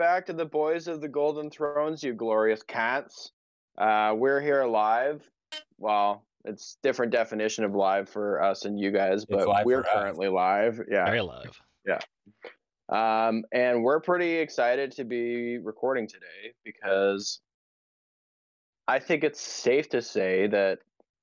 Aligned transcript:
Back 0.00 0.24
to 0.28 0.32
the 0.32 0.46
Boys 0.46 0.88
of 0.88 1.02
the 1.02 1.08
Golden 1.08 1.50
Thrones, 1.50 2.02
you 2.02 2.14
glorious 2.14 2.62
cats. 2.62 3.32
Uh, 3.76 4.14
we're 4.16 4.40
here 4.40 4.64
live. 4.64 5.28
Well, 5.76 6.24
it's 6.46 6.78
different 6.82 7.12
definition 7.12 7.64
of 7.64 7.74
live 7.74 8.08
for 8.08 8.42
us 8.42 8.64
and 8.64 8.80
you 8.80 8.92
guys, 8.92 9.26
but 9.26 9.46
we're 9.66 9.82
for 9.82 9.88
us. 9.90 9.94
currently 9.94 10.28
live. 10.28 10.80
Yeah. 10.90 11.04
Very 11.04 11.20
live. 11.20 11.60
Yeah, 11.86 11.98
um, 12.88 13.44
and 13.52 13.84
we're 13.84 14.00
pretty 14.00 14.36
excited 14.36 14.90
to 14.92 15.04
be 15.04 15.58
recording 15.58 16.08
today 16.08 16.54
because 16.64 17.40
I 18.88 19.00
think 19.00 19.22
it's 19.22 19.42
safe 19.42 19.90
to 19.90 20.00
say 20.00 20.46
that 20.46 20.78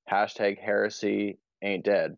hashtag 0.08 0.56
heresy 0.56 1.38
ain't 1.62 1.84
dead. 1.84 2.16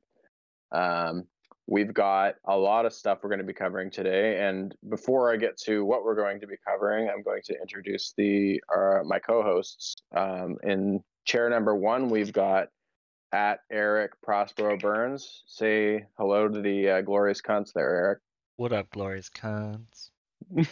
Um, 0.72 1.24
we've 1.70 1.94
got 1.94 2.34
a 2.46 2.56
lot 2.56 2.84
of 2.84 2.92
stuff 2.92 3.20
we're 3.22 3.30
going 3.30 3.38
to 3.38 3.46
be 3.46 3.54
covering 3.54 3.90
today. 3.90 4.44
And 4.44 4.74
before 4.90 5.32
I 5.32 5.36
get 5.36 5.56
to 5.58 5.84
what 5.84 6.02
we're 6.02 6.16
going 6.16 6.40
to 6.40 6.46
be 6.46 6.56
covering, 6.66 7.08
I'm 7.08 7.22
going 7.22 7.42
to 7.44 7.54
introduce 7.60 8.12
the 8.16 8.60
uh, 8.76 8.98
my 9.04 9.20
co-hosts. 9.20 9.94
Um, 10.14 10.56
in 10.64 11.02
chair 11.24 11.48
number 11.48 11.74
one, 11.74 12.08
we've 12.10 12.32
got 12.32 12.68
at 13.32 13.60
Eric 13.70 14.20
Prospero 14.20 14.76
Burns. 14.76 15.44
Say 15.46 16.06
hello 16.18 16.48
to 16.48 16.60
the 16.60 16.90
uh, 16.90 17.00
glorious 17.02 17.40
cunts 17.40 17.72
there, 17.72 17.88
Eric. 17.88 18.18
What 18.56 18.72
up, 18.72 18.90
glorious 18.90 19.30
cons? 19.30 20.10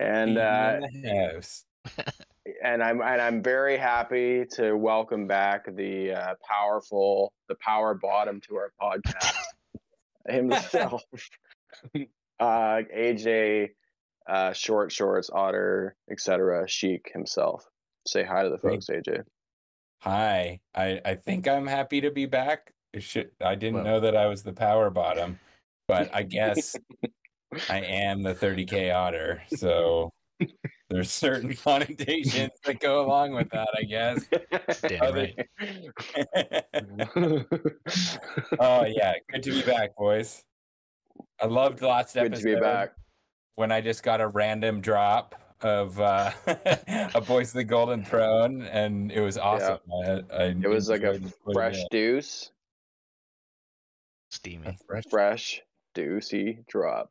And 0.00 0.36
uh, 0.36 0.80
house. 1.06 1.64
and 2.64 2.82
I'm 2.82 3.00
and 3.00 3.22
I'm 3.22 3.40
very 3.40 3.76
happy 3.76 4.44
to 4.54 4.76
welcome 4.76 5.28
back 5.28 5.64
the 5.76 6.12
uh, 6.12 6.34
powerful, 6.46 7.32
the 7.48 7.54
power 7.64 7.94
bottom 7.94 8.40
to 8.48 8.56
our 8.56 8.72
podcast 8.82 9.36
himself, 10.28 11.02
uh, 12.40 12.80
AJ, 12.96 13.70
uh, 14.28 14.52
short 14.52 14.92
shorts, 14.92 15.30
otter, 15.32 15.96
etc. 16.10 16.68
Chic 16.68 17.10
himself. 17.12 17.64
Say 18.06 18.24
hi 18.24 18.42
to 18.42 18.50
the 18.50 18.58
folks, 18.58 18.86
AJ. 18.86 19.22
Hi. 20.02 20.60
I, 20.74 21.00
I 21.04 21.14
think 21.14 21.48
I'm 21.48 21.66
happy 21.66 22.00
to 22.02 22.10
be 22.10 22.26
back. 22.26 22.72
Should, 22.98 23.30
I 23.42 23.54
didn't 23.54 23.76
Well- 23.76 23.84
know 23.84 24.00
that 24.00 24.16
I 24.16 24.26
was 24.26 24.42
the 24.42 24.52
power 24.52 24.90
bottom, 24.90 25.38
but 25.88 26.14
I 26.14 26.22
guess 26.24 26.76
I 27.70 27.80
am 27.80 28.22
the 28.22 28.34
30k 28.34 28.94
otter. 28.94 29.42
So 29.56 30.10
there's 30.94 31.10
certain 31.10 31.52
connotations 31.64 32.52
that 32.64 32.78
go 32.78 33.04
along 33.04 33.32
with 33.34 33.50
that, 33.50 33.68
I 33.76 33.82
guess. 33.82 34.24
Damn 34.82 35.02
Other- 35.02 35.28
right. 35.60 36.64
oh 38.60 38.84
yeah, 38.86 39.14
good 39.30 39.42
to 39.42 39.50
be 39.50 39.62
back, 39.62 39.96
boys. 39.96 40.44
I 41.40 41.46
loved 41.46 41.82
last 41.82 42.14
Good 42.14 42.26
episode 42.26 42.42
to 42.48 42.54
be 42.54 42.60
back. 42.60 42.92
when 43.56 43.72
I 43.72 43.80
just 43.80 44.02
got 44.04 44.20
a 44.20 44.28
random 44.28 44.80
drop 44.80 45.34
of 45.62 45.98
uh 46.00 46.30
a 47.14 47.20
voice 47.20 47.48
of 47.48 47.54
the 47.54 47.64
golden 47.64 48.04
throne 48.04 48.62
and 48.62 49.10
it 49.10 49.20
was 49.20 49.36
awesome. 49.36 49.78
I, 50.06 50.22
I 50.32 50.42
It 50.44 50.68
was 50.68 50.88
like 50.88 51.02
a 51.02 51.20
fresh 51.52 51.78
it. 51.78 51.88
deuce, 51.90 52.50
Steamy. 54.30 54.68
A 54.68 54.76
fresh 54.86 55.04
fresh 55.10 55.60
deucey 55.96 56.64
drop. 56.68 57.10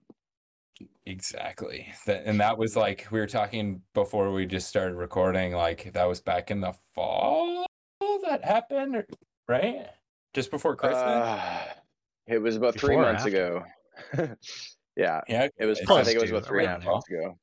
Exactly. 1.06 1.94
That, 2.06 2.24
and 2.26 2.40
that 2.40 2.58
was 2.58 2.76
like 2.76 3.08
we 3.12 3.20
were 3.20 3.28
talking 3.28 3.82
before 3.94 4.32
we 4.32 4.46
just 4.46 4.68
started 4.68 4.96
recording, 4.96 5.54
like 5.54 5.94
that 5.94 6.08
was 6.08 6.22
back 6.22 6.52
in 6.52 6.62
the 6.62 6.74
fall 6.96 7.66
that 8.24 8.44
happened, 8.44 8.96
or- 8.96 9.08
right? 9.48 9.88
Just 10.34 10.50
before 10.50 10.76
Christmas. 10.76 11.02
Uh, 11.04 11.66
it 12.28 12.40
was 12.40 12.56
about 12.56 12.74
three 12.76 12.96
Before 12.96 13.10
or 13.10 13.14
months 13.14 13.26
ago. 13.26 13.64
yeah, 14.98 15.22
yeah, 15.28 15.48
it 15.58 15.66
was. 15.66 15.80
okay. 15.82 15.94
I 15.94 16.04
think 16.04 16.18
it 16.18 16.22
was 16.22 16.32
about 16.32 16.46
three 16.46 16.66
around 16.66 16.84
months 16.84 17.08
ago. 17.10 17.38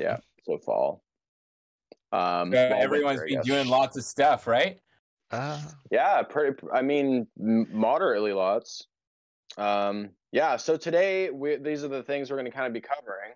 Yeah, 0.00 0.18
so 0.44 0.58
fall. 0.58 1.02
Um, 2.12 2.52
So 2.52 2.68
fall, 2.68 2.82
everyone's 2.82 3.20
winter, 3.20 3.42
been 3.42 3.42
doing 3.42 3.68
lots 3.68 3.96
of 3.96 4.04
stuff, 4.04 4.46
right? 4.46 4.78
Uh, 5.30 5.60
Yeah, 5.90 6.22
pretty. 6.22 6.56
I 6.72 6.82
mean, 6.82 7.26
moderately 7.36 8.32
lots. 8.32 8.86
Um, 9.58 10.10
yeah. 10.32 10.56
So 10.56 10.76
today, 10.76 11.30
we, 11.30 11.56
these 11.56 11.84
are 11.84 11.88
the 11.88 12.02
things 12.02 12.30
we're 12.30 12.36
going 12.36 12.50
to 12.50 12.56
kind 12.56 12.66
of 12.66 12.72
be 12.72 12.80
covering. 12.80 13.32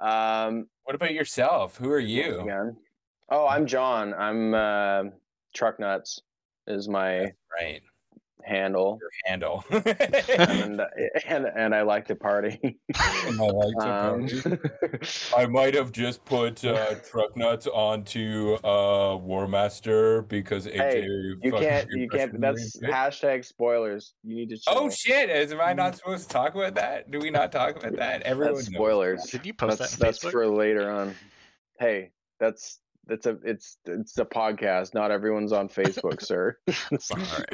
Um, 0.00 0.66
What 0.84 0.94
about 0.96 1.14
yourself? 1.14 1.76
Who 1.76 1.90
are 1.90 1.98
you? 2.00 2.40
again. 2.40 2.76
Oh, 3.30 3.46
I'm 3.46 3.66
John. 3.66 4.12
I'm 4.14 4.54
uh, 4.54 5.04
Truck 5.54 5.78
Nuts 5.80 6.20
is 6.66 6.88
my 6.88 7.32
Right, 7.60 7.80
handle, 8.44 8.98
your 9.00 9.10
handle. 9.26 9.64
and 9.70 10.82
and 11.26 11.46
and 11.46 11.74
I 11.74 11.82
like 11.82 12.06
to 12.08 12.14
party. 12.14 12.78
And 12.98 13.40
I 13.40 13.44
like 13.44 13.76
to 13.78 13.88
Um, 13.88 14.28
party. 14.28 15.08
I 15.36 15.46
might 15.46 15.74
have 15.74 15.92
just 15.92 16.24
put 16.24 16.64
uh, 16.64 16.94
truck 17.10 17.36
nuts 17.36 17.66
onto 17.66 18.56
uh, 18.64 19.16
War 19.16 19.48
Master 19.48 20.22
because 20.22 20.66
AJ. 20.66 20.76
Hey, 20.76 21.06
you 21.42 21.52
can't. 21.52 21.88
You 21.90 22.08
can't. 22.08 22.40
That's 22.40 22.76
into 22.76 22.88
it. 22.88 22.94
hashtag 22.94 23.44
spoilers. 23.44 24.14
You 24.22 24.36
need 24.36 24.50
to. 24.50 24.56
Chill. 24.58 24.74
Oh 24.76 24.90
shit! 24.90 25.30
Is 25.30 25.52
am 25.52 25.60
I 25.60 25.72
not 25.72 25.96
supposed 25.96 26.28
to 26.28 26.32
talk 26.32 26.54
about 26.54 26.74
that? 26.76 27.10
Do 27.10 27.18
we 27.18 27.30
not 27.30 27.52
talk 27.52 27.76
about 27.76 27.96
that? 27.96 28.22
Everyone 28.22 28.54
That's 28.54 28.70
knows 28.70 28.76
spoilers. 28.76 29.22
did 29.24 29.46
you 29.46 29.54
post 29.54 29.78
that's 29.78 29.96
that 29.96 30.00
that's 30.06 30.18
Facebook? 30.24 30.30
for 30.32 30.46
later 30.46 30.90
on. 30.90 31.14
Hey, 31.78 32.10
that's 32.38 32.78
that's 33.06 33.26
a 33.26 33.38
it's 33.44 33.78
it's 33.86 34.18
a 34.18 34.24
podcast. 34.24 34.94
Not 34.94 35.10
everyone's 35.10 35.52
on 35.52 35.68
Facebook, 35.68 36.22
sir. 36.26 36.56
Sorry. 36.98 37.44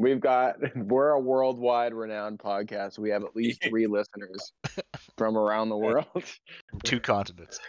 We've 0.00 0.20
got 0.20 0.56
we're 0.76 1.10
a 1.10 1.20
worldwide 1.20 1.92
renowned 1.92 2.38
podcast. 2.38 2.98
We 2.98 3.10
have 3.10 3.22
at 3.22 3.36
least 3.36 3.62
three 3.68 3.86
listeners 3.86 4.52
from 5.18 5.36
around 5.36 5.68
the 5.68 5.76
world. 5.76 6.24
Two 6.84 7.00
continents. 7.00 7.60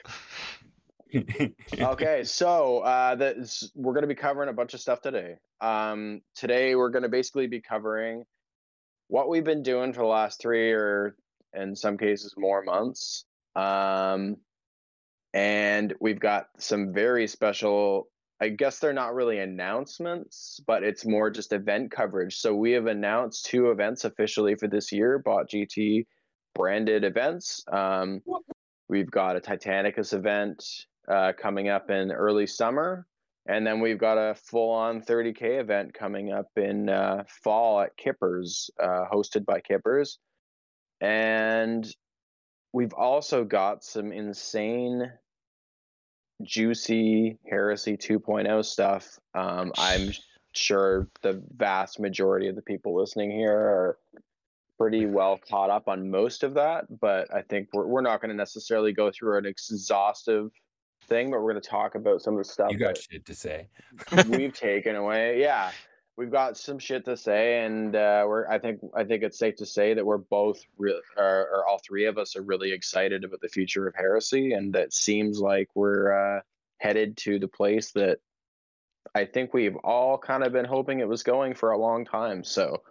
okay, 1.77 2.23
so 2.23 2.79
uh, 2.79 3.15
that's, 3.15 3.69
we're 3.75 3.91
going 3.91 4.03
to 4.03 4.07
be 4.07 4.15
covering 4.15 4.47
a 4.47 4.53
bunch 4.53 4.73
of 4.73 4.79
stuff 4.79 5.01
today. 5.01 5.35
Um, 5.59 6.21
today 6.35 6.73
we're 6.75 6.89
going 6.89 7.03
to 7.03 7.09
basically 7.09 7.47
be 7.47 7.59
covering 7.59 8.23
what 9.09 9.27
we've 9.27 9.43
been 9.43 9.61
doing 9.61 9.91
for 9.91 9.99
the 9.99 10.07
last 10.07 10.39
three 10.39 10.71
or 10.71 11.17
in 11.53 11.75
some 11.75 11.97
cases 11.97 12.33
more 12.37 12.63
months. 12.63 13.25
Um, 13.57 14.37
and 15.33 15.93
we've 15.99 16.19
got 16.19 16.47
some 16.59 16.93
very 16.93 17.27
special. 17.27 18.07
I 18.41 18.49
guess 18.49 18.79
they're 18.79 18.91
not 18.91 19.13
really 19.13 19.37
announcements, 19.37 20.59
but 20.65 20.83
it's 20.83 21.05
more 21.05 21.29
just 21.29 21.53
event 21.53 21.91
coverage. 21.91 22.37
So 22.37 22.55
we 22.55 22.71
have 22.71 22.87
announced 22.87 23.45
two 23.45 23.69
events 23.69 24.03
officially 24.03 24.55
for 24.55 24.67
this 24.67 24.91
year, 24.91 25.19
Bot 25.19 25.47
GT 25.47 26.05
branded 26.55 27.03
events. 27.03 27.63
Um, 27.71 28.21
we've 28.89 29.11
got 29.11 29.35
a 29.35 29.41
Titanicus 29.41 30.13
event 30.13 30.63
uh, 31.07 31.33
coming 31.39 31.69
up 31.69 31.91
in 31.91 32.11
early 32.11 32.47
summer. 32.47 33.05
And 33.47 33.65
then 33.65 33.79
we've 33.79 33.97
got 33.97 34.17
a 34.17 34.35
full 34.35 34.71
on 34.71 35.01
30K 35.01 35.59
event 35.59 35.93
coming 35.93 36.31
up 36.31 36.47
in 36.55 36.89
uh, 36.89 37.23
fall 37.43 37.81
at 37.81 37.95
Kippers, 37.97 38.69
uh, 38.81 39.05
hosted 39.11 39.45
by 39.45 39.59
Kippers. 39.61 40.19
And 40.99 41.87
we've 42.71 42.93
also 42.93 43.43
got 43.43 43.83
some 43.83 44.11
insane, 44.11 45.11
juicy 46.43 47.37
Heresy 47.49 47.97
2.0 47.97 48.63
stuff. 48.65 49.19
Um, 49.33 49.71
I'm 49.77 50.11
sure 50.53 51.07
the 51.21 51.41
vast 51.55 51.99
majority 51.99 52.47
of 52.47 52.55
the 52.55 52.61
people 52.61 52.99
listening 52.99 53.31
here 53.31 53.57
are 53.57 53.97
pretty 54.77 55.05
well 55.05 55.39
caught 55.49 55.69
up 55.69 55.87
on 55.87 56.09
most 56.09 56.43
of 56.43 56.55
that, 56.55 56.85
but 56.99 57.33
I 57.33 57.43
think 57.43 57.69
we're, 57.71 57.85
we're 57.85 58.01
not 58.01 58.19
going 58.19 58.29
to 58.29 58.35
necessarily 58.35 58.91
go 58.91 59.11
through 59.11 59.37
an 59.37 59.45
exhaustive 59.45 60.51
thing, 61.07 61.29
but 61.29 61.41
we're 61.41 61.51
going 61.51 61.61
to 61.61 61.69
talk 61.69 61.95
about 61.95 62.21
some 62.21 62.33
of 62.33 62.39
the 62.39 62.49
stuff 62.49 62.71
you 62.71 62.79
got 62.79 62.97
shit 62.97 63.25
to 63.25 63.35
say. 63.35 63.67
we've 64.29 64.53
taken 64.53 64.95
away. 64.95 65.39
Yeah, 65.39 65.71
we've 66.21 66.31
got 66.31 66.55
some 66.55 66.77
shit 66.77 67.03
to 67.05 67.17
say, 67.17 67.63
and 67.65 67.95
uh, 67.95 68.23
we're. 68.27 68.47
I 68.47 68.59
think. 68.59 68.79
I 68.95 69.03
think 69.03 69.23
it's 69.23 69.39
safe 69.39 69.55
to 69.55 69.65
say 69.65 69.95
that 69.95 70.05
we're 70.05 70.19
both, 70.19 70.61
re- 70.77 71.01
or, 71.17 71.25
or 71.51 71.67
all 71.67 71.79
three 71.83 72.05
of 72.05 72.19
us, 72.19 72.35
are 72.35 72.43
really 72.43 72.71
excited 72.71 73.23
about 73.23 73.41
the 73.41 73.49
future 73.49 73.87
of 73.87 73.95
heresy, 73.95 74.53
and 74.53 74.73
that 74.75 74.93
seems 74.93 75.39
like 75.39 75.69
we're 75.73 76.37
uh, 76.37 76.41
headed 76.77 77.17
to 77.17 77.39
the 77.39 77.47
place 77.47 77.91
that 77.93 78.19
I 79.15 79.25
think 79.25 79.53
we've 79.53 79.75
all 79.77 80.19
kind 80.19 80.43
of 80.43 80.53
been 80.53 80.65
hoping 80.65 80.99
it 80.99 81.07
was 81.07 81.23
going 81.23 81.55
for 81.55 81.71
a 81.71 81.77
long 81.77 82.05
time. 82.05 82.43
So, 82.43 82.83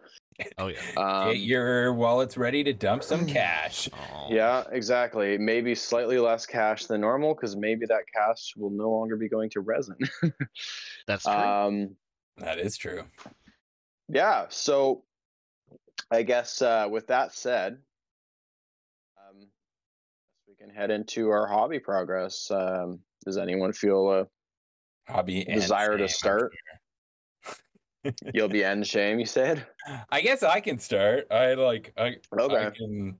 Oh 0.58 0.68
yeah. 0.68 0.78
um, 0.96 1.32
Get 1.32 1.40
your 1.40 1.92
wallets 1.94 2.36
ready 2.36 2.64
to 2.64 2.72
dump 2.72 3.04
some 3.04 3.26
cash. 3.26 3.88
Oh. 3.92 4.26
yeah, 4.30 4.64
exactly. 4.72 5.38
Maybe 5.38 5.74
slightly 5.74 6.18
less 6.18 6.46
cash 6.46 6.86
than 6.86 7.00
normal 7.00 7.34
because 7.34 7.56
maybe 7.56 7.86
that 7.86 8.02
cash 8.14 8.54
will 8.56 8.70
no 8.70 8.90
longer 8.90 9.16
be 9.16 9.28
going 9.28 9.50
to 9.50 9.60
resin. 9.60 9.96
That's 11.06 11.24
true. 11.24 11.32
um, 11.32 11.96
That 12.40 12.58
is 12.58 12.76
true. 12.76 13.04
yeah 14.08 14.46
so 14.48 15.04
i 16.10 16.22
guess 16.22 16.62
uh, 16.62 16.88
with 16.90 17.06
that 17.06 17.32
said 17.34 17.78
um, 19.18 19.46
we 20.48 20.54
can 20.54 20.68
head 20.74 20.90
into 20.90 21.28
our 21.30 21.46
hobby 21.46 21.78
progress 21.78 22.50
um, 22.50 22.98
does 23.24 23.36
anyone 23.38 23.72
feel 23.72 24.10
a 24.10 24.26
Hobby 25.08 25.44
Desire 25.44 25.98
to 25.98 26.06
shame, 26.06 26.16
start? 26.16 26.52
sure. 27.44 28.12
you'll 28.34 28.48
be 28.48 28.64
end 28.64 28.86
shame 28.86 29.18
you 29.18 29.26
said 29.26 29.66
I 30.10 30.20
guess 30.20 30.42
I 30.42 30.60
can 30.60 30.78
start. 30.78 31.26
I 31.30 31.54
like 31.54 31.92
I, 31.96 32.16
I 32.32 32.42
okay 32.42 32.70
can 32.76 33.18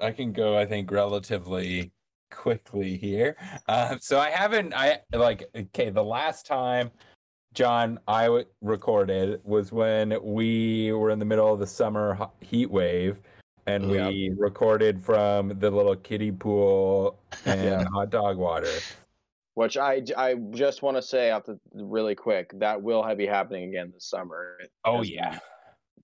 I 0.00 0.12
can 0.12 0.32
go. 0.32 0.56
I 0.56 0.64
think 0.64 0.90
relatively 0.90 1.90
quickly 2.30 2.96
here. 2.96 3.36
Um, 3.68 3.98
so 4.00 4.18
I 4.18 4.30
haven't. 4.30 4.74
I 4.74 5.00
like. 5.12 5.44
Okay, 5.54 5.90
the 5.90 6.04
last 6.04 6.46
time 6.46 6.90
John 7.62 7.98
I 8.06 8.26
w- 8.26 8.44
recorded 8.60 9.40
was 9.44 9.72
when 9.72 10.16
we 10.22 10.92
were 10.92 11.10
in 11.10 11.18
the 11.18 11.24
middle 11.24 11.52
of 11.52 11.58
the 11.58 11.66
summer 11.66 12.16
heat 12.40 12.70
wave, 12.70 13.18
and 13.66 13.90
Yep. 13.90 14.10
we 14.10 14.30
recorded 14.38 15.02
from 15.02 15.48
the 15.58 15.68
little 15.68 15.96
kiddie 15.96 16.30
pool 16.30 17.18
and 17.46 17.64
Yeah. 17.64 17.84
hot 17.92 18.10
dog 18.10 18.36
water. 18.36 18.70
Which 19.54 19.76
I, 19.76 20.04
I 20.16 20.34
just 20.52 20.82
want 20.82 20.98
to 20.98 21.02
say 21.02 21.32
out 21.32 21.46
the 21.46 21.58
really 21.74 22.14
quick 22.14 22.52
that 22.60 22.80
will 22.80 23.02
be 23.16 23.26
happening 23.26 23.64
again 23.70 23.90
this 23.92 24.04
summer. 24.04 24.56
Oh 24.84 25.02
yeah, 25.02 25.40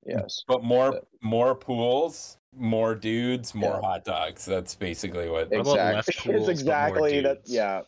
yes. 0.04 0.42
but 0.48 0.64
more 0.64 0.90
But- 0.90 1.06
more 1.22 1.54
pools, 1.54 2.36
more 2.52 2.96
dudes, 2.96 3.54
more 3.54 3.78
Yeah. 3.80 3.88
hot 3.90 4.04
dogs. 4.04 4.44
That's 4.44 4.74
basically 4.74 5.30
what. 5.30 5.50
What 5.52 5.60
about 5.60 5.76
less 5.76 6.08
Exactly. 6.08 6.32
pools, 6.34 6.48
it's 6.48 6.60
exactly 6.60 7.20
that. 7.20 7.42
Yeah. 7.44 7.82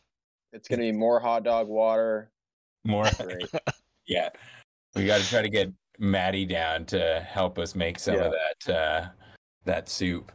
It's 0.52 0.68
gonna 0.68 0.82
be 0.82 0.92
more 0.92 1.18
hot 1.18 1.42
dog 1.42 1.66
water. 1.66 2.30
More. 2.87 3.06
Great. 3.23 3.49
Yeah, 4.06 4.29
we 4.94 5.06
got 5.06 5.21
to 5.21 5.29
try 5.29 5.43
to 5.43 5.49
get 5.49 5.73
Maddie 5.99 6.47
down 6.47 6.85
to 6.87 7.27
help 7.29 7.59
us 7.59 7.75
make 7.75 7.99
some 7.99 8.17
of 8.17 8.33
that 8.33 8.75
uh, 8.75 9.09
that 9.65 9.88
soup. 9.88 10.33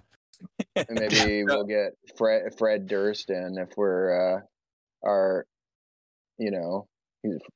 and 0.76 0.88
maybe 0.92 1.44
we'll 1.48 1.64
get 1.64 1.94
Fred 2.18 2.44
Fred 2.58 2.88
Durst 2.88 3.30
in 3.30 3.58
if 3.58 3.70
we're 3.78 4.38
uh 4.38 4.42
our 5.04 5.46
you 6.38 6.52
know 6.52 6.88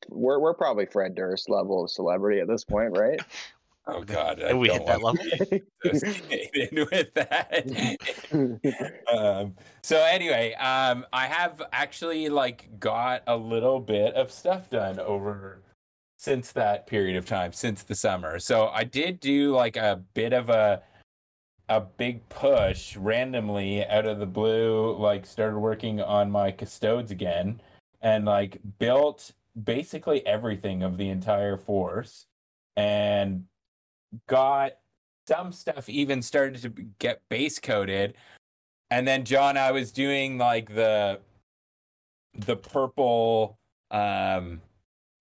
we're 0.10 0.40
we're 0.40 0.54
probably 0.54 0.86
Fred 0.86 1.16
Durst 1.16 1.50
level 1.50 1.84
of 1.84 1.92
celebrity 1.92 2.40
at 2.40 2.48
this 2.48 2.64
point, 2.64 2.98
right? 2.98 3.20
Oh 3.88 4.02
God, 4.02 4.42
I 4.42 4.54
we 4.54 4.70
hit 4.70 4.86
that 4.88 5.04
level? 5.04 5.14
with 6.92 7.14
that. 7.14 8.98
um, 9.16 9.54
so 9.84 9.98
anyway, 10.04 10.54
um, 10.56 11.06
I 11.14 11.28
have 11.28 11.62
actually 11.72 12.30
like 12.30 12.80
got 12.80 13.22
a 13.28 13.38
little 13.38 13.80
bit 13.80 14.16
of 14.16 14.32
stuff 14.32 14.72
done 14.72 15.00
over 15.00 15.62
since 16.18 16.52
that 16.54 16.88
period 16.88 17.16
of 17.16 17.28
time, 17.28 17.54
since 17.54 17.84
the 17.84 17.94
summer. 17.94 18.40
So 18.40 18.70
I 18.70 18.86
did 18.86 19.20
do 19.20 19.56
like 19.56 19.78
a 19.78 20.02
bit 20.16 20.34
of 20.34 20.50
a 20.50 20.82
a 21.70 21.82
big 21.82 22.28
push 22.30 22.96
randomly 22.96 23.86
out 23.86 24.06
of 24.06 24.20
the 24.20 24.26
blue, 24.26 24.96
like 24.98 25.26
started 25.26 25.60
working 25.60 26.02
on 26.02 26.32
my 26.32 26.52
custodes 26.52 27.12
again 27.12 27.62
and 28.02 28.26
like 28.26 28.60
built 28.80 29.32
basically 29.64 30.26
everything 30.26 30.84
of 30.84 30.98
the 30.98 31.10
entire 31.10 31.58
force 31.58 32.26
and 32.76 33.46
got 34.28 34.74
some 35.28 35.52
stuff 35.52 35.90
even 35.90 36.22
started 36.22 36.62
to 36.62 36.70
get 37.00 37.22
base 37.30 37.60
coated 37.60 38.16
and 38.92 39.08
then 39.08 39.24
john 39.24 39.58
i 39.58 39.72
was 39.72 39.92
doing 39.92 40.38
like 40.38 40.74
the 40.74 41.20
the 42.38 42.56
purple 42.56 43.58
um 43.92 44.62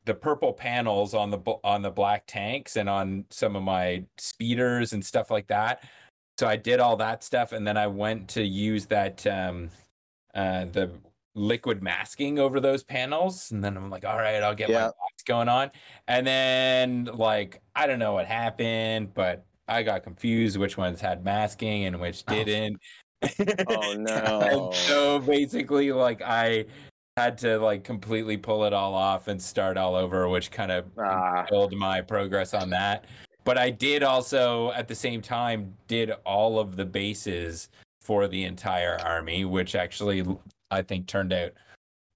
the 0.05 0.15
purple 0.15 0.53
panels 0.53 1.15
on 1.15 1.31
the 1.31 1.39
on 1.63 1.83
the 1.83 1.91
black 1.91 2.25
tanks 2.27 2.77
and 2.77 2.89
on 2.89 3.25
some 3.31 3.57
of 3.57 3.63
my 3.63 4.05
speeders 4.19 4.93
and 4.93 5.05
stuff 5.05 5.31
like 5.31 5.47
that. 5.49 5.83
So 6.39 6.47
i 6.47 6.57
did 6.57 6.81
all 6.81 6.97
that 6.97 7.25
stuff 7.25 7.53
and 7.53 7.67
then 7.67 7.77
i 7.77 7.87
went 7.87 8.29
to 8.31 8.43
use 8.43 8.87
that 8.87 9.27
um 9.27 9.71
uh 10.35 10.67
the 10.67 10.91
liquid 11.35 11.83
masking 11.83 12.39
over 12.39 12.61
those 12.61 12.83
panels. 12.83 13.51
And 13.51 13.63
then 13.65 13.77
i'm 13.77 13.91
like 13.91 14.05
all 14.05 14.17
right 14.17 14.43
i'll 14.43 14.55
get 14.55 14.69
my 14.71 14.87
box 14.87 15.23
going 15.27 15.49
on. 15.49 15.71
And 16.07 16.27
then 16.27 17.05
like 17.15 17.63
i 17.77 17.87
don't 17.87 17.99
know 17.99 18.13
what 18.13 18.27
happened 18.27 19.13
but 19.15 19.45
i 19.69 19.83
got 19.83 20.03
confused 20.03 20.57
which 20.57 20.77
ones 20.77 21.01
had 21.01 21.25
masking 21.25 21.85
and 21.85 21.99
which 22.01 22.25
Oh. 22.29 22.35
didn't 22.35 22.79
Oh, 23.69 23.93
no. 23.99 24.41
and 24.71 24.75
so 24.75 25.19
basically 25.21 25.93
like 25.93 26.21
i 26.23 26.67
had 27.17 27.39
to 27.39 27.59
like 27.59 27.85
completely 27.85 28.37
pull 28.37 28.65
it 28.65 28.73
all 28.73 28.95
off 28.95 29.29
and 29.29 29.41
start 29.41 29.77
all 29.77 29.95
over 29.95 30.29
which 30.29 30.51
kind 30.51 30.73
of 30.73 30.85
Ah. 30.99 31.45
killed 31.49 31.73
my 31.75 32.01
progress 32.01 32.53
on 32.55 32.71
that 32.71 33.05
but 33.45 33.57
i 33.57 33.71
did 33.71 34.03
also 34.03 34.73
at 34.73 34.89
the 34.89 34.95
same 34.95 35.23
time 35.23 35.75
did 35.87 36.11
all 36.27 36.59
of 36.59 36.77
the 36.77 36.85
bases 36.85 37.69
for 38.03 38.29
the 38.29 38.45
entire 38.45 38.99
army 39.05 39.45
which 39.45 39.75
actually 39.75 40.25
i 40.71 40.83
think 40.83 41.07
turned 41.07 41.33
out 41.33 41.53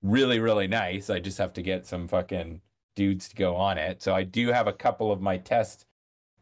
really 0.02 0.38
really 0.40 0.66
nice 0.66 1.08
i 1.10 1.18
just 1.18 1.38
have 1.38 1.52
to 1.52 1.62
get 1.62 1.86
some 1.86 2.06
fucking 2.08 2.60
dudes 2.98 3.28
to 3.28 3.36
go 3.36 3.54
on 3.54 3.78
it 3.78 4.02
so 4.02 4.12
i 4.12 4.24
do 4.24 4.48
have 4.48 4.66
a 4.66 4.72
couple 4.72 5.12
of 5.12 5.20
my 5.20 5.36
test 5.36 5.86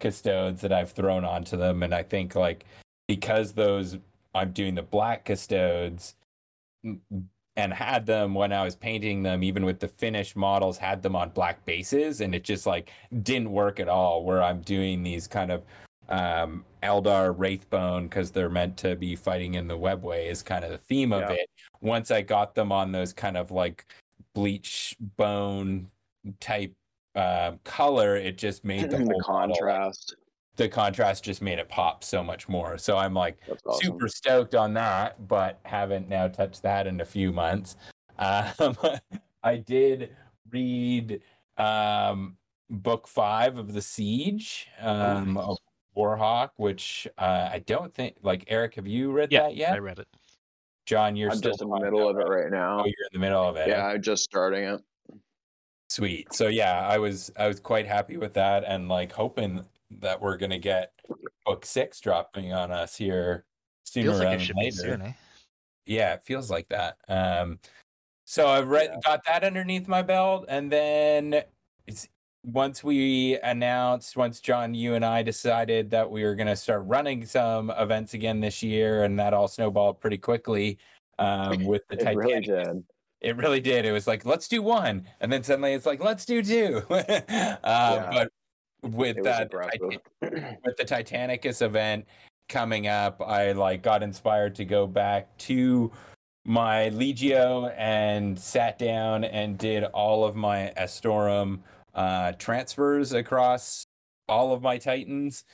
custodes 0.01 0.63
that 0.63 0.73
i've 0.73 0.91
thrown 0.91 1.23
onto 1.23 1.55
them 1.55 1.83
and 1.83 1.95
i 1.95 2.03
think 2.03 2.35
like 2.35 2.65
because 3.07 3.53
those 3.53 3.99
i'm 4.35 4.53
doing 4.53 4.75
the 4.75 4.83
black 4.83 5.27
custodes 5.27 6.15
and 7.57 7.73
had 7.73 8.05
them 8.05 8.35
when 8.35 8.53
I 8.53 8.63
was 8.65 8.77
painting 8.77 9.23
them, 9.23 9.43
even 9.43 9.65
with 9.65 9.81
the 9.81 9.89
finished 9.89 10.37
models, 10.37 10.77
had 10.77 11.03
them 11.03 11.17
on 11.17 11.31
black 11.31 11.65
bases, 11.65 12.21
and 12.21 12.35
it 12.35 12.45
just 12.45 12.67
like 12.67 12.91
didn't 13.23 13.51
work 13.51 13.81
at 13.81 13.89
all. 13.89 14.25
Where 14.25 14.43
I'm 14.43 14.61
doing 14.61 15.03
these 15.03 15.27
kind 15.27 15.51
of 15.51 15.63
um, 16.09 16.65
Eldar 16.83 17.35
Wraithbone 17.35 18.05
because 18.05 18.31
they're 18.31 18.51
meant 18.51 18.77
to 18.79 18.95
be 18.95 19.17
fighting 19.17 19.55
in 19.55 19.69
the 19.69 19.79
webway 19.79 20.31
is 20.31 20.43
kind 20.43 20.65
of 20.65 20.71
the 20.71 20.79
theme 20.79 21.13
of 21.13 21.31
it. 21.31 21.49
Once 21.81 22.11
I 22.11 22.21
got 22.21 22.55
them 22.55 22.71
on 22.73 22.93
those 22.93 23.13
kind 23.13 23.37
of 23.37 23.51
like 23.51 23.87
bleach 24.35 24.95
bone 25.17 25.89
type 26.41 26.75
uh, 27.15 27.53
color, 27.65 28.17
it 28.17 28.39
just 28.39 28.65
made 28.65 28.91
the, 28.91 28.97
the 28.97 28.97
whole 28.99 29.07
model, 29.07 29.17
like, 29.19 29.25
contrast. 29.59 30.17
the 30.57 30.69
contrast 30.69 31.25
just 31.25 31.41
made 31.43 31.59
it 31.59 31.69
pop 31.69 32.05
so 32.05 32.23
much 32.23 32.49
more. 32.49 32.79
So 32.79 32.97
I'm 32.97 33.15
like, 33.15 33.39
awesome. 33.67 33.81
super 33.83 34.09
stoked 34.09 34.55
on 34.55 34.75
that, 34.75 35.27
but 35.29 35.61
haven't 35.65 36.09
now 36.09 36.29
touched 36.29 36.63
that 36.63 36.87
in 36.87 37.01
a 37.01 37.05
few 37.05 37.33
months. 37.33 37.77
Um, 38.19 38.75
I 39.43 39.57
did 39.57 40.17
read 40.51 41.21
um, 41.59 42.39
book 42.71 43.07
five 43.07 43.59
of 43.59 43.75
the 43.75 43.83
Siege 43.83 44.69
um, 44.81 45.35
nice. 45.35 45.45
of 45.45 45.59
Warhawk, 45.95 46.53
which 46.57 47.07
uh, 47.19 47.51
I 47.53 47.59
don't 47.67 47.93
think 47.95 48.17
like 48.23 48.45
Eric. 48.49 48.77
Have 48.77 48.87
you 48.87 49.13
read 49.13 49.33
Yeah, 49.33 49.43
that 49.43 49.57
yet? 49.57 49.75
I 49.75 49.79
read 49.81 49.99
it. 49.99 50.09
John, 50.87 51.15
you're 51.15 51.31
I'm 51.31 51.37
still 51.37 51.51
just 51.51 51.63
in 51.63 51.69
the 51.69 51.79
middle 51.79 52.09
of 52.09 52.17
it 52.17 52.27
right 52.27 52.51
now. 52.51 52.81
Oh, 52.81 52.85
you're 52.85 53.07
in 53.13 53.13
the 53.13 53.19
middle 53.19 53.47
of 53.47 53.57
it. 53.57 53.69
Yeah, 53.69 53.85
I'm 53.87 54.01
just 54.01 54.23
starting 54.25 54.65
it. 54.65 54.81
Sweet. 55.89 56.33
So 56.35 56.49
yeah, 56.49 56.87
I 56.87 56.99
was 56.99 57.31
I 57.37 57.47
was 57.47 57.61
quite 57.61 57.87
happy 57.87 58.17
with 58.17 58.35
that, 58.35 58.65
and 58.65 58.89
like 58.89 59.13
hoping 59.13 59.65
that 60.01 60.21
we're 60.21 60.37
gonna 60.37 60.59
get 60.59 60.93
book 61.45 61.65
six 61.65 62.01
dropping 62.01 62.53
on 62.53 62.73
us 62.73 62.97
here 62.97 63.45
sooner 63.85 64.09
Feels 64.11 64.19
like 64.21 64.29
it 64.29 64.31
than 64.39 64.47
should 64.47 64.57
be 64.57 64.63
later. 64.65 64.77
soon, 64.77 65.03
eh? 65.03 65.13
Yeah, 65.87 66.15
it 66.15 66.25
feels 66.25 66.51
like 66.51 66.69
that. 66.69 66.97
Um, 67.09 67.61
so 68.25 68.47
I 68.49 68.61
read 68.63 68.91
Yeah. 68.93 68.99
got 69.05 69.25
that 69.27 69.45
underneath 69.45 69.87
my 69.87 70.03
belt, 70.03 70.47
and 70.49 70.71
then 70.73 71.45
it's 71.87 72.09
once 72.45 72.83
we 72.83 73.39
announced, 73.41 74.17
once 74.17 74.41
John, 74.41 74.75
you 74.75 74.95
and 74.95 75.05
I 75.05 75.23
decided 75.23 75.91
that 75.91 76.11
we 76.11 76.25
were 76.25 76.35
going 76.35 76.47
to 76.49 76.57
start 76.57 76.85
running 76.87 77.25
some 77.27 77.71
events 77.71 78.15
again 78.15 78.41
this 78.41 78.63
year, 78.63 79.05
and 79.05 79.19
that 79.21 79.33
all 79.35 79.49
snowballed 79.49 80.01
pretty 80.01 80.19
quickly. 80.19 80.79
Um, 81.19 81.65
with 81.67 81.83
the 81.89 81.97
It 81.97 82.17
really 82.17 82.41
Titanic, 82.41 82.47
did. 82.75 82.85
It 83.21 83.37
really 83.37 83.61
did. 83.61 83.85
It 83.85 83.93
was 83.93 84.07
like 84.07 84.25
let's 84.25 84.49
do 84.49 84.63
one, 84.63 85.07
and 85.21 85.33
then 85.33 85.43
suddenly 85.43 85.73
it's 85.73 85.87
like 85.87 86.03
let's 86.03 86.25
do 86.25 86.43
two. 86.43 86.83
uh, 86.91 87.57
But 88.13 88.33
with 88.83 89.23
that, 89.25 89.53
with 90.21 90.77
the 90.77 90.85
Titanicus 90.85 91.63
event 91.63 92.07
coming 92.49 92.87
up, 92.87 93.21
I 93.21 93.53
like 93.53 93.83
got 93.83 94.03
inspired 94.03 94.55
to 94.57 94.65
go 94.65 94.87
back 94.87 95.37
to 95.39 95.91
my 96.45 96.91
Legio 96.91 97.75
and 97.77 98.39
sat 98.39 98.79
down 98.79 99.25
and 99.25 99.59
did 99.59 99.85
all 99.85 100.25
of 100.25 100.37
my 100.37 100.73
Astorum 100.77 101.61
uh, 101.95 102.33
transfers 102.33 103.13
across 103.13 103.87
all 104.29 104.53
of 104.53 104.63
my 104.63 104.79
Titans. 104.79 105.45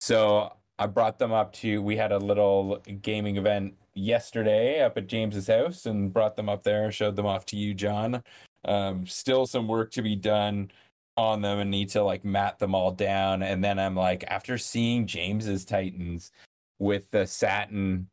So 0.00 0.52
I 0.78 0.86
brought 0.86 1.18
them 1.18 1.32
up 1.32 1.52
to. 1.54 1.82
We 1.82 1.96
had 1.96 2.12
a 2.12 2.18
little 2.18 2.80
gaming 3.02 3.36
event 3.38 3.74
yesterday 3.96 4.82
up 4.82 4.96
at 4.96 5.06
James's 5.06 5.48
house 5.48 5.86
and 5.86 6.12
brought 6.12 6.36
them 6.36 6.48
up 6.48 6.62
there. 6.62 6.92
Showed 6.92 7.16
them 7.16 7.26
off 7.26 7.46
to 7.46 7.56
you, 7.56 7.74
John. 7.74 8.22
Um, 8.64 9.06
still 9.06 9.46
some 9.46 9.68
work 9.68 9.90
to 9.92 10.02
be 10.02 10.16
done 10.16 10.70
on 11.16 11.40
them 11.40 11.58
and 11.58 11.70
need 11.70 11.88
to 11.90 12.02
like 12.02 12.24
mat 12.24 12.58
them 12.58 12.74
all 12.74 12.92
down. 12.92 13.42
And 13.42 13.64
then 13.64 13.78
I'm 13.78 13.96
like, 13.96 14.24
after 14.28 14.58
seeing 14.58 15.06
James's 15.06 15.64
Titans 15.64 16.30
with 16.78 17.10
the 17.10 17.26
satin 17.26 18.08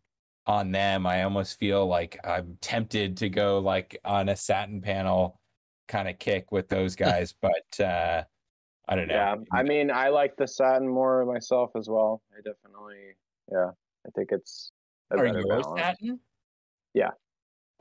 on 0.48 0.72
them, 0.72 1.06
I 1.06 1.24
almost 1.24 1.60
feel 1.60 1.86
like 1.86 2.20
I'm 2.24 2.58
tempted 2.62 3.18
to 3.18 3.30
go 3.30 3.60
like 3.60 4.00
on 4.06 4.30
a 4.30 4.36
satin 4.36 4.82
panel 4.82 5.40
kind 5.88 6.08
of 6.08 6.18
kick 6.20 6.52
with 6.52 6.70
those 6.70 6.96
guys. 6.98 7.34
but 7.42 7.80
uh 7.84 8.24
I 8.88 8.96
don't 8.98 9.08
know. 9.08 9.14
Yeah, 9.14 9.36
I 9.52 9.64
mean, 9.64 9.90
I 9.90 10.10
like 10.10 10.36
the 10.36 10.48
satin 10.48 10.88
more 10.90 11.26
myself 11.26 11.72
as 11.76 11.88
well. 11.88 12.22
I 12.34 12.42
definitely, 12.42 13.16
yeah, 13.50 13.72
I 14.06 14.10
think 14.14 14.34
it's 14.34 14.73
Are 15.20 15.48
balance. 15.48 15.68
satin? 15.78 16.20
Yeah. 16.94 17.12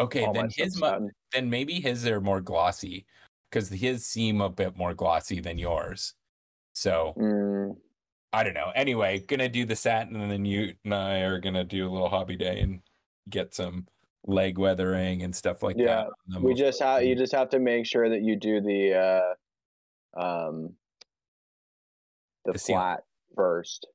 Okay, 0.01 0.25
All 0.25 0.33
then 0.33 0.51
his 0.55 0.81
mu- 0.81 1.09
then 1.33 1.49
maybe 1.51 1.81
his 1.81 2.07
are 2.07 2.21
more 2.21 2.41
glossy 2.41 3.07
because 3.51 3.69
his 3.69 4.07
seem 4.07 4.41
a 4.41 4.49
bit 4.51 4.77
more 4.77 4.95
glossy 4.95 5.41
than 5.41 5.59
yours. 5.59 6.15
So 6.75 7.15
Mm, 7.17 7.77
I 8.33 8.45
don't 8.45 8.55
know. 8.55 8.73
Anyway, 8.75 9.21
gonna 9.21 9.49
do 9.49 9.65
the 9.65 9.77
satin, 9.77 10.17
and 10.17 10.31
then 10.31 10.45
you 10.45 10.75
and 10.85 10.95
I 10.95 11.21
are 11.21 11.39
gonna 11.39 11.65
do 11.65 11.89
a 11.89 11.91
little 11.93 12.09
hobby 12.09 12.37
day 12.37 12.61
and 12.61 12.81
get 13.29 13.55
some 13.55 13.87
leg 14.27 14.57
weathering 14.59 15.23
and 15.23 15.35
stuff 15.35 15.63
like 15.63 15.77
Yeah, 15.77 15.87
that. 16.05 16.07
then 16.29 16.43
We 16.43 16.55
we'll 16.55 16.57
just 16.57 16.81
have 16.81 17.03
you 17.05 17.15
just 17.15 17.33
have 17.35 17.51
to 17.51 17.59
make 17.59 17.87
sure 17.87 18.09
that 18.09 18.23
you 18.23 18.37
do 18.37 18.61
the 18.61 19.35
uh 20.17 20.21
um 20.21 20.75
the, 22.45 22.53
The 22.55 22.59
flat 22.59 23.05
first. 23.37 23.87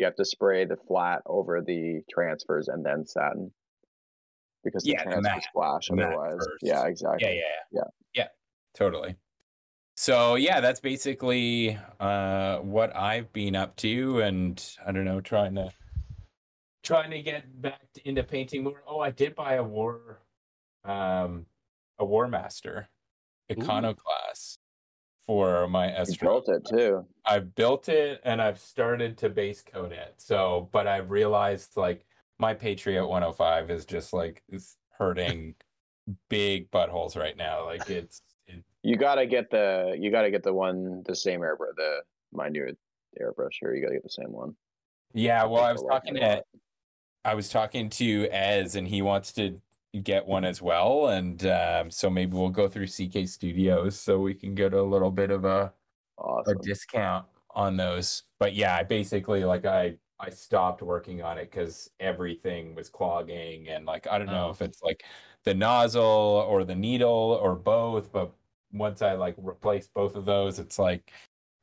You 0.00 0.06
have 0.06 0.16
to 0.16 0.24
spray 0.24 0.64
the 0.64 0.78
flat 0.88 1.20
over 1.26 1.60
the 1.60 2.00
transfers 2.10 2.68
and 2.68 2.82
then 2.82 3.04
satin. 3.04 3.52
Because 4.64 4.82
the 4.82 4.92
Yeah, 4.92 5.04
the 5.04 5.10
transfers 5.10 5.44
splash 5.44 5.88
the 5.88 5.96
matte 5.96 6.06
otherwise. 6.06 6.46
Yeah, 6.62 6.86
exactly. 6.86 7.28
yeah, 7.28 7.34
yeah, 7.34 7.42
Yeah. 7.70 7.88
yeah, 8.14 8.28
totally. 8.74 9.16
So 9.96 10.36
yeah, 10.36 10.62
that's 10.62 10.80
basically 10.80 11.78
uh, 12.00 12.60
what 12.60 12.96
I've 12.96 13.30
been 13.34 13.54
up 13.54 13.76
to, 13.76 14.22
and 14.22 14.58
I 14.86 14.92
don't 14.92 15.04
know, 15.04 15.20
trying 15.20 15.56
to 15.56 15.70
trying 16.82 17.10
to 17.10 17.20
get 17.20 17.60
back 17.60 17.82
into 18.06 18.22
painting 18.22 18.64
more. 18.64 18.82
Oh, 18.86 19.00
I 19.00 19.10
did 19.10 19.34
buy 19.34 19.56
a 19.56 19.62
war, 19.62 20.22
um, 20.82 21.44
a 21.98 22.06
War 22.06 22.26
Master 22.26 22.88
Econo 23.50 23.64
iconoclast 23.64 24.59
for 25.26 25.68
my 25.68 25.88
You 25.88 26.16
built 26.16 26.48
it 26.48 26.66
too. 26.68 27.06
I've 27.24 27.54
built 27.54 27.88
it 27.88 28.20
and 28.24 28.40
I've 28.40 28.58
started 28.58 29.18
to 29.18 29.28
base 29.28 29.62
code 29.62 29.92
it. 29.92 30.14
So, 30.18 30.68
but 30.72 30.86
I've 30.86 31.10
realized 31.10 31.76
like 31.76 32.04
my 32.38 32.54
Patriot 32.54 33.06
105 33.06 33.70
is 33.70 33.84
just 33.84 34.12
like 34.12 34.42
is 34.48 34.76
hurting 34.98 35.54
big 36.28 36.70
buttholes 36.70 37.16
right 37.16 37.36
now. 37.36 37.66
Like 37.66 37.88
it's 37.90 38.22
it, 38.46 38.64
You 38.82 38.96
gotta 38.96 39.26
get 39.26 39.50
the 39.50 39.96
you 39.98 40.10
gotta 40.10 40.30
get 40.30 40.42
the 40.42 40.54
one 40.54 41.02
the 41.06 41.14
same 41.14 41.40
airbrush 41.40 41.74
the 41.76 42.00
my 42.32 42.48
new 42.48 42.74
airbrush 43.20 43.54
here. 43.60 43.74
You 43.74 43.82
gotta 43.82 43.94
get 43.94 44.02
the 44.02 44.10
same 44.10 44.32
one. 44.32 44.54
yeah. 45.12 45.44
Well, 45.44 45.62
I 45.62 45.72
was 45.72 45.82
talking 45.82 46.16
it 46.16 46.22
a 46.22 46.26
lot. 46.26 46.34
to 46.36 46.44
I 47.24 47.34
was 47.34 47.48
talking 47.48 47.90
to 47.90 48.28
Ez 48.30 48.76
and 48.76 48.88
he 48.88 49.02
wants 49.02 49.32
to 49.32 49.60
get 50.02 50.26
one 50.26 50.44
as 50.44 50.62
well, 50.62 51.08
and 51.08 51.44
um, 51.46 51.90
so 51.90 52.08
maybe 52.10 52.36
we'll 52.36 52.50
go 52.50 52.68
through 52.68 52.86
CK 52.86 53.26
Studios 53.28 53.98
so 54.00 54.20
we 54.20 54.34
can 54.34 54.54
get 54.54 54.72
a 54.74 54.82
little 54.82 55.10
bit 55.10 55.30
of 55.30 55.44
a 55.44 55.74
a 56.46 56.54
discount 56.56 57.26
on 57.50 57.76
those. 57.76 58.24
But 58.38 58.54
yeah, 58.54 58.76
I 58.76 58.82
basically 58.84 59.44
like 59.44 59.64
I 59.66 59.98
I 60.20 60.30
stopped 60.30 60.82
working 60.82 61.22
on 61.22 61.38
it 61.38 61.50
because 61.50 61.90
everything 62.00 62.74
was 62.74 62.88
clogging 62.90 63.68
and 63.68 63.86
like 63.86 64.06
I 64.06 64.18
don't 64.18 64.30
know 64.30 64.48
Oh. 64.48 64.50
if 64.50 64.62
it's 64.62 64.82
like 64.82 65.04
the 65.44 65.54
nozzle 65.54 66.02
or 66.02 66.64
the 66.64 66.74
needle 66.76 67.10
or 67.42 67.56
both, 67.56 68.12
but 68.12 68.34
once 68.72 69.02
I 69.02 69.14
like 69.14 69.36
replace 69.38 69.88
both 69.88 70.16
of 70.16 70.24
those, 70.26 70.58
it's 70.58 70.78
like 70.78 71.12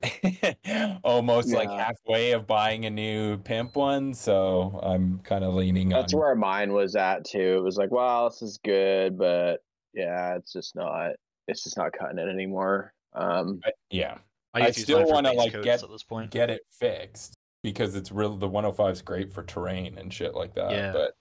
almost 1.03 1.49
like 1.53 1.69
halfway 1.69 2.31
of 2.31 2.45
buying 2.47 2.85
a 2.85 2.89
new 2.89 3.37
pimp 3.37 3.75
one. 3.75 4.13
So 4.13 4.79
I'm 4.83 5.19
kind 5.19 5.43
of 5.43 5.53
leaning 5.53 5.89
That's 5.89 6.13
on 6.13 6.19
where 6.19 6.35
mine 6.35 6.73
was 6.73 6.95
at 6.95 7.25
too. 7.25 7.57
It 7.57 7.63
was 7.63 7.77
like, 7.77 7.91
wow, 7.91 8.29
this 8.29 8.41
is 8.41 8.59
good, 8.63 9.17
but 9.17 9.57
yeah, 9.93 10.35
it's 10.35 10.53
just 10.53 10.75
not. 10.75 11.11
It's 11.47 11.63
just 11.63 11.77
not 11.77 11.93
cutting 11.93 12.19
it 12.19 12.29
anymore. 12.29 12.93
Um, 13.13 13.59
I- 13.65 13.71
yeah. 13.89 14.17
I, 14.53 14.67
I 14.67 14.71
still 14.71 15.05
wanna, 15.05 15.33
like, 15.33 15.51
get- 15.61 15.83
at 15.83 15.89
this 15.89 16.03
point. 16.03 16.31
get 16.31 16.49
it 16.49 16.61
fixed 16.71 17.35
because 17.63 17.95
it's 17.95 18.11
real 18.11 18.35
the 18.37 18.47
105 18.47 18.91
is 18.91 19.01
great 19.01 19.31
for 19.31 19.43
terrain 19.43 19.97
and 19.97 20.11
shit 20.13 20.33
like 20.35 20.55
that 20.55 20.71
Yeah. 20.71 20.91
but 20.93 21.11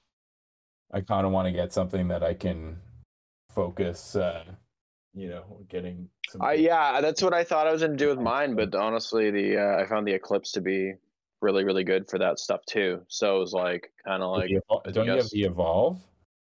i 0.93 1.01
kind 1.01 1.27
of 1.27 1.33
want 1.33 1.47
to 1.47 1.53
get 1.53 1.73
something 1.73 2.09
that 2.09 2.23
i 2.23 2.35
can 2.35 2.79
focus 3.51 4.15
uh 4.17 4.45
you 5.17 5.29
know 5.29 5.65
getting 5.69 6.09
some 6.29 6.43
I 6.43 6.53
yeah, 6.55 7.01
that's 7.01 7.23
what 7.23 7.35
I 7.35 7.43
thought 7.43 7.67
I 7.67 7.73
was 7.73 7.81
gonna 7.81 7.97
do 7.97 8.09
with 8.09 8.21
mine, 8.21 8.55
but 8.55 8.75
honestly, 8.75 9.31
the 9.31 9.57
uh, 9.57 9.83
I 9.83 9.87
found 9.87 10.07
the 10.07 10.13
Eclipse 10.13 10.53
to 10.53 10.61
be 10.61 10.93
really, 11.41 11.65
really 11.65 11.85
good 11.85 12.09
for 12.09 12.19
that 12.19 12.39
stuff 12.39 12.61
too. 12.67 13.01
So 13.09 13.37
it 13.37 13.41
was 13.41 13.53
like 13.53 13.91
kind 14.07 14.23
of 14.23 14.31
like 14.31 14.51
Evol- 14.51 14.93
don't 14.93 15.07
you 15.07 15.13
have 15.13 15.31
the 15.31 15.43
evolve 15.43 15.99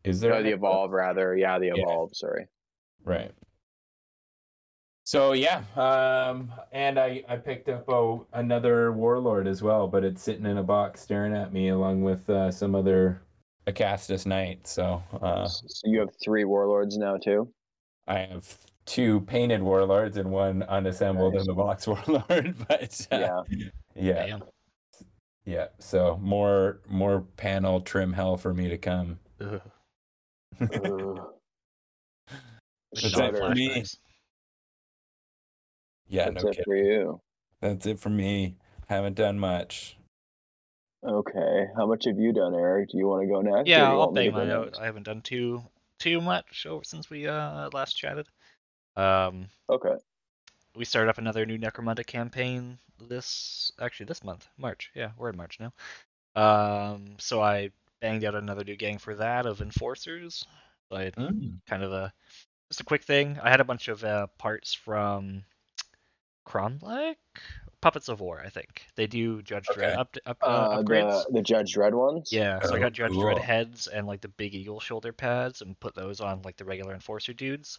is 0.05 0.21
there 0.21 0.33
no, 0.33 0.43
the 0.43 0.52
Evolve 0.52 0.93
rather. 0.93 1.37
Yeah, 1.37 1.59
the 1.59 1.67
Yeah. 1.67 1.83
Evolve. 1.83 2.14
Sorry. 2.14 2.47
right 3.05 3.33
so 5.05 5.33
yeah 5.33 5.62
um 5.76 6.52
and 6.73 6.99
i 6.99 7.25
i 7.26 7.35
picked 7.35 7.71
up 7.71 7.88
oh 7.88 8.26
another 8.35 8.93
warlord 8.93 9.47
as 9.47 9.62
well 9.62 9.88
but 9.88 10.05
it's 10.05 10.23
sitting 10.23 10.45
in 10.45 10.59
a 10.59 10.62
box 10.62 11.00
staring 11.00 11.35
at 11.35 11.50
me 11.52 11.71
along 11.71 12.02
with 12.02 12.29
uh, 12.29 12.50
some 12.50 12.75
other 12.75 13.23
acastus 13.67 14.26
knight 14.26 14.67
so 14.67 15.02
uh 15.23 15.47
So 15.47 15.64
you 15.85 15.99
have 16.00 16.11
three 16.23 16.45
warlords 16.45 16.99
now 16.99 17.17
too. 17.17 17.50
I 18.11 18.19
have 18.31 18.57
two 18.87 19.21
painted 19.21 19.62
warlords 19.62 20.17
and 20.17 20.31
one 20.33 20.62
unassembled 20.64 21.35
Nice. 21.35 21.43
in 21.43 21.47
the 21.47 21.55
box 21.55 21.87
warlord, 21.87 22.55
but 22.69 23.07
uh, 23.12 23.17
Yeah. 23.19 23.43
yeah, 23.95 24.26
Damn. 24.26 24.43
yeah. 25.45 25.67
So 25.79 26.19
more 26.21 26.81
more 26.88 27.21
panel 27.37 27.81
trim 27.81 28.12
hell 28.12 28.37
for 28.37 28.52
me 28.52 28.69
to 28.69 28.76
come. 28.79 29.19
Ugh. 29.40 29.61
Ugh. 30.61 31.21
That's 32.93 33.05
it 33.17 33.37
for 33.37 33.50
me. 33.55 33.69
Flashbacks. 33.69 33.97
Yeah, 36.09 36.31
That's 36.31 36.43
no 36.45 36.50
it 36.50 36.57
kidding. 36.57 36.64
for 36.64 36.76
you. 36.76 37.21
That's 37.61 37.87
it 37.87 38.00
for 38.00 38.11
me. 38.11 38.57
Haven't 38.88 39.14
done 39.14 39.38
much. 39.38 39.97
Okay. 41.07 41.67
How 41.76 41.87
much 41.87 42.05
have 42.07 42.19
you 42.19 42.33
done, 42.33 42.55
Eric? 42.55 42.88
Do 42.90 42.99
you 42.99 43.07
want 43.07 43.23
to 43.23 43.29
go 43.29 43.40
next? 43.40 43.69
Yeah, 43.69 43.88
I'll 43.90 43.99
want 44.00 44.14
me 44.14 44.25
to 44.25 44.31
bang 44.33 44.49
mine 44.49 44.50
out. 44.50 44.76
I 44.81 44.87
haven't 44.87 45.05
done 45.05 45.21
too 45.23 45.62
too 46.00 46.21
much 46.21 46.66
over 46.66 46.85
since 46.85 47.09
we 47.11 47.28
uh 47.28 47.71
last 47.73 47.95
chatted. 47.95 48.26
Um, 48.97 49.49
Okay. 49.69 49.97
we 50.76 50.85
started 50.85 51.11
up 51.11 51.19
another 51.19 51.47
new 51.47 51.59
Necromunda 51.59 52.04
campaign 52.07 52.78
this 53.09 53.73
actually 53.80 54.07
this 54.07 54.25
month, 54.25 54.49
March. 54.59 54.90
Yeah, 54.95 55.11
we're 55.16 55.30
in 55.30 55.37
March 55.37 55.59
now. 55.61 55.73
Um, 56.37 57.16
so 57.19 57.42
I 57.42 57.71
banged 58.00 58.25
out 58.25 58.35
another 58.35 58.64
new 58.64 58.76
gang 58.76 58.99
for 58.99 59.14
that 59.16 59.47
of 59.47 59.61
enforcers. 59.61 60.45
So 60.88 60.97
I 60.97 61.04
had 61.04 61.14
Mm. 61.16 61.61
kind 61.69 61.83
of 61.83 61.92
a 61.92 62.12
just 62.71 62.80
a 62.80 62.85
quick 62.85 63.04
thing. 63.04 63.38
I 63.42 63.50
had 63.50 63.61
a 63.61 63.64
bunch 63.64 63.88
of 63.88 64.04
uh, 64.04 64.26
parts 64.38 64.75
from 64.75 65.45
Kromlech, 66.47 67.16
Puppets 67.80 68.08
of 68.08 68.20
War. 68.20 68.42
I 68.44 68.50
think 68.50 68.84
they 68.94 69.06
do 69.06 69.40
Judge 69.42 69.66
Dredd 69.68 69.96
up, 69.96 70.16
up 70.26 70.38
uh, 70.42 70.46
Uh, 70.46 70.82
upgrades. 70.82 71.26
the 71.26 71.32
the 71.34 71.42
Judge 71.42 71.75
Dredd 71.75 71.92
ones. 71.94 72.32
Yeah, 72.32 72.60
so 72.60 72.75
I 72.75 72.78
Oh, 72.78 72.80
got 72.80 72.92
Judge 72.92 73.12
Dredd 73.12 73.38
heads 73.38 73.87
and 73.87 74.06
like 74.06 74.20
the 74.20 74.28
big 74.28 74.54
eagle 74.54 74.80
shoulder 74.80 75.12
pads 75.12 75.62
and 75.62 75.78
put 75.80 75.94
those 75.94 76.20
on 76.20 76.42
like 76.42 76.56
the 76.56 76.64
regular 76.64 76.92
enforcer 76.94 77.32
dudes, 77.32 77.78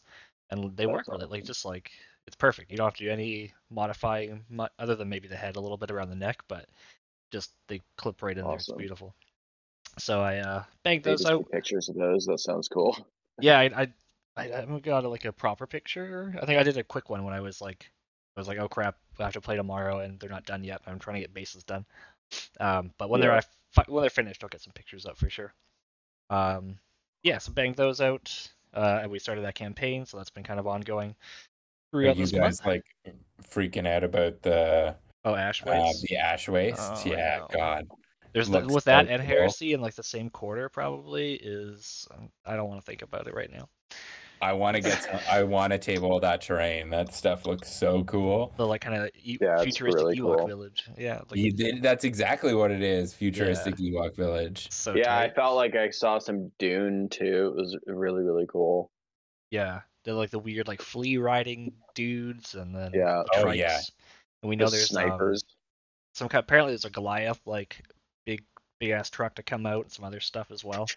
and 0.50 0.76
they 0.76 0.86
work 0.86 1.06
That's 1.06 1.10
with 1.10 1.22
it. 1.24 1.32
Like 1.32 1.46
just 1.46 1.66
like 1.66 1.92
it's 2.28 2.36
perfect. 2.36 2.72
You 2.72 2.78
don't 2.78 2.88
have 2.88 2.96
to 2.96 3.04
do 3.04 3.12
any 3.12 3.54
modifying 3.70 4.44
mu- 4.50 4.68
other 4.80 4.96
than 4.96 5.10
maybe 5.10 5.28
the 5.28 5.36
head 5.36 5.56
a 5.56 5.60
little 5.60 5.78
bit 5.78 5.92
around 5.92 6.10
the 6.10 6.16
neck, 6.16 6.44
but 6.48 6.68
just 7.32 7.52
they 7.68 7.82
clip 7.98 8.22
right 8.22 8.38
in 8.38 8.44
there. 8.46 8.56
It's 8.56 8.72
beautiful. 8.72 9.14
So 10.00 10.22
I 10.22 10.38
uh 10.38 10.64
banged 10.84 11.04
those 11.04 11.26
out. 11.26 11.50
pictures 11.52 11.90
of 11.90 11.96
those. 11.96 12.26
That 12.26 12.40
sounds 12.40 12.68
cool. 12.68 12.98
Yeah, 13.40 13.60
I 13.60 13.66
I 13.84 13.94
I 14.38 14.44
haven't 14.48 14.84
got 14.84 15.04
like 15.06 15.26
a 15.26 15.34
proper 15.34 15.68
picture. 15.68 16.34
I 16.42 16.46
think 16.46 16.60
I 16.60 16.64
did 16.64 16.78
a 16.78 16.84
quick 16.84 17.10
one 17.10 17.24
when 17.24 17.34
I 17.34 17.42
was 17.42 17.62
like 17.62 17.92
I 18.36 18.40
was 18.40 18.48
like, 18.48 18.60
oh 18.60 18.68
crap, 18.70 18.96
I 19.20 19.24
have 19.24 19.34
to 19.34 19.42
play 19.42 19.56
tomorrow 19.56 20.00
and 20.00 20.20
they're 20.20 20.30
not 20.30 20.46
done 20.46 20.64
yet. 20.64 20.82
I'm 20.88 21.00
trying 21.00 21.16
to 21.16 21.22
get 21.22 21.34
bases 21.34 21.64
done. 21.64 21.86
Um, 22.60 22.94
but 22.98 23.10
when 23.10 23.22
Yeah. 23.22 23.32
they're 23.32 23.42
fi- 23.72 23.86
when 23.92 24.02
they're 24.02 24.10
finished, 24.10 24.44
I'll 24.44 24.50
get 24.50 24.62
some 24.62 24.74
pictures 24.74 25.06
up 25.06 25.18
for 25.18 25.30
sure. 25.30 25.54
Um, 26.30 26.78
yeah, 27.24 27.38
so 27.40 27.52
banged 27.52 27.76
those 27.76 28.00
out, 28.00 28.50
uh, 28.74 29.00
and 29.02 29.12
we 29.12 29.20
started 29.20 29.44
that 29.44 29.56
campaign, 29.56 30.06
so 30.06 30.18
that's 30.18 30.30
been 30.30 30.44
kind 30.44 30.60
of 30.60 30.66
ongoing 30.68 31.16
Are 31.94 32.02
you 32.02 32.14
guys 32.28 32.62
month. 32.64 32.66
like 32.66 32.86
freaking 33.44 33.86
out 33.86 34.04
about 34.04 34.42
the 34.42 34.96
Oh, 35.24 35.36
Ash 35.36 35.62
uh, 35.62 35.70
Waste. 35.70 36.04
the 36.04 36.18
ash 36.18 36.50
waste? 36.50 36.80
Oh, 36.80 37.04
yeah, 37.06 37.40
no. 37.40 37.48
God. 37.52 37.88
There's 38.34 38.50
the, 38.50 38.62
with 38.62 38.86
that 38.86 39.08
so 39.08 39.12
and 39.12 39.22
cool. 39.22 39.28
Heresy 39.28 39.74
in 39.74 39.82
like 39.82 39.94
the 39.96 40.04
same 40.04 40.30
quarter 40.30 40.70
probably 40.70 41.34
is. 41.34 42.08
um, 42.12 42.30
I 42.46 42.56
don't 42.56 42.70
want 42.70 42.80
to 42.80 42.86
think 42.86 43.02
about 43.02 43.28
it 43.28 43.36
right 43.36 43.52
now. 43.52 43.68
I 44.42 44.54
want 44.54 44.76
to 44.76 44.82
get. 44.82 45.04
Some, 45.04 45.20
I 45.30 45.44
want 45.44 45.72
to 45.72 45.78
table 45.78 46.20
that 46.20 46.42
terrain. 46.42 46.90
That 46.90 47.14
stuff 47.14 47.46
looks 47.46 47.72
so 47.72 48.04
cool. 48.06 48.54
The 48.58 48.66
like 48.66 48.82
kind 48.82 49.02
of 49.04 49.10
e- 49.16 49.38
Yeah, 49.40 49.62
futuristic 49.64 50.02
really 50.02 50.18
Ewok 50.18 50.38
cool. 50.40 50.48
village. 50.48 50.90
Yeah, 50.98 51.22
like 51.30 51.36
You 51.40 51.52
did- 51.52 51.82
that's 51.84 52.04
exactly 52.04 52.54
what 52.56 52.72
it 52.72 52.82
is. 52.82 53.14
Futuristic 53.14 53.76
Ewok 53.76 54.16
village. 54.16 54.72
so 54.72 54.96
yeah, 54.96 55.18
I 55.18 55.30
felt 55.30 55.56
like 55.56 55.76
I 55.76 55.90
saw 55.90 56.18
some 56.20 56.52
Dune 56.60 57.08
too. 57.10 57.54
It 57.56 57.62
was 57.62 57.78
really, 57.88 58.24
really 58.24 58.48
cool. 58.48 58.90
Yeah, 59.52 59.82
they're 60.04 60.14
like 60.14 60.32
the 60.32 60.40
weird 60.40 60.68
like 60.68 60.82
flea 60.82 61.18
riding 61.18 61.74
dudes, 61.94 62.56
and 62.56 62.74
then 62.76 62.92
Yeah. 62.94 63.24
the 63.34 63.46
Oh, 63.48 63.52
yeah. 63.52 63.80
And 64.42 64.50
we 64.50 64.56
know 64.56 64.66
The 64.66 64.72
there's 64.78 64.96
um, 64.96 65.36
some 66.14 66.30
kind. 66.30 66.44
Apparently, 66.44 66.72
there's 66.72 66.86
a 66.86 66.90
Goliath 66.90 67.40
like 67.46 67.84
big 68.26 68.44
big 68.80 68.90
ass 68.90 69.10
truck 69.12 69.36
to 69.36 69.44
come 69.44 69.66
out, 69.68 69.84
and 69.84 69.92
some 69.92 70.04
other 70.06 70.20
stuff 70.20 70.50
as 70.52 70.64
well. 70.64 70.88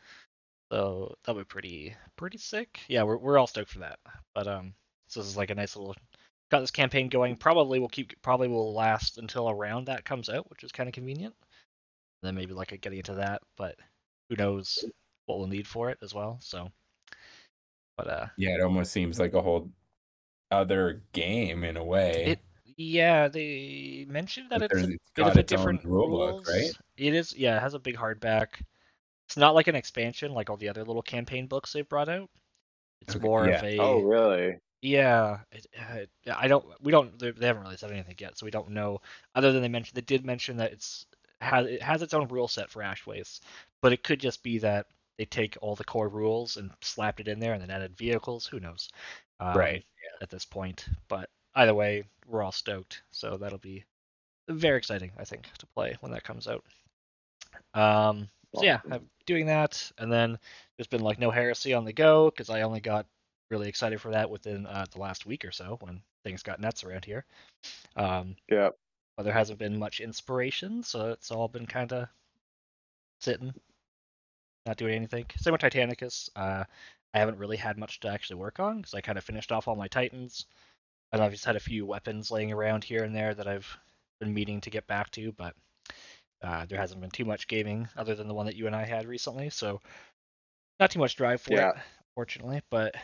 So 0.73 1.15
that'll 1.25 1.41
be 1.41 1.45
pretty 1.45 1.95
pretty 2.17 2.39
sick. 2.39 2.81
Yeah, 2.89 3.03
we're 3.05 3.19
we're 3.19 3.39
all 3.39 3.47
stoked 3.47 3.71
for 3.71 3.81
that. 3.81 3.99
But 4.35 4.47
um, 4.47 4.75
so 5.09 5.21
this 5.21 5.29
is 5.29 5.37
like 5.37 5.51
a 5.51 5.55
nice 5.55 5.77
little 5.77 5.95
got 6.51 6.61
this 6.61 6.71
campaign 6.71 7.09
going. 7.09 7.37
Probably 7.37 7.79
will 7.79 7.89
keep 7.89 8.21
probably 8.23 8.49
will 8.49 8.75
last 8.75 9.19
until 9.19 9.49
around 9.51 9.87
that 9.87 10.05
comes 10.05 10.29
out, 10.29 10.49
which 10.51 10.65
is 10.65 10.73
kind 10.73 10.89
of 10.89 10.95
convenient. 10.95 11.35
then 12.23 12.35
maybe 12.35 12.55
like 12.55 12.69
getting 12.81 12.99
into 12.99 13.15
that, 13.15 13.43
but 13.57 13.77
who 14.29 14.37
knows 14.37 14.85
what 15.27 15.39
we'll 15.39 15.49
need 15.49 15.67
for 15.67 15.91
it 15.91 15.99
as 16.03 16.15
well. 16.15 16.39
So, 16.41 16.71
but 17.97 18.09
uh, 18.09 18.27
Yeah, 18.37 18.55
it 18.57 18.61
almost 18.61 18.93
seems 18.93 19.19
like 19.21 19.35
a 19.35 19.43
whole 19.43 19.71
other 20.51 21.03
game 21.13 21.65
in 21.65 21.77
a 21.77 21.85
way. 21.85 22.25
It 22.33 22.39
Yeah, 22.77 23.29
they 23.29 24.07
mentioned 24.09 24.51
that 24.51 24.63
it's 24.63 24.75
it's 24.75 24.89
bit 24.89 24.99
got 25.15 25.33
of 25.33 25.37
a 25.37 25.41
its 25.41 25.51
different 25.51 25.85
rule 25.85 26.09
rules. 26.09 26.45
book, 26.45 26.49
right? 26.55 26.73
It 26.97 27.15
is, 27.15 27.37
yeah, 27.37 27.57
it 27.57 27.61
has 27.61 27.75
a 27.75 27.79
big 27.79 27.97
hardback. 27.97 28.63
It's 29.35 29.41
not 29.41 29.57
like 29.57 29.67
an 29.67 29.75
expansion 29.75 30.33
like 30.33 30.49
all 30.49 30.57
the 30.57 30.69
other 30.69 30.85
little 30.85 31.03
campaign 31.03 31.49
books 31.49 31.73
they've 31.73 31.89
brought 31.89 32.09
out. 32.09 32.31
It's 33.01 33.19
more 33.19 33.49
yeah. 33.49 33.57
of 33.57 33.65
a 33.65 33.79
Oh, 33.79 34.01
really? 34.01 34.59
yeah. 34.81 35.41
It, 35.51 35.67
uh, 35.77 36.35
I 36.37 36.47
don't. 36.47 36.65
We 36.81 36.93
don't. 36.93 37.19
They, 37.19 37.33
they 37.33 37.49
haven't 37.49 37.65
really 37.65 37.77
said 37.77 37.91
anything 37.91 38.15
yet, 38.21 38.39
so 38.39 38.47
we 38.47 38.53
don't 38.53 38.71
know. 38.71 39.01
Other 39.35 39.51
than 39.51 39.61
they 39.61 39.67
mentioned, 39.67 39.97
they 39.97 40.03
did 40.03 40.25
mention 40.25 40.59
that 40.59 40.71
it's 40.71 41.07
has 41.41 41.67
it 41.67 41.83
has 41.83 42.01
its 42.01 42.15
own 42.15 42.29
rule 42.29 42.47
set 42.47 42.71
for 42.71 42.81
Ash 42.81 43.05
Waste, 43.09 43.43
but 43.83 43.93
it 43.93 44.05
could 44.05 44.21
just 44.21 44.41
be 44.45 44.59
that 44.59 44.87
they 45.19 45.25
take 45.25 45.57
all 45.61 45.75
the 45.75 45.83
core 45.83 46.09
rules 46.09 46.57
and 46.57 46.71
slapped 46.81 47.19
it 47.19 47.27
in 47.27 47.41
there 47.41 47.55
and 47.55 47.61
then 47.61 47.71
added 47.73 47.97
vehicles. 47.97 48.47
Who 48.47 48.61
knows? 48.61 48.89
Um, 49.41 49.59
Right. 49.59 49.85
At 50.23 50.31
this 50.31 50.45
point, 50.45 50.87
but 51.09 51.29
either 51.57 51.75
way, 51.75 52.05
we're 52.29 52.45
all 52.45 52.53
stoked. 52.53 53.03
So 53.11 53.37
that'll 53.37 53.59
be 53.59 53.85
very 54.49 54.79
exciting, 54.79 55.11
I 55.19 55.25
think, 55.25 55.51
to 55.59 55.67
play 55.75 55.97
when 56.03 56.13
that 56.13 56.23
comes 56.23 56.47
out. 56.47 56.65
Um, 57.75 58.29
so 58.55 58.65
yeah, 58.65 58.81
I'm 58.91 59.09
doing 59.27 59.47
that, 59.47 59.91
and 59.99 60.13
then 60.13 60.39
there's 60.77 60.87
been 60.87 61.03
like 61.03 61.19
no 61.19 61.31
heresy 61.31 61.75
on 61.75 61.85
the 61.85 61.93
go 61.93 62.31
because 62.31 62.51
I 62.51 62.63
only 62.63 62.81
got 62.81 63.07
really 63.51 63.69
excited 63.69 64.01
for 64.01 64.11
that 64.11 64.31
within 64.31 64.67
uh, 64.67 64.87
the 64.93 64.99
last 64.99 65.27
week 65.27 65.45
or 65.45 65.53
so 65.53 65.79
when 65.81 66.01
things 66.25 66.43
got 66.43 66.61
nuts 66.61 66.85
around 66.85 67.05
here. 67.05 67.25
Um, 67.97 68.37
Yeah. 68.51 68.71
but 69.17 69.25
there 69.25 69.33
hasn't 69.33 69.59
been 69.59 69.79
much 69.79 70.01
inspiration, 70.01 70.83
so 70.83 71.11
it's 71.11 71.31
all 71.31 71.49
been 71.49 71.67
kind 71.67 71.93
of 71.93 72.09
sitting, 73.21 73.53
not 74.67 74.77
doing 74.77 74.95
anything. 74.95 75.27
Same 75.37 75.53
with 75.53 75.61
Titanicus. 75.61 76.29
Uh, 76.35 76.65
I 77.13 77.19
haven't 77.19 77.39
really 77.39 77.57
had 77.57 77.79
much 77.79 78.01
to 78.01 78.09
actually 78.09 78.37
work 78.37 78.59
on 78.59 78.79
because 78.79 78.95
I 78.95 79.01
kind 79.01 79.19
of 79.19 79.25
finished 79.25 79.53
off 79.53 79.69
all 79.69 79.77
my 79.77 79.89
Titans, 79.89 80.47
and 81.13 81.23
I've 81.23 81.33
just 81.33 81.45
had 81.45 81.57
a 81.57 81.61
few 81.61 81.87
weapons 81.87 82.31
laying 82.31 82.53
around 82.53 82.83
here 82.83 83.05
and 83.05 83.15
there 83.15 83.35
that 83.35 83.47
I've 83.47 83.69
been 84.21 84.35
meaning 84.35 84.61
to 84.63 84.71
get 84.71 84.87
back 84.87 85.11
to, 85.13 85.33
but 85.33 85.55
uh, 86.45 86.67
there 86.67 86.79
hasn't 86.79 87.01
been 87.01 87.11
too 87.11 87.25
much 87.25 87.49
gaming 87.49 87.89
other 87.97 88.15
than 88.15 88.29
the 88.29 88.35
one 88.35 88.47
that 88.47 88.57
you 88.57 88.67
and 88.67 88.77
I 88.77 88.85
had 88.85 89.07
recently, 89.07 89.51
so 89.51 89.81
not 90.79 90.91
too 90.91 90.99
much 90.99 91.17
drive 91.17 91.41
for 91.41 91.55
Yeah. 91.55 91.71
it, 91.71 91.77
fortunately. 92.15 92.63
But 92.71 92.95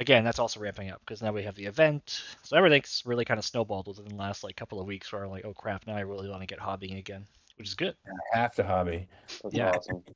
again, 0.00 0.24
that's 0.24 0.38
also 0.38 0.60
ramping 0.60 0.90
up 0.90 1.00
because 1.00 1.22
now 1.22 1.32
we 1.32 1.42
have 1.44 1.54
the 1.54 1.66
event, 1.66 2.22
so 2.42 2.56
everything's 2.56 3.02
really 3.04 3.24
kind 3.24 3.38
of 3.38 3.44
snowballed 3.44 3.86
within 3.86 4.08
the 4.08 4.14
last 4.14 4.42
like 4.42 4.56
couple 4.56 4.80
of 4.80 4.86
weeks. 4.86 5.12
Where 5.12 5.24
I'm 5.24 5.30
like, 5.30 5.44
oh 5.44 5.54
crap, 5.54 5.86
now 5.86 5.96
I 5.96 6.00
really 6.00 6.28
want 6.28 6.42
to 6.42 6.46
get 6.46 6.58
hobbying 6.58 6.98
again, 6.98 7.26
which 7.56 7.68
is 7.68 7.74
good, 7.74 7.94
I 8.34 8.38
have 8.38 8.54
to 8.56 8.64
hobby. 8.64 9.08
That's 9.42 9.54
Yeah. 9.54 9.70
awesome. 9.70 10.02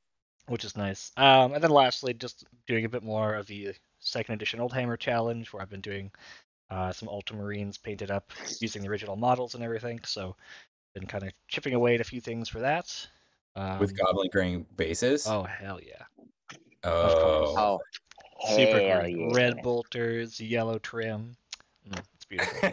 which 0.48 0.64
is 0.64 0.76
nice. 0.76 1.10
Um, 1.16 1.54
and 1.54 1.62
then 1.62 1.70
lastly, 1.70 2.12
just 2.14 2.44
doing 2.66 2.84
a 2.84 2.88
bit 2.88 3.02
more 3.02 3.34
of 3.34 3.46
the 3.46 3.72
second 4.00 4.34
edition 4.34 4.60
Oldhammer 4.60 4.98
challenge, 4.98 5.52
where 5.52 5.62
I've 5.62 5.70
been 5.70 5.80
doing 5.80 6.10
uh, 6.70 6.92
some 6.92 7.08
Ultramarines 7.08 7.82
painted 7.82 8.10
up 8.10 8.30
using 8.60 8.82
the 8.82 8.88
original 8.88 9.16
models 9.16 9.54
and 9.54 9.64
everything. 9.64 10.00
So 10.04 10.37
been 10.94 11.07
kind 11.07 11.24
of 11.24 11.33
chipping 11.48 11.74
away 11.74 11.94
at 11.96 12.00
a 12.00 12.04
few 12.04 12.20
things 12.20 12.48
for 12.48 12.61
that. 12.61 13.07
Um, 13.57 13.78
With 13.78 13.96
Goblin 13.96 14.28
Green 14.33 14.66
bases. 14.76 15.26
Oh 15.26 15.42
hell 15.44 15.80
yeah! 15.85 16.04
Oh. 16.83 17.78
Oh, 18.46 18.57
Super 18.57 18.80
hell 18.80 19.00
great. 19.00 19.16
yeah. 19.16 19.28
Red 19.33 19.62
bolters, 19.62 20.40
yellow 20.40 20.78
trim. 20.78 21.37
Mm, 21.88 22.02
it's 22.14 22.24
beautiful. 22.24 22.70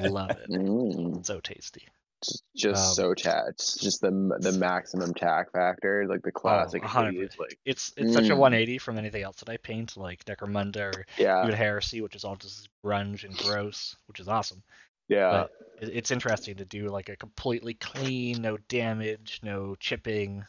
Love 0.12 0.30
it. 0.30 0.50
Mm, 0.50 1.24
So 1.24 1.40
tasty. 1.40 1.86
just 2.22 2.42
just 2.54 2.88
Um, 2.90 2.94
so 2.94 3.14
chat. 3.14 3.44
It's 3.48 3.76
just 3.78 4.00
the 4.02 4.10
the 4.40 4.52
maximum 4.52 5.14
tack 5.14 5.50
factor, 5.52 6.06
like 6.06 6.22
the 6.22 6.30
classic. 6.30 6.82
100%. 6.82 7.14
80s, 7.18 7.38
like 7.38 7.58
It's 7.64 7.92
it's 7.96 8.12
such 8.12 8.28
a 8.28 8.34
Mm. 8.34 8.38
180 8.38 8.78
from 8.78 8.98
anything 8.98 9.22
else 9.22 9.36
that 9.36 9.48
I 9.48 9.56
paint, 9.56 9.96
like 9.96 10.24
Necromunda 10.26 10.94
or 10.94 11.06
yeah, 11.18 11.42
even 11.44 11.56
Heresy, 11.56 12.00
which 12.02 12.14
is 12.14 12.24
all 12.24 12.36
just 12.36 12.68
grunge 12.84 13.24
and 13.24 13.36
gross, 13.38 13.96
which 14.06 14.20
is 14.20 14.28
awesome. 14.28 14.62
Yeah, 15.08 15.46
but 15.80 15.88
it's 15.90 16.10
interesting 16.10 16.56
to 16.56 16.64
do 16.64 16.88
like 16.88 17.08
a 17.08 17.16
completely 17.16 17.74
clean, 17.74 18.42
no 18.42 18.58
damage, 18.68 19.40
no 19.42 19.76
chipping. 19.76 20.44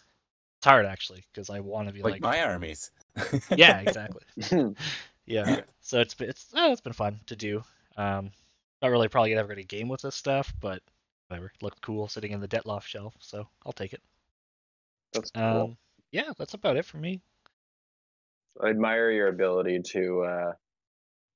It's 0.57 0.65
hard 0.65 0.85
actually 0.85 1.23
because 1.31 1.49
I 1.49 1.59
want 1.59 1.87
to 1.87 1.93
be 1.93 2.01
like, 2.01 2.13
like, 2.13 2.21
my 2.21 2.41
armies. 2.41 2.91
yeah, 3.55 3.79
exactly. 3.79 4.23
Yeah, 5.27 5.59
so 5.81 5.99
it's 5.99 6.13
been 6.13 6.29
it's 6.29 6.47
oh, 6.55 6.71
it's 6.71 6.81
been 6.81 6.93
fun 6.93 7.19
to 7.27 7.35
do. 7.35 7.61
Um, 7.97 8.31
not 8.81 8.91
really 8.91 9.09
probably 9.09 9.35
ever 9.35 9.49
gonna 9.49 9.63
game 9.63 9.89
with 9.89 10.01
this 10.01 10.15
stuff, 10.15 10.53
but 10.61 10.81
whatever. 11.27 11.51
Looked 11.61 11.81
cool 11.81 12.07
sitting 12.07 12.31
in 12.31 12.39
the 12.39 12.47
Detolf 12.47 12.83
shelf, 12.83 13.13
so 13.19 13.45
I'll 13.65 13.73
take 13.73 13.91
it. 13.93 14.01
That's 15.11 15.31
cool. 15.31 15.43
Um, 15.43 15.77
yeah, 16.11 16.31
that's 16.37 16.53
about 16.53 16.77
it 16.77 16.85
for 16.85 16.97
me. 16.97 17.19
I 18.63 18.69
admire 18.69 19.11
your 19.11 19.27
ability 19.27 19.81
to 19.81 20.23
uh, 20.23 20.53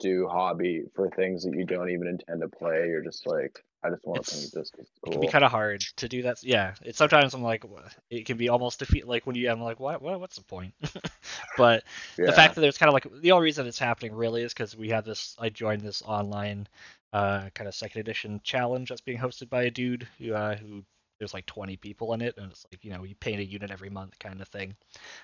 do 0.02 0.28
hobby 0.28 0.84
for 0.96 1.10
things 1.10 1.44
that 1.44 1.54
you 1.56 1.66
don't 1.66 1.90
even 1.92 2.08
intend 2.08 2.42
to 2.42 2.50
play. 2.50 2.88
You're 2.88 3.04
just 3.04 3.28
like, 3.28 3.64
I 3.84 3.90
just 3.90 4.06
want 4.06 4.26
to 4.26 4.32
paint 4.32 4.52
this 4.54 4.72
it's 4.78 4.92
It 5.06 5.12
can 5.12 5.22
be 5.22 5.28
kind 5.28 5.44
of 5.44 5.52
hard 5.52 5.82
to 5.98 6.10
do 6.10 6.24
that. 6.24 6.44
Yeah, 6.44 6.76
it's 6.84 6.98
sometimes 6.98 7.34
I'm 7.34 7.44
like, 7.44 7.66
it 8.10 8.26
can 8.26 8.38
be 8.38 8.50
almost 8.50 8.80
defeat. 8.80 9.08
Like 9.08 9.26
when 9.26 9.36
you, 9.36 9.50
I'm 9.50 9.62
like, 9.62 9.80
what, 9.80 10.02
what, 10.02 10.20
what's 10.20 10.38
the 10.38 10.44
point? 10.44 10.74
but 11.58 11.84
yeah. 12.18 12.26
the 12.28 12.34
fact 12.34 12.56
that 12.56 12.62
there's 12.62 12.78
kind 12.78 12.90
of 12.90 12.94
like 12.94 13.08
the 13.22 13.32
only 13.32 13.46
reason 13.46 13.68
it's 13.68 13.80
happening 13.80 14.14
really 14.14 14.44
is 14.44 14.54
because 14.54 14.76
we 14.76 14.90
have 14.90 15.06
this 15.06 15.36
i 15.40 15.50
joined 15.50 15.82
this 15.82 16.02
online 16.04 16.68
uh 17.14 17.50
kind 17.54 17.68
of 17.68 17.76
second 17.76 18.02
edition 18.02 18.40
challenge 18.44 18.90
that's 18.90 19.02
being 19.02 19.18
hosted 19.18 19.50
by 19.50 19.64
a 19.64 19.72
dude 19.72 20.08
who 20.18 20.34
uh 20.34 20.56
who 20.56 20.84
there's 21.20 21.34
like 21.36 21.46
20 21.46 21.78
people 21.78 22.14
in 22.14 22.22
it 22.22 22.36
and 22.38 22.52
it's 22.52 22.66
like 22.72 22.84
you 22.84 22.92
know 22.92 23.04
you 23.04 23.14
paint 23.16 23.40
a 23.40 23.46
unit 23.46 23.70
every 23.70 23.90
month 23.90 24.18
kind 24.20 24.42
of 24.42 24.48
thing 24.48 24.76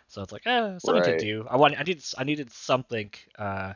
so 0.08 0.22
it's 0.22 0.32
like 0.32 0.46
eh, 0.46 0.78
something 0.78 1.04
Right. 1.04 1.18
to 1.18 1.26
do 1.26 1.46
i 1.50 1.58
want 1.58 1.80
i 1.80 1.84
needed 1.84 2.04
i 2.18 2.24
needed 2.24 2.52
something 2.52 3.10
uh 3.40 3.74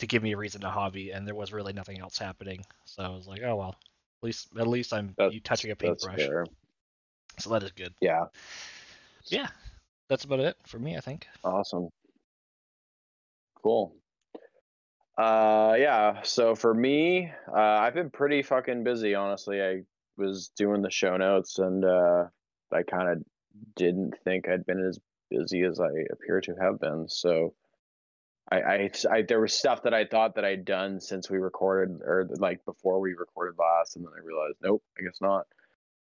to 0.00 0.06
give 0.06 0.22
me 0.22 0.32
a 0.32 0.36
reason 0.36 0.60
to 0.60 0.68
hobby 0.68 1.10
and 1.10 1.26
there 1.26 1.34
was 1.34 1.52
really 1.52 1.72
nothing 1.72 2.00
else 2.00 2.18
happening 2.18 2.64
so 2.84 3.02
i 3.02 3.08
was 3.08 3.26
like 3.26 3.42
oh 3.42 3.56
well 3.56 3.76
at 4.22 4.24
least 4.24 4.48
at 4.58 4.66
least 4.66 4.92
i'm 4.92 5.14
That's- 5.16 5.34
you 5.34 5.40
touching 5.40 5.70
a 5.70 5.76
paintbrush 5.76 6.20
so 7.38 7.50
that 7.50 7.62
is 7.62 7.72
good 7.72 7.94
Yeah, 8.00 8.26
yeah 9.26 9.48
that's 10.08 10.24
about 10.24 10.40
it 10.40 10.56
for 10.66 10.78
me 10.78 10.96
i 10.96 11.00
think 11.00 11.26
awesome. 11.44 11.88
Cool. 13.62 13.94
Uh, 15.18 15.76
yeah. 15.78 16.22
So 16.22 16.54
for 16.54 16.72
me, 16.72 17.30
uh, 17.48 17.60
I've 17.60 17.94
been 17.94 18.10
pretty 18.10 18.42
fucking 18.42 18.84
busy. 18.84 19.14
Honestly, 19.14 19.62
I 19.62 19.82
was 20.16 20.50
doing 20.56 20.82
the 20.82 20.90
show 20.90 21.16
notes, 21.16 21.58
and 21.58 21.84
uh, 21.84 22.24
I 22.72 22.82
kind 22.82 23.10
of 23.10 23.22
didn't 23.76 24.14
think 24.24 24.48
I'd 24.48 24.64
been 24.64 24.82
as 24.82 24.98
busy 25.30 25.62
as 25.62 25.78
I 25.78 25.90
appear 26.10 26.40
to 26.42 26.54
have 26.60 26.80
been. 26.80 27.06
So. 27.08 27.54
I, 28.50 28.60
I, 28.60 28.90
I, 29.10 29.22
there 29.22 29.40
was 29.40 29.52
stuff 29.52 29.82
that 29.84 29.94
I 29.94 30.04
thought 30.04 30.34
that 30.34 30.44
I'd 30.44 30.64
done 30.64 31.00
since 31.00 31.30
we 31.30 31.38
recorded, 31.38 32.00
or 32.02 32.28
like 32.38 32.64
before 32.64 33.00
we 33.00 33.14
recorded 33.14 33.56
last, 33.58 33.96
and 33.96 34.04
then 34.04 34.12
I 34.16 34.24
realized, 34.24 34.56
nope, 34.62 34.82
I 34.98 35.02
guess 35.02 35.20
not. 35.20 35.46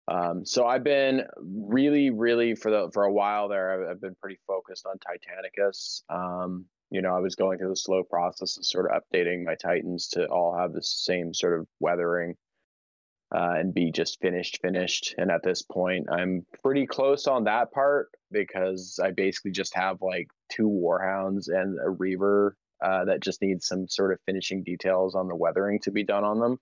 Um, 0.08 0.46
so 0.46 0.68
I've 0.68 0.84
been 0.84 1.24
really, 1.38 2.12
really 2.12 2.54
for 2.54 2.70
the 2.70 2.92
for 2.94 3.04
a 3.04 3.12
while 3.12 3.48
there. 3.48 3.72
I've, 3.72 3.90
I've 3.92 4.02
been 4.02 4.16
pretty 4.22 4.38
focused 4.46 4.86
on 4.86 4.98
Titanicus. 5.00 6.04
Um, 6.10 6.66
you 6.92 7.02
know, 7.02 7.16
I 7.16 7.20
was 7.20 7.36
going 7.36 7.58
through 7.58 7.70
the 7.70 7.76
slow 7.76 8.04
process 8.04 8.58
of 8.58 8.66
sort 8.66 8.92
of 8.92 9.02
updating 9.02 9.44
my 9.44 9.56
Titans 9.56 10.08
to 10.10 10.28
all 10.28 10.56
have 10.56 10.74
the 10.74 10.84
same 10.84 11.34
sort 11.34 11.60
of 11.60 11.68
weathering 11.80 12.36
uh, 13.36 13.56
and 13.58 13.74
be 13.74 13.92
just 13.92 14.22
finished, 14.22 14.62
finished. 14.62 15.14
And 15.18 15.30
at 15.30 15.44
this 15.44 15.62
point, 15.62 16.08
I'm 16.10 16.46
pretty 16.64 16.86
close 16.86 17.28
on 17.28 17.44
that 17.44 17.74
part 17.74 18.10
because 18.32 18.98
I 19.04 19.12
basically 19.12 19.52
just 19.52 19.76
have 19.76 20.02
like 20.02 20.28
two 20.50 20.70
Warhounds 20.70 21.50
and 21.50 21.78
a 21.80 21.90
Reaver 21.90 22.56
uh, 22.82 23.06
that 23.06 23.22
just 23.22 23.42
needs 23.42 23.68
some 23.68 23.90
sort 23.90 24.14
of 24.14 24.20
finishing 24.26 24.64
details 24.64 25.16
on 25.16 25.28
the 25.28 25.36
weathering 25.36 25.80
to 25.82 25.92
be 25.92 26.04
done 26.04 26.24
on 26.24 26.40
them, 26.40 26.60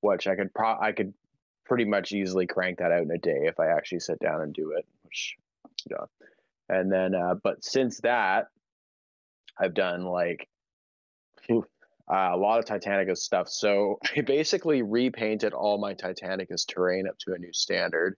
which 0.00 0.26
I 0.26 0.36
could 0.36 0.54
pro 0.54 0.78
I 0.80 0.92
could 0.92 1.12
pretty 1.66 1.84
much 1.84 2.12
easily 2.12 2.46
crank 2.46 2.78
that 2.78 2.92
out 2.92 3.02
in 3.02 3.10
a 3.10 3.18
day 3.18 3.40
if 3.42 3.60
I 3.60 3.66
actually 3.66 4.00
sit 4.00 4.18
down 4.18 4.40
and 4.40 4.54
do 4.54 4.72
it. 4.72 4.86
Which, 5.02 5.36
yeah. 5.90 6.06
And 6.68 6.90
then, 6.90 7.14
uh, 7.14 7.34
but 7.42 7.62
since 7.62 8.00
that, 8.00 8.46
I've 9.58 9.74
done 9.74 10.04
like 10.04 10.48
uh, 12.10 12.30
a 12.32 12.36
lot 12.36 12.58
of 12.58 12.64
Titanicus 12.64 13.18
stuff. 13.18 13.48
So 13.48 13.98
I 14.16 14.20
basically 14.20 14.82
repainted 14.82 15.52
all 15.52 15.78
my 15.78 15.94
Titanicus 15.94 16.66
terrain 16.66 17.08
up 17.08 17.18
to 17.20 17.34
a 17.34 17.38
new 17.38 17.52
standard. 17.52 18.16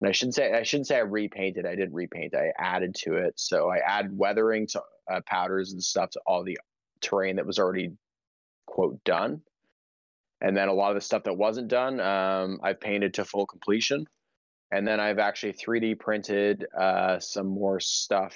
And 0.00 0.08
I 0.08 0.12
shouldn't 0.12 0.34
say 0.34 0.52
I 0.52 0.64
shouldn't 0.64 0.88
say 0.88 0.96
I 0.96 1.00
repainted. 1.00 1.64
I 1.64 1.76
didn't 1.76 1.94
repaint. 1.94 2.34
I 2.34 2.52
added 2.58 2.94
to 3.02 3.14
it. 3.16 3.34
So 3.36 3.70
I 3.70 3.78
added 3.78 4.16
weathering 4.16 4.66
to 4.68 4.82
uh, 5.10 5.20
powders 5.26 5.72
and 5.72 5.82
stuff 5.82 6.10
to 6.10 6.20
all 6.26 6.42
the 6.42 6.58
terrain 7.00 7.36
that 7.36 7.46
was 7.46 7.58
already 7.58 7.92
quote 8.66 9.02
done. 9.04 9.42
And 10.40 10.56
then 10.56 10.66
a 10.66 10.72
lot 10.72 10.90
of 10.90 10.96
the 10.96 11.00
stuff 11.00 11.22
that 11.24 11.34
wasn't 11.34 11.68
done, 11.68 12.00
um, 12.00 12.58
I've 12.64 12.80
painted 12.80 13.14
to 13.14 13.24
full 13.24 13.46
completion. 13.46 14.06
And 14.72 14.88
then 14.88 14.98
I've 14.98 15.20
actually 15.20 15.52
3D 15.52 16.00
printed 16.00 16.66
uh, 16.76 17.20
some 17.20 17.46
more 17.46 17.78
stuff 17.78 18.34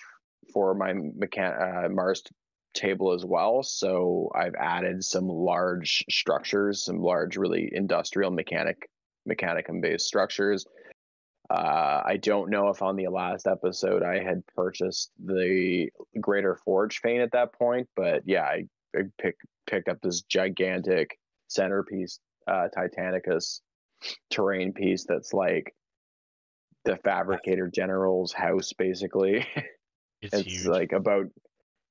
for 0.52 0.74
my 0.74 0.92
mechan- 0.92 1.86
uh, 1.86 1.88
Mars 1.88 2.22
table 2.74 3.12
as 3.12 3.24
well. 3.24 3.62
So 3.62 4.30
I've 4.34 4.54
added 4.54 5.04
some 5.04 5.28
large 5.28 6.04
structures, 6.10 6.84
some 6.84 7.00
large, 7.00 7.36
really 7.36 7.70
industrial 7.72 8.30
mechanic, 8.30 8.88
mechanicum 9.28 9.80
based 9.80 10.06
structures. 10.06 10.66
Uh, 11.48 12.02
I 12.04 12.18
don't 12.20 12.50
know 12.50 12.68
if 12.68 12.82
on 12.82 12.96
the 12.96 13.08
last 13.08 13.46
episode 13.46 14.02
I 14.02 14.22
had 14.22 14.44
purchased 14.54 15.12
the 15.24 15.88
Greater 16.20 16.56
Forge 16.56 17.00
Fane 17.00 17.20
at 17.20 17.32
that 17.32 17.52
point, 17.52 17.88
but 17.94 18.22
yeah, 18.26 18.42
I, 18.42 18.64
I 18.96 19.02
picked 19.18 19.42
picked 19.66 19.88
up 19.88 20.00
this 20.00 20.22
gigantic 20.22 21.18
centerpiece 21.48 22.18
uh, 22.46 22.68
Titanicus 22.76 23.60
terrain 24.30 24.72
piece 24.72 25.04
that's 25.04 25.32
like 25.32 25.74
the 26.84 26.96
fabricator 26.96 27.68
general's 27.68 28.32
house, 28.32 28.72
basically. 28.72 29.46
It's, 30.22 30.34
it's 30.34 30.66
like 30.66 30.92
about 30.92 31.26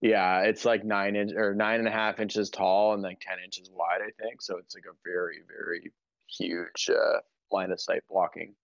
yeah, 0.01 0.41
it's 0.41 0.65
like 0.65 0.83
nine 0.83 1.15
inch 1.15 1.31
or 1.35 1.55
nine 1.55 1.79
and 1.79 1.87
a 1.87 1.91
half 1.91 2.19
inches 2.19 2.49
tall 2.49 2.93
and 2.93 3.01
like 3.01 3.19
ten 3.19 3.37
inches 3.43 3.69
wide, 3.71 4.01
I 4.01 4.11
think. 4.21 4.41
So 4.41 4.57
it's 4.57 4.75
like 4.75 4.85
a 4.85 4.95
very, 5.03 5.39
very 5.47 5.91
huge 6.27 6.89
uh, 6.89 7.19
line 7.51 7.71
of 7.71 7.79
sight 7.79 8.03
blocking 8.09 8.55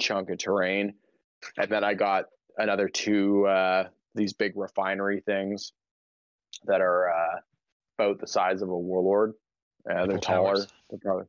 chunk 0.00 0.30
of 0.30 0.38
terrain. 0.38 0.94
And 1.56 1.70
then 1.70 1.84
I 1.84 1.94
got 1.94 2.26
another 2.56 2.88
two 2.88 3.46
uh, 3.46 3.88
these 4.14 4.32
big 4.32 4.52
refinery 4.56 5.20
things 5.20 5.72
that 6.66 6.80
are 6.80 7.10
uh, 7.10 7.40
about 7.98 8.20
the 8.20 8.26
size 8.26 8.62
of 8.62 8.68
a 8.68 8.78
warlord. 8.78 9.34
Uh, 9.88 10.06
they're 10.06 10.18
taller. 10.18 10.54
towers. 10.54 10.66
They're 10.88 10.98
probably 11.02 11.26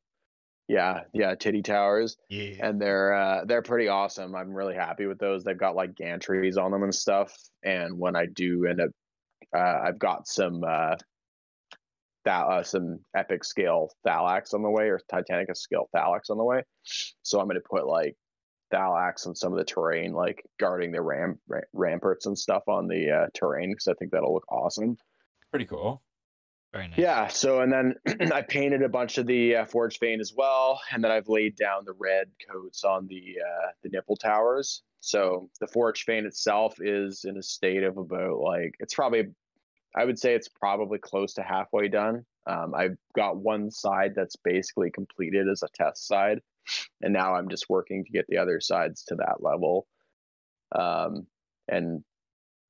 yeah, 0.67 1.01
yeah, 1.13 1.36
titty 1.36 1.62
towers 1.62 2.17
yeah. 2.30 2.56
and 2.60 2.82
they're 2.82 3.13
uh, 3.13 3.45
they're 3.45 3.62
pretty 3.62 3.88
awesome. 3.88 4.36
I'm 4.36 4.51
really 4.51 4.75
happy 4.75 5.06
with 5.06 5.19
those. 5.19 5.43
They've 5.43 5.58
got 5.58 5.75
like 5.75 5.93
gantries 5.93 6.58
on 6.58 6.71
them 6.71 6.84
and 6.84 6.93
stuff. 6.93 7.36
And 7.63 7.99
when 7.99 8.15
I 8.15 8.25
do 8.25 8.65
end 8.65 8.82
up, 8.82 8.89
uh, 9.55 9.81
I've 9.85 9.99
got 9.99 10.27
some 10.27 10.63
uh, 10.63 10.95
that 12.25 12.41
uh, 12.41 12.63
some 12.63 12.99
epic 13.15 13.43
scale 13.43 13.91
Thallax 14.05 14.53
on 14.53 14.63
the 14.63 14.69
way, 14.69 14.85
or 14.85 14.99
Titanicus 15.11 15.57
scale 15.57 15.89
Thallax 15.93 16.29
on 16.29 16.37
the 16.37 16.43
way. 16.43 16.63
So 17.21 17.39
I'm 17.39 17.45
going 17.45 17.55
to 17.55 17.69
put 17.69 17.87
like 17.87 18.15
Thallax 18.71 19.27
on 19.27 19.35
some 19.35 19.53
of 19.53 19.59
the 19.59 19.65
terrain, 19.65 20.13
like 20.13 20.43
guarding 20.59 20.91
the 20.91 21.01
ram 21.01 21.39
ra- 21.47 21.61
ramparts 21.73 22.25
and 22.25 22.37
stuff 22.37 22.63
on 22.67 22.87
the 22.87 23.11
uh, 23.11 23.27
terrain, 23.33 23.71
because 23.71 23.87
I 23.87 23.93
think 23.93 24.11
that'll 24.11 24.33
look 24.33 24.51
awesome. 24.51 24.97
Pretty 25.51 25.65
cool. 25.65 26.01
Very 26.73 26.89
nice. 26.89 26.97
Yeah. 26.97 27.27
So 27.27 27.61
and 27.61 27.71
then 27.71 27.95
I 28.33 28.41
painted 28.41 28.81
a 28.81 28.89
bunch 28.89 29.17
of 29.17 29.27
the 29.27 29.57
uh, 29.57 29.65
Forge 29.65 29.97
Fane 29.97 30.19
as 30.19 30.33
well, 30.35 30.81
and 30.91 31.03
then 31.03 31.11
I've 31.11 31.29
laid 31.29 31.55
down 31.55 31.85
the 31.85 31.95
red 31.97 32.27
coats 32.51 32.83
on 32.83 33.07
the 33.07 33.37
uh, 33.41 33.67
the 33.81 33.89
nipple 33.89 34.17
towers. 34.17 34.83
So 34.99 35.49
the 35.61 35.67
Forge 35.67 36.03
Fane 36.03 36.25
itself 36.25 36.75
is 36.81 37.25
in 37.25 37.37
a 37.37 37.43
state 37.43 37.83
of 37.83 37.97
about 37.97 38.39
like 38.39 38.73
it's 38.79 38.93
probably, 38.93 39.27
I 39.95 40.05
would 40.05 40.19
say 40.19 40.34
it's 40.36 40.49
probably 40.49 40.99
close 40.99 41.34
to 41.36 41.43
halfway 41.43 41.88
done. 41.88 42.25
Um, 42.47 42.73
I've 42.75 42.97
got 43.15 43.38
one 43.38 43.71
side 43.71 44.13
that's 44.15 44.36
basically 44.36 44.91
completed 44.91 45.47
as 45.49 45.63
a 45.63 45.67
test 45.73 46.08
side, 46.08 46.41
and 47.01 47.13
now 47.13 47.34
I'm 47.34 47.49
just 47.49 47.69
working 47.69 48.03
to 48.03 48.12
get 48.12 48.25
the 48.27 48.38
other 48.38 48.60
sides 48.60 49.03
to 49.05 49.15
that 49.15 49.41
level. 49.41 49.88
Um, 50.73 51.27
and 51.67 52.03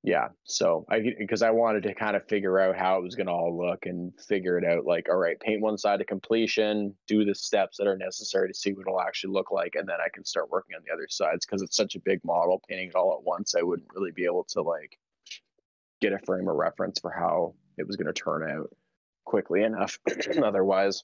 yeah 0.06 0.28
so 0.44 0.86
i 0.90 1.02
because 1.18 1.42
i 1.42 1.50
wanted 1.50 1.82
to 1.82 1.94
kind 1.96 2.16
of 2.16 2.24
figure 2.28 2.60
out 2.60 2.78
how 2.78 2.98
it 3.00 3.04
was 3.04 3.16
going 3.16 3.26
to 3.26 3.34
all 3.34 3.58
look 3.58 3.88
and 3.88 4.14
figure 4.22 4.56
it 4.56 4.64
out 4.64 4.86
like 4.86 5.10
all 5.10 5.18
right 5.18 5.40
paint 5.40 5.62
one 5.62 5.80
side 5.80 5.98
to 5.98 6.06
completion 6.06 6.94
do 7.08 7.26
the 7.26 7.34
steps 7.34 7.78
that 7.78 7.88
are 7.88 7.98
necessary 7.98 8.48
to 8.48 8.54
see 8.54 8.72
what 8.72 8.82
it'll 8.82 9.02
actually 9.02 9.34
look 9.34 9.52
like 9.52 9.74
and 9.74 9.90
then 9.90 9.98
i 10.00 10.08
can 10.14 10.24
start 10.24 10.52
working 10.52 10.76
on 10.76 10.82
the 10.86 10.94
other 10.94 11.08
sides 11.10 11.44
because 11.44 11.64
it's 11.64 11.76
such 11.76 11.96
a 11.96 12.00
big 12.02 12.24
model 12.24 12.62
painting 12.70 12.88
it 12.90 12.96
all 12.96 13.18
at 13.18 13.26
once 13.26 13.56
i 13.56 13.64
wouldn't 13.64 13.90
really 13.96 14.12
be 14.12 14.26
able 14.26 14.44
to 14.44 14.62
like 14.62 15.00
get 16.02 16.14
a 16.14 16.20
frame 16.20 16.48
of 16.48 16.56
reference 16.56 17.00
for 17.00 17.12
how 17.12 17.54
it 17.78 17.88
was 17.88 17.96
going 17.96 18.08
to 18.08 18.14
turn 18.14 18.50
out 18.50 18.70
quickly 19.26 19.64
enough 19.64 19.98
otherwise 20.44 21.04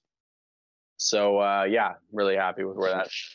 so 0.98 1.40
uh 1.40 1.64
yeah 1.64 1.94
really 2.12 2.36
happy 2.36 2.64
with 2.64 2.78
where 2.78 2.92
that's 2.92 3.34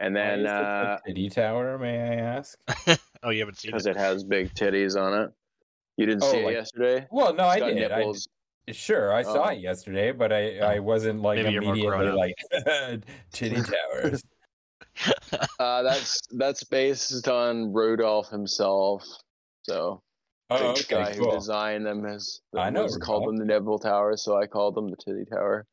and 0.00 0.14
then 0.16 0.40
is 0.40 0.44
it 0.44 0.48
the 0.48 0.50
uh 0.52 0.98
titty 1.06 1.28
tower, 1.28 1.76
may 1.78 1.98
I 2.00 2.14
ask? 2.16 2.58
oh, 3.22 3.30
you 3.30 3.40
haven't 3.40 3.58
seen 3.58 3.70
it 3.70 3.72
because 3.72 3.86
it? 3.86 3.90
it 3.90 3.96
has 3.96 4.24
big 4.24 4.54
titties 4.54 5.00
on 5.00 5.22
it 5.22 5.30
you 5.96 6.06
didn't 6.06 6.22
Oh, 6.24 6.30
see 6.32 6.44
like- 6.44 6.54
it 6.54 6.58
yesterday 6.58 7.06
Well, 7.10 7.34
no, 7.34 7.48
It's 7.50 7.56
I 7.56 7.58
got 7.60 7.74
did. 7.74 7.92
I, 7.92 8.12
sure, 8.72 9.12
I 9.12 9.22
saw 9.22 9.46
Oh. 9.46 9.48
it 9.48 9.60
yesterday, 9.60 10.12
but 10.12 10.32
I, 10.32 10.58
I 10.58 10.78
wasn't 10.78 11.22
like 11.22 11.42
Maybe 11.42 11.56
immediately 11.56 12.06
like 12.10 12.34
titty 13.32 13.62
towers. 13.62 14.22
Uh, 15.60 15.82
that's 15.82 16.20
that's 16.32 16.64
based 16.64 17.28
on 17.28 17.72
Rudolph 17.72 18.28
himself. 18.30 19.04
So 19.62 20.02
Oh, 20.50 20.72
the 20.74 20.86
guy 20.88 21.02
okay, 21.02 21.16
who 21.16 21.24
cool. 21.24 21.32
designed 21.32 21.84
them 21.84 22.04
has 22.04 22.40
I 22.56 22.70
know 22.70 22.84
was 22.84 22.96
called 22.96 23.28
them 23.28 23.36
the 23.36 23.44
Nibble 23.44 23.78
Tower, 23.78 24.16
so 24.16 24.40
I 24.40 24.46
called 24.46 24.74
them 24.74 24.88
the 24.88 24.96
Titty 24.96 25.26
Tower 25.30 25.66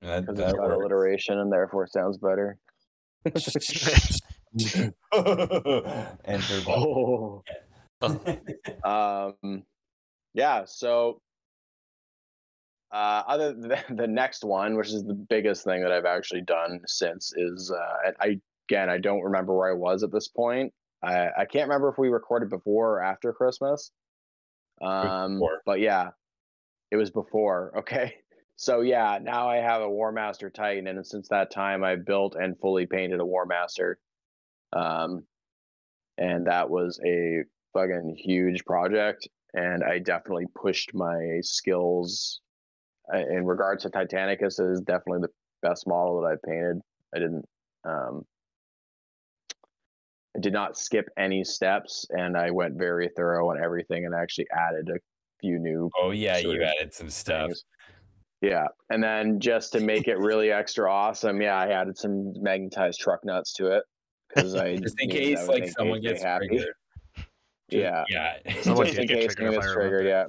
because 0.00 0.24
it's 0.26 0.52
got 0.52 0.58
works. 0.58 0.74
alliteration 0.74 1.38
and 1.38 1.52
therefore 1.52 1.86
sounds 1.86 2.18
better. 2.18 2.58
Enter 6.24 6.62
Oh. 6.66 7.42
Um, 8.84 9.62
yeah. 10.34 10.64
So, 10.66 11.20
uh, 12.90 13.22
other 13.28 13.52
than 13.52 13.96
the 13.96 14.08
next 14.08 14.44
one, 14.44 14.76
which 14.76 14.88
is 14.88 15.04
the 15.04 15.14
biggest 15.14 15.62
thing 15.64 15.82
that 15.82 15.92
I've 15.92 16.04
actually 16.04 16.40
done 16.42 16.80
since, 16.86 17.32
is 17.36 17.70
uh, 17.70 18.10
I 18.20 18.40
again 18.68 18.88
I 18.90 18.98
don't 18.98 19.22
remember 19.22 19.56
where 19.56 19.70
I 19.70 19.74
was 19.74 20.02
at 20.02 20.10
this 20.10 20.26
point. 20.28 20.72
I 21.02 21.28
I 21.38 21.44
can't 21.44 21.68
remember 21.68 21.90
if 21.90 21.98
we 21.98 22.08
recorded 22.08 22.50
before 22.50 22.94
or 22.98 23.02
after 23.02 23.32
Christmas. 23.32 23.92
Um, 24.82 25.40
but 25.64 25.80
yeah, 25.80 26.10
it 26.90 26.96
was 26.96 27.10
before. 27.10 27.72
Okay. 27.78 28.14
So 28.56 28.80
yeah, 28.80 29.18
now 29.20 29.48
I 29.48 29.56
have 29.56 29.82
a 29.82 29.90
War 29.90 30.12
Master 30.12 30.48
Titan, 30.50 30.86
and 30.86 31.04
since 31.04 31.28
that 31.28 31.50
time, 31.50 31.82
I 31.82 31.96
built 31.96 32.36
and 32.36 32.56
fully 32.60 32.86
painted 32.86 33.18
a 33.18 33.26
War 33.26 33.44
Master. 33.44 33.98
Um, 34.72 35.26
and 36.18 36.46
that 36.46 36.70
was 36.70 37.00
a 37.04 37.42
fucking 37.72 38.14
huge 38.16 38.64
project, 38.64 39.26
and 39.54 39.82
I 39.82 39.98
definitely 39.98 40.46
pushed 40.54 40.94
my 40.94 41.40
skills 41.42 42.40
uh, 43.12 43.18
in 43.18 43.46
regards 43.46 43.82
to 43.82 43.90
Titanicus. 43.90 44.60
It 44.60 44.70
is 44.70 44.80
definitely 44.82 45.22
the 45.22 45.66
best 45.68 45.86
model 45.88 46.20
that 46.20 46.28
I 46.28 46.46
painted. 46.46 46.80
I 47.14 47.18
didn't, 47.18 47.44
um, 47.84 48.24
I 50.36 50.40
did 50.40 50.52
not 50.52 50.78
skip 50.78 51.08
any 51.18 51.44
steps, 51.44 52.06
and 52.10 52.36
I 52.36 52.50
went 52.50 52.74
very 52.78 53.10
thorough 53.16 53.50
on 53.50 53.62
everything, 53.62 54.06
and 54.06 54.14
actually 54.14 54.46
added 54.50 54.88
a 54.88 54.98
few 55.40 55.58
new 55.58 55.90
oh 56.00 56.10
yeah, 56.10 56.38
you 56.38 56.62
added 56.62 56.94
some 56.94 57.10
stuff. 57.10 57.48
things. 57.48 57.64
Yeah, 58.40 58.66
and 58.90 59.02
then 59.02 59.38
just 59.38 59.72
to 59.72 59.80
make 59.80 60.08
it 60.08 60.18
really 60.18 60.50
extra 60.50 60.90
awesome, 60.90 61.40
yeah, 61.40 61.56
I 61.56 61.68
added 61.68 61.96
some 61.96 62.32
magnetized 62.42 62.98
truck 62.98 63.24
nuts 63.24 63.52
to 63.54 63.68
it 63.76 63.84
because 64.28 64.54
I 64.56 64.76
Just 64.82 65.00
in 65.00 65.10
case 65.10 65.46
like 65.46 65.68
someone 65.68 66.00
gets 66.00 66.22
happy. 66.22 66.48
triggered. 66.48 66.74
Yeah, 67.68 68.04
Yeah. 68.10 68.34
Someone 68.60 68.86
just 68.86 68.98
in 68.98 69.08
case 69.08 69.34
someone 69.34 69.54
gets 69.54 69.72
triggered. 69.72 70.04
Yeah, 70.04 70.24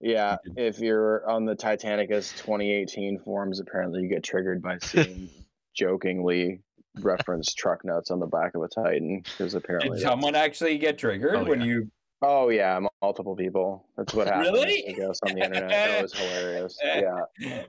yeah. 0.00 0.36
If 0.56 0.80
you're 0.80 1.28
on 1.30 1.44
the 1.44 1.54
Titanicus 1.54 2.36
2018 2.38 3.20
forums, 3.20 3.60
apparently 3.60 4.02
you 4.02 4.08
get 4.08 4.24
triggered 4.24 4.60
by 4.60 4.78
seeing 4.78 5.28
jokingly 5.76 6.62
referenced 7.00 7.56
truck 7.56 7.84
nuts 7.84 8.10
on 8.10 8.18
the 8.20 8.26
back 8.26 8.54
of 8.54 8.62
a 8.62 8.68
Titan 8.68 9.22
because 9.22 9.54
apparently. 9.54 9.98
Did 9.98 10.00
someone 10.06 10.34
actually 10.34 10.78
get 10.78 10.98
triggered 10.98 11.36
Oh, 11.36 11.44
when 11.44 11.60
yeah. 11.60 11.66
you 11.66 11.90
Oh 12.22 12.50
yeah, 12.50 12.78
multiple 13.02 13.34
people. 13.34 13.86
That's 13.96 14.12
what 14.12 14.26
happened. 14.26 14.52
Really? 14.54 14.86
I 14.88 14.92
guess 14.92 15.20
on 15.26 15.34
the 15.34 15.40
internet. 15.42 15.70
That 15.70 16.02
was 16.02 16.12
hilarious. 16.12 16.76
Yeah. 16.84 17.62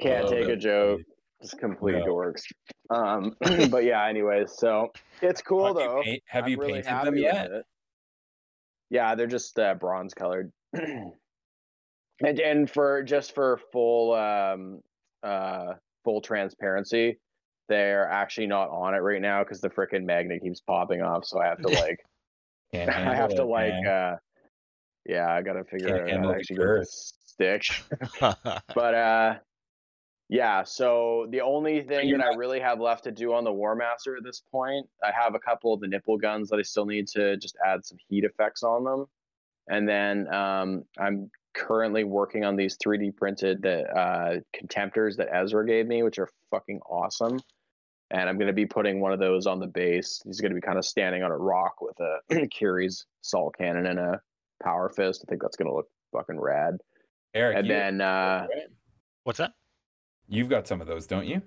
Can't 0.00 0.26
Oh, 0.26 0.30
take 0.30 0.48
a 0.48 0.56
joke. 0.56 1.00
Just 1.42 1.58
complete 1.58 1.92
No. 1.98 2.04
dorks. 2.06 2.42
Um, 2.90 3.36
but 3.70 3.84
yeah, 3.84 4.04
anyways, 4.06 4.52
so 4.56 4.90
it's 5.22 5.42
cool 5.42 5.66
Have 5.66 5.76
you 5.76 5.80
though. 5.88 6.02
paint- 6.02 6.22
have 6.26 6.44
I'm 6.44 6.50
you 6.50 6.58
really 6.58 6.82
painted 6.82 7.06
them 7.06 7.16
yet? 7.16 7.50
Yeah, 8.90 9.14
they're 9.14 9.26
just 9.28 9.56
uh, 9.58 9.74
bronze 9.74 10.14
colored. 10.14 10.50
and 10.72 11.12
and 12.20 12.70
for 12.70 13.02
just 13.02 13.34
for 13.34 13.60
full 13.70 14.14
um 14.14 14.80
uh 15.22 15.74
full 16.04 16.20
transparency, 16.20 17.18
they're 17.68 18.08
actually 18.08 18.46
not 18.46 18.70
on 18.70 18.94
it 18.94 18.98
right 18.98 19.20
now 19.20 19.42
because 19.42 19.60
the 19.60 19.70
freaking 19.70 20.04
magnet 20.04 20.42
keeps 20.42 20.60
popping 20.60 21.02
off. 21.02 21.24
So 21.24 21.40
I 21.40 21.46
have 21.46 21.60
to 21.60 21.68
like 21.68 22.00
I 22.74 22.78
have 22.78 23.30
handle 23.30 23.36
to 23.36 23.42
it, 23.42 23.46
like 23.46 23.72
man. 23.72 23.86
uh 23.86 24.16
yeah, 25.06 25.32
I 25.32 25.40
gotta 25.42 25.64
figure 25.64 25.88
Can't 25.88 26.10
out 26.10 26.10
how 26.10 26.22
to 26.22 26.28
the 26.28 26.34
actually 26.34 26.56
get 26.56 26.78
this 26.80 27.12
stick. 27.24 27.64
but 28.74 28.94
uh 28.94 29.34
yeah 30.28 30.62
so 30.62 31.26
the 31.30 31.40
only 31.40 31.80
thing 31.82 32.10
that 32.10 32.20
i 32.20 32.34
really 32.34 32.60
have 32.60 32.80
left 32.80 33.04
to 33.04 33.10
do 33.10 33.32
on 33.32 33.44
the 33.44 33.52
war 33.52 33.74
master 33.74 34.16
at 34.16 34.22
this 34.22 34.42
point 34.52 34.86
i 35.02 35.10
have 35.10 35.34
a 35.34 35.38
couple 35.38 35.72
of 35.72 35.80
the 35.80 35.86
nipple 35.86 36.18
guns 36.18 36.50
that 36.50 36.58
i 36.58 36.62
still 36.62 36.84
need 36.84 37.08
to 37.08 37.36
just 37.38 37.56
add 37.66 37.84
some 37.84 37.96
heat 38.08 38.24
effects 38.24 38.62
on 38.62 38.84
them 38.84 39.06
and 39.68 39.88
then 39.88 40.32
um, 40.32 40.84
i'm 40.98 41.30
currently 41.54 42.04
working 42.04 42.44
on 42.44 42.56
these 42.56 42.76
3d 42.76 43.16
printed 43.16 43.64
uh, 43.64 44.34
contemptors 44.54 45.16
that 45.16 45.28
ezra 45.32 45.66
gave 45.66 45.86
me 45.86 46.02
which 46.02 46.18
are 46.18 46.28
fucking 46.50 46.78
awesome 46.88 47.40
and 48.10 48.28
i'm 48.28 48.36
going 48.36 48.46
to 48.48 48.52
be 48.52 48.66
putting 48.66 49.00
one 49.00 49.12
of 49.12 49.18
those 49.18 49.46
on 49.46 49.58
the 49.58 49.66
base 49.66 50.20
he's 50.24 50.40
going 50.40 50.50
to 50.50 50.54
be 50.54 50.60
kind 50.60 50.78
of 50.78 50.84
standing 50.84 51.22
on 51.22 51.30
a 51.30 51.36
rock 51.36 51.80
with 51.80 51.98
a 52.00 52.18
Kheres 52.48 53.04
assault 53.24 53.54
cannon 53.58 53.86
and 53.86 53.98
a 53.98 54.20
power 54.62 54.88
fist 54.88 55.24
i 55.26 55.30
think 55.30 55.42
that's 55.42 55.56
going 55.56 55.68
to 55.68 55.74
look 55.74 55.86
fucking 56.12 56.40
rad 56.40 56.76
Eric, 57.34 57.58
and 57.58 57.66
you- 57.66 57.72
then 57.72 58.00
uh, 58.00 58.46
What's 59.24 59.38
that? 59.38 59.52
you've 60.26 60.48
got 60.48 60.66
some 60.66 60.80
of 60.80 60.86
those, 60.86 61.06
don't 61.06 61.26
you? 61.26 61.42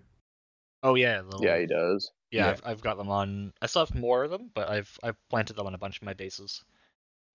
Oh 0.83 0.93
yeah, 0.95 1.21
the 1.21 1.39
yeah 1.41 1.59
he 1.59 1.65
does 1.65 2.11
yeah. 2.31 2.45
yeah. 2.45 2.51
I've, 2.51 2.61
I've 2.63 2.81
got 2.81 2.97
them 2.97 3.09
on. 3.09 3.53
I 3.61 3.65
still 3.67 3.85
have 3.85 3.93
more 3.93 4.23
of 4.23 4.31
them, 4.31 4.49
but 4.53 4.69
I've 4.69 4.97
I've 5.03 5.17
planted 5.29 5.55
them 5.55 5.67
on 5.67 5.75
a 5.75 5.77
bunch 5.77 5.97
of 5.97 6.03
my 6.03 6.13
bases. 6.13 6.63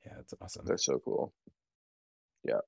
Yeah, 0.04 0.12
that's 0.16 0.34
awesome. 0.40 0.64
They're 0.64 0.78
so 0.78 1.00
cool. 1.04 1.32
Yeah. 2.44 2.60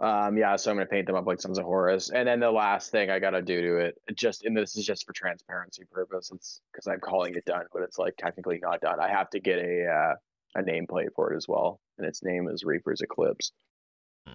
Um, 0.00 0.36
yeah, 0.36 0.56
so 0.56 0.70
I'm 0.70 0.76
gonna 0.76 0.86
paint 0.86 1.06
them 1.06 1.16
up 1.16 1.26
like 1.26 1.40
Sons 1.40 1.58
of 1.58 1.64
Horus, 1.64 2.10
and 2.10 2.26
then 2.26 2.40
the 2.40 2.50
last 2.50 2.90
thing 2.90 3.10
I 3.10 3.20
gotta 3.20 3.42
do 3.42 3.62
to 3.62 3.76
it, 3.76 3.94
just 4.14 4.44
and 4.44 4.56
this 4.56 4.76
is 4.76 4.84
just 4.84 5.06
for 5.06 5.12
transparency 5.12 5.84
purpose. 5.90 6.30
It's 6.34 6.60
because 6.72 6.88
I'm 6.88 7.00
calling 7.00 7.34
it 7.36 7.44
done, 7.44 7.64
but 7.72 7.82
it's 7.82 7.98
like 7.98 8.16
technically 8.16 8.58
not 8.60 8.80
done. 8.80 8.98
I 9.00 9.08
have 9.08 9.30
to 9.30 9.40
get 9.40 9.58
a 9.58 9.86
uh, 9.86 10.14
a 10.56 10.62
nameplate 10.62 11.14
for 11.14 11.32
it 11.32 11.36
as 11.36 11.46
well, 11.48 11.80
and 11.98 12.06
its 12.06 12.22
name 12.24 12.48
is 12.48 12.64
Reaper's 12.64 13.02
Eclipse. 13.02 13.52
Mm, 14.28 14.34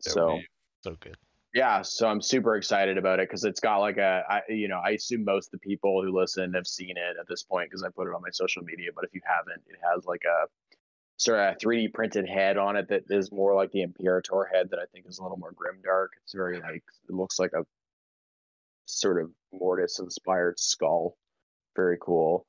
So 0.00 0.40
So 0.82 0.96
good. 1.00 1.16
yeah, 1.54 1.82
so 1.82 2.08
I'm 2.08 2.20
super 2.20 2.56
excited 2.56 2.98
about 2.98 3.20
it 3.20 3.28
because 3.28 3.44
it's 3.44 3.60
got 3.60 3.78
like 3.78 3.98
a, 3.98 4.24
I, 4.28 4.42
you 4.48 4.68
know, 4.68 4.80
I 4.84 4.90
assume 4.90 5.24
most 5.24 5.46
of 5.48 5.52
the 5.52 5.58
people 5.58 6.02
who 6.02 6.16
listen 6.16 6.54
have 6.54 6.66
seen 6.66 6.96
it 6.96 7.16
at 7.18 7.26
this 7.28 7.42
point 7.44 7.70
because 7.70 7.82
I 7.82 7.88
put 7.88 8.08
it 8.08 8.14
on 8.14 8.22
my 8.22 8.30
social 8.30 8.62
media. 8.62 8.90
But 8.94 9.04
if 9.04 9.14
you 9.14 9.20
haven't, 9.24 9.62
it 9.66 9.78
has 9.92 10.04
like 10.06 10.22
a 10.24 10.46
sort 11.18 11.40
of 11.40 11.54
a 11.54 11.58
3D 11.58 11.92
printed 11.92 12.28
head 12.28 12.56
on 12.56 12.76
it 12.76 12.88
that 12.88 13.02
is 13.10 13.30
more 13.30 13.54
like 13.54 13.72
the 13.72 13.82
Imperator 13.82 14.48
head 14.52 14.70
that 14.70 14.78
I 14.78 14.86
think 14.92 15.06
is 15.06 15.18
a 15.18 15.22
little 15.22 15.36
more 15.36 15.52
grimdark. 15.52 16.08
It's 16.22 16.32
very 16.32 16.60
like 16.60 16.84
it 17.08 17.14
looks 17.14 17.38
like 17.38 17.52
a 17.52 17.66
sort 18.86 19.20
of 19.20 19.30
mortis 19.52 19.98
inspired 19.98 20.58
skull. 20.58 21.16
Very 21.76 21.98
cool. 22.00 22.46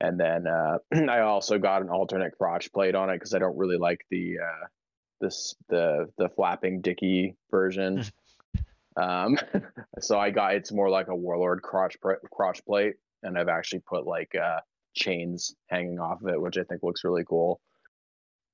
And 0.00 0.18
then 0.18 0.46
uh, 0.46 0.78
I 1.10 1.20
also 1.20 1.58
got 1.58 1.82
an 1.82 1.90
alternate 1.90 2.36
crotch 2.38 2.72
plate 2.72 2.94
on 2.94 3.10
it 3.10 3.16
because 3.16 3.34
I 3.34 3.38
don't 3.38 3.56
really 3.56 3.78
like 3.78 4.00
the 4.10 4.38
uh, 4.42 4.66
this 5.20 5.54
the 5.68 6.10
the 6.16 6.30
flapping 6.30 6.80
dicky 6.80 7.36
version. 7.50 8.02
um, 8.96 9.38
so 10.00 10.18
I 10.18 10.30
got 10.30 10.54
it's 10.54 10.72
more 10.72 10.88
like 10.88 11.08
a 11.08 11.14
warlord 11.14 11.60
crotch 11.60 11.98
crotch 12.32 12.64
plate, 12.64 12.94
and 13.22 13.38
I've 13.38 13.48
actually 13.48 13.80
put 13.80 14.06
like 14.06 14.34
uh, 14.34 14.60
chains 14.94 15.54
hanging 15.68 15.98
off 15.98 16.22
of 16.22 16.28
it, 16.28 16.40
which 16.40 16.56
I 16.56 16.64
think 16.64 16.82
looks 16.82 17.04
really 17.04 17.24
cool. 17.24 17.60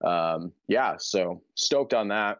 Um, 0.03 0.53
yeah, 0.69 0.97
so 0.99 1.43
stoked 1.55 1.95
on 1.95 2.09
that. 2.09 2.38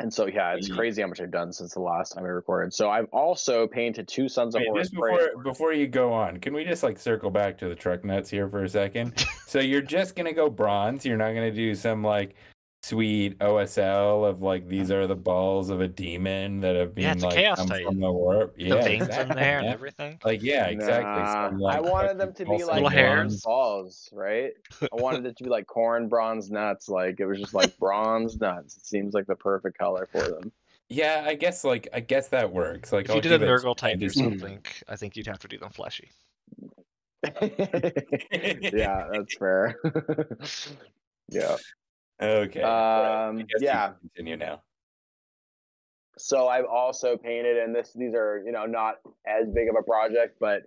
And 0.00 0.12
so 0.12 0.26
yeah, 0.26 0.54
it's 0.54 0.68
crazy 0.68 1.00
how 1.00 1.08
much 1.08 1.20
I've 1.20 1.30
done 1.30 1.52
since 1.52 1.74
the 1.74 1.80
last 1.80 2.14
time 2.14 2.24
I 2.24 2.28
recorded. 2.28 2.74
So 2.74 2.90
I've 2.90 3.06
also 3.12 3.68
painted 3.68 4.08
two 4.08 4.28
Sons 4.28 4.56
of 4.56 4.60
Wait, 4.60 4.68
Horus. 4.68 4.88
just 4.88 5.00
Praetors. 5.00 5.28
before 5.28 5.42
before 5.44 5.72
you 5.72 5.86
go 5.86 6.12
on, 6.12 6.40
can 6.40 6.54
we 6.54 6.64
just 6.64 6.82
like 6.82 6.98
circle 6.98 7.30
back 7.30 7.56
to 7.58 7.68
the 7.68 7.74
truck 7.76 8.04
nuts 8.04 8.28
here 8.28 8.48
for 8.48 8.64
a 8.64 8.68
second? 8.68 9.24
so 9.46 9.60
you're 9.60 9.82
just 9.82 10.16
gonna 10.16 10.32
go 10.32 10.50
bronze. 10.50 11.06
You're 11.06 11.18
not 11.18 11.34
gonna 11.34 11.52
do 11.52 11.74
some 11.76 12.02
like 12.02 12.34
sweet 12.82 13.38
OSL 13.38 14.28
of 14.28 14.42
like 14.42 14.68
these 14.68 14.88
mm-hmm. 14.88 14.96
are 15.02 15.06
the 15.06 15.16
balls 15.16 15.70
of 15.70 15.80
a 15.80 15.88
demon 15.88 16.60
that 16.60 16.74
have 16.74 16.94
been 16.94 17.18
Yeah, 17.18 17.26
like 17.26 17.56
come 17.56 17.68
Titan. 17.68 17.86
from 17.86 18.00
the 18.00 18.10
warp. 18.10 18.56
The 18.56 18.64
Yeah, 18.64 18.82
veins 18.82 19.06
exactly, 19.06 19.30
in 19.30 19.36
there 19.36 19.58
and 19.60 19.68
everything. 19.68 20.18
Like 20.24 20.42
yeah, 20.42 20.66
exactly. 20.66 21.22
Nah, 21.22 21.48
Some, 21.48 21.58
like, 21.58 21.76
I 21.76 21.80
wanted 21.80 22.18
them 22.18 22.34
to 22.34 22.44
be 22.44 22.64
like 22.64 22.74
Little 22.74 22.88
hairs. 22.88 23.18
bronze 23.18 23.42
balls, 23.42 24.08
right? 24.12 24.52
I 24.82 24.86
wanted 24.92 25.26
it 25.26 25.36
to 25.36 25.44
be 25.44 25.50
like 25.50 25.66
corn 25.66 26.08
bronze 26.08 26.50
nuts. 26.50 26.88
Like 26.88 27.20
it 27.20 27.26
was 27.26 27.38
just 27.38 27.54
like 27.54 27.76
bronze 27.78 28.40
nuts. 28.40 28.76
It 28.76 28.86
seems 28.86 29.14
like 29.14 29.26
the 29.26 29.36
perfect 29.36 29.78
color 29.78 30.08
for 30.10 30.22
them. 30.22 30.52
Yeah, 30.88 31.22
I 31.24 31.36
guess 31.36 31.64
like 31.64 31.88
I 31.92 32.00
guess 32.00 32.28
that 32.28 32.52
works. 32.52 32.92
Like 32.92 33.04
If 33.04 33.10
you 33.10 33.14
I'll 33.16 33.20
did 33.20 33.32
a 33.32 33.38
give 33.38 33.48
Nurgle 33.48 33.76
type 33.76 34.02
or 34.02 34.08
something, 34.10 34.58
I 34.88 34.96
think 34.96 35.16
you'd 35.16 35.26
have 35.28 35.38
to 35.40 35.48
do 35.48 35.58
them 35.58 35.70
fleshy. 35.70 36.10
yeah, 37.40 39.08
that's 39.12 39.36
fair. 39.38 39.78
yeah. 41.28 41.56
Okay. 42.22 42.62
Um, 42.62 43.44
yeah. 43.58 43.92
continue 44.00 44.36
now. 44.36 44.62
So 46.18 46.46
I've 46.48 46.66
also 46.66 47.16
painted, 47.16 47.56
and 47.56 47.74
this 47.74 47.92
these 47.94 48.14
are 48.14 48.42
you 48.44 48.52
know 48.52 48.66
not 48.66 48.96
as 49.26 49.48
big 49.52 49.68
of 49.68 49.76
a 49.78 49.82
project, 49.82 50.36
but 50.38 50.62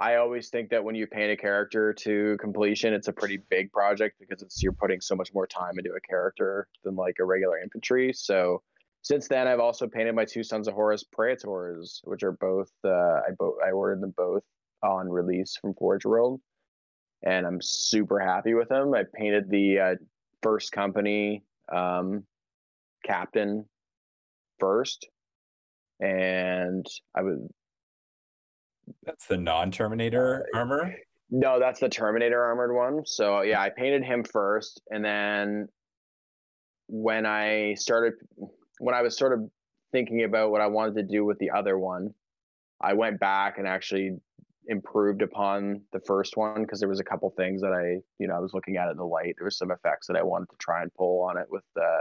I 0.00 0.16
always 0.16 0.48
think 0.48 0.70
that 0.70 0.82
when 0.82 0.94
you 0.94 1.06
paint 1.06 1.30
a 1.30 1.36
character 1.36 1.92
to 1.92 2.36
completion, 2.40 2.94
it's 2.94 3.08
a 3.08 3.12
pretty 3.12 3.38
big 3.50 3.70
project 3.70 4.16
because 4.18 4.42
it's 4.42 4.62
you're 4.62 4.72
putting 4.72 5.00
so 5.00 5.14
much 5.14 5.32
more 5.34 5.46
time 5.46 5.78
into 5.78 5.92
a 5.92 6.00
character 6.00 6.66
than 6.82 6.96
like 6.96 7.16
a 7.20 7.24
regular 7.24 7.58
infantry. 7.60 8.12
So 8.14 8.62
since 9.02 9.28
then, 9.28 9.46
I've 9.46 9.60
also 9.60 9.86
painted 9.86 10.14
my 10.14 10.24
two 10.24 10.42
Sons 10.42 10.66
of 10.66 10.74
Horus 10.74 11.04
Praetors, 11.04 12.00
which 12.04 12.22
are 12.22 12.32
both 12.32 12.70
uh, 12.84 12.88
I 12.88 13.30
both 13.38 13.56
I 13.64 13.70
ordered 13.70 14.00
them 14.00 14.14
both 14.16 14.42
on 14.82 15.08
release 15.08 15.56
from 15.60 15.74
Forge 15.74 16.04
World, 16.04 16.40
and 17.22 17.46
I'm 17.46 17.60
super 17.60 18.18
happy 18.18 18.54
with 18.54 18.70
them. 18.70 18.94
I 18.94 19.04
painted 19.14 19.50
the 19.50 19.78
uh, 19.78 19.94
first 20.42 20.72
company 20.72 21.42
um, 21.72 22.24
captain 23.04 23.64
first, 24.58 25.08
and 26.00 26.84
I 27.14 27.22
was 27.22 27.38
That's 29.04 29.26
the 29.26 29.36
non-Terminator 29.36 30.46
Uh, 30.54 30.58
armor. 30.58 30.94
No, 31.30 31.60
that's 31.60 31.80
the 31.80 31.88
Terminator 31.88 32.42
armored 32.42 32.74
one. 32.74 33.06
So 33.06 33.42
yeah, 33.42 33.60
I 33.60 33.70
painted 33.70 34.04
him 34.04 34.24
first, 34.24 34.80
and 34.90 35.04
then 35.04 35.68
when 36.88 37.24
I 37.24 37.74
started, 37.74 38.14
when 38.78 38.94
I 38.94 39.02
was 39.02 39.16
sort 39.16 39.32
of 39.32 39.48
thinking 39.92 40.24
about 40.24 40.50
what 40.50 40.60
I 40.60 40.66
wanted 40.66 40.96
to 40.96 41.02
do 41.02 41.24
with 41.24 41.38
the 41.38 41.50
other 41.50 41.78
one, 41.78 42.12
I 42.80 42.94
went 42.94 43.20
back 43.20 43.58
and 43.58 43.66
actually 43.66 44.16
improved 44.66 45.22
upon 45.22 45.82
the 45.92 46.00
first 46.00 46.36
one 46.36 46.62
because 46.62 46.80
there 46.80 46.88
was 46.88 47.00
a 47.00 47.04
couple 47.04 47.30
things 47.30 47.60
that 47.62 47.72
I, 47.72 48.00
you 48.18 48.28
know, 48.28 48.34
I 48.34 48.40
was 48.40 48.54
looking 48.54 48.76
at 48.76 48.88
it 48.88 48.92
in 48.92 48.96
the 48.96 49.04
light. 49.04 49.34
There 49.38 49.46
was 49.46 49.58
some 49.58 49.70
effects 49.70 50.06
that 50.06 50.16
I 50.16 50.22
wanted 50.22 50.50
to 50.50 50.56
try 50.58 50.82
and 50.82 50.92
pull 50.94 51.22
on 51.22 51.38
it 51.38 51.46
with 51.50 51.64
uh, 51.80 52.00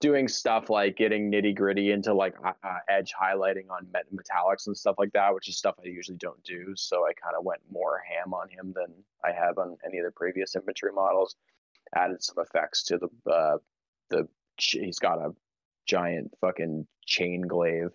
doing 0.00 0.28
stuff 0.28 0.70
like 0.70 0.96
getting 0.96 1.30
nitty 1.30 1.54
gritty 1.54 1.90
into 1.92 2.14
like 2.14 2.34
uh, 2.44 2.52
uh, 2.64 2.78
edge 2.88 3.12
highlighting 3.20 3.70
on 3.70 3.86
met- 3.92 4.06
metallics 4.12 4.66
and 4.66 4.76
stuff 4.76 4.96
like 4.98 5.12
that, 5.12 5.34
which 5.34 5.48
is 5.48 5.58
stuff 5.58 5.74
I 5.78 5.88
usually 5.88 6.18
don't 6.18 6.42
do. 6.42 6.72
So 6.74 7.04
I 7.06 7.12
kind 7.12 7.36
of 7.38 7.44
went 7.44 7.60
more 7.70 8.00
ham 8.08 8.32
on 8.32 8.48
him 8.48 8.72
than 8.74 8.92
I 9.24 9.32
have 9.32 9.58
on 9.58 9.76
any 9.84 9.98
of 9.98 10.04
the 10.04 10.12
previous 10.12 10.56
infantry 10.56 10.90
models. 10.92 11.36
Added 11.94 12.22
some 12.22 12.36
effects 12.38 12.84
to 12.84 12.98
the 12.98 13.30
uh, 13.30 13.58
the 14.10 14.28
he's 14.56 14.98
got 14.98 15.18
a 15.18 15.32
giant 15.86 16.32
fucking 16.40 16.86
chain 17.04 17.42
glaive 17.42 17.90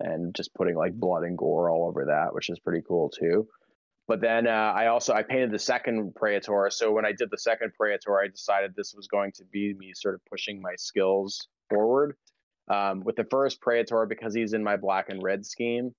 and 0.00 0.34
just 0.34 0.54
putting 0.54 0.76
like 0.76 0.94
blood 0.94 1.24
and 1.24 1.36
gore 1.36 1.70
all 1.70 1.88
over 1.88 2.06
that, 2.06 2.34
which 2.34 2.50
is 2.50 2.58
pretty 2.58 2.82
cool 2.86 3.10
too. 3.10 3.48
But 4.06 4.22
then 4.22 4.46
uh, 4.46 4.72
I 4.74 4.86
also 4.86 5.12
I 5.12 5.22
painted 5.22 5.50
the 5.50 5.58
second 5.58 6.14
Praetor. 6.14 6.70
So 6.70 6.92
when 6.92 7.04
I 7.04 7.12
did 7.12 7.30
the 7.30 7.38
second 7.38 7.72
Praetor, 7.78 8.18
I 8.18 8.28
decided 8.28 8.74
this 8.74 8.94
was 8.94 9.06
going 9.06 9.32
to 9.32 9.44
be 9.44 9.74
me 9.74 9.92
sort 9.94 10.14
of 10.14 10.22
pushing 10.30 10.62
my 10.62 10.74
skills 10.76 11.46
forward. 11.68 12.16
Um, 12.70 13.00
with 13.00 13.16
the 13.16 13.26
first 13.30 13.60
Praetor, 13.60 14.06
because 14.06 14.34
he's 14.34 14.54
in 14.54 14.64
my 14.64 14.76
black 14.76 15.10
and 15.10 15.22
red 15.22 15.44
scheme, 15.44 15.94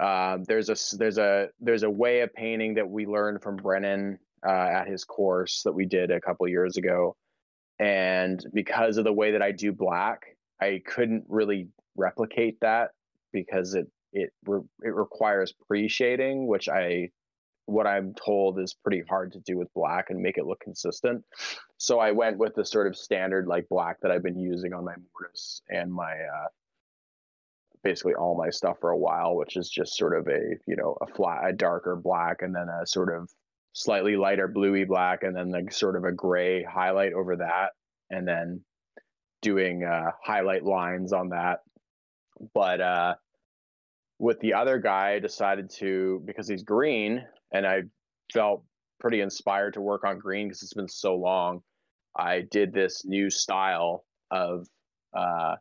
um, 0.00 0.44
there's 0.44 0.70
a 0.70 0.96
there's 0.96 1.18
a 1.18 1.48
there's 1.60 1.82
a 1.82 1.90
way 1.90 2.20
of 2.20 2.32
painting 2.32 2.74
that 2.74 2.88
we 2.88 3.04
learned 3.04 3.42
from 3.42 3.56
Brennan 3.56 4.18
uh, 4.46 4.50
at 4.50 4.86
his 4.86 5.04
course 5.04 5.62
that 5.64 5.72
we 5.72 5.84
did 5.84 6.10
a 6.10 6.20
couple 6.20 6.48
years 6.48 6.78
ago, 6.78 7.14
and 7.78 8.42
because 8.54 8.96
of 8.96 9.04
the 9.04 9.12
way 9.12 9.32
that 9.32 9.42
I 9.42 9.52
do 9.52 9.72
black, 9.72 10.22
I 10.62 10.80
couldn't 10.86 11.24
really 11.28 11.68
replicate 11.96 12.60
that 12.60 12.90
because 13.32 13.74
it 13.74 13.86
it 14.12 14.30
re- 14.46 14.60
it 14.82 14.94
requires 14.94 15.52
pre-shading, 15.66 16.46
which 16.46 16.68
I 16.68 17.10
what 17.66 17.86
I'm 17.86 18.14
told 18.14 18.58
is 18.58 18.74
pretty 18.74 19.02
hard 19.08 19.32
to 19.32 19.40
do 19.40 19.58
with 19.58 19.72
black 19.74 20.08
and 20.08 20.20
make 20.20 20.38
it 20.38 20.46
look 20.46 20.60
consistent. 20.60 21.22
So 21.76 21.98
I 21.98 22.12
went 22.12 22.38
with 22.38 22.54
the 22.54 22.64
sort 22.64 22.86
of 22.86 22.96
standard 22.96 23.46
like 23.46 23.68
black 23.68 24.00
that 24.00 24.10
I've 24.10 24.22
been 24.22 24.38
using 24.38 24.72
on 24.72 24.86
my 24.86 24.94
mortis 25.12 25.60
and 25.68 25.92
my 25.92 26.12
uh, 26.12 26.48
basically 27.84 28.14
all 28.14 28.36
my 28.36 28.48
stuff 28.48 28.78
for 28.80 28.90
a 28.90 28.96
while, 28.96 29.36
which 29.36 29.56
is 29.56 29.68
just 29.68 29.96
sort 29.96 30.16
of 30.16 30.28
a 30.28 30.56
you 30.66 30.76
know 30.76 30.96
a 31.00 31.06
flat 31.06 31.48
a 31.48 31.52
darker 31.52 31.96
black 31.96 32.42
and 32.42 32.54
then 32.54 32.68
a 32.68 32.86
sort 32.86 33.14
of 33.14 33.30
slightly 33.74 34.16
lighter 34.16 34.48
bluey 34.48 34.84
black 34.84 35.22
and 35.22 35.36
then 35.36 35.50
like 35.50 35.70
sort 35.70 35.94
of 35.94 36.04
a 36.04 36.12
gray 36.12 36.62
highlight 36.64 37.12
over 37.12 37.36
that 37.36 37.70
and 38.10 38.26
then 38.26 38.60
doing 39.40 39.84
uh, 39.84 40.10
highlight 40.22 40.64
lines 40.64 41.12
on 41.12 41.28
that. 41.28 41.60
But 42.54 42.80
uh, 42.80 43.14
with 44.18 44.40
the 44.40 44.54
other 44.54 44.78
guy, 44.78 45.12
I 45.12 45.18
decided 45.18 45.70
to 45.78 46.22
because 46.24 46.48
he's 46.48 46.62
green, 46.62 47.24
and 47.52 47.66
I 47.66 47.82
felt 48.32 48.64
pretty 49.00 49.20
inspired 49.20 49.74
to 49.74 49.80
work 49.80 50.04
on 50.04 50.18
green 50.18 50.48
because 50.48 50.62
it's 50.62 50.74
been 50.74 50.88
so 50.88 51.16
long. 51.16 51.62
I 52.16 52.42
did 52.50 52.72
this 52.72 53.04
new 53.04 53.30
style 53.30 54.04
of 54.30 54.66
uh, 55.16 55.54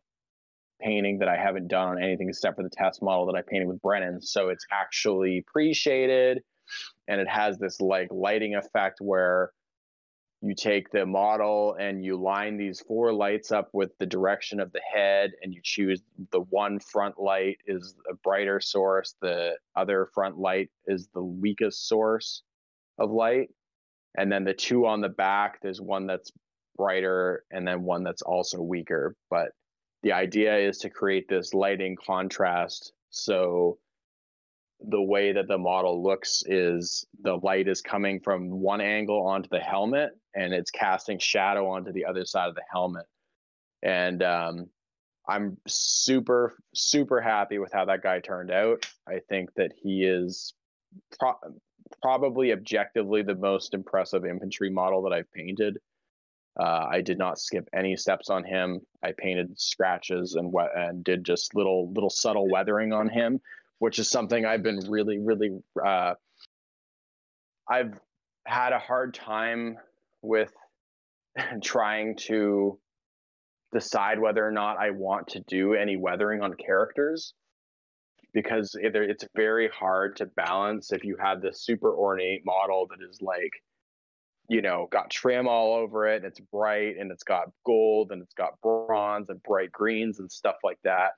painting 0.81 1.19
that 1.19 1.29
I 1.29 1.37
haven't 1.37 1.67
done 1.67 1.89
on 1.89 2.03
anything 2.03 2.29
except 2.29 2.57
for 2.57 2.63
the 2.63 2.69
test 2.69 3.01
model 3.01 3.27
that 3.27 3.35
I 3.35 3.41
painted 3.47 3.67
with 3.67 3.81
Brennan. 3.81 4.21
So 4.21 4.49
it's 4.49 4.65
actually 4.71 5.43
pre-shaded, 5.45 6.41
and 7.07 7.21
it 7.21 7.27
has 7.27 7.57
this 7.59 7.79
like 7.79 8.07
lighting 8.11 8.55
effect 8.55 8.99
where 8.99 9.51
you 10.41 10.53
take 10.53 10.91
the 10.91 11.05
model 11.05 11.75
and 11.79 12.05
you 12.05 12.15
line 12.15 12.57
these 12.57 12.79
four 12.81 13.11
lights 13.11 13.51
up 13.51 13.69
with 13.73 13.97
the 13.97 14.05
direction 14.05 14.59
of 14.59 14.71
the 14.71 14.81
head 14.93 15.31
and 15.41 15.53
you 15.53 15.59
choose 15.63 16.03
the 16.31 16.41
one 16.49 16.79
front 16.79 17.19
light 17.19 17.57
is 17.65 17.95
a 18.09 18.13
brighter 18.15 18.59
source 18.59 19.15
the 19.21 19.55
other 19.75 20.09
front 20.13 20.37
light 20.37 20.69
is 20.85 21.09
the 21.13 21.23
weakest 21.23 21.87
source 21.87 22.43
of 22.99 23.11
light. 23.11 23.49
And 24.17 24.31
then 24.31 24.43
the 24.43 24.53
two 24.53 24.85
on 24.85 25.01
the 25.01 25.09
back 25.09 25.59
there's 25.61 25.81
one 25.81 26.05
that's 26.05 26.31
brighter 26.75 27.43
and 27.51 27.67
then 27.67 27.83
one 27.83 28.03
that's 28.03 28.21
also 28.21 28.61
weaker. 28.61 29.15
But 29.31 29.49
the 30.03 30.11
idea 30.11 30.55
is 30.55 30.77
to 30.79 30.89
create 30.89 31.27
this 31.27 31.55
lighting 31.55 31.95
contrast 31.95 32.93
so 33.09 33.79
the 34.79 35.01
way 35.01 35.33
that 35.33 35.47
the 35.47 35.57
model 35.57 36.03
looks 36.03 36.43
is 36.45 37.05
the 37.21 37.35
light 37.35 37.67
is 37.67 37.81
coming 37.81 38.19
from 38.19 38.49
one 38.49 38.81
angle 38.81 39.25
onto 39.25 39.49
the 39.49 39.59
helmet 39.59 40.11
and 40.35 40.53
it's 40.53 40.71
casting 40.71 41.17
shadow 41.19 41.67
onto 41.67 41.91
the 41.91 42.05
other 42.05 42.25
side 42.25 42.47
of 42.47 42.55
the 42.55 42.63
helmet 42.71 43.05
and 43.81 44.21
um, 44.23 44.69
I'm 45.27 45.57
super 45.67 46.55
super 46.73 47.21
happy 47.21 47.59
with 47.59 47.71
how 47.73 47.85
that 47.85 48.01
guy 48.03 48.19
turned 48.19 48.51
out. 48.51 48.85
I 49.07 49.19
think 49.29 49.53
that 49.55 49.73
he 49.81 50.03
is 50.03 50.53
pro- 51.19 51.39
probably 52.01 52.53
objectively 52.53 53.23
the 53.23 53.35
most 53.35 53.73
impressive 53.73 54.25
infantry 54.25 54.69
model 54.69 55.03
that 55.03 55.13
I've 55.13 55.31
painted. 55.31 55.79
Uh, 56.59 56.87
I 56.89 57.01
did 57.01 57.17
not 57.19 57.39
skip 57.39 57.67
any 57.73 57.95
steps 57.95 58.29
on 58.29 58.43
him. 58.43 58.81
I 59.03 59.11
painted 59.15 59.59
scratches 59.59 60.35
and 60.35 60.51
we- 60.51 60.69
and 60.75 61.03
did 61.03 61.23
just 61.23 61.53
little 61.55 61.91
little 61.91 62.09
subtle 62.09 62.49
weathering 62.49 62.93
on 62.93 63.09
him, 63.09 63.41
which 63.79 63.99
is 63.99 64.09
something 64.09 64.45
I've 64.45 64.63
been 64.63 64.79
really 64.89 65.19
really. 65.19 65.59
Uh, 65.83 66.13
I've 67.69 67.93
had 68.45 68.71
a 68.73 68.79
hard 68.79 69.13
time 69.13 69.77
with 70.21 70.51
trying 71.63 72.15
to 72.27 72.79
decide 73.73 74.19
whether 74.19 74.45
or 74.45 74.51
not 74.51 74.77
I 74.77 74.91
want 74.91 75.27
to 75.29 75.41
do 75.47 75.73
any 75.73 75.97
weathering 75.97 76.41
on 76.41 76.53
characters 76.53 77.33
because 78.33 78.75
either 78.83 79.03
it's 79.03 79.25
very 79.35 79.69
hard 79.69 80.15
to 80.17 80.25
balance 80.25 80.91
if 80.91 81.03
you 81.03 81.17
have 81.19 81.41
this 81.41 81.63
super 81.63 81.93
ornate 81.93 82.45
model 82.45 82.87
that 82.89 82.99
is 83.07 83.21
like 83.21 83.51
you 84.49 84.61
know 84.61 84.87
got 84.91 85.09
trim 85.09 85.47
all 85.47 85.73
over 85.73 86.07
it 86.07 86.17
and 86.17 86.25
it's 86.25 86.39
bright 86.39 86.95
and 86.99 87.11
it's 87.11 87.23
got 87.23 87.49
gold 87.65 88.11
and 88.11 88.21
it's 88.21 88.33
got 88.33 88.59
bronze 88.61 89.29
and 89.29 89.41
bright 89.43 89.71
greens 89.71 90.19
and 90.19 90.31
stuff 90.31 90.55
like 90.63 90.77
that 90.83 91.11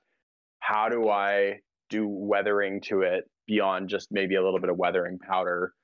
how 0.60 0.88
do 0.88 1.08
i 1.08 1.58
do 1.90 2.08
weathering 2.08 2.80
to 2.80 3.02
it 3.02 3.28
beyond 3.46 3.88
just 3.88 4.10
maybe 4.10 4.36
a 4.36 4.42
little 4.42 4.60
bit 4.60 4.70
of 4.70 4.76
weathering 4.76 5.18
powder 5.18 5.74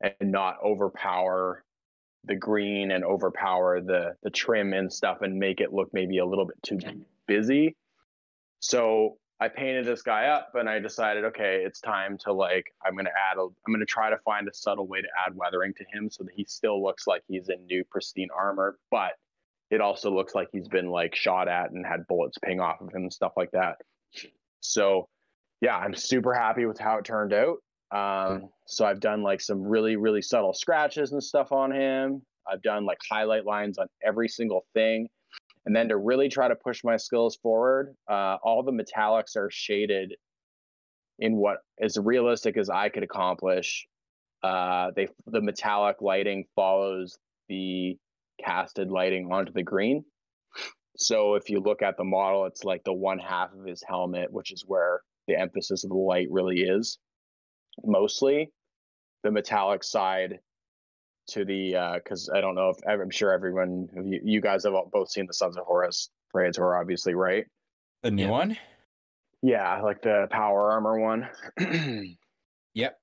and 0.00 0.32
not 0.32 0.56
overpower 0.64 1.64
the 2.24 2.36
green 2.36 2.92
and 2.92 3.04
overpower 3.04 3.80
the 3.80 4.14
the 4.22 4.30
trim 4.30 4.72
and 4.72 4.92
stuff 4.92 5.22
and 5.22 5.38
make 5.38 5.60
it 5.60 5.72
look 5.72 5.88
maybe 5.92 6.18
a 6.18 6.26
little 6.26 6.46
bit 6.46 6.62
too 6.62 6.78
busy. 7.26 7.76
So 8.60 9.16
I 9.40 9.48
painted 9.48 9.84
this 9.84 10.02
guy 10.02 10.26
up 10.26 10.52
and 10.54 10.68
I 10.68 10.78
decided, 10.78 11.24
okay, 11.24 11.64
it's 11.66 11.80
time 11.80 12.16
to 12.18 12.32
like 12.32 12.66
I'm 12.86 12.94
gonna 12.94 13.10
add 13.10 13.38
a 13.38 13.42
I'm 13.42 13.72
gonna 13.72 13.84
try 13.84 14.08
to 14.10 14.18
find 14.18 14.46
a 14.46 14.54
subtle 14.54 14.86
way 14.86 15.02
to 15.02 15.08
add 15.26 15.34
weathering 15.34 15.74
to 15.74 15.84
him 15.92 16.08
so 16.10 16.22
that 16.22 16.32
he 16.36 16.44
still 16.44 16.82
looks 16.82 17.06
like 17.08 17.22
he's 17.26 17.48
in 17.48 17.66
new 17.66 17.82
pristine 17.90 18.28
armor, 18.36 18.78
but 18.90 19.12
it 19.70 19.80
also 19.80 20.14
looks 20.14 20.34
like 20.34 20.48
he's 20.52 20.68
been 20.68 20.90
like 20.90 21.16
shot 21.16 21.48
at 21.48 21.72
and 21.72 21.84
had 21.84 22.06
bullets 22.06 22.38
ping 22.38 22.60
off 22.60 22.80
of 22.80 22.90
him 22.90 23.02
and 23.02 23.12
stuff 23.12 23.32
like 23.36 23.50
that. 23.50 23.78
So 24.60 25.08
yeah, 25.62 25.76
I'm 25.76 25.94
super 25.94 26.34
happy 26.34 26.66
with 26.66 26.78
how 26.78 26.98
it 26.98 27.04
turned 27.04 27.32
out. 27.32 27.58
Um, 27.92 28.48
so 28.66 28.84
I've 28.84 29.00
done 29.00 29.22
like 29.22 29.40
some 29.40 29.62
really, 29.62 29.96
really 29.96 30.20
subtle 30.20 30.52
scratches 30.52 31.12
and 31.12 31.22
stuff 31.22 31.52
on 31.52 31.70
him. 31.70 32.20
I've 32.50 32.62
done 32.62 32.84
like 32.84 32.98
highlight 33.08 33.46
lines 33.46 33.78
on 33.78 33.86
every 34.04 34.28
single 34.28 34.66
thing. 34.74 35.08
And 35.64 35.76
then 35.76 35.88
to 35.88 35.96
really 35.96 36.28
try 36.28 36.48
to 36.48 36.56
push 36.56 36.82
my 36.82 36.96
skills 36.96 37.36
forward, 37.36 37.94
uh, 38.10 38.38
all 38.42 38.64
the 38.64 38.72
metallics 38.72 39.36
are 39.36 39.50
shaded 39.52 40.14
in 41.20 41.36
what 41.36 41.58
as 41.80 41.96
realistic 41.96 42.56
as 42.56 42.68
I 42.68 42.88
could 42.88 43.04
accomplish. 43.04 43.86
Uh, 44.42 44.90
they 44.96 45.06
the 45.26 45.40
metallic 45.40 45.98
lighting 46.00 46.46
follows 46.56 47.16
the 47.48 47.96
casted 48.44 48.90
lighting 48.90 49.30
onto 49.30 49.52
the 49.52 49.62
green. 49.62 50.04
So 50.96 51.36
if 51.36 51.48
you 51.48 51.60
look 51.60 51.82
at 51.82 51.96
the 51.96 52.04
model, 52.04 52.46
it's 52.46 52.64
like 52.64 52.82
the 52.82 52.92
one 52.92 53.20
half 53.20 53.52
of 53.52 53.64
his 53.64 53.84
helmet, 53.86 54.32
which 54.32 54.50
is 54.50 54.64
where 54.66 55.02
the 55.26 55.38
emphasis 55.38 55.84
of 55.84 55.90
the 55.90 55.96
light 55.96 56.28
really 56.30 56.62
is 56.62 56.98
mostly 57.84 58.50
the 59.22 59.30
metallic 59.30 59.84
side 59.84 60.40
to 61.28 61.44
the 61.44 61.76
uh 61.76 61.94
because 61.94 62.28
uh, 62.28 62.36
I 62.36 62.40
don't 62.40 62.54
know 62.54 62.70
if 62.70 62.76
I'm 62.86 63.10
sure 63.10 63.32
everyone 63.32 63.88
you, 64.04 64.20
you 64.24 64.40
guys 64.40 64.64
have 64.64 64.74
both 64.92 65.10
seen 65.10 65.26
the 65.26 65.34
Sons 65.34 65.56
of 65.56 65.64
Horus 65.64 66.10
Praetor, 66.30 66.76
obviously, 66.76 67.14
right? 67.14 67.46
The 68.02 68.10
new 68.10 68.24
yeah. 68.24 68.30
one. 68.30 68.56
Yeah, 69.42 69.80
like 69.82 70.02
the 70.02 70.28
power 70.30 70.72
armor 70.72 70.98
one. 70.98 71.28
yep. 72.74 72.98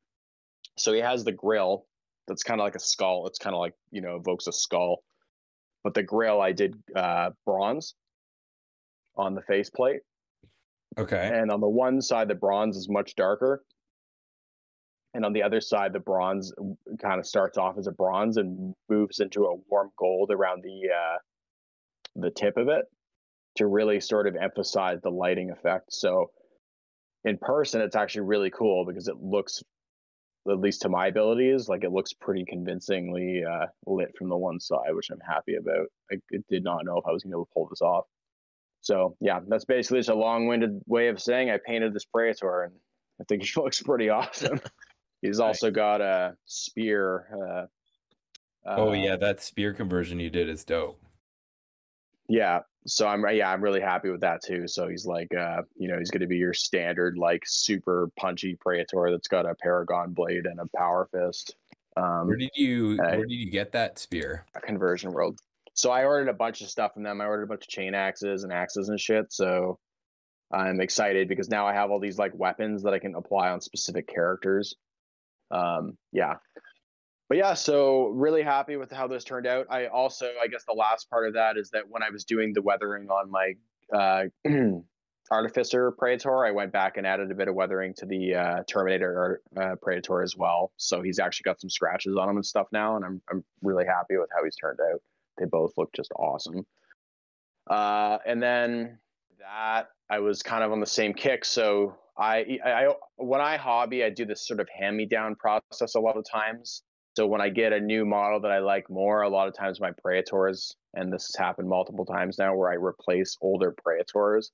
So 0.78 0.94
he 0.94 1.00
has 1.00 1.24
the 1.24 1.32
grill 1.32 1.86
that's 2.28 2.44
kind 2.44 2.60
of 2.60 2.66
like 2.66 2.76
a 2.76 2.80
skull. 2.80 3.28
It's 3.28 3.40
kind 3.40 3.56
of 3.56 3.60
like 3.60 3.74
you 3.92 4.02
know 4.02 4.16
evokes 4.16 4.48
a 4.48 4.54
skull, 4.54 5.04
but 5.84 5.94
the 5.94 6.04
grill 6.04 6.42
I 6.42 6.52
did 6.52 6.76
uh, 6.96 7.32
bronze 7.46 7.96
on 9.16 9.36
the 9.36 9.42
faceplate. 9.42 10.02
Okay. 10.98 11.32
And 11.34 11.52
on 11.52 11.62
the 11.62 11.70
one 11.70 12.02
side, 12.02 12.28
the 12.28 12.36
bronze 12.36 12.76
is 12.76 12.90
much 12.90 13.16
darker, 13.16 13.64
and 15.14 15.26
on 15.26 15.34
the 15.34 15.44
other 15.44 15.62
side 15.62 15.94
the 15.94 16.00
bronze 16.00 16.54
kind 17.02 17.20
of 17.20 17.26
starts 17.26 17.58
off 17.58 17.78
as 17.78 17.88
a 17.88 17.92
bronze 17.92 18.38
and 18.38 18.74
moves 18.90 19.20
into 19.20 19.46
a 19.46 19.56
warm 19.70 19.90
gold 19.98 20.32
around 20.32 20.64
the 20.64 20.90
uh, 20.90 21.18
the 22.16 22.32
tip 22.32 22.58
of 22.58 22.68
it 22.68 22.86
to 23.56 23.68
really 23.68 24.00
sort 24.00 24.28
of 24.28 24.36
emphasize 24.36 25.00
the 25.02 25.10
lighting 25.10 25.52
effect. 25.52 25.92
So 25.94 26.32
in 27.26 27.38
person 27.38 27.82
it's 27.82 27.96
actually 27.96 28.22
really 28.22 28.50
cool 28.50 28.86
because 28.86 29.08
it 29.08 29.18
looks 29.18 29.62
at 30.50 30.60
least 30.60 30.82
to 30.82 30.90
my 30.90 31.08
abilities 31.08 31.68
like 31.68 31.84
it 31.84 31.92
looks 31.92 32.14
pretty 32.14 32.46
convincingly 32.46 33.44
uh, 33.44 33.66
lit 33.86 34.10
from 34.18 34.30
the 34.30 34.38
one 34.38 34.60
side 34.60 34.94
which 34.94 35.10
i'm 35.12 35.20
happy 35.28 35.56
about. 35.56 35.88
I 36.12 36.16
did 36.50 36.64
not 36.64 36.86
know 36.86 36.98
if 36.98 37.06
i 37.06 37.12
was 37.12 37.24
going 37.24 37.34
to 37.34 37.44
pull 37.54 37.68
this 37.70 37.82
off 37.82 38.06
so 38.82 39.16
yeah 39.20 39.40
that's 39.48 39.66
basically 39.66 40.00
just 40.00 40.10
a 40.10 40.16
long-winded 40.16 40.82
way 40.88 41.08
of 41.08 41.22
saying 41.22 41.50
i 41.50 41.58
painted 41.66 41.94
this 41.94 42.06
praetor 42.06 42.64
and 42.64 42.74
i 43.20 43.24
think 43.26 43.44
it 43.44 43.50
looks 43.58 43.82
pretty 43.82 44.10
awesome 44.10 44.60
He's 45.22 45.40
also 45.40 45.70
got 45.70 46.02
a 46.02 46.36
spear. 46.46 47.28
Uh, 47.34 47.66
oh 48.66 48.94
yeah, 48.94 49.16
that 49.18 49.42
spear 49.42 49.74
conversion 49.74 50.20
you 50.20 50.30
did 50.30 50.50
is 50.50 50.64
dope. 50.64 51.02
Yeah, 52.30 52.60
so 52.86 53.08
I'm 53.08 53.26
yeah 53.36 53.52
I'm 53.52 53.62
really 53.62 53.82
happy 53.82 54.10
with 54.10 54.22
that 54.22 54.42
too. 54.44 54.68
So 54.68 54.88
he's 54.88 55.06
like 55.06 55.34
uh 55.34 55.64
you 55.76 55.90
know 55.90 55.98
he's 55.98 56.12
going 56.12 56.22
to 56.22 56.28
be 56.28 56.38
your 56.38 56.54
standard 56.54 57.18
like 57.18 57.44
super 57.46 58.10
punchy 58.18 58.56
Praetor 58.56 59.12
that's 59.12 59.28
got 59.28 59.46
a 59.46 59.56
Paragon 59.56 60.14
blade 60.14 60.46
and 60.46 60.60
a 60.60 60.78
Power 60.78 61.10
Fist. 61.12 61.56
Um, 61.98 62.28
where 62.28 62.38
did 62.38 62.52
you 62.56 62.98
uh, 63.04 63.16
where 63.18 63.26
did 63.26 63.36
you 63.36 63.52
get 63.52 63.74
that 63.74 64.00
spear? 64.00 64.46
Conversion 64.62 65.12
World. 65.12 65.40
So 65.80 65.92
I 65.92 66.04
ordered 66.04 66.28
a 66.28 66.34
bunch 66.34 66.60
of 66.60 66.70
stuff 66.70 66.94
from 66.94 67.04
them. 67.04 67.22
I 67.22 67.26
ordered 67.26 67.44
a 67.44 67.48
bunch 67.48 67.64
of 67.64 67.70
chain 67.70 67.96
axes 67.96 68.44
and 68.44 68.52
axes 68.52 68.90
and 68.90 69.00
shit. 69.00 69.32
So 69.32 69.80
I'm 70.52 70.82
excited 70.82 71.30
because 71.30 71.48
now 71.48 71.66
I 71.66 71.74
have 71.74 71.90
all 71.90 72.02
these 72.02 72.18
like 72.18 72.34
weapons 72.36 72.84
that 72.84 72.94
I 72.94 73.00
can 73.00 73.16
apply 73.16 73.50
on 73.50 73.62
specific 73.62 74.06
characters. 74.06 74.76
Um, 75.52 75.98
yeah. 76.12 76.36
But 77.30 77.38
yeah 77.38 77.54
so 77.54 78.08
really 78.08 78.42
happy 78.42 78.76
with 78.76 78.92
how 78.92 79.08
this 79.08 79.24
turned 79.24 79.48
out. 79.48 79.68
I 79.70 79.88
also 79.88 80.30
i 80.44 80.48
guess 80.48 80.66
the 80.68 80.74
last 80.74 81.10
part 81.10 81.28
of 81.28 81.36
that 81.36 81.58
is 81.58 81.70
that 81.70 81.84
when 81.88 82.04
i 82.04 82.10
was 82.10 82.26
doing 82.26 82.52
the 82.54 82.62
weathering 82.62 83.08
on 83.10 83.32
my 83.32 83.54
uh, 83.96 84.24
artificer 85.32 85.92
Predator, 85.92 86.46
i 86.46 86.52
went 86.52 86.74
back 86.74 86.98
and 86.98 87.08
added 87.08 87.32
a 87.32 87.36
bit 87.36 87.48
of 87.48 87.56
weathering 87.56 87.94
to 87.98 88.06
the 88.06 88.36
uh, 88.36 88.64
terminator 88.68 89.42
uh, 89.56 89.76
praetor 89.82 90.24
as 90.24 90.36
well. 90.36 90.74
So 90.78 91.02
he's 91.02 91.20
actually 91.20 91.44
got 91.44 91.62
some 91.62 91.70
scratches 91.70 92.18
on 92.18 92.28
him 92.30 92.36
and 92.36 92.46
stuff 92.46 92.68
now 92.74 92.98
and 92.98 93.06
i'm, 93.06 93.22
I'm 93.32 93.46
really 93.62 93.86
happy 93.86 94.18
with 94.18 94.30
how 94.36 94.44
he's 94.44 94.58
turned 94.58 94.80
out 94.92 95.02
they 95.40 95.46
both 95.46 95.72
look 95.78 95.92
just 95.96 96.12
awesome 96.16 96.66
uh, 97.70 98.18
and 98.26 98.42
then 98.42 99.00
that 99.40 99.88
i 100.10 100.20
was 100.20 100.42
kind 100.42 100.64
of 100.64 100.72
on 100.72 100.80
the 100.80 100.86
same 100.86 101.14
kick 101.14 101.46
so 101.46 101.96
I, 102.20 102.60
I 102.66 102.88
when 103.16 103.40
I 103.40 103.56
hobby, 103.56 104.04
I 104.04 104.10
do 104.10 104.26
this 104.26 104.46
sort 104.46 104.60
of 104.60 104.68
hand 104.78 104.98
me 104.98 105.06
down 105.06 105.36
process 105.36 105.96
a 105.96 106.02
lot 106.02 106.18
of 106.18 106.26
times. 106.30 106.84
So 107.16 107.26
when 107.26 107.42
I 107.42 107.50
get 107.50 107.72
a 107.72 107.80
new 107.80 108.06
model 108.06 108.42
that 108.42 108.52
I 108.52 108.60
like 108.60 108.90
more, 108.90 109.22
a 109.22 109.30
lot 109.30 109.48
of 109.48 109.56
times 109.56 109.80
my 109.80 109.92
Praetors, 110.04 110.76
and 110.94 111.12
this 111.12 111.28
has 111.28 111.36
happened 111.38 111.70
multiple 111.70 112.06
times 112.06 112.38
now, 112.38 112.56
where 112.56 112.72
I 112.72 112.76
replace 112.76 113.38
older 113.42 113.74
Praetors. 113.84 114.52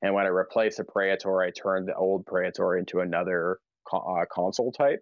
And 0.00 0.14
when 0.14 0.26
I 0.26 0.28
replace 0.28 0.78
a 0.78 0.84
Praetor, 0.84 1.42
I 1.42 1.50
turn 1.50 1.86
the 1.86 1.94
old 1.94 2.24
Praetor 2.24 2.76
into 2.76 3.00
another 3.00 3.58
uh, 3.92 4.24
consul 4.32 4.70
type. 4.70 5.00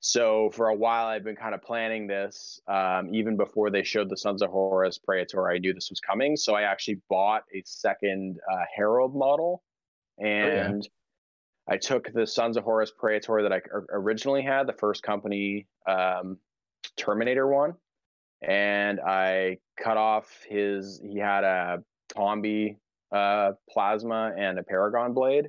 So 0.00 0.50
for 0.54 0.68
a 0.68 0.74
while, 0.74 1.06
I've 1.06 1.24
been 1.24 1.36
kind 1.36 1.54
of 1.54 1.62
planning 1.62 2.06
this. 2.06 2.60
Um, 2.66 3.14
even 3.14 3.36
before 3.36 3.70
they 3.70 3.82
showed 3.82 4.08
the 4.08 4.16
Sons 4.16 4.42
of 4.42 4.50
Horus 4.50 4.98
Praetor, 4.98 5.50
I 5.50 5.58
knew 5.58 5.74
this 5.74 5.90
was 5.90 6.00
coming. 6.00 6.36
So 6.36 6.54
I 6.54 6.62
actually 6.62 7.00
bought 7.08 7.42
a 7.54 7.62
second 7.66 8.38
uh, 8.50 8.64
Herald 8.74 9.14
model, 9.14 9.62
and 10.18 10.74
oh, 10.74 10.74
yeah 10.74 10.80
I 11.70 11.76
took 11.76 12.12
the 12.12 12.26
Sons 12.26 12.56
of 12.56 12.64
Horus 12.64 12.90
Praetor 12.90 13.42
that 13.42 13.52
I 13.52 13.60
originally 13.92 14.42
had, 14.42 14.66
the 14.66 14.72
first 14.72 15.04
company 15.04 15.68
um, 15.86 16.36
Terminator 16.96 17.46
one, 17.46 17.74
and 18.42 18.98
I 19.00 19.58
cut 19.80 19.96
off 19.96 20.44
his. 20.48 21.00
He 21.00 21.16
had 21.18 21.44
a 21.44 21.78
Combi 22.16 22.76
uh, 23.14 23.52
plasma 23.68 24.32
and 24.36 24.58
a 24.58 24.64
Paragon 24.64 25.14
blade. 25.14 25.46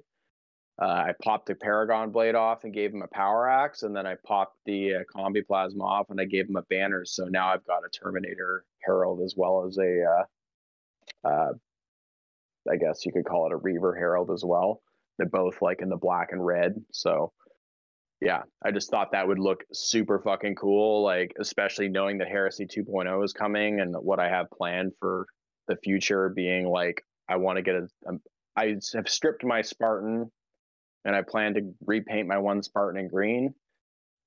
Uh, 0.82 0.86
I 1.09 1.13
popped 1.23 1.45
the 1.45 1.53
Paragon 1.53 2.09
blade 2.09 2.34
off 2.34 2.63
and 2.63 2.73
gave 2.73 2.91
him 2.91 3.03
a 3.03 3.07
power 3.07 3.47
axe, 3.47 3.84
and 3.84 3.95
then 3.95 4.07
I 4.07 4.15
popped 4.25 4.57
the 4.65 4.95
uh, 4.95 4.99
Combi 5.15 5.45
plasma 5.45 5.84
off 5.84 6.09
and 6.09 6.19
I 6.19 6.25
gave 6.25 6.49
him 6.49 6.55
a 6.55 6.63
banner. 6.63 7.05
So 7.05 7.25
now 7.25 7.49
I've 7.49 7.65
got 7.65 7.86
a 7.86 7.89
Terminator 7.89 8.65
Herald 8.84 9.21
as 9.21 9.36
well 9.38 9.65
as 9.67 9.77
a, 9.77 10.03
uh, 10.03 11.27
uh 11.27 11.53
I 12.71 12.75
guess 12.77 13.05
you 13.05 13.11
could 13.11 13.25
call 13.25 13.45
it 13.45 13.53
a 13.53 13.57
Reaver 13.57 13.95
Herald 13.95 14.32
as 14.32 14.43
well. 14.43 14.82
They're 15.17 15.27
both 15.27 15.61
like 15.61 15.82
in 15.84 15.89
the 15.89 15.97
black 15.97 16.29
and 16.32 16.43
red. 16.43 16.73
So 16.91 17.32
yeah, 18.19 18.41
I 18.63 18.71
just 18.71 18.89
thought 18.89 19.11
that 19.11 19.27
would 19.27 19.39
look 19.39 19.63
super 19.71 20.19
fucking 20.19 20.55
cool. 20.55 21.03
Like, 21.03 21.34
especially 21.39 21.89
knowing 21.89 22.19
that 22.19 22.27
Heresy 22.27 22.65
2.0 22.65 23.23
is 23.23 23.34
coming 23.34 23.82
and 23.82 23.95
what 23.95 24.19
I 24.19 24.29
have 24.29 24.49
planned 24.49 24.93
for 24.99 25.27
the 25.67 25.75
future 25.75 26.29
being 26.29 26.67
like 26.67 27.03
I 27.29 27.38
want 27.38 27.57
to 27.57 27.61
get 27.61 27.75
a. 27.75 27.88
Um, 28.07 28.19
have 28.57 29.07
stripped 29.07 29.43
my 29.45 29.61
Spartan, 29.61 30.29
and 31.05 31.15
I 31.15 31.21
plan 31.21 31.53
to 31.55 31.73
repaint 31.85 32.27
my 32.27 32.37
one 32.37 32.63
Spartan 32.63 32.99
in 32.99 33.07
green. 33.07 33.53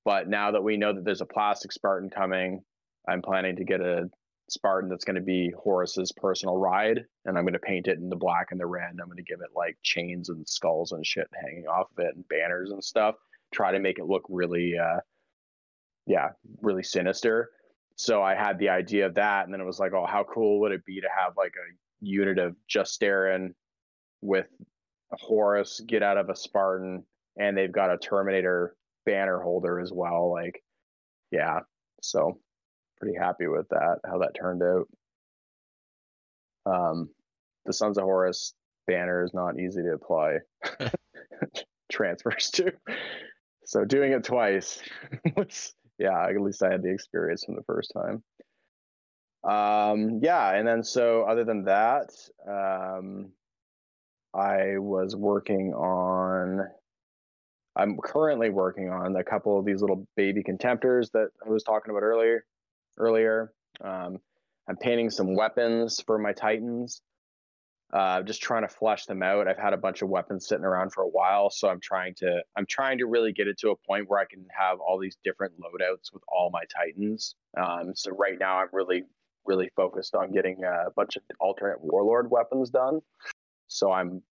But 0.04 0.28
now 0.28 0.50
that 0.50 0.62
we 0.62 0.76
know 0.76 0.92
that 0.92 1.04
there's 1.04 1.22
a 1.22 1.26
plastic 1.26 1.72
Spartan 1.72 2.10
coming, 2.10 2.62
I'm 3.08 3.22
planning 3.22 3.56
to 3.56 3.64
get 3.64 3.80
a 3.80 4.10
Spartan 4.50 4.90
that's 4.90 5.04
going 5.04 5.16
to 5.16 5.22
be 5.22 5.52
Horus's 5.56 6.12
personal 6.12 6.58
ride, 6.58 7.04
and 7.24 7.38
I'm 7.38 7.44
going 7.44 7.54
to 7.54 7.58
paint 7.58 7.88
it 7.88 7.98
in 7.98 8.10
the 8.10 8.16
black 8.16 8.48
and 8.50 8.60
the 8.60 8.66
red. 8.66 8.90
I'm 8.90 9.06
going 9.06 9.16
to 9.16 9.22
give 9.22 9.40
it 9.40 9.56
like 9.56 9.78
chains 9.82 10.28
and 10.28 10.46
skulls 10.46 10.92
and 10.92 11.06
shit 11.06 11.28
hanging 11.42 11.66
off 11.66 11.90
of 11.96 12.04
it, 12.04 12.14
and 12.14 12.28
banners 12.28 12.70
and 12.70 12.84
stuff. 12.84 13.14
Try 13.54 13.72
to 13.72 13.80
make 13.80 13.98
it 13.98 14.04
look 14.04 14.24
really, 14.28 14.74
uh, 14.76 15.00
yeah, 16.06 16.30
really 16.60 16.82
sinister. 16.82 17.50
So 17.96 18.22
I 18.22 18.34
had 18.34 18.58
the 18.58 18.68
idea 18.68 19.06
of 19.06 19.14
that, 19.14 19.44
and 19.44 19.54
then 19.54 19.60
it 19.60 19.66
was 19.66 19.78
like, 19.78 19.92
oh, 19.94 20.06
how 20.06 20.24
cool 20.24 20.60
would 20.60 20.72
it 20.72 20.84
be 20.84 21.00
to 21.00 21.08
have 21.16 21.34
like 21.36 21.54
a 21.54 21.72
unit 22.00 22.38
of 22.38 22.56
Justaerin 22.68 23.54
with 24.20 24.46
Horus 25.20 25.80
get 25.86 26.02
out 26.02 26.18
of 26.18 26.28
a 26.28 26.36
Spartan, 26.36 27.04
and 27.38 27.56
they've 27.56 27.72
got 27.72 27.92
a 27.92 27.98
Terminator 27.98 28.76
banner 29.06 29.40
holder 29.40 29.80
as 29.80 29.92
well. 29.92 30.30
Like, 30.30 30.62
yeah, 31.30 31.60
so 32.02 32.38
pretty 32.98 33.16
happy 33.16 33.46
with 33.46 33.68
that, 33.70 33.98
how 34.04 34.18
that 34.18 34.34
turned 34.34 34.62
out. 34.62 34.88
Um, 36.66 37.10
the 37.66 37.72
Sons 37.72 37.98
of 37.98 38.04
Horus 38.04 38.54
banner 38.86 39.24
is 39.24 39.34
not 39.34 39.58
easy 39.58 39.82
to 39.82 39.94
apply 39.94 40.38
transfers 41.90 42.50
to. 42.52 42.72
So 43.66 43.84
doing 43.84 44.12
it 44.12 44.24
twice 44.24 44.82
was, 45.36 45.74
yeah, 45.98 46.26
at 46.26 46.40
least 46.40 46.62
I 46.62 46.70
had 46.72 46.82
the 46.82 46.92
experience 46.92 47.44
from 47.44 47.56
the 47.56 47.62
first 47.62 47.92
time. 47.94 48.22
Um, 49.42 50.20
yeah, 50.22 50.54
and 50.54 50.66
then 50.66 50.82
so 50.82 51.22
other 51.22 51.44
than 51.44 51.64
that, 51.64 52.10
um, 52.48 53.32
I 54.34 54.78
was 54.78 55.14
working 55.14 55.72
on 55.74 56.68
I'm 57.76 57.98
currently 57.98 58.50
working 58.50 58.88
on 58.88 59.16
a 59.16 59.24
couple 59.24 59.58
of 59.58 59.64
these 59.64 59.80
little 59.80 60.06
baby 60.16 60.42
contemptors 60.42 61.10
that 61.12 61.28
I 61.44 61.48
was 61.48 61.64
talking 61.64 61.90
about 61.90 62.02
earlier. 62.02 62.44
Earlier, 62.96 63.52
um, 63.82 64.18
I'm 64.68 64.76
painting 64.76 65.10
some 65.10 65.34
weapons 65.34 66.00
for 66.06 66.18
my 66.18 66.32
Titans. 66.32 67.02
Uh, 67.92 68.22
just 68.22 68.42
trying 68.42 68.62
to 68.62 68.68
flesh 68.68 69.06
them 69.06 69.22
out. 69.22 69.46
I've 69.46 69.58
had 69.58 69.72
a 69.72 69.76
bunch 69.76 70.02
of 70.02 70.08
weapons 70.08 70.48
sitting 70.48 70.64
around 70.64 70.92
for 70.92 71.02
a 71.02 71.08
while, 71.08 71.50
so 71.50 71.68
I'm 71.68 71.80
trying 71.80 72.14
to 72.16 72.42
I'm 72.56 72.66
trying 72.66 72.98
to 72.98 73.06
really 73.06 73.32
get 73.32 73.46
it 73.46 73.58
to 73.58 73.70
a 73.70 73.76
point 73.76 74.08
where 74.08 74.18
I 74.18 74.24
can 74.24 74.46
have 74.56 74.80
all 74.80 74.98
these 74.98 75.16
different 75.24 75.54
loadouts 75.60 76.12
with 76.12 76.22
all 76.28 76.50
my 76.50 76.62
Titans. 76.74 77.34
Um, 77.56 77.92
so 77.94 78.10
right 78.12 78.38
now, 78.38 78.58
I'm 78.58 78.68
really 78.72 79.04
really 79.44 79.70
focused 79.76 80.14
on 80.14 80.32
getting 80.32 80.64
a 80.64 80.90
bunch 80.96 81.16
of 81.16 81.22
alternate 81.40 81.80
Warlord 81.80 82.30
weapons 82.30 82.70
done. 82.70 83.00
So 83.66 83.90
I'm 83.90 84.22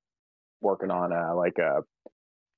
working 0.61 0.91
on 0.91 1.11
a, 1.11 1.35
like 1.35 1.57
a 1.57 1.81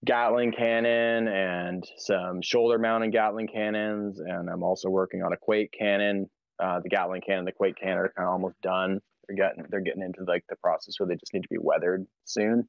Gatling 0.05 0.51
cannon 0.51 1.27
and 1.27 1.83
some 1.97 2.41
shoulder 2.43 2.77
mounted 2.77 3.11
Gatling 3.11 3.47
cannons, 3.47 4.19
and 4.19 4.49
I'm 4.49 4.61
also 4.61 4.89
working 4.89 5.23
on 5.23 5.33
a 5.33 5.37
Quake 5.37 5.73
cannon. 5.77 6.29
Uh, 6.61 6.79
the 6.83 6.89
Gatling 6.89 7.21
cannon, 7.25 7.45
the 7.45 7.51
Quake 7.51 7.75
cannon 7.81 7.97
are 7.97 8.13
kind 8.15 8.27
of 8.27 8.33
almost 8.33 8.61
done. 8.61 8.99
They're 9.27 9.35
getting 9.35 9.65
they're 9.69 9.81
getting 9.81 10.03
into 10.03 10.23
like 10.27 10.43
the 10.47 10.57
process 10.57 10.93
where 10.99 11.07
they 11.07 11.15
just 11.15 11.33
need 11.33 11.41
to 11.41 11.49
be 11.49 11.57
weathered 11.59 12.05
soon. 12.25 12.67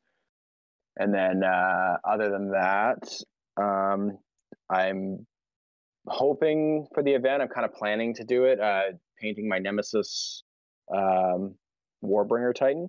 And 0.98 1.12
then 1.12 1.42
uh, 1.44 1.98
other 2.08 2.30
than 2.30 2.52
that, 2.52 3.06
um, 3.62 4.16
I'm 4.70 5.26
hoping 6.08 6.86
for 6.94 7.02
the 7.02 7.12
event. 7.12 7.42
I'm 7.42 7.48
kind 7.48 7.66
of 7.66 7.74
planning 7.74 8.14
to 8.14 8.24
do 8.24 8.44
it. 8.44 8.60
Uh, 8.60 8.92
painting 9.20 9.48
my 9.48 9.58
Nemesis 9.58 10.42
um, 10.94 11.56
Warbringer 12.02 12.54
Titan. 12.54 12.88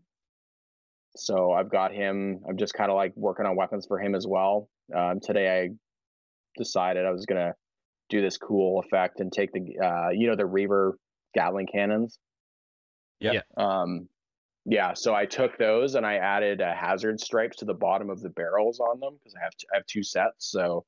So 1.17 1.51
I've 1.51 1.69
got 1.69 1.93
him. 1.93 2.39
I'm 2.47 2.57
just 2.57 2.73
kind 2.73 2.91
of 2.91 2.95
like 2.95 3.13
working 3.15 3.45
on 3.45 3.55
weapons 3.55 3.85
for 3.87 3.99
him 3.99 4.15
as 4.15 4.25
well. 4.27 4.69
Um, 4.95 5.19
today 5.21 5.63
I 5.63 5.69
decided 6.57 7.05
I 7.05 7.11
was 7.11 7.25
gonna 7.25 7.53
do 8.09 8.21
this 8.21 8.37
cool 8.37 8.81
effect 8.81 9.19
and 9.19 9.31
take 9.31 9.51
the 9.51 9.79
uh, 9.83 10.09
you 10.11 10.27
know 10.27 10.35
the 10.35 10.45
Reaver 10.45 10.97
Gatling 11.33 11.67
cannons. 11.71 12.19
Yep. 13.19 13.33
Yeah. 13.33 13.63
Um, 13.63 14.07
yeah. 14.65 14.93
So 14.93 15.15
I 15.15 15.25
took 15.25 15.57
those 15.57 15.95
and 15.95 16.05
I 16.05 16.15
added 16.15 16.61
uh, 16.61 16.73
hazard 16.73 17.19
stripes 17.19 17.57
to 17.57 17.65
the 17.65 17.73
bottom 17.73 18.09
of 18.09 18.21
the 18.21 18.29
barrels 18.29 18.79
on 18.79 18.99
them 18.99 19.17
because 19.17 19.35
I 19.35 19.43
have 19.43 19.55
t- 19.57 19.67
I 19.73 19.77
have 19.77 19.85
two 19.85 20.03
sets. 20.03 20.51
So 20.51 20.85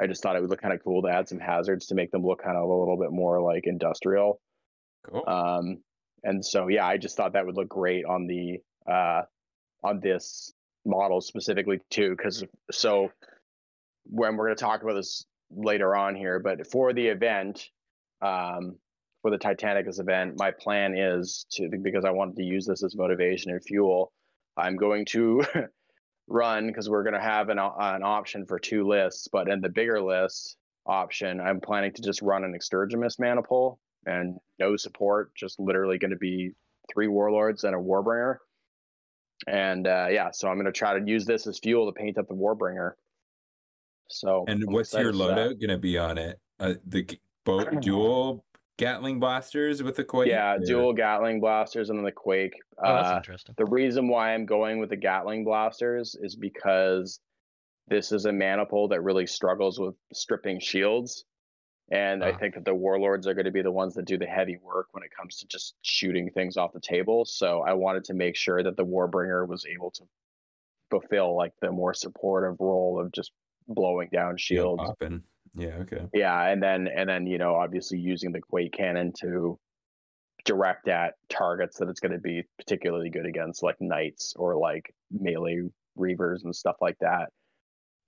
I 0.00 0.06
just 0.06 0.22
thought 0.22 0.36
it 0.36 0.40
would 0.40 0.50
look 0.50 0.62
kind 0.62 0.72
of 0.72 0.82
cool 0.82 1.02
to 1.02 1.08
add 1.08 1.28
some 1.28 1.38
hazards 1.38 1.86
to 1.86 1.94
make 1.94 2.10
them 2.10 2.24
look 2.24 2.42
kind 2.42 2.56
of 2.56 2.64
a 2.64 2.66
little 2.66 2.96
bit 2.98 3.12
more 3.12 3.42
like 3.42 3.66
industrial. 3.66 4.40
Cool. 5.10 5.24
Um, 5.26 5.78
and 6.22 6.44
so 6.44 6.68
yeah, 6.68 6.86
I 6.86 6.96
just 6.96 7.16
thought 7.16 7.34
that 7.34 7.44
would 7.46 7.56
look 7.56 7.68
great 7.68 8.04
on 8.04 8.26
the 8.26 8.58
uh, 8.90 9.22
on 9.82 10.00
this 10.00 10.52
model 10.84 11.20
specifically 11.20 11.80
too, 11.90 12.14
because 12.16 12.44
so 12.70 13.10
when 14.04 14.36
we're 14.36 14.46
going 14.46 14.56
to 14.56 14.64
talk 14.64 14.82
about 14.82 14.94
this 14.94 15.24
later 15.50 15.94
on 15.96 16.14
here, 16.14 16.38
but 16.38 16.66
for 16.70 16.92
the 16.92 17.06
event, 17.06 17.68
um, 18.22 18.76
for 19.22 19.30
the 19.30 19.38
Titanicus 19.38 20.00
event, 20.00 20.38
my 20.38 20.50
plan 20.50 20.96
is 20.96 21.46
to 21.52 21.68
because 21.82 22.04
I 22.04 22.10
wanted 22.10 22.36
to 22.36 22.42
use 22.42 22.66
this 22.66 22.82
as 22.82 22.96
motivation 22.96 23.50
and 23.52 23.62
fuel. 23.62 24.12
I'm 24.56 24.76
going 24.76 25.04
to 25.06 25.44
run 26.28 26.66
because 26.66 26.88
we're 26.88 27.02
going 27.02 27.14
to 27.14 27.20
have 27.20 27.48
an 27.50 27.58
an 27.58 28.02
option 28.02 28.46
for 28.46 28.58
two 28.58 28.88
lists, 28.88 29.28
but 29.30 29.48
in 29.48 29.60
the 29.60 29.68
bigger 29.68 30.00
list 30.02 30.56
option, 30.86 31.40
I'm 31.40 31.60
planning 31.60 31.92
to 31.92 32.02
just 32.02 32.22
run 32.22 32.44
an 32.44 32.54
Extergimus 32.58 33.18
maniple 33.18 33.78
and 34.06 34.38
no 34.58 34.76
support, 34.76 35.34
just 35.36 35.60
literally 35.60 35.98
going 35.98 36.12
to 36.12 36.16
be 36.16 36.52
three 36.92 37.08
warlords 37.08 37.64
and 37.64 37.74
a 37.74 37.78
warbringer 37.78 38.36
and 39.46 39.86
uh, 39.86 40.06
yeah, 40.10 40.30
so 40.32 40.48
I'm 40.48 40.56
going 40.56 40.66
to 40.66 40.72
try 40.72 40.98
to 40.98 41.04
use 41.06 41.24
this 41.26 41.46
as 41.46 41.58
fuel 41.58 41.86
to 41.86 41.92
paint 41.98 42.18
up 42.18 42.28
the 42.28 42.34
Warbringer. 42.34 42.92
So, 44.08 44.44
and 44.48 44.62
I'm 44.62 44.72
what's 44.72 44.92
your 44.92 45.10
excited 45.10 45.20
loadout 45.20 45.60
going 45.60 45.70
to 45.70 45.78
be 45.78 45.96
on 45.98 46.18
it? 46.18 46.38
Uh, 46.58 46.74
the 46.86 47.02
g- 47.04 47.20
both 47.44 47.68
dual 47.80 48.44
Gatling 48.78 49.20
blasters 49.20 49.82
with 49.82 49.96
the 49.96 50.04
Quake. 50.04 50.28
Yeah, 50.28 50.54
or- 50.54 50.58
dual 50.58 50.92
Gatling 50.94 51.40
blasters 51.40 51.90
and 51.90 51.98
then 51.98 52.04
the 52.04 52.12
Quake. 52.12 52.54
Oh, 52.82 52.94
that's 52.94 53.08
Uh, 53.10 53.16
interesting. 53.16 53.54
the 53.58 53.66
reason 53.66 54.08
why 54.08 54.34
I'm 54.34 54.46
going 54.46 54.78
with 54.80 54.90
the 54.90 54.96
Gatling 54.96 55.44
blasters 55.44 56.16
is 56.20 56.34
because 56.34 57.20
this 57.88 58.10
is 58.12 58.24
a 58.26 58.32
maniple 58.32 58.88
that 58.88 59.02
really 59.02 59.26
struggles 59.26 59.78
with 59.78 59.94
stripping 60.12 60.60
shields. 60.60 61.24
And 61.90 62.22
I 62.24 62.30
Ah. 62.32 62.38
think 62.38 62.54
that 62.54 62.64
the 62.64 62.74
warlords 62.74 63.26
are 63.26 63.34
going 63.34 63.46
to 63.46 63.50
be 63.50 63.62
the 63.62 63.72
ones 63.72 63.94
that 63.94 64.04
do 64.04 64.16
the 64.16 64.26
heavy 64.26 64.56
work 64.58 64.88
when 64.92 65.02
it 65.02 65.10
comes 65.10 65.36
to 65.38 65.46
just 65.48 65.74
shooting 65.82 66.30
things 66.30 66.56
off 66.56 66.72
the 66.72 66.80
table. 66.80 67.24
So 67.24 67.62
I 67.62 67.72
wanted 67.74 68.04
to 68.04 68.14
make 68.14 68.36
sure 68.36 68.62
that 68.62 68.76
the 68.76 68.84
Warbringer 68.86 69.46
was 69.48 69.66
able 69.66 69.90
to 69.92 70.04
fulfill 70.90 71.36
like 71.36 71.52
the 71.60 71.72
more 71.72 71.94
supportive 71.94 72.56
role 72.60 73.00
of 73.00 73.10
just 73.12 73.32
blowing 73.66 74.08
down 74.12 74.36
shield 74.36 74.80
shields. 74.80 75.24
Yeah. 75.54 75.78
Okay. 75.78 76.06
Yeah, 76.14 76.46
and 76.46 76.62
then 76.62 76.86
and 76.86 77.08
then 77.08 77.26
you 77.26 77.38
know 77.38 77.54
obviously 77.56 77.98
using 77.98 78.30
the 78.30 78.40
Quake 78.40 78.72
cannon 78.72 79.12
to 79.20 79.58
direct 80.44 80.86
at 80.88 81.14
targets 81.28 81.78
that 81.78 81.88
it's 81.88 82.00
going 82.00 82.12
to 82.12 82.18
be 82.18 82.44
particularly 82.56 83.10
good 83.10 83.26
against, 83.26 83.62
like 83.62 83.80
knights 83.80 84.32
or 84.36 84.56
like 84.56 84.94
melee 85.10 85.62
reavers 85.98 86.44
and 86.44 86.54
stuff 86.54 86.76
like 86.80 86.98
that. 87.00 87.30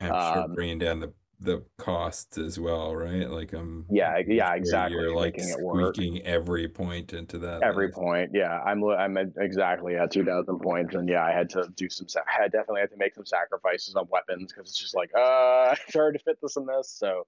And 0.00 0.12
I'm 0.12 0.34
sure 0.34 0.42
Um, 0.44 0.54
bringing 0.54 0.78
down 0.78 1.00
the 1.00 1.12
the 1.40 1.64
costs 1.76 2.38
as 2.38 2.58
well, 2.58 2.94
right? 2.94 3.28
Like 3.28 3.52
I'm 3.52 3.86
Yeah, 3.90 4.18
yeah, 4.26 4.48
sure 4.48 4.56
exactly, 4.56 5.00
You're 5.00 5.14
like 5.14 5.40
squeaking 5.40 6.22
every 6.22 6.68
point 6.68 7.12
into 7.12 7.38
that. 7.38 7.62
Every 7.62 7.86
list. 7.86 7.98
point, 7.98 8.30
yeah, 8.32 8.60
I'm 8.64 8.84
I'm 8.84 9.16
at 9.16 9.28
exactly 9.38 9.96
at 9.96 10.10
two 10.10 10.24
thousand 10.24 10.60
points, 10.60 10.94
and 10.94 11.08
yeah, 11.08 11.24
I 11.24 11.32
had 11.32 11.50
to 11.50 11.68
do 11.76 11.88
some. 11.88 12.06
I 12.40 12.44
definitely 12.44 12.80
had 12.80 12.90
to 12.90 12.96
make 12.96 13.14
some 13.14 13.26
sacrifices 13.26 13.94
on 13.96 14.06
weapons 14.10 14.52
because 14.52 14.70
it's 14.70 14.78
just 14.78 14.94
like, 14.94 15.10
uh, 15.14 15.74
it's 15.86 15.94
hard 15.94 16.14
to 16.14 16.20
fit 16.20 16.38
this 16.40 16.56
in 16.56 16.66
this. 16.66 16.90
So, 16.96 17.26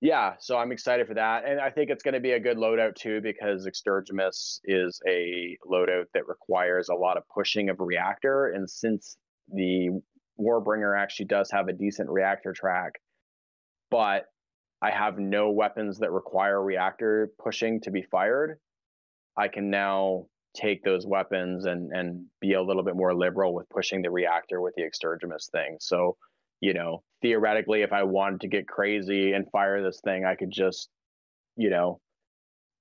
yeah, 0.00 0.34
so 0.38 0.56
I'm 0.56 0.72
excited 0.72 1.06
for 1.06 1.14
that, 1.14 1.44
and 1.44 1.60
I 1.60 1.70
think 1.70 1.90
it's 1.90 2.02
going 2.02 2.14
to 2.14 2.20
be 2.20 2.32
a 2.32 2.40
good 2.40 2.56
loadout 2.56 2.94
too 2.94 3.20
because 3.20 3.66
Extergimus 3.66 4.60
is 4.64 5.00
a 5.06 5.58
loadout 5.70 6.06
that 6.14 6.26
requires 6.26 6.88
a 6.88 6.94
lot 6.94 7.16
of 7.16 7.24
pushing 7.28 7.68
of 7.68 7.80
reactor, 7.80 8.46
and 8.46 8.68
since 8.68 9.16
the 9.52 10.00
Warbringer 10.40 10.98
actually 10.98 11.26
does 11.26 11.50
have 11.50 11.68
a 11.68 11.72
decent 11.72 12.08
reactor 12.08 12.52
track, 12.52 12.94
but 13.90 14.26
I 14.82 14.90
have 14.90 15.18
no 15.18 15.50
weapons 15.50 15.98
that 15.98 16.10
require 16.10 16.62
reactor 16.62 17.30
pushing 17.38 17.80
to 17.82 17.90
be 17.90 18.02
fired. 18.02 18.58
I 19.36 19.48
can 19.48 19.70
now 19.70 20.26
take 20.54 20.82
those 20.82 21.06
weapons 21.06 21.64
and 21.66 21.92
and 21.92 22.26
be 22.40 22.54
a 22.54 22.62
little 22.62 22.82
bit 22.82 22.96
more 22.96 23.14
liberal 23.14 23.54
with 23.54 23.68
pushing 23.68 24.02
the 24.02 24.10
reactor 24.10 24.60
with 24.60 24.74
the 24.76 24.82
extergimus 24.82 25.50
thing. 25.50 25.76
So, 25.80 26.16
you 26.60 26.74
know, 26.74 27.02
theoretically, 27.22 27.82
if 27.82 27.92
I 27.92 28.02
wanted 28.04 28.40
to 28.40 28.48
get 28.48 28.66
crazy 28.66 29.32
and 29.32 29.50
fire 29.50 29.82
this 29.82 30.00
thing, 30.00 30.24
I 30.24 30.34
could 30.34 30.50
just, 30.50 30.88
you 31.56 31.70
know, 31.70 32.00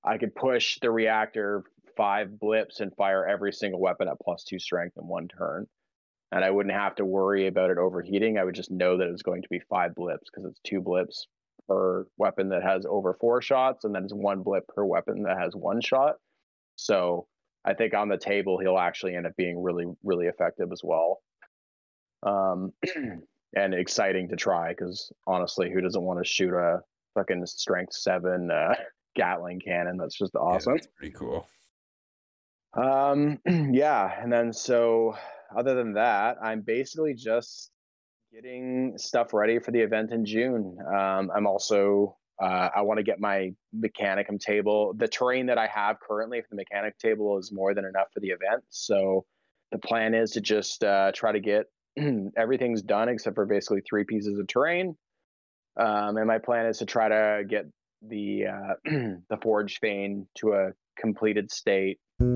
I 0.03 0.18
could 0.18 0.34
push 0.34 0.80
the 0.80 0.89
reactor 0.89 1.64
five 1.97 2.39
blips 2.39 2.80
and 2.80 2.95
fire 2.95 3.28
every 3.28 3.51
single 3.51 3.82
weapon 3.82 4.07
at 4.07 4.20
plus 4.24 4.43
two 4.43 4.60
strength 4.60 4.97
in 4.97 5.05
one 5.05 5.28
turn. 5.28 5.68
And 6.32 6.45
I 6.45 6.51
wouldn't 6.51 6.75
have 6.75 6.95
to 6.95 7.05
worry 7.05 7.47
about 7.47 7.71
it 7.71 7.77
overheating. 7.77 8.38
I 8.38 8.43
would 8.43 8.55
just 8.55 8.69
know 8.69 8.97
that 8.97 9.07
it's 9.07 9.23
going 9.23 9.41
to 9.41 9.49
be 9.49 9.59
five 9.69 9.95
blips 9.95 10.30
because 10.30 10.49
it's 10.49 10.59
two 10.63 10.80
blips 10.80 11.27
per 11.67 12.05
weapon 12.17 12.49
that 12.49 12.63
has 12.63 12.86
over 12.88 13.15
four 13.19 13.41
shots, 13.41 13.84
and 13.84 13.93
then 13.93 14.03
it's 14.03 14.13
one 14.13 14.43
blip 14.43 14.67
per 14.67 14.84
weapon 14.84 15.23
that 15.23 15.39
has 15.39 15.55
one 15.55 15.82
shot. 15.82 16.15
So 16.75 17.27
I 17.65 17.73
think 17.73 17.93
on 17.93 18.09
the 18.09 18.17
table 18.17 18.59
he'll 18.59 18.77
actually 18.77 19.15
end 19.15 19.27
up 19.27 19.36
being 19.38 19.61
really 19.61 19.86
really 20.03 20.27
effective 20.27 20.71
as 20.71 20.82
well. 20.84 21.21
Um, 22.23 22.73
and 23.55 23.73
exciting 23.73 24.30
to 24.30 24.36
try 24.36 24.69
because 24.69 25.11
honestly, 25.25 25.71
who 25.71 25.82
doesn't 25.82 26.01
want 26.03 26.23
to 26.23 26.30
shoot 26.30 26.53
a 26.53 26.82
fucking 27.15 27.45
strength 27.45 27.93
seven 27.93 28.51
uh, 28.51 28.75
Gatling 29.15 29.59
cannon? 29.59 29.97
That's 29.97 30.17
just 30.17 30.36
awesome. 30.36 30.49
Yeah, 30.49 30.55
awesome. 30.55 30.73
that's 30.75 30.88
pretty 30.97 31.13
cool. 31.13 31.47
Um, 32.74 33.39
yeah, 33.74 34.22
and 34.22 34.32
then 34.32 34.53
so 34.53 35.15
other 35.55 35.76
than 35.76 35.93
that, 35.93 36.38
I'm 36.41 36.61
basically 36.61 37.13
just 37.13 37.72
getting 38.32 38.97
stuff 38.97 39.34
ready 39.34 39.59
for 39.59 39.72
the 39.72 39.80
event 39.80 40.11
in 40.11 40.26
June. 40.26 40.78
Um, 40.88 41.32
I'm 41.36 41.47
also 41.47 42.15
uh, 42.41 42.70
I 42.76 42.82
want 42.82 42.99
to 42.99 43.03
get 43.03 43.20
my 43.20 43.51
Mechanicum 43.76 44.39
table. 44.39 44.93
The 44.95 45.07
terrain 45.07 45.47
that 45.47 45.57
I 45.57 45.67
have 45.67 45.97
currently 45.99 46.41
for 46.41 46.47
the 46.51 46.55
mechanic 46.55 46.97
table 46.97 47.38
is 47.38 47.51
more 47.51 47.74
than 47.74 47.86
enough 47.86 48.07
for 48.13 48.22
the 48.22 48.30
event. 48.30 48.63
So 48.70 49.26
the 49.72 49.78
plan 49.78 50.13
is 50.13 50.32
to 50.32 50.41
just 50.41 50.84
uh, 50.84 51.11
try 51.13 51.34
to 51.34 51.39
get 51.39 51.65
everything's 52.38 52.82
done 52.82 53.09
except 53.09 53.36
for 53.36 53.45
basically 53.45 53.82
three 53.82 54.05
pieces 54.05 54.39
of 54.39 54.47
terrain. 54.47 54.95
Um, 55.78 56.17
and 56.17 56.28
my 56.28 56.39
plan 56.39 56.65
is 56.65 56.78
to 56.78 56.86
try 56.86 57.09
to 57.09 57.43
get 57.47 57.65
the 58.07 58.45
uh, 58.45 58.74
the 58.86 59.38
Forge 59.41 59.80
Fane 59.80 60.28
to 60.38 60.53
a 60.53 60.72
completed 60.97 61.51
state 61.51 61.99
Well, 62.22 62.28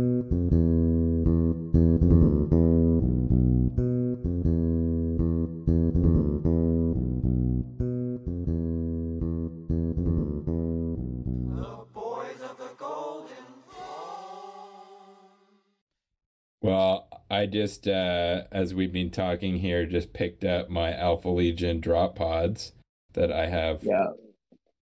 I 17.30 17.46
just, 17.46 17.90
uh, 17.90 18.44
as 18.54 18.74
we've 18.74 18.94
been 18.94 19.12
talking 19.12 19.58
here, 19.58 19.86
just 19.86 20.14
picked 20.14 20.46
up 20.46 20.70
my 20.70 20.94
Alpha 20.94 21.28
Legion 21.28 21.82
drop 21.82 22.16
pods 22.16 22.72
that 23.16 23.34
I 23.34 23.48
have 23.48 23.84
Yeah. 23.84 24.14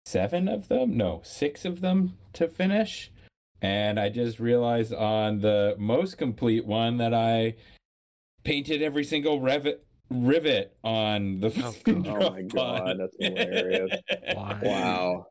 seven 0.05 0.47
of 0.47 0.69
them, 0.69 0.95
no, 0.95 1.19
six 1.25 1.65
of 1.65 1.81
them 1.81 2.17
to 2.31 2.47
finish. 2.47 3.11
And 3.61 3.99
I 3.99 4.09
just 4.09 4.39
realized 4.39 4.93
on 4.93 5.39
the 5.39 5.75
most 5.79 6.17
complete 6.17 6.65
one 6.65 6.97
that 6.97 7.13
I 7.13 7.55
painted 8.43 8.81
every 8.81 9.03
single 9.03 9.39
rivet 9.41 9.83
rivet 10.11 10.77
on 10.83 11.39
the 11.39 11.47
Oh, 11.47 11.51
fucking 11.71 12.07
Oh 12.07 12.29
my 12.31 12.41
God, 12.43 12.79
pod. 12.83 12.99
that's 12.99 13.15
hilarious. 13.19 13.91
Why? 14.33 14.59
Wow, 14.61 15.27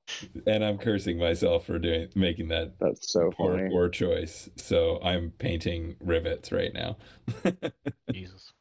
and 0.48 0.64
I'm 0.64 0.78
cursing 0.78 1.16
myself 1.18 1.66
for 1.66 1.78
doing 1.78 2.08
making 2.16 2.48
that 2.48 2.78
that's 2.80 3.12
so 3.12 3.30
poor 3.30 3.56
funny. 3.56 3.70
poor 3.70 3.88
choice. 3.88 4.50
So 4.56 5.00
I'm 5.02 5.30
painting 5.38 5.94
rivets 6.00 6.50
right 6.50 6.72
now. 6.74 6.96
Jesus. 8.12 8.52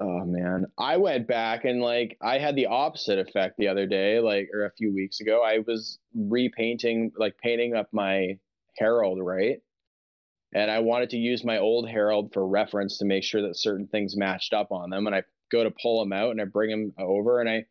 Oh 0.00 0.24
man, 0.24 0.66
I 0.78 0.96
went 0.96 1.26
back 1.26 1.64
and 1.64 1.82
like 1.82 2.16
I 2.22 2.38
had 2.38 2.54
the 2.56 2.66
opposite 2.66 3.18
effect 3.18 3.56
the 3.58 3.68
other 3.68 3.84
day, 3.86 4.20
like 4.20 4.48
or 4.54 4.64
a 4.64 4.72
few 4.78 4.94
weeks 4.94 5.20
ago. 5.20 5.42
I 5.44 5.58
was 5.66 5.98
repainting, 6.14 7.12
like 7.18 7.36
painting 7.42 7.74
up 7.74 7.88
my 7.92 8.38
Herald, 8.78 9.18
right? 9.22 9.58
And 10.54 10.70
I 10.70 10.78
wanted 10.80 11.10
to 11.10 11.18
use 11.18 11.44
my 11.44 11.58
old 11.58 11.88
Herald 11.88 12.32
for 12.32 12.46
reference 12.46 12.98
to 12.98 13.04
make 13.04 13.22
sure 13.22 13.42
that 13.42 13.56
certain 13.58 13.86
things 13.86 14.16
matched 14.16 14.54
up 14.54 14.72
on 14.72 14.90
them. 14.90 15.06
And 15.06 15.14
I 15.14 15.22
go 15.52 15.62
to 15.64 15.70
pull 15.70 16.00
them 16.00 16.12
out 16.12 16.30
and 16.30 16.40
I 16.40 16.44
bring 16.44 16.70
them 16.70 16.92
over 16.98 17.40
and 17.40 17.48
I, 17.50 17.64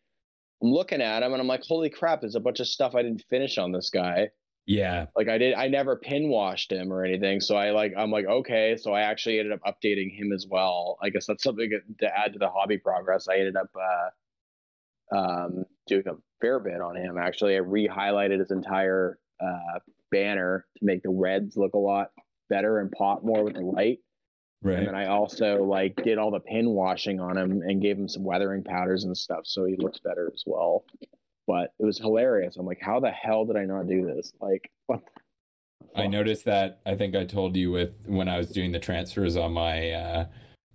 I'm 0.62 0.72
looking 0.72 1.02
at 1.02 1.22
them 1.22 1.34
and 1.34 1.42
I'm 1.42 1.48
like, 1.48 1.64
holy 1.64 1.90
crap, 1.90 2.22
there's 2.22 2.36
a 2.36 2.40
bunch 2.40 2.60
of 2.60 2.68
stuff 2.68 2.94
I 2.96 3.02
didn't 3.02 3.24
finish 3.30 3.58
on 3.58 3.72
this 3.72 3.90
guy. 3.90 4.30
yeah. 4.68 5.06
like 5.16 5.30
I 5.30 5.38
did 5.38 5.54
I 5.56 5.68
never 5.70 5.96
pin 5.96 6.30
washed 6.30 6.72
him 6.72 6.92
or 6.92 7.04
anything. 7.04 7.40
So 7.40 7.56
I 7.56 7.72
like 7.72 7.94
I'm 7.98 8.12
like 8.12 8.26
okay, 8.26 8.76
so 8.78 8.92
I 8.94 9.02
actually 9.02 9.40
ended 9.40 9.54
up 9.54 9.62
updating 9.66 10.14
him 10.16 10.32
as 10.34 10.46
well. 10.50 10.98
I 11.02 11.10
guess 11.10 11.26
that's 11.26 11.44
something 11.44 11.70
to 12.00 12.18
add 12.18 12.34
to 12.34 12.40
the 12.40 12.50
hobby 12.50 12.78
progress. 12.78 13.28
I 13.28 13.38
ended 13.38 13.56
up 13.56 13.70
uh 13.76 15.18
um 15.18 15.66
doing 15.88 16.04
a 16.08 16.16
fair 16.42 16.60
bit 16.60 16.82
on 16.82 16.96
him 16.98 17.18
actually. 17.18 17.56
I 17.56 17.60
re-highlighted 17.60 18.40
his 18.40 18.52
entire 18.52 19.18
uh 19.40 19.80
banner 20.12 20.66
to 20.78 20.86
make 20.86 21.04
the 21.04 21.10
reds 21.10 21.58
look 21.58 21.74
a 21.74 21.80
lot 21.80 22.12
better 22.50 22.80
and 22.80 22.92
pop 22.92 23.24
more 23.24 23.44
with 23.44 23.56
the 23.56 23.62
light. 23.62 24.00
Right. 24.64 24.80
And 24.80 24.88
then 24.88 24.96
I 24.96 25.08
also 25.08 25.64
like 25.64 25.96
did 26.04 26.18
all 26.18 26.32
the 26.32 26.40
pin 26.40 26.70
washing 26.70 27.20
on 27.20 27.38
him 27.38 27.62
and 27.62 27.82
gave 27.82 27.98
him 27.98 28.08
some 28.08 28.24
weathering 28.24 28.64
powders 28.64 29.04
and 29.04 29.16
stuff 29.16 29.42
so 29.44 29.66
he 29.66 29.76
looks 29.78 30.00
better 30.00 30.32
as 30.34 30.44
well. 30.46 30.86
But 31.46 31.74
it 31.80 31.86
was 31.86 31.98
hilarious. 31.98 32.58
I'm 32.58 32.66
like, 32.66 32.82
how 32.82 33.00
the 33.00 33.12
hell 33.12 33.46
did 33.46 33.56
I 33.56 33.66
not 33.66 33.88
do 33.88 34.06
this? 34.06 34.34
Like, 34.42 34.70
what? 34.88 35.02
the 35.96 36.02
I 36.02 36.08
noticed 36.08 36.46
that 36.46 36.80
I 36.86 36.96
think 36.96 37.16
I 37.16 37.24
told 37.26 37.56
you 37.56 37.72
with 37.72 37.92
when 38.08 38.28
I 38.28 38.38
was 38.38 38.50
doing 38.50 38.72
the 38.72 38.80
transfers 38.80 39.38
on 39.38 39.54
my 39.54 39.92
uh 39.92 40.26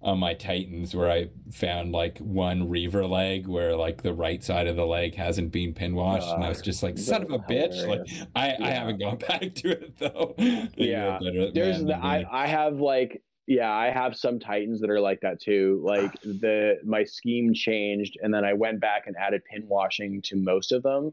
on 0.02 0.18
my 0.18 0.34
Titans 0.34 0.94
where 0.94 1.10
I 1.10 1.28
found 1.52 1.92
like 1.92 2.18
one 2.18 2.68
reaver 2.68 3.06
leg 3.06 3.46
where 3.46 3.76
like 3.76 4.02
the 4.02 4.12
right 4.12 4.42
side 4.42 4.66
of 4.66 4.76
the 4.76 4.84
leg 4.86 5.14
hasn't 5.14 5.52
been 5.52 5.74
pin 5.74 5.94
washed 5.94 6.28
and 6.28 6.42
I 6.44 6.48
was 6.48 6.60
just 6.60 6.82
like 6.82 6.98
son 6.98 7.22
of 7.22 7.30
a 7.30 7.38
bitch 7.38 7.86
like 7.86 8.06
hilarious. 8.08 8.26
I 8.34 8.56
I 8.60 8.70
haven't 8.70 8.98
gone 8.98 9.18
back 9.28 9.54
to 9.56 9.70
it 9.70 9.98
though. 9.98 10.34
Yeah. 10.76 11.18
There's 11.54 11.84
the, 11.84 11.96
I. 11.96 12.24
I 12.30 12.46
have 12.46 12.78
like 12.80 13.22
yeah 13.46 13.72
I 13.72 13.90
have 13.90 14.16
some 14.16 14.38
Titans 14.40 14.80
that 14.80 14.90
are 14.90 15.00
like 15.00 15.20
that 15.22 15.40
too. 15.40 15.80
Like 15.84 16.12
the 16.22 16.78
my 16.84 17.04
scheme 17.04 17.54
changed 17.54 18.18
and 18.22 18.34
then 18.34 18.44
I 18.44 18.54
went 18.54 18.80
back 18.80 19.06
and 19.06 19.16
added 19.16 19.42
pin 19.44 19.66
washing 19.68 20.20
to 20.24 20.36
most 20.36 20.72
of 20.72 20.82
them. 20.82 21.12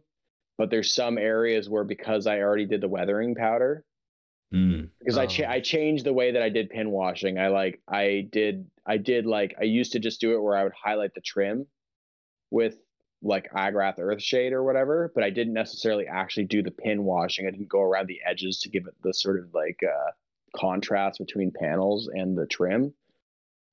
But 0.57 0.69
there's 0.71 0.93
some 0.93 1.17
areas 1.17 1.69
where 1.69 1.83
because 1.83 2.27
I 2.27 2.39
already 2.39 2.65
did 2.65 2.81
the 2.81 2.87
weathering 2.89 3.35
powder 3.35 3.85
Mm, 4.51 4.89
because 4.97 5.15
I 5.15 5.27
cha- 5.27 5.43
Oh. 5.45 5.51
I 5.51 5.59
changed 5.59 6.05
the 6.05 6.11
way 6.13 6.31
that 6.31 6.41
I 6.41 6.49
did 6.49 6.71
pin 6.71 6.89
washing. 6.89 7.37
I 7.37 7.49
like 7.49 7.79
I 7.87 8.27
did 8.31 8.65
I 8.89 8.97
did 8.97 9.27
like 9.27 9.55
I 9.61 9.65
used 9.65 9.91
to 9.91 9.99
just 9.99 10.19
do 10.19 10.33
it 10.33 10.41
where 10.41 10.57
I 10.57 10.63
would 10.63 10.73
highlight 10.73 11.13
the 11.13 11.21
trim 11.21 11.67
with 12.49 12.75
like 13.21 13.51
Agrax 13.51 13.99
Earthshade 13.99 14.51
or 14.51 14.63
whatever, 14.63 15.11
but 15.13 15.23
I 15.23 15.29
didn't 15.29 15.53
necessarily 15.53 16.07
actually 16.07 16.45
do 16.45 16.63
the 16.63 16.71
pin 16.71 17.03
washing. 17.03 17.45
I 17.45 17.51
didn't 17.51 17.69
go 17.69 17.81
around 17.81 18.07
the 18.07 18.19
edges 18.25 18.61
to 18.61 18.69
give 18.69 18.87
it 18.87 18.95
the 19.03 19.13
sort 19.13 19.39
of 19.39 19.53
like 19.53 19.79
uh, 19.83 20.11
contrast 20.55 21.19
between 21.19 21.51
panels 21.51 22.09
and 22.11 22.35
the 22.35 22.47
trim. 22.47 22.93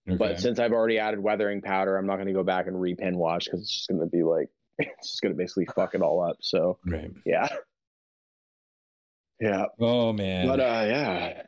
okay. 0.07 0.19
But 0.19 0.41
since 0.41 0.59
I've 0.59 0.73
already 0.73 0.99
added 0.99 1.21
weathering 1.21 1.63
powder, 1.63 1.97
I'm 1.97 2.07
not 2.07 2.17
going 2.17 2.27
to 2.27 2.35
go 2.35 2.43
back 2.43 2.67
and 2.67 2.77
repin 2.77 3.15
wash 3.17 3.45
because 3.45 3.63
it's 3.63 3.75
just 3.75 3.89
going 3.89 4.01
to 4.01 4.07
be 4.07 4.23
like 4.23 4.51
it's 4.79 5.13
just 5.13 5.23
going 5.23 5.33
to 5.33 5.39
basically 5.39 5.67
fuck 5.75 5.95
it 5.95 6.03
all 6.03 6.23
up. 6.23 6.37
So 6.41 6.79
right. 6.85 7.11
yeah, 7.25 7.49
yeah, 9.41 9.65
Oh 9.81 10.13
man. 10.13 10.47
but 10.47 10.61
uh, 10.61 10.85
yeah, 10.87 11.43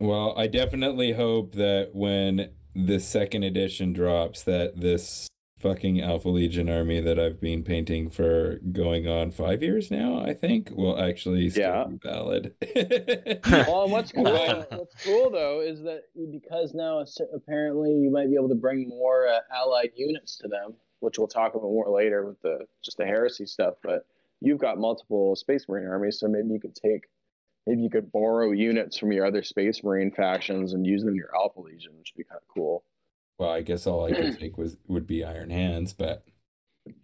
Well, 0.00 0.34
I 0.36 0.46
definitely 0.46 1.12
hope 1.12 1.54
that 1.54 1.90
when 1.92 2.50
the 2.74 3.00
second 3.00 3.42
edition 3.42 3.92
drops, 3.92 4.42
that 4.44 4.80
this 4.80 5.28
fucking 5.58 6.00
Alpha 6.00 6.28
Legion 6.28 6.68
army 6.70 7.00
that 7.00 7.18
I've 7.18 7.40
been 7.40 7.64
painting 7.64 8.08
for 8.10 8.60
going 8.70 9.08
on 9.08 9.32
five 9.32 9.60
years 9.60 9.90
now, 9.90 10.20
I 10.24 10.32
think, 10.32 10.70
will 10.70 10.96
actually 11.00 11.50
still 11.50 11.62
Yeah. 11.62 11.84
be 11.88 11.96
valid. 12.00 12.54
well, 13.66 13.88
what's 13.88 14.12
cool, 14.14 14.24
what's 14.70 15.04
cool 15.04 15.30
though 15.30 15.60
is 15.60 15.82
that 15.82 16.04
because 16.30 16.74
now 16.74 17.04
apparently 17.34 17.90
you 17.90 18.10
might 18.10 18.28
be 18.28 18.36
able 18.36 18.48
to 18.50 18.54
bring 18.54 18.88
more 18.88 19.26
uh, 19.26 19.40
allied 19.52 19.90
units 19.96 20.36
to 20.38 20.46
them, 20.48 20.74
which 21.00 21.18
we'll 21.18 21.26
talk 21.26 21.54
about 21.54 21.64
more 21.64 21.90
later 21.90 22.24
with 22.24 22.40
the 22.42 22.60
just 22.84 22.96
the 22.96 23.04
heresy 23.04 23.44
stuff. 23.46 23.74
But 23.82 24.06
you've 24.40 24.60
got 24.60 24.78
multiple 24.78 25.34
Space 25.34 25.68
Marine 25.68 25.88
armies, 25.88 26.20
so 26.20 26.28
maybe 26.28 26.50
you 26.50 26.60
could 26.60 26.76
take, 26.76 27.06
maybe 27.68 27.82
you 27.82 27.90
could 27.90 28.10
borrow 28.10 28.50
units 28.52 28.96
from 28.98 29.12
your 29.12 29.26
other 29.26 29.42
Space 29.42 29.84
Marine 29.84 30.10
factions 30.10 30.72
and 30.72 30.86
use 30.86 31.02
them 31.02 31.10
in 31.10 31.16
your 31.16 31.34
Alpha 31.36 31.60
Legion, 31.60 31.92
which 31.98 32.12
would 32.14 32.18
be 32.18 32.24
kind 32.24 32.40
of 32.40 32.48
cool. 32.48 32.82
well, 33.38 33.50
I 33.50 33.60
guess 33.60 33.86
all 33.86 34.06
I 34.06 34.12
could 34.12 34.38
take 34.40 34.56
was 34.56 34.78
would 34.86 35.06
be 35.06 35.22
Iron 35.22 35.50
Hands, 35.50 35.92
but 35.92 36.24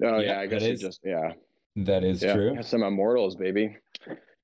Oh 0.03 0.19
Yeah, 0.19 0.21
yeah, 0.21 0.41
I 0.41 0.47
guess 0.47 0.62
you 0.62 0.73
is 0.73 0.81
just 0.81 1.01
yeah, 1.05 1.33
that 1.77 2.03
is 2.03 2.23
yeah, 2.23 2.33
true. 2.33 2.55
have 2.55 2.67
some 2.67 2.83
Immortals, 2.83 3.37
baby. 3.37 3.77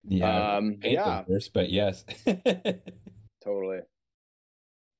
Yeah, 0.06 0.56
um, 0.56 0.76
yeah. 0.82 1.24
first, 1.24 1.52
but 1.52 1.70
yes. 1.70 2.04
totally 3.44 3.78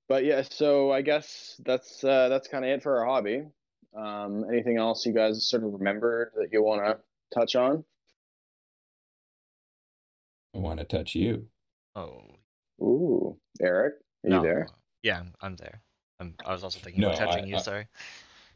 but 0.09 0.25
yeah 0.25 0.43
so 0.43 0.91
i 0.91 1.03
guess 1.03 1.61
that's 1.65 2.03
uh 2.05 2.29
that's 2.31 2.49
kind 2.49 2.65
of 2.65 2.71
it 2.71 2.83
for 2.83 2.99
our 2.99 3.07
hobby 3.07 3.45
um 3.95 4.45
anything 4.51 4.79
else 4.79 5.05
you 5.05 5.13
guys 5.13 5.49
sort 5.49 5.63
of 5.63 5.75
remember 5.75 6.33
that 6.37 6.49
you 6.53 6.63
want 6.63 6.83
to 6.85 6.99
touch 7.39 7.55
on 7.55 7.85
I 10.55 10.59
want 10.59 10.79
to 10.81 10.85
touch 10.85 11.15
you. 11.15 11.47
Oh. 11.95 12.23
ooh 12.83 13.37
eric 13.61 13.95
are 14.25 14.31
you 14.31 14.43
there 14.43 14.69
Yeah, 15.03 15.19
I'm, 15.21 15.33
I'm 15.41 15.57
there. 15.57 15.83
I'm, 16.21 16.35
I 16.47 16.53
was 16.53 16.63
also 16.63 16.79
thinking 16.79 17.01
No, 17.01 17.09
about 17.09 17.19
touching 17.19 17.45
I- 17.45 17.47
you. 17.49 17.57
I- 17.57 17.61
sorry. 17.61 17.87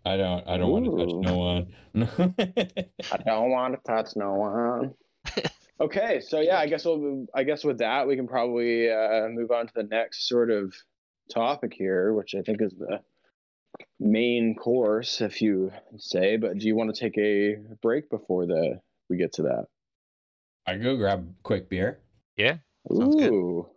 I 0.06 0.16
don't. 0.18 0.46
I 0.46 0.58
don't 0.58 0.70
want 0.70 0.84
to 0.84 0.96
touch 0.98 1.14
no 1.14 1.38
one. 1.38 1.74
i 3.12 3.16
don't 3.24 3.50
want 3.50 3.74
to 3.74 3.80
touch 3.90 4.14
no 4.16 4.34
one 4.34 4.94
okay 5.80 6.20
so 6.20 6.40
yeah 6.40 6.58
i 6.58 6.66
guess 6.66 6.84
we'll 6.84 7.24
i 7.34 7.42
guess 7.42 7.64
with 7.64 7.78
that 7.78 8.06
we 8.06 8.14
can 8.16 8.28
probably 8.28 8.90
uh 8.90 9.26
move 9.28 9.50
on 9.50 9.66
to 9.66 9.72
the 9.74 9.82
next 9.84 10.28
sort 10.28 10.50
of 10.50 10.74
topic 11.32 11.72
here 11.72 12.12
which 12.12 12.34
i 12.34 12.42
think 12.42 12.60
is 12.60 12.74
the 12.74 13.00
main 13.98 14.54
course 14.54 15.20
if 15.22 15.40
you 15.40 15.72
say 15.96 16.36
but 16.36 16.58
do 16.58 16.66
you 16.66 16.76
want 16.76 16.94
to 16.94 17.00
take 17.00 17.16
a 17.16 17.56
break 17.80 18.10
before 18.10 18.44
the 18.46 18.78
we 19.08 19.16
get 19.16 19.32
to 19.32 19.42
that 19.42 19.64
I 20.66 20.76
go 20.76 20.96
grab 20.96 21.32
quick 21.42 21.68
beer. 21.68 22.00
Yeah. 22.36 22.58
Sounds 22.90 23.16
good. 23.16 23.32
Ooh. 23.32 23.68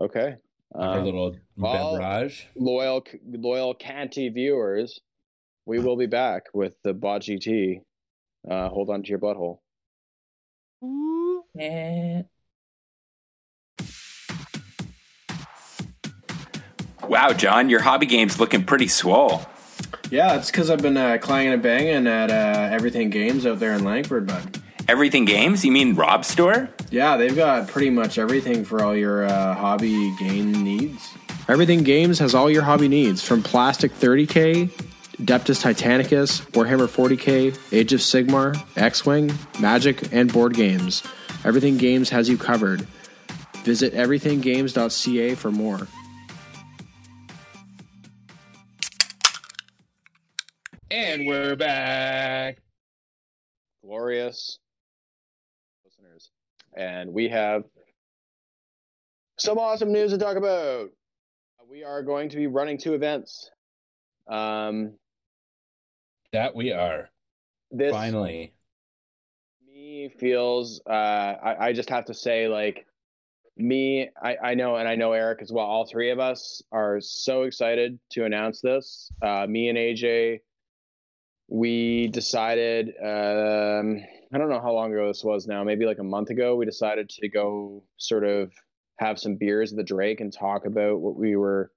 Okay. 0.00 0.36
Our 0.74 0.98
Um, 0.98 1.04
little 1.04 1.36
well- 1.56 1.98
beverage. 1.98 2.48
loyal 2.56 3.04
loyal 3.26 3.74
Canty 3.74 4.28
viewers, 4.28 5.00
we 5.64 5.78
will 5.78 5.96
be 5.96 6.06
back 6.06 6.44
with 6.52 6.76
the 6.82 6.92
Bot 6.92 7.22
GT. 7.22 7.80
Uh, 8.48 8.68
hold 8.68 8.90
on 8.90 9.02
to 9.02 9.08
your 9.08 9.18
butthole. 9.18 9.60
Wow, 17.08 17.32
John, 17.32 17.70
your 17.70 17.80
hobby 17.82 18.06
game's 18.06 18.40
looking 18.40 18.64
pretty 18.64 18.88
swole. 18.88 19.42
Yeah, 20.10 20.36
it's 20.36 20.50
because 20.50 20.70
I've 20.70 20.82
been 20.82 20.96
uh, 20.96 21.18
clanging 21.20 21.52
and 21.54 21.62
banging 21.62 22.06
at 22.06 22.30
uh, 22.30 22.74
Everything 22.74 23.10
Games 23.10 23.46
out 23.46 23.58
there 23.60 23.72
in 23.72 23.84
Langford, 23.84 24.26
bud. 24.26 24.55
Everything 24.88 25.24
games? 25.24 25.64
You 25.64 25.72
mean 25.72 25.94
Rob 25.94 26.24
Store? 26.24 26.68
Yeah, 26.90 27.16
they've 27.16 27.34
got 27.34 27.68
pretty 27.68 27.90
much 27.90 28.18
everything 28.18 28.64
for 28.64 28.84
all 28.84 28.94
your 28.94 29.24
uh, 29.24 29.54
hobby 29.54 30.14
game 30.18 30.52
needs. 30.52 31.08
Everything 31.48 31.84
Games 31.84 32.18
has 32.18 32.34
all 32.34 32.50
your 32.50 32.62
hobby 32.62 32.88
needs 32.88 33.22
from 33.22 33.40
Plastic 33.40 33.92
30K, 33.92 34.68
Deptus 35.22 35.62
Titanicus, 35.62 36.40
Warhammer 36.52 36.88
40K, 36.88 37.56
Age 37.72 37.92
of 37.92 38.00
Sigmar, 38.00 38.60
X 38.76 39.06
Wing, 39.06 39.32
Magic, 39.60 40.12
and 40.12 40.32
board 40.32 40.54
games. 40.54 41.04
Everything 41.44 41.76
Games 41.76 42.10
has 42.10 42.28
you 42.28 42.36
covered. 42.36 42.80
Visit 43.62 43.92
everythinggames.ca 43.94 45.34
for 45.36 45.52
more. 45.52 45.86
And 50.90 51.26
we're 51.26 51.56
back. 51.56 52.58
Glorious 53.84 54.58
listeners, 54.58 54.58
and 56.76 57.12
we 57.12 57.28
have 57.28 57.64
some 59.38 59.58
awesome 59.58 59.92
news 59.92 60.12
to 60.12 60.18
talk 60.18 60.36
about. 60.36 60.90
We 61.68 61.82
are 61.84 62.02
going 62.02 62.28
to 62.30 62.36
be 62.36 62.46
running 62.46 62.78
two 62.78 62.94
events. 62.94 63.50
Um, 64.28 64.92
That 66.32 66.54
we 66.54 66.72
are. 66.72 67.10
this 67.70 67.92
Finally. 67.92 68.52
me 69.66 70.10
feels 70.20 70.80
uh 70.88 70.92
I, 70.92 71.68
I 71.68 71.72
just 71.72 71.90
have 71.90 72.04
to 72.06 72.14
say 72.14 72.48
like 72.48 72.86
me 73.56 74.08
I, 74.22 74.36
I 74.42 74.54
know 74.54 74.76
and 74.76 74.88
I 74.88 74.94
know 74.94 75.12
Eric 75.12 75.40
as 75.42 75.50
well 75.52 75.64
all 75.66 75.86
three 75.86 76.10
of 76.10 76.18
us 76.20 76.62
are 76.70 77.00
so 77.00 77.42
excited 77.42 77.98
to 78.10 78.24
announce 78.24 78.60
this 78.60 79.10
uh 79.22 79.46
me 79.48 79.68
and 79.68 79.78
AJ 79.78 80.40
we 81.48 82.08
decided 82.08 82.90
um 83.02 84.02
I 84.32 84.38
don't 84.38 84.50
know 84.50 84.60
how 84.60 84.72
long 84.72 84.92
ago 84.92 85.08
this 85.08 85.24
was 85.24 85.46
now 85.46 85.64
maybe 85.64 85.86
like 85.86 85.98
a 85.98 86.04
month 86.04 86.30
ago 86.30 86.56
we 86.56 86.64
decided 86.64 87.08
to 87.10 87.28
go 87.28 87.82
sort 87.96 88.24
of 88.24 88.52
have 88.98 89.18
some 89.18 89.36
beers 89.36 89.72
at 89.72 89.76
the 89.76 89.84
Drake 89.84 90.20
and 90.20 90.32
talk 90.32 90.66
about 90.66 91.00
what 91.00 91.16
we 91.16 91.36
were 91.36 91.70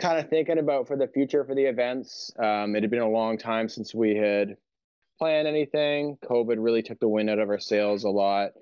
kind 0.00 0.18
of 0.18 0.28
thinking 0.28 0.58
about 0.58 0.88
for 0.88 0.96
the 0.96 1.06
future 1.06 1.44
for 1.44 1.54
the 1.54 1.64
events 1.64 2.32
um 2.38 2.74
it 2.74 2.82
had 2.82 2.90
been 2.90 3.00
a 3.00 3.08
long 3.08 3.38
time 3.38 3.68
since 3.68 3.94
we 3.94 4.16
had 4.16 4.56
planned 5.22 5.46
anything. 5.46 6.18
COVID 6.24 6.56
really 6.58 6.82
took 6.82 6.98
the 6.98 7.08
wind 7.08 7.30
out 7.30 7.38
of 7.38 7.48
our 7.48 7.60
sails 7.60 8.02
a 8.02 8.10
lot. 8.10 8.54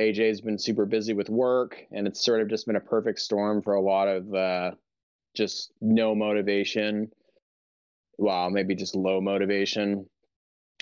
AJ's 0.00 0.40
been 0.40 0.58
super 0.58 0.84
busy 0.84 1.12
with 1.12 1.30
work, 1.30 1.76
and 1.92 2.08
it's 2.08 2.24
sort 2.24 2.40
of 2.40 2.48
just 2.48 2.66
been 2.66 2.74
a 2.74 2.80
perfect 2.80 3.20
storm 3.20 3.62
for 3.62 3.74
a 3.74 3.80
lot 3.80 4.08
of 4.08 4.34
uh, 4.34 4.70
just 5.36 5.72
no 5.80 6.14
motivation. 6.16 7.12
Well, 8.18 8.50
maybe 8.50 8.74
just 8.74 8.96
low 8.96 9.20
motivation, 9.20 10.08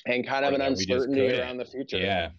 and 0.06 0.26
kind 0.26 0.44
of 0.44 0.52
an 0.52 0.60
yeah, 0.60 0.66
uncertainty 0.68 1.38
around 1.38 1.58
the 1.58 1.64
future. 1.64 1.98
Yeah. 1.98 2.30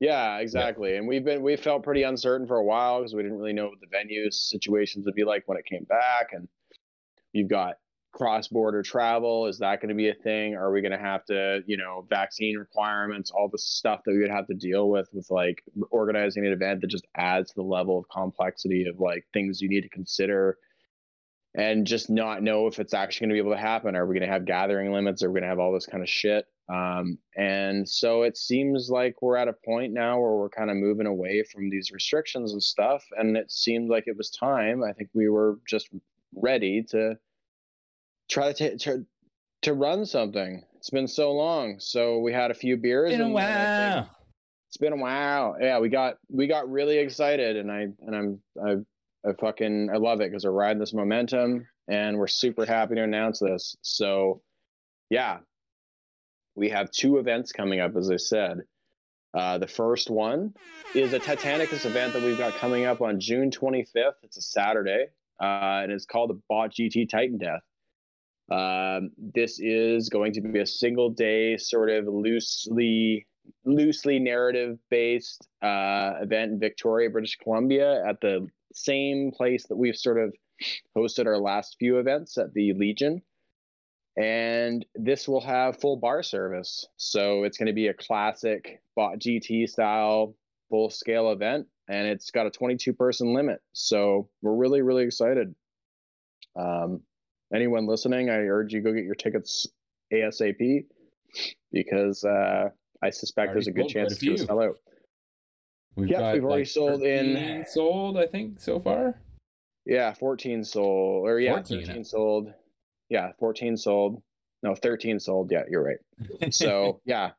Yeah, 0.00 0.38
exactly. 0.38 0.96
And 0.96 1.08
we've 1.08 1.24
been 1.24 1.42
we 1.42 1.56
felt 1.56 1.82
pretty 1.82 2.04
uncertain 2.04 2.46
for 2.46 2.56
a 2.56 2.64
while 2.64 3.00
because 3.00 3.14
we 3.14 3.22
didn't 3.22 3.38
really 3.38 3.52
know 3.52 3.66
what 3.66 3.80
the 3.80 3.88
venue 3.90 4.30
situations 4.30 5.04
would 5.06 5.16
be 5.16 5.24
like 5.24 5.42
when 5.46 5.58
it 5.58 5.64
came 5.64 5.84
back. 5.84 6.28
And 6.32 6.46
you've 7.32 7.48
got 7.48 7.74
cross 8.12 8.46
border 8.46 8.82
travel. 8.82 9.46
Is 9.46 9.58
that 9.58 9.80
going 9.80 9.88
to 9.88 9.96
be 9.96 10.08
a 10.08 10.14
thing? 10.14 10.54
Are 10.54 10.70
we 10.70 10.82
going 10.82 10.92
to 10.92 10.98
have 10.98 11.24
to, 11.26 11.62
you 11.66 11.76
know, 11.76 12.06
vaccine 12.08 12.56
requirements, 12.56 13.32
all 13.32 13.48
the 13.50 13.58
stuff 13.58 14.00
that 14.04 14.12
we 14.12 14.20
would 14.20 14.30
have 14.30 14.46
to 14.46 14.54
deal 14.54 14.88
with 14.88 15.08
with 15.12 15.26
like 15.30 15.62
organizing 15.90 16.46
an 16.46 16.52
event 16.52 16.80
that 16.80 16.88
just 16.88 17.06
adds 17.16 17.50
to 17.50 17.56
the 17.56 17.62
level 17.62 17.98
of 17.98 18.08
complexity 18.08 18.86
of 18.88 19.00
like 19.00 19.24
things 19.32 19.60
you 19.60 19.68
need 19.68 19.82
to 19.82 19.88
consider 19.88 20.58
and 21.54 21.86
just 21.86 22.08
not 22.08 22.42
know 22.42 22.66
if 22.66 22.78
it's 22.78 22.94
actually 22.94 23.26
going 23.26 23.30
to 23.30 23.42
be 23.42 23.46
able 23.46 23.56
to 23.56 23.60
happen. 23.60 23.96
Are 23.96 24.06
we 24.06 24.14
going 24.14 24.28
to 24.28 24.32
have 24.32 24.44
gathering 24.44 24.92
limits? 24.92 25.22
Are 25.22 25.28
we 25.28 25.40
going 25.40 25.42
to 25.42 25.48
have 25.48 25.58
all 25.58 25.72
this 25.72 25.86
kind 25.86 26.02
of 26.02 26.08
shit? 26.08 26.44
Um, 26.72 27.18
and 27.36 27.88
so 27.88 28.22
it 28.22 28.36
seems 28.36 28.90
like 28.90 29.22
we're 29.22 29.36
at 29.36 29.48
a 29.48 29.54
point 29.64 29.92
now 29.92 30.20
where 30.20 30.32
we're 30.32 30.50
kind 30.50 30.70
of 30.70 30.76
moving 30.76 31.06
away 31.06 31.42
from 31.50 31.70
these 31.70 31.90
restrictions 31.90 32.52
and 32.52 32.62
stuff. 32.62 33.02
And 33.16 33.36
it 33.36 33.50
seemed 33.50 33.88
like 33.88 34.04
it 34.06 34.16
was 34.16 34.30
time. 34.30 34.82
I 34.82 34.92
think 34.92 35.08
we 35.14 35.28
were 35.28 35.58
just 35.66 35.88
ready 36.34 36.82
to 36.90 37.14
try 38.30 38.52
to 38.52 38.70
ta- 38.70 38.76
to 38.84 39.06
to 39.62 39.74
run 39.74 40.04
something. 40.06 40.62
It's 40.76 40.90
been 40.90 41.08
so 41.08 41.32
long. 41.32 41.76
So 41.80 42.18
we 42.18 42.32
had 42.32 42.50
a 42.50 42.54
few 42.54 42.76
beers. 42.76 43.10
Been 43.10 43.20
and- 43.20 43.28
think- 43.30 43.34
while. 43.34 44.10
it's 44.68 44.76
been 44.76 44.92
a 44.92 44.96
while. 44.96 45.56
Yeah, 45.60 45.78
we 45.80 45.88
got 45.88 46.18
we 46.28 46.46
got 46.46 46.70
really 46.70 46.98
excited, 46.98 47.56
and 47.56 47.72
I 47.72 47.86
and 48.06 48.14
I'm 48.14 48.40
I 48.62 49.28
I 49.28 49.32
fucking 49.40 49.88
I 49.92 49.96
love 49.96 50.20
it 50.20 50.30
because 50.30 50.44
we're 50.44 50.52
riding 50.52 50.78
this 50.78 50.92
momentum, 50.94 51.66
and 51.88 52.18
we're 52.18 52.26
super 52.28 52.64
happy 52.66 52.94
to 52.96 53.02
announce 53.02 53.40
this. 53.40 53.74
So, 53.82 54.42
yeah, 55.10 55.38
we 56.58 56.68
have 56.70 56.90
two 56.90 57.18
events 57.18 57.52
coming 57.52 57.80
up, 57.80 57.96
as 57.96 58.10
I 58.10 58.16
said. 58.16 58.58
Uh, 59.32 59.58
the 59.58 59.68
first 59.68 60.10
one 60.10 60.54
is 60.94 61.12
a 61.12 61.20
Titanicus 61.20 61.86
event 61.86 62.12
that 62.14 62.22
we've 62.22 62.38
got 62.38 62.54
coming 62.54 62.84
up 62.84 63.00
on 63.00 63.20
June 63.20 63.50
25th. 63.50 64.14
It's 64.22 64.38
a 64.38 64.42
Saturday, 64.42 65.06
uh, 65.40 65.80
and 65.82 65.92
it's 65.92 66.06
called 66.06 66.30
the 66.30 66.40
Bot 66.48 66.72
GT 66.72 67.08
Titan 67.08 67.38
Death. 67.38 67.62
Um, 68.50 69.10
this 69.16 69.60
is 69.60 70.08
going 70.08 70.32
to 70.32 70.40
be 70.40 70.58
a 70.60 70.66
single 70.66 71.10
day, 71.10 71.56
sort 71.58 71.90
of 71.90 72.06
loosely 72.06 73.26
loosely 73.64 74.18
narrative 74.18 74.78
based 74.90 75.46
uh, 75.62 76.14
event 76.20 76.52
in 76.52 76.58
Victoria, 76.58 77.08
British 77.08 77.36
Columbia, 77.36 78.04
at 78.06 78.20
the 78.20 78.46
same 78.72 79.30
place 79.30 79.66
that 79.68 79.76
we've 79.76 79.96
sort 79.96 80.18
of 80.18 80.34
hosted 80.96 81.26
our 81.26 81.38
last 81.38 81.76
few 81.78 81.98
events 81.98 82.36
at 82.36 82.52
the 82.54 82.72
Legion. 82.74 83.22
And 84.18 84.84
this 84.96 85.28
will 85.28 85.40
have 85.42 85.80
full 85.80 85.96
bar 85.96 86.22
service. 86.24 86.84
So 86.96 87.44
it's 87.44 87.56
going 87.56 87.68
to 87.68 87.72
be 87.72 87.86
a 87.86 87.94
classic 87.94 88.82
bot 88.96 89.18
GT 89.20 89.68
style 89.68 90.34
full 90.70 90.90
scale 90.90 91.30
event. 91.30 91.66
And 91.88 92.06
it's 92.08 92.30
got 92.30 92.46
a 92.46 92.50
22 92.50 92.92
person 92.94 93.32
limit. 93.32 93.60
So 93.72 94.28
we're 94.42 94.56
really, 94.56 94.82
really 94.82 95.04
excited. 95.04 95.54
Um, 96.56 97.00
anyone 97.54 97.86
listening, 97.86 98.28
I 98.28 98.38
urge 98.38 98.72
you 98.72 98.82
go 98.82 98.92
get 98.92 99.04
your 99.04 99.14
tickets 99.14 99.66
ASAP 100.12 100.84
because 101.72 102.24
uh, 102.24 102.70
I 103.02 103.10
suspect 103.10 103.52
there's 103.52 103.68
a 103.68 103.72
good 103.72 103.88
chance 103.88 104.12
it's 104.12 104.22
going 104.22 104.36
to 104.36 104.44
sell 104.44 104.60
out. 104.62 104.76
We've 105.94 106.08
Yeah, 106.08 106.18
got 106.18 106.34
we've 106.34 106.44
already 106.44 106.62
like 106.62 106.68
sold 106.68 107.02
in- 107.02 107.64
Sold, 107.68 108.18
I 108.18 108.26
think, 108.26 108.60
so 108.60 108.80
far. 108.80 109.14
Yeah, 109.86 110.12
14 110.12 110.64
sold. 110.64 111.26
Or 111.28 111.38
yeah, 111.40 111.52
14. 111.54 111.86
13 111.86 112.04
sold. 112.04 112.52
Yeah, 113.08 113.32
14 113.38 113.76
sold. 113.76 114.22
No, 114.62 114.74
13 114.74 115.20
sold. 115.20 115.50
Yeah, 115.50 115.62
you're 115.70 115.82
right. 115.82 116.52
So 116.54 117.00
yeah, 117.04 117.30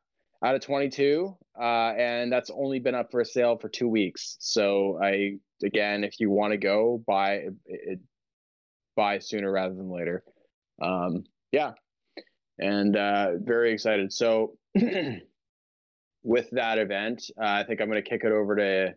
out 0.44 0.54
of 0.54 0.62
22, 0.62 1.36
uh, 1.60 1.64
and 1.64 2.32
that's 2.32 2.50
only 2.50 2.78
been 2.78 2.94
up 2.94 3.10
for 3.10 3.20
a 3.20 3.24
sale 3.24 3.56
for 3.58 3.68
two 3.68 3.88
weeks. 3.88 4.36
So 4.40 4.98
I 5.02 5.38
again, 5.62 6.04
if 6.04 6.18
you 6.18 6.30
want 6.30 6.52
to 6.52 6.56
go, 6.56 7.02
buy 7.06 7.32
it, 7.34 7.54
it, 7.66 7.98
buy 8.96 9.18
sooner 9.18 9.50
rather 9.50 9.74
than 9.74 9.90
later. 9.90 10.24
Um, 10.80 11.24
yeah, 11.52 11.72
and 12.58 12.96
uh, 12.96 13.32
very 13.38 13.72
excited. 13.72 14.12
So 14.12 14.56
with 16.22 16.50
that 16.52 16.78
event, 16.78 17.30
uh, 17.40 17.46
I 17.46 17.64
think 17.64 17.80
I'm 17.80 17.90
going 17.90 18.02
to 18.02 18.08
kick 18.08 18.22
it 18.24 18.32
over 18.32 18.56
to 18.56 18.94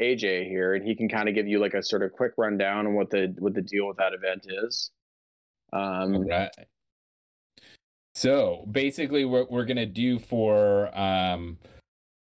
AJ 0.00 0.48
here, 0.48 0.74
and 0.74 0.84
he 0.84 0.96
can 0.96 1.08
kind 1.08 1.28
of 1.28 1.34
give 1.34 1.46
you 1.46 1.60
like 1.60 1.74
a 1.74 1.82
sort 1.82 2.02
of 2.02 2.12
quick 2.12 2.32
rundown 2.36 2.86
on 2.86 2.94
what 2.94 3.10
the 3.10 3.34
what 3.38 3.54
the 3.54 3.62
deal 3.62 3.86
with 3.86 3.98
that 3.98 4.14
event 4.14 4.46
is. 4.48 4.90
Um, 5.72 6.14
All 6.14 6.24
right. 6.24 6.50
So 8.14 8.66
basically, 8.70 9.24
what 9.24 9.50
we're 9.50 9.64
gonna 9.64 9.86
do 9.86 10.18
for 10.18 10.96
um 10.98 11.58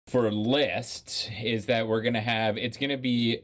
for 0.08 0.32
list 0.32 1.32
is 1.42 1.66
that 1.68 1.88
we're 1.88 2.02
gonna 2.02 2.22
have 2.22 2.58
it's 2.58 2.78
gonna 2.78 2.98
be 2.98 3.40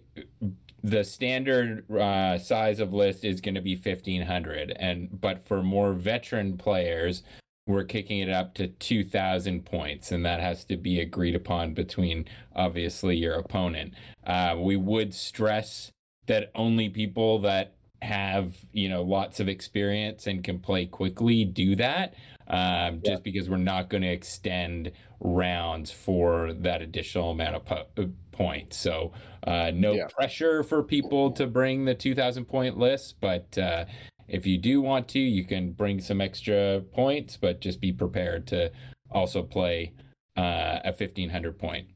the 0.83 1.03
standard 1.03 1.89
uh, 1.89 2.37
size 2.37 2.79
of 2.79 2.93
list 2.93 3.23
is 3.23 3.39
gonna 3.39 3.61
be 3.61 3.75
fifteen 3.75 4.23
hundred, 4.23 4.71
and 4.77 5.21
but 5.21 5.47
for 5.47 5.63
more 5.63 5.93
veteran 5.93 6.57
players, 6.57 7.23
we're 7.65 7.85
kicking 7.85 8.19
it 8.19 8.29
up 8.29 8.53
to 8.55 8.67
two 8.67 9.03
thousand 9.05 9.65
points, 9.65 10.11
and 10.11 10.25
that 10.25 10.41
has 10.41 10.65
to 10.65 10.75
be 10.75 10.99
agreed 10.99 11.35
upon 11.35 11.73
between 11.73 12.25
obviously 12.55 13.15
your 13.15 13.35
opponent. 13.35 13.93
Uh, 14.27 14.55
we 14.59 14.75
would 14.75 15.13
stress 15.13 15.91
that 16.27 16.51
only 16.55 16.89
people 16.89 17.39
that 17.39 17.75
have 18.03 18.55
you 18.73 18.89
know 18.89 19.01
lots 19.01 19.39
of 19.39 19.47
experience 19.47 20.27
and 20.27 20.43
can 20.43 20.59
play 20.59 20.85
quickly 20.85 21.45
do 21.45 21.75
that 21.75 22.13
um, 22.47 23.01
just 23.05 23.23
because 23.23 23.49
we're 23.49 23.57
not 23.57 23.89
going 23.89 24.03
to 24.03 24.09
extend 24.11 24.91
rounds 25.21 25.89
for 25.91 26.53
that 26.53 26.81
additional 26.81 27.31
amount 27.31 27.55
of 27.55 27.65
po- 27.65 28.11
points. 28.31 28.77
So 28.77 29.13
uh, 29.47 29.71
no 29.73 29.95
Yeah. 29.95 30.07
pressure 30.07 30.63
for 30.63 30.83
people 30.83 31.31
to 31.31 31.47
bring 31.47 31.85
the 31.85 31.95
2,000 31.95 32.45
point 32.45 32.77
list, 32.77 33.15
but 33.21 33.57
uh, 33.57 33.85
if 34.27 34.45
you 34.45 34.57
do 34.57 34.81
want 34.81 35.07
to, 35.09 35.19
you 35.19 35.45
can 35.45 35.71
bring 35.71 36.01
some 36.01 36.19
extra 36.19 36.81
points, 36.93 37.37
but 37.37 37.61
just 37.61 37.79
be 37.79 37.93
prepared 37.93 38.47
to 38.47 38.71
also 39.11 39.43
play 39.43 39.93
uh, 40.37 40.79
a 40.83 40.91
1,500 40.97 41.57
point 41.57 41.87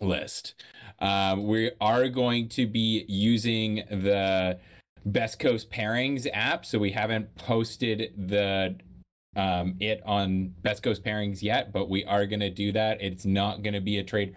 list. 0.00 0.54
Um, 0.98 1.46
we 1.46 1.70
are 1.80 2.08
going 2.08 2.48
to 2.50 2.66
be 2.66 3.04
using 3.08 3.84
the 3.90 4.58
Best 5.04 5.38
Coast 5.38 5.70
Pairings 5.70 6.26
app, 6.32 6.64
so 6.64 6.78
we 6.78 6.92
haven't 6.92 7.34
posted 7.36 8.12
the 8.16 8.76
um, 9.34 9.76
it 9.80 10.02
on 10.04 10.54
Best 10.62 10.82
Coast 10.82 11.02
Pairings 11.04 11.42
yet, 11.42 11.72
but 11.72 11.88
we 11.88 12.04
are 12.04 12.26
going 12.26 12.40
to 12.40 12.50
do 12.50 12.70
that. 12.72 13.00
It's 13.00 13.24
not 13.24 13.62
going 13.62 13.74
to 13.74 13.80
be 13.80 13.98
a 13.98 14.04
trade 14.04 14.34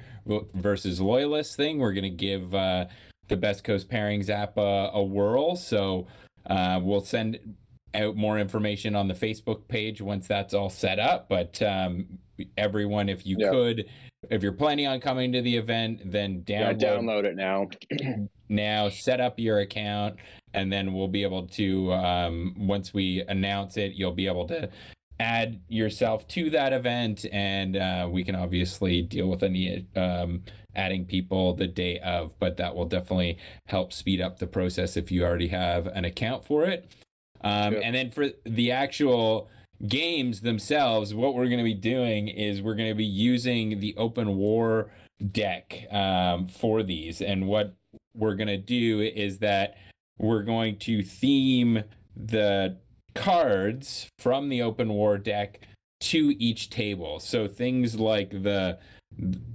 versus 0.54 1.02
loyalist 1.02 1.58
thing. 1.58 1.80
We're 1.80 1.94
going 1.94 2.04
to 2.04 2.10
give 2.10 2.56
uh, 2.56 2.86
the 3.28 3.36
Best 3.38 3.64
Coast 3.64 3.90
Pairings 3.90 4.30
app 4.30 4.58
a, 4.58 4.92
a 4.94 5.04
whirl. 5.04 5.56
So 5.58 6.08
uh, 6.50 6.80
we'll 6.82 7.02
send 7.02 7.56
out 7.94 8.16
more 8.16 8.40
information 8.40 8.96
on 8.96 9.08
the 9.08 9.14
Facebook 9.14 9.68
page 9.68 10.02
once 10.02 10.28
that's 10.28 10.54
all 10.54 10.70
set 10.70 10.98
up. 10.98 11.28
But 11.28 11.62
um, 11.62 12.20
everyone, 12.58 13.10
if 13.10 13.26
you 13.26 13.36
Yeah. 13.40 13.50
could, 13.52 13.86
if 14.30 14.44
you're 14.44 14.54
planning 14.54 14.88
on 14.88 15.02
coming 15.02 15.34
to 15.34 15.42
the 15.42 15.58
event, 15.58 16.10
then 16.10 16.44
Yeah, 16.48 16.74
download 16.74 16.80
download 16.80 17.24
it 17.26 17.36
now. 17.36 17.70
now 18.50 18.90
set 18.90 19.20
up 19.20 19.40
your 19.40 19.60
account 19.60 20.16
and 20.54 20.72
then 20.72 20.94
we'll 20.94 21.08
be 21.08 21.24
able 21.24 21.48
to 21.48 21.92
um, 21.94 22.54
once 22.58 22.94
we 22.94 23.22
announce 23.28 23.78
it 23.78 23.94
you'll 23.94 24.12
be 24.12 24.28
able 24.28 24.48
to 24.48 24.70
add 25.20 25.62
yourself 25.70 26.28
to 26.28 26.50
that 26.50 26.74
event 26.74 27.26
and 27.32 27.78
uh, 27.78 28.08
we 28.12 28.24
can 28.24 28.36
obviously 28.36 29.02
deal 29.02 29.28
with 29.28 29.44
any 29.44 29.86
um, 29.96 30.44
adding 30.76 31.06
people 31.06 31.54
the 31.54 31.68
day 31.68 32.00
of 32.00 32.38
but 32.40 32.58
that 32.58 32.76
will 32.76 32.86
definitely 32.86 33.38
help 33.68 33.94
speed 33.94 34.20
up 34.20 34.40
the 34.40 34.48
process 34.48 34.98
if 34.98 35.12
you 35.12 35.24
already 35.24 35.48
have 35.48 35.88
an 35.88 36.04
account 36.06 36.44
for 36.44 36.66
it 36.66 36.92
um, 37.42 37.74
Yep. 37.74 37.82
and 37.86 37.96
then 37.96 38.12
for 38.12 38.28
the 38.46 38.72
actual 38.72 39.48
games 39.88 40.42
themselves 40.42 41.14
what 41.14 41.34
we're 41.34 41.46
going 41.48 41.58
to 41.60 41.64
be 41.64 41.74
doing 41.74 42.28
is 42.28 42.62
we're 42.62 42.76
going 42.76 42.90
to 42.90 42.96
be 42.96 43.06
using 43.06 43.80
the 43.80 43.96
open 43.98 44.36
war 44.36 44.90
deck 45.32 45.86
um, 45.92 46.48
for 46.48 46.84
these 46.84 47.22
and 47.22 47.48
what 47.48 47.74
we're 48.16 48.36
going 48.36 48.48
to 48.48 48.58
do 48.58 49.02
is 49.02 49.40
that 49.40 49.78
we're 50.18 50.44
going 50.44 50.78
to 50.78 51.04
theme 51.04 51.84
the 52.16 52.78
cards 53.14 54.08
from 54.20 54.50
the 54.50 54.62
open 54.62 54.90
war 54.90 55.18
deck 55.18 55.60
to 56.00 56.36
each 56.40 56.70
table 56.70 57.20
so 57.20 57.48
things 57.48 58.00
like 58.00 58.30
the 58.44 58.78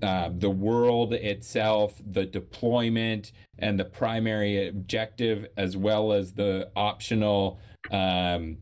uh, 0.03 0.31
the 0.39 0.49
world 0.51 1.13
itself 1.13 2.01
the 2.05 2.25
deployment 2.25 3.31
and 3.59 3.79
the 3.79 3.85
primary 3.85 4.69
objective 4.69 5.47
as 5.57 5.77
well 5.77 6.13
as 6.13 6.33
the 6.33 6.71
optional 6.75 7.61
um, 7.91 8.57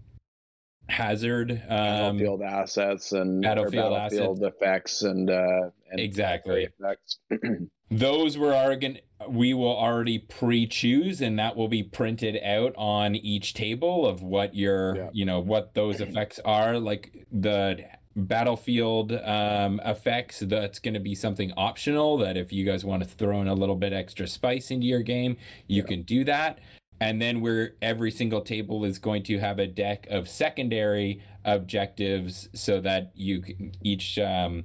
hazard 0.88 1.52
um, 1.68 1.68
battlefield 1.68 2.42
assets 2.42 3.12
and 3.12 3.42
battlefield 3.42 3.92
battlefield 3.92 4.42
effects 4.42 5.02
and 5.02 5.30
uh 5.30 5.70
and 5.90 6.00
Exactly. 6.00 6.68
effects. 6.80 7.18
those 7.90 8.36
were 8.36 8.76
going 8.76 8.98
we 9.28 9.52
will 9.52 9.76
already 9.76 10.18
pre-choose 10.18 11.20
and 11.20 11.38
that 11.38 11.56
will 11.56 11.68
be 11.68 11.82
printed 11.82 12.38
out 12.44 12.72
on 12.76 13.16
each 13.16 13.52
table 13.54 14.06
of 14.06 14.22
what 14.22 14.54
your 14.54 14.96
Yeah. 14.96 15.10
you 15.12 15.24
know 15.24 15.40
what 15.40 15.74
those 15.74 16.00
effects 16.00 16.38
are. 16.44 16.78
Like 16.78 17.26
the 17.32 17.84
battlefield 18.16 19.12
um 19.12 19.80
effects 19.84 20.40
that's 20.40 20.78
going 20.80 20.94
to 20.94 21.00
be 21.00 21.14
something 21.14 21.52
optional 21.56 22.18
that 22.18 22.36
if 22.36 22.52
you 22.52 22.64
guys 22.64 22.84
want 22.84 23.00
to 23.02 23.08
throw 23.08 23.40
in 23.40 23.46
a 23.46 23.54
little 23.54 23.76
bit 23.76 23.92
extra 23.92 24.26
spice 24.26 24.72
into 24.72 24.86
your 24.86 25.02
game 25.02 25.36
you 25.68 25.84
can 25.84 26.02
do 26.02 26.24
that. 26.24 26.58
And 27.00 27.22
then 27.22 27.40
we're 27.40 27.76
every 27.80 28.10
single 28.10 28.40
table 28.40 28.84
is 28.84 28.98
going 28.98 29.22
to 29.24 29.38
have 29.38 29.60
a 29.60 29.68
deck 29.68 30.08
of 30.10 30.28
secondary 30.28 31.22
objectives 31.44 32.48
so 32.54 32.80
that 32.80 33.12
you 33.14 33.40
can 33.40 33.72
each 33.84 34.18
um 34.18 34.64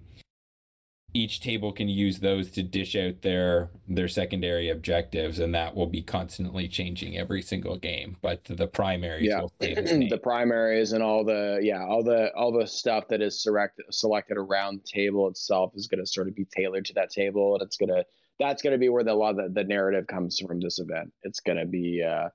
each 1.15 1.39
table 1.39 1.71
can 1.71 1.87
use 1.87 2.19
those 2.19 2.49
to 2.51 2.63
dish 2.63 2.95
out 2.95 3.21
their 3.21 3.69
their 3.87 4.07
secondary 4.07 4.69
objectives 4.69 5.37
and 5.39 5.53
that 5.53 5.75
will 5.75 5.87
be 5.87 6.01
constantly 6.01 6.67
changing 6.67 7.17
every 7.17 7.41
single 7.41 7.77
game 7.77 8.17
but 8.21 8.43
the 8.45 8.67
primaries 8.67 9.27
Yeah. 9.27 9.41
will 9.41 9.53
stay 9.61 9.73
the 9.75 10.07
the 10.09 10.17
primaries 10.17 10.91
and 10.93 11.03
all 11.03 11.23
the 11.23 11.59
yeah 11.61 11.83
all 11.83 12.03
the 12.03 12.33
all 12.35 12.51
the 12.51 12.65
stuff 12.67 13.07
that 13.09 13.21
is 13.21 13.41
select, 13.41 13.79
selected 13.91 14.37
around 14.37 14.79
the 14.81 14.87
table 14.91 15.27
itself 15.27 15.73
is 15.75 15.87
going 15.87 16.03
to 16.03 16.07
sort 16.07 16.27
of 16.27 16.35
be 16.35 16.45
tailored 16.45 16.85
to 16.85 16.93
that 16.93 17.09
table 17.11 17.53
and 17.53 17.61
it's 17.61 17.77
going 17.77 17.89
to 17.89 18.03
that's 18.39 18.63
going 18.63 18.73
to 18.73 18.79
be 18.79 18.89
where 18.89 19.03
the, 19.03 19.11
a 19.11 19.13
lot 19.13 19.37
of 19.39 19.53
the, 19.53 19.61
the 19.61 19.67
narrative 19.67 20.07
comes 20.07 20.39
from 20.39 20.59
this 20.59 20.79
event 20.79 21.13
it's 21.23 21.39
going 21.41 21.57
to 21.57 21.65
be 21.65 22.01
uh 22.03 22.29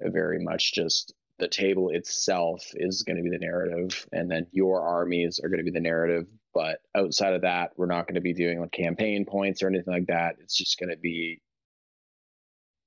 very 0.00 0.42
much 0.42 0.72
just 0.74 1.14
the 1.38 1.46
table 1.48 1.90
itself 1.90 2.64
is 2.74 3.04
going 3.04 3.16
to 3.16 3.22
be 3.22 3.30
the 3.30 3.38
narrative 3.38 4.06
and 4.12 4.30
then 4.30 4.46
your 4.52 4.82
armies 4.82 5.40
are 5.42 5.48
going 5.48 5.58
to 5.58 5.64
be 5.64 5.70
the 5.70 5.80
narrative 5.80 6.26
but 6.54 6.78
outside 6.94 7.34
of 7.34 7.42
that 7.42 7.70
we're 7.76 7.86
not 7.86 8.06
going 8.06 8.14
to 8.16 8.20
be 8.20 8.34
doing 8.34 8.60
like 8.60 8.72
campaign 8.72 9.24
points 9.24 9.62
or 9.62 9.68
anything 9.68 9.92
like 9.92 10.06
that. 10.06 10.36
It's 10.40 10.56
just 10.56 10.78
going 10.78 10.90
to 10.90 10.96
be 10.98 11.40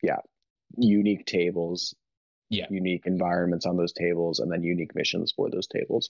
yeah 0.03 0.17
unique 0.77 1.25
tables 1.25 1.95
Yeah. 2.49 2.67
unique 2.69 3.03
environments 3.05 3.65
on 3.65 3.77
those 3.77 3.93
tables 3.93 4.39
and 4.39 4.51
then 4.51 4.63
unique 4.63 4.95
missions 4.95 5.33
for 5.35 5.49
those 5.49 5.67
tables. 5.67 6.09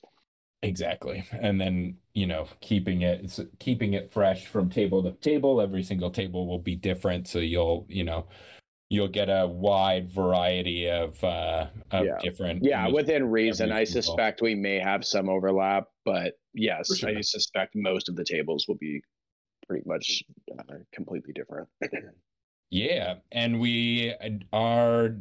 Exactly. 0.63 1.25
And 1.31 1.61
then 1.61 1.97
you 2.13 2.25
know 2.27 2.47
keeping 2.61 3.01
it 3.01 3.21
it's 3.25 3.39
keeping 3.59 3.93
it 3.93 4.11
fresh 4.11 4.47
from 4.47 4.69
table 4.69 5.03
to 5.03 5.11
table 5.11 5.61
every 5.61 5.83
single 5.83 6.09
table 6.09 6.47
will 6.47 6.59
be 6.59 6.75
different. 6.75 7.27
So 7.27 7.39
you'll 7.39 7.85
you 7.89 8.03
know 8.03 8.25
you'll 8.89 9.07
get 9.07 9.29
a 9.29 9.47
wide 9.47 10.11
variety 10.11 10.87
of 10.89 11.21
uh 11.23 11.67
of 11.91 12.05
Yeah. 12.05 12.17
different 12.21 12.63
yeah 12.63 12.87
within 12.87 13.29
reason 13.29 13.71
i 13.71 13.83
suspect 13.83 14.41
we 14.41 14.55
may 14.55 14.79
have 14.79 15.03
some 15.05 15.27
overlap 15.27 15.87
but 16.05 16.33
yes 16.53 16.95
sure. 16.95 17.09
i 17.09 17.21
suspect 17.21 17.75
most 17.75 18.09
of 18.09 18.15
the 18.15 18.23
tables 18.23 18.65
will 18.67 18.77
be 18.77 19.01
pretty 19.67 19.83
much 19.87 20.23
uh, 20.59 20.75
completely 20.93 21.33
different 21.33 21.67
Yeah, 22.71 23.15
and 23.31 23.59
we 23.59 24.13
are 24.51 25.15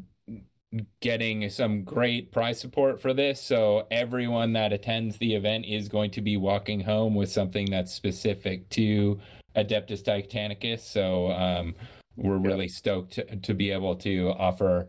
getting 1.00 1.48
some 1.50 1.84
great 1.84 2.32
prize 2.32 2.58
support 2.58 3.00
for 3.00 3.14
this. 3.14 3.40
So 3.40 3.86
everyone 3.90 4.54
that 4.54 4.72
attends 4.72 5.18
the 5.18 5.34
event 5.34 5.66
is 5.66 5.88
going 5.88 6.10
to 6.12 6.20
be 6.20 6.36
walking 6.36 6.80
home 6.80 7.14
with 7.14 7.30
something 7.30 7.66
that's 7.70 7.92
specific 7.92 8.68
to 8.70 9.20
Adeptus 9.54 10.02
Titanicus. 10.02 10.80
So 10.80 11.30
um, 11.30 11.74
we're 12.16 12.36
Yeah. 12.38 12.46
really 12.48 12.68
stoked 12.68 13.12
to, 13.14 13.36
to 13.36 13.54
be 13.54 13.70
able 13.70 13.96
to 13.96 14.28
offer 14.38 14.88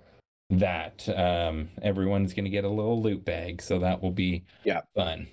that. 0.49 1.07
Um, 1.09 1.69
everyone's 1.81 2.33
going 2.33 2.45
to 2.45 2.51
get 2.51 2.63
a 2.63 2.69
little 2.69 3.01
loot 3.01 3.25
bag, 3.25 3.61
so 3.61 3.79
that 3.79 4.01
will 4.01 4.11
be 4.11 4.43
Yeah. 4.63 4.81
fun. 4.95 5.27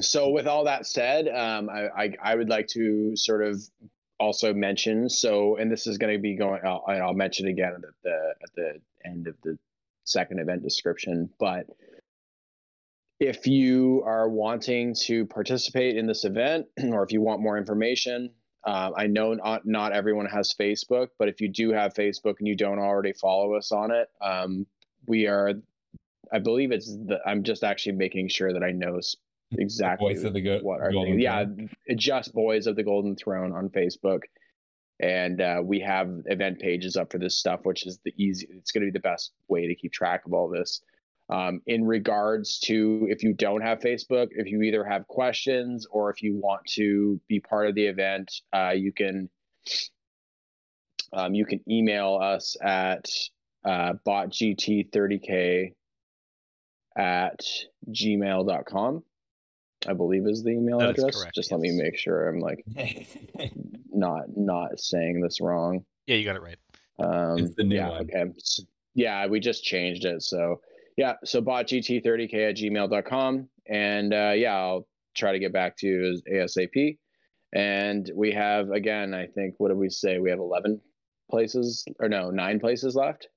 so 0.00 0.30
with 0.30 0.46
all 0.48 0.64
that 0.64 0.86
said 0.86 1.28
um, 1.28 1.70
I, 1.70 1.86
I 2.04 2.14
i 2.20 2.34
would 2.34 2.48
like 2.48 2.66
to 2.68 3.12
sort 3.14 3.46
of 3.46 3.62
also 4.18 4.52
mention 4.52 5.08
so 5.08 5.54
and 5.56 5.70
this 5.70 5.86
is 5.86 5.98
going 5.98 6.12
to 6.12 6.18
be 6.20 6.34
going 6.36 6.60
I'll, 6.64 6.82
I'll 6.88 7.14
mention 7.14 7.46
again 7.46 7.74
at 7.76 7.94
the 8.02 8.34
at 8.42 8.50
the 8.56 8.80
end 9.08 9.28
of 9.28 9.36
the 9.44 9.56
second 10.04 10.40
event 10.40 10.64
description 10.64 11.30
but 11.38 11.66
if 13.20 13.46
you 13.46 14.02
are 14.04 14.28
wanting 14.28 14.94
to 15.02 15.26
participate 15.26 15.96
in 15.96 16.06
this 16.06 16.24
event 16.24 16.66
or 16.90 17.04
if 17.04 17.12
you 17.12 17.20
want 17.20 17.40
more 17.40 17.56
information 17.56 18.30
um, 18.64 18.92
i 18.96 19.06
know 19.06 19.34
not, 19.34 19.66
not 19.66 19.92
everyone 19.92 20.26
has 20.26 20.54
facebook 20.58 21.08
but 21.18 21.28
if 21.28 21.40
you 21.40 21.48
do 21.48 21.70
have 21.70 21.94
facebook 21.94 22.38
and 22.38 22.48
you 22.48 22.56
don't 22.56 22.78
already 22.78 23.12
follow 23.12 23.54
us 23.54 23.72
on 23.72 23.90
it 23.90 24.08
um, 24.20 24.66
we 25.06 25.26
are 25.26 25.52
i 26.32 26.38
believe 26.38 26.72
it's 26.72 26.86
the 26.86 27.18
i'm 27.26 27.42
just 27.42 27.64
actually 27.64 27.92
making 27.92 28.28
sure 28.28 28.52
that 28.52 28.62
i 28.62 28.70
know 28.70 29.00
exactly 29.52 30.14
Voice 30.14 30.24
of 30.24 30.34
the 30.34 30.40
Go- 30.40 30.60
what 30.60 30.80
our 30.80 30.90
thing. 30.90 31.20
Yeah, 31.20 31.44
just 31.96 32.34
Boys 32.34 32.66
of 32.66 32.76
the 32.76 32.82
Golden 32.82 33.16
Throne 33.16 33.52
on 33.52 33.68
Facebook, 33.70 34.22
and 35.00 35.40
uh, 35.40 35.60
we 35.62 35.80
have 35.80 36.10
event 36.26 36.58
pages 36.58 36.96
up 36.96 37.12
for 37.12 37.18
this 37.18 37.38
stuff, 37.38 37.60
which 37.64 37.86
is 37.86 37.98
the 38.04 38.12
easy. 38.16 38.48
It's 38.50 38.72
going 38.72 38.82
to 38.82 38.92
be 38.92 38.96
the 38.96 39.00
best 39.00 39.32
way 39.48 39.66
to 39.66 39.74
keep 39.74 39.92
track 39.92 40.26
of 40.26 40.32
all 40.32 40.48
this. 40.48 40.82
Um, 41.30 41.60
in 41.66 41.84
regards 41.84 42.58
to 42.60 43.06
if 43.10 43.22
you 43.22 43.34
don't 43.34 43.60
have 43.60 43.80
Facebook, 43.80 44.28
if 44.30 44.46
you 44.46 44.62
either 44.62 44.82
have 44.84 45.06
questions 45.08 45.86
or 45.90 46.10
if 46.10 46.22
you 46.22 46.36
want 46.36 46.64
to 46.76 47.20
be 47.28 47.38
part 47.40 47.68
of 47.68 47.74
the 47.74 47.84
event, 47.86 48.32
uh, 48.54 48.70
you 48.70 48.92
can 48.92 49.28
um, 51.12 51.34
you 51.34 51.44
can 51.44 51.60
email 51.70 52.18
us 52.22 52.56
at 52.62 53.06
uh, 53.64 53.92
botgt30k 54.06 55.72
at 56.96 57.40
gmail.com 57.90 59.02
i 59.86 59.92
believe 59.92 60.26
is 60.26 60.42
the 60.42 60.50
email 60.50 60.78
That 60.78 60.96
is 60.96 61.04
address 61.04 61.16
correct, 61.20 61.34
just 61.34 61.52
let 61.52 61.60
me 61.60 61.70
make 61.72 61.96
sure 61.96 62.28
i'm 62.28 62.40
like 62.40 62.64
not 63.92 64.24
not 64.36 64.80
saying 64.80 65.20
this 65.20 65.40
wrong 65.40 65.84
Yeah, 66.06 66.16
you 66.16 66.24
got 66.24 66.36
it 66.36 66.42
right. 66.42 66.58
um 66.98 67.38
It's 67.38 67.54
the 67.54 67.64
new 67.64 67.76
yeah 67.76 67.88
one. 67.90 68.00
okay 68.02 68.24
yeah 68.94 69.26
we 69.26 69.38
just 69.40 69.62
changed 69.64 70.04
it 70.04 70.22
so 70.22 70.60
yeah 70.98 71.14
so 71.24 71.40
botgt30k 71.40 72.50
at 72.50 72.56
gmail.com 72.56 73.48
and 73.66 74.12
uh 74.12 74.32
yeah 74.36 74.54
i'll 74.54 74.86
try 75.16 75.32
to 75.32 75.38
get 75.38 75.52
back 75.52 75.76
to 75.78 75.86
you 75.86 76.12
as 76.12 76.22
asap 76.30 76.98
And 77.52 78.10
we 78.14 78.32
have 78.32 78.70
again, 78.70 79.14
I 79.14 79.26
think 79.26 79.54
what 79.58 79.68
did 79.68 79.78
we 79.78 79.88
say? 79.88 80.18
We 80.18 80.30
have 80.30 80.38
eleven 80.38 80.80
places 81.30 81.84
or 81.98 82.08
no, 82.08 82.30
nine 82.30 82.60
places 82.60 82.94
left. 82.94 83.28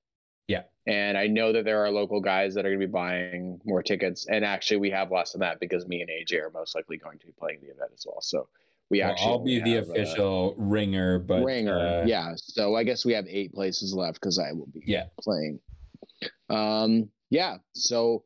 Yeah. 0.48 0.62
And 0.86 1.16
I 1.16 1.28
know 1.28 1.52
that 1.52 1.64
there 1.64 1.84
are 1.84 1.90
local 1.90 2.20
guys 2.20 2.54
that 2.54 2.66
are 2.66 2.68
going 2.68 2.80
to 2.80 2.86
be 2.86 2.90
buying 2.90 3.60
more 3.64 3.82
tickets. 3.82 4.26
And 4.28 4.44
actually, 4.44 4.78
we 4.78 4.90
have 4.90 5.10
less 5.10 5.32
than 5.32 5.40
that 5.40 5.60
because 5.60 5.86
me 5.86 6.02
and 6.02 6.10
AJ 6.10 6.42
are 6.42 6.50
most 6.50 6.74
likely 6.74 6.98
going 6.98 7.18
to 7.20 7.26
be 7.26 7.32
playing 7.38 7.60
the 7.62 7.68
event 7.68 7.92
as 7.94 8.04
well. 8.06 8.20
So 8.20 8.48
we 8.90 9.00
Well, 9.00 9.10
actually 9.10 9.32
I'll 9.32 9.44
be 9.44 9.60
the 9.60 9.78
uh, 9.78 9.82
official 9.82 10.54
ringer, 10.58 11.18
but 11.18 11.42
ringer. 11.44 11.78
uh, 11.78 12.06
yeah. 12.06 12.32
So 12.36 12.74
I 12.74 12.84
guess 12.84 13.04
we 13.04 13.14
have 13.14 13.26
eight 13.28 13.54
places 13.54 13.94
left 13.94 14.20
because 14.20 14.38
I 14.38 14.52
will 14.52 14.68
be 14.74 14.82
yeah, 14.86 15.06
playing. 15.20 15.60
Um, 16.50 17.08
yeah. 17.32 17.56
So 17.74 18.24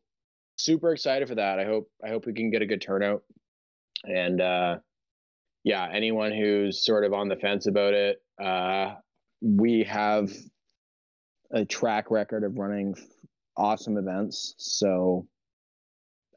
super 0.56 0.92
excited 0.92 1.28
for 1.28 1.36
that. 1.36 1.60
I 1.60 1.64
hope 1.64 1.88
I 2.04 2.08
hope 2.08 2.26
we 2.26 2.34
can 2.34 2.50
get 2.50 2.62
a 2.62 2.66
good 2.66 2.82
turnout. 2.82 3.22
And 4.02 4.40
uh, 4.40 4.78
yeah, 5.62 5.88
anyone 5.92 6.32
who's 6.32 6.84
sort 6.84 7.04
of 7.04 7.12
on 7.12 7.28
the 7.28 7.36
fence 7.36 7.68
about 7.68 7.94
it, 7.94 8.16
uh, 8.42 8.94
we 9.40 9.84
have 9.84 10.32
a 11.52 11.64
track 11.64 12.10
record 12.10 12.42
of 12.42 12.58
running 12.58 12.96
awesome 13.56 13.96
events. 13.96 14.56
So 14.58 15.28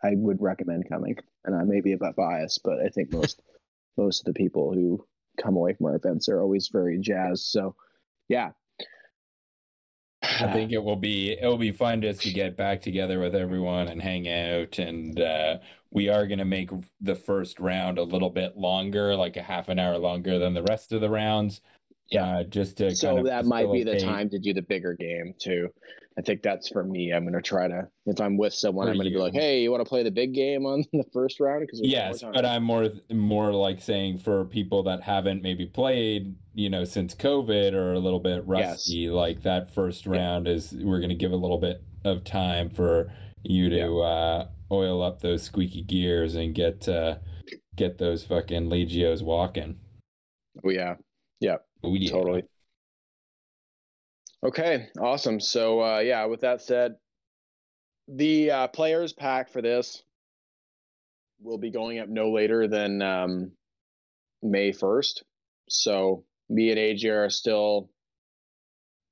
I 0.04 0.12
would 0.14 0.40
recommend 0.40 0.88
coming. 0.88 1.18
And 1.46 1.56
I 1.56 1.64
may 1.64 1.82
be 1.82 1.94
a 1.94 1.98
bit 1.98 2.16
biased, 2.16 2.62
but 2.64 2.80
I 2.86 2.90
think 2.90 3.12
most 3.12 3.42
most 3.98 4.22
of 4.22 4.26
the 4.26 4.40
people 4.40 4.74
who 4.74 5.04
come 5.42 5.56
away 5.56 5.74
from 5.74 5.88
our 5.88 5.96
events 5.96 6.30
are 6.30 6.40
always 6.40 6.70
very 6.72 7.00
jazzed. 7.00 7.48
So 7.48 7.76
yeah. 8.28 8.52
I 10.40 10.48
think 10.54 10.72
it 10.72 10.84
will 10.84 10.96
be 10.96 11.32
it 11.32 11.46
will 11.46 11.58
be 11.58 11.72
fun 11.72 12.02
just 12.02 12.22
to 12.22 12.32
get 12.32 12.58
back 12.58 12.82
together 12.82 13.20
with 13.20 13.36
everyone 13.36 13.88
and 13.88 14.02
hang 14.02 14.28
out. 14.28 14.80
And 14.80 15.20
uh, 15.20 15.58
we 15.92 16.10
are 16.10 16.28
going 16.28 16.40
to 16.40 16.46
make 16.46 16.70
the 17.02 17.16
first 17.16 17.60
round 17.60 17.98
a 17.98 18.04
little 18.04 18.30
bit 18.30 18.58
longer, 18.58 19.16
like 19.16 19.38
a 19.38 19.44
half 19.44 19.70
an 19.70 19.80
hour 19.80 19.98
longer 19.98 20.40
than 20.40 20.54
the 20.54 20.64
rest 20.64 20.92
of 20.92 21.02
the 21.02 21.10
rounds. 21.10 21.62
Yeah. 22.12 22.44
just 22.48 22.78
to 22.78 22.96
so 22.96 23.08
kind 23.08 23.20
of 23.20 23.26
that 23.26 23.46
might 23.46 23.72
be 23.72 23.84
the 23.84 24.00
time 24.00 24.30
to 24.32 24.40
do 24.40 24.54
the 24.54 24.62
bigger 24.64 24.94
game 24.96 25.34
too. 25.40 25.70
I 26.18 26.22
think 26.22 26.42
that's 26.42 26.68
for 26.68 26.84
me. 26.84 27.12
I'm 27.14 27.24
gonna 27.24 27.42
try 27.42 27.68
to 27.70 27.88
if 28.06 28.20
I'm 28.20 28.36
with 28.36 28.54
someone, 28.54 28.88
For 28.88 28.92
I'm 28.92 28.98
gonna 28.98 29.10
you. 29.10 29.16
be 29.16 29.22
like, 29.22 29.34
"Hey, 29.34 29.62
you 29.62 29.72
want 29.72 29.86
to 29.86 29.88
play 29.90 30.04
the 30.04 30.12
big 30.12 30.34
game 30.34 30.66
on 30.66 30.84
the 30.94 31.06
first 31.14 31.40
round?" 31.40 31.62
Because 31.62 31.80
Yes, 31.84 32.22
but 32.34 32.46
I'm 32.46 32.64
more 32.64 32.90
more 33.12 33.54
like 33.54 33.82
saying 33.82 34.18
for 34.18 34.44
people 34.46 34.84
that 34.84 35.04
haven't 35.04 35.44
maybe 35.44 35.66
played, 35.66 36.36
you 36.54 36.70
know, 36.70 36.84
since 36.84 37.16
COVID 37.16 37.74
or 37.74 37.94
a 37.94 38.00
little 38.00 38.20
bit 38.20 38.46
rusty, 38.46 39.10
like 39.10 39.44
that 39.44 39.74
first 39.74 40.06
Yeah. 40.06 40.12
round 40.14 40.48
is 40.48 40.74
we're 40.74 41.00
gonna 41.00 41.16
give 41.16 41.32
a 41.32 41.38
little 41.38 41.60
bit 41.60 41.84
of 42.04 42.24
time 42.26 42.70
for 42.70 43.12
you 43.44 43.70
to 43.70 44.00
uh, 44.00 44.48
oil 44.72 45.02
up 45.02 45.22
those 45.22 45.44
squeaky 45.44 45.84
gears 45.84 46.36
and 46.36 46.54
get 46.54 46.90
uh, 46.90 47.20
get 47.78 47.98
those 47.98 48.26
fucking 48.26 48.68
legios 48.70 49.24
walking. 49.24 49.80
oh, 50.66 50.70
yeah, 50.70 50.96
Oh, 51.84 51.96
yeah. 51.96 52.12
totally. 52.12 52.44
Okay, 54.44 54.88
awesome. 55.00 55.40
So 55.40 55.82
uh, 55.82 56.00
yeah, 56.00 56.26
with 56.26 56.42
that 56.42 56.62
said, 56.62 56.96
the 58.08 58.52
uh, 58.52 58.68
players 58.70 59.14
pack 59.14 59.50
for 59.50 59.62
this 59.62 60.04
will 61.42 61.58
be 61.58 61.72
going 61.72 62.00
up 62.00 62.08
no 62.08 62.32
later 62.32 62.68
than 62.68 63.02
um, 63.02 63.52
May 64.42 64.72
first. 64.72 65.24
So 65.70 66.24
me 66.50 66.72
and 66.72 66.80
AJ 66.80 67.26
are 67.26 67.30
still 67.30 67.90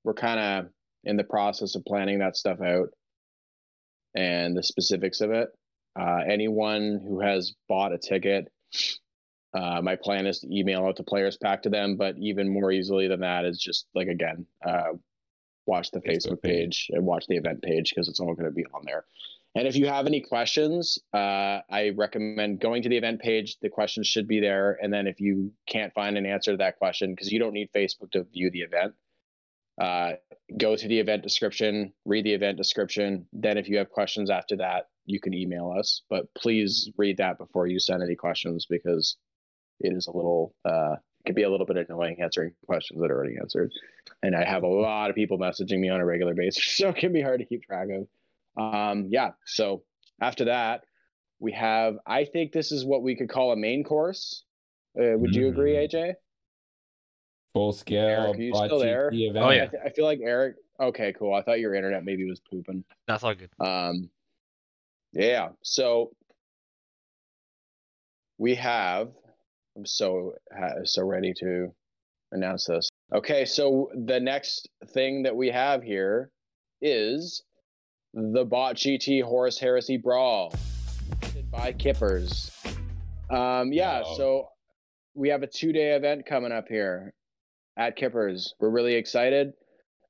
we're 0.03 0.13
kind 0.13 0.39
of 0.39 0.71
in 1.03 1.17
the 1.17 1.23
process 1.23 1.75
of 1.75 1.85
planning 1.85 2.19
that 2.19 2.37
stuff 2.37 2.61
out 2.61 2.89
and 4.15 4.55
the 4.55 4.63
specifics 4.63 5.21
of 5.21 5.31
it. 5.31 5.49
Uh, 5.99 6.19
anyone 6.29 7.01
who 7.05 7.19
has 7.19 7.53
bought 7.67 7.93
a 7.93 7.97
ticket, 7.97 8.47
uh, 9.53 9.81
my 9.81 9.95
plan 9.95 10.27
is 10.27 10.39
to 10.39 10.55
email 10.55 10.85
out 10.85 10.95
the 10.95 11.03
players 11.03 11.37
pack 11.37 11.63
to 11.63 11.69
them. 11.69 11.95
But 11.95 12.15
even 12.19 12.51
more 12.51 12.71
easily 12.71 13.07
than 13.07 13.21
that 13.21 13.45
is 13.45 13.59
just 13.59 13.87
like 13.95 14.07
again, 14.07 14.45
uh, 14.65 14.93
watch 15.65 15.91
the 15.91 15.99
Facebook 15.99 16.37
Facebook 16.37 16.41
page 16.41 16.87
and 16.91 17.05
watch 17.05 17.25
the 17.27 17.37
event 17.37 17.61
page 17.61 17.91
because 17.93 18.07
it's 18.07 18.19
all 18.19 18.33
going 18.33 18.49
to 18.49 18.51
be 18.51 18.65
on 18.73 18.83
there. 18.85 19.05
And 19.55 19.67
if 19.67 19.75
you 19.75 19.87
have 19.87 20.05
any 20.05 20.21
questions, 20.21 20.99
uh, 21.13 21.61
I 21.69 21.91
recommend 21.95 22.59
going 22.59 22.83
to 22.83 22.89
the 22.89 22.97
event 22.97 23.21
page. 23.21 23.57
The 23.61 23.69
questions 23.69 24.05
should 24.05 24.27
be 24.27 24.39
there. 24.39 24.77
And 24.81 24.93
then 24.93 25.07
if 25.07 25.19
you 25.19 25.51
can't 25.67 25.93
find 25.93 26.17
an 26.17 26.27
answer 26.27 26.51
to 26.51 26.57
that 26.57 26.77
question, 26.77 27.11
because 27.11 27.31
you 27.31 27.39
don't 27.39 27.53
need 27.53 27.69
Facebook 27.75 28.11
to 28.11 28.23
view 28.25 28.51
the 28.51 28.61
event, 28.61 28.93
uh, 29.81 30.13
go 30.59 30.75
to 30.75 30.87
the 30.87 30.99
event 30.99 31.23
description, 31.23 31.93
read 32.05 32.25
the 32.25 32.33
event 32.33 32.57
description. 32.57 33.27
Then 33.33 33.57
if 33.57 33.67
you 33.67 33.77
have 33.77 33.89
questions 33.89 34.29
after 34.29 34.57
that, 34.57 34.89
you 35.05 35.19
can 35.19 35.33
email 35.33 35.73
us. 35.75 36.03
But 36.09 36.31
please 36.35 36.91
read 36.97 37.17
that 37.17 37.39
before 37.39 37.65
you 37.65 37.79
send 37.79 38.03
any 38.03 38.15
questions 38.15 38.67
because 38.69 39.17
it 39.79 39.93
is 39.95 40.07
a 40.07 40.11
little, 40.11 40.53
uh, 40.65 40.93
it 40.93 41.25
can 41.25 41.35
be 41.35 41.43
a 41.43 41.49
little 41.49 41.65
bit 41.65 41.77
annoying 41.77 42.17
answering 42.21 42.51
questions 42.65 43.01
that 43.01 43.11
are 43.11 43.15
already 43.17 43.37
answered. 43.37 43.71
And 44.23 44.35
I 44.35 44.43
have 44.45 44.63
a 44.63 44.67
lot 44.67 45.09
of 45.09 45.15
people 45.15 45.37
messaging 45.37 45.79
me 45.79 45.89
on 45.89 45.99
a 45.99 46.05
regular 46.05 46.33
basis, 46.33 46.63
so 46.77 46.89
it 46.89 46.95
can 46.97 47.13
be 47.13 47.21
hard 47.21 47.39
to 47.39 47.45
keep 47.45 47.63
track 47.63 47.87
of. 47.89 48.07
Um, 48.61 49.07
yeah. 49.09 49.31
So 49.45 49.83
after 50.21 50.45
that, 50.45 50.83
we 51.39 51.51
have. 51.51 51.97
I 52.07 52.25
think 52.25 52.51
this 52.51 52.71
is 52.71 52.83
what 52.83 53.03
we 53.03 53.15
could 53.15 53.29
call 53.29 53.51
a 53.51 53.55
main 53.55 53.83
course. 53.83 54.43
Uh, 54.99 55.17
would 55.17 55.35
you 55.35 55.49
agree, 55.49 55.73
Mm. 55.73 55.87
AJ? 55.93 56.13
Full 57.53 57.73
scale. 57.73 58.07
Eric, 58.07 58.35
are 58.37 58.41
you 58.41 58.55
still 58.55 58.69
bocce 58.79 58.81
there? 58.81 59.09
event. 59.13 59.45
Oh, 59.45 59.49
I, 59.49 59.53
yeah. 59.53 59.65
th- 59.67 59.83
I 59.85 59.89
feel 59.89 60.05
like 60.05 60.19
Eric. 60.23 60.55
Okay, 60.79 61.13
cool. 61.13 61.33
I 61.35 61.43
thought 61.43 61.59
your 61.59 61.75
internet 61.75 62.03
maybe 62.03 62.27
was 62.27 62.39
pooping. 62.39 62.83
That's 63.07 63.23
all 63.23 63.35
good. 63.35 63.49
Um, 63.59 64.09
yeah. 65.13 65.49
So 65.61 66.11
we 68.39 68.55
have. 68.55 69.09
I'm 69.77 69.85
so 69.85 70.33
so 70.85 71.05
ready 71.05 71.33
to 71.39 71.67
announce 72.31 72.65
this. 72.65 72.89
Okay, 73.13 73.45
so 73.45 73.89
the 74.07 74.19
next 74.19 74.67
thing 74.93 75.23
that 75.23 75.35
we 75.35 75.49
have 75.49 75.83
here 75.83 76.31
is 76.81 77.43
the 78.13 78.43
Bot 78.43 78.75
GT 78.75 79.21
Horus 79.21 79.59
Heresy 79.59 79.97
Brawl 79.97 80.51
by 81.51 81.73
Kippers. 81.73 82.51
Um, 83.29 83.71
yeah, 83.71 84.01
Wow. 84.01 84.13
so 84.17 84.49
we 85.13 85.29
have 85.29 85.43
a 85.43 85.47
two-day 85.47 85.91
event 85.95 86.25
coming 86.25 86.51
up 86.51 86.67
here 86.67 87.13
at 87.77 87.95
Kippers. 87.95 88.55
We're 88.59 88.71
really 88.71 88.95
excited. 88.95 89.53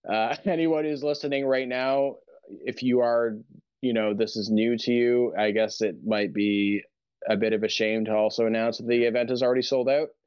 Uh, 0.10 0.36
anyone 0.46 0.86
who's 0.86 1.04
listening 1.04 1.46
right 1.46 1.68
now, 1.68 2.16
if 2.50 2.82
you 2.84 3.02
are, 3.02 3.38
you 3.82 3.94
know, 3.94 4.14
this 4.14 4.38
is 4.38 4.50
new 4.50 4.78
to 4.78 4.92
you, 4.92 5.34
I 5.38 5.52
guess 5.52 5.82
it 5.82 5.98
might 6.06 6.34
be 6.34 6.84
a 7.28 7.36
bit 7.36 7.54
of 7.54 7.64
a 7.64 7.70
shame 7.70 8.06
to 8.06 8.16
also 8.16 8.46
announce 8.46 8.78
that 8.78 8.88
the 8.88 9.04
event 9.04 9.32
is 9.32 9.44
already 9.44 9.62
sold 9.62 9.90
out. 9.90 10.10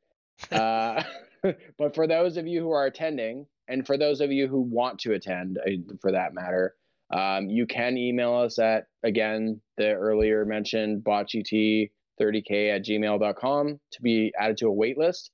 Uh, 0.50 1.02
but 1.78 1.94
for 1.94 2.06
those 2.06 2.38
of 2.38 2.46
you 2.46 2.62
who 2.62 2.70
are 2.70 2.86
attending, 2.86 3.46
and 3.68 3.86
for 3.86 3.98
those 3.98 4.22
of 4.22 4.32
you 4.32 4.48
who 4.48 4.60
want 4.60 4.98
to 5.00 5.12
attend, 5.12 5.58
uh, 5.58 5.70
for 6.00 6.12
that 6.12 6.32
matter, 6.32 6.74
um, 7.10 7.48
you 7.48 7.66
can 7.66 7.98
email 7.98 8.34
us 8.34 8.58
at, 8.58 8.86
again, 9.02 9.60
the 9.76 9.92
earlier 9.92 10.44
mentioned 10.44 11.02
botgt30k 11.04 11.90
at 12.20 12.84
gmail.com 12.84 13.80
to 13.92 14.02
be 14.02 14.32
added 14.38 14.56
to 14.58 14.68
a 14.68 14.72
wait 14.72 14.96
list. 14.96 15.30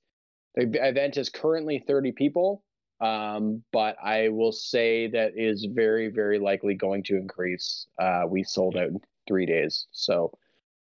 The 0.55 0.69
event 0.87 1.17
is 1.17 1.29
currently 1.29 1.83
30 1.87 2.13
people, 2.13 2.63
um, 2.99 3.63
but 3.71 3.95
I 4.03 4.29
will 4.29 4.51
say 4.51 5.07
that 5.07 5.33
is 5.35 5.67
very, 5.71 6.09
very 6.09 6.39
likely 6.39 6.73
going 6.73 7.03
to 7.03 7.15
increase. 7.15 7.87
Uh, 8.01 8.23
we 8.27 8.43
sold 8.43 8.75
out 8.75 8.89
in 8.89 8.99
three 9.27 9.45
days. 9.45 9.85
So 9.91 10.31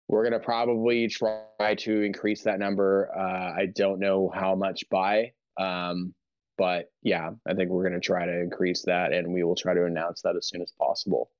we're 0.09 0.23
going 0.23 0.39
to 0.39 0.45
probably 0.45 1.09
try 1.09 1.75
to 1.79 2.03
increase 2.03 2.43
that 2.43 2.59
number. 2.59 3.11
Uh, 3.17 3.61
I 3.61 3.67
don't 3.75 3.99
know 3.99 4.31
how 4.35 4.55
much 4.55 4.85
by, 4.91 5.33
um, 5.59 6.15
but 6.59 6.91
yeah, 7.03 7.31
I 7.49 7.55
think 7.55 7.71
we're 7.71 7.89
going 7.89 8.01
to 8.01 8.07
try 8.07 8.27
to 8.27 8.41
increase 8.41 8.83
that 8.83 9.13
and 9.13 9.33
we 9.33 9.43
will 9.43 9.57
try 9.57 9.75
to 9.75 9.85
announce 9.85 10.23
that 10.23 10.37
as 10.37 10.49
soon 10.49 10.63
as 10.63 10.73
possible. 10.79 11.31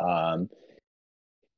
Um, 0.00 0.48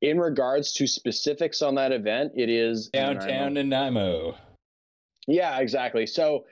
in 0.01 0.19
regards 0.19 0.73
to 0.73 0.87
specifics 0.87 1.61
on 1.61 1.75
that 1.75 1.91
event, 1.91 2.33
it 2.35 2.49
is 2.49 2.89
Downtown 2.89 3.53
Nanaimo. 3.53 3.61
Nanaimo. 3.61 4.37
Yeah, 5.27 5.59
exactly. 5.59 6.07
So 6.07 6.45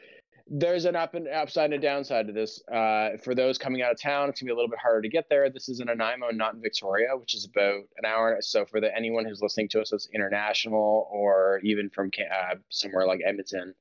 there's 0.51 0.85
an 0.85 0.95
up 0.95 1.13
and 1.13 1.27
upside 1.27 1.65
and 1.65 1.75
a 1.75 1.77
downside 1.77 2.25
to 2.27 2.33
this. 2.33 2.61
Uh, 2.67 3.11
for 3.23 3.35
those 3.35 3.57
coming 3.57 3.83
out 3.83 3.91
of 3.91 4.01
town, 4.01 4.29
it's 4.29 4.41
gonna 4.41 4.49
be 4.49 4.53
a 4.53 4.55
little 4.55 4.69
bit 4.69 4.79
harder 4.79 5.01
to 5.01 5.09
get 5.09 5.29
there. 5.29 5.49
This 5.49 5.69
is 5.69 5.79
in 5.79 5.85
Nanaimo, 5.87 6.31
not 6.31 6.55
in 6.55 6.61
Victoria, 6.61 7.09
which 7.15 7.35
is 7.35 7.45
about 7.45 7.83
an 7.97 8.05
hour. 8.05 8.37
So 8.41 8.65
for 8.65 8.81
the 8.81 8.95
anyone 8.95 9.25
who's 9.25 9.41
listening 9.41 9.69
to 9.69 9.81
us 9.81 9.91
that's 9.91 10.09
international 10.13 11.07
or 11.11 11.59
even 11.63 11.89
from 11.91 12.09
uh, 12.19 12.55
somewhere 12.69 13.05
like 13.05 13.19
Edmonton, 13.25 13.75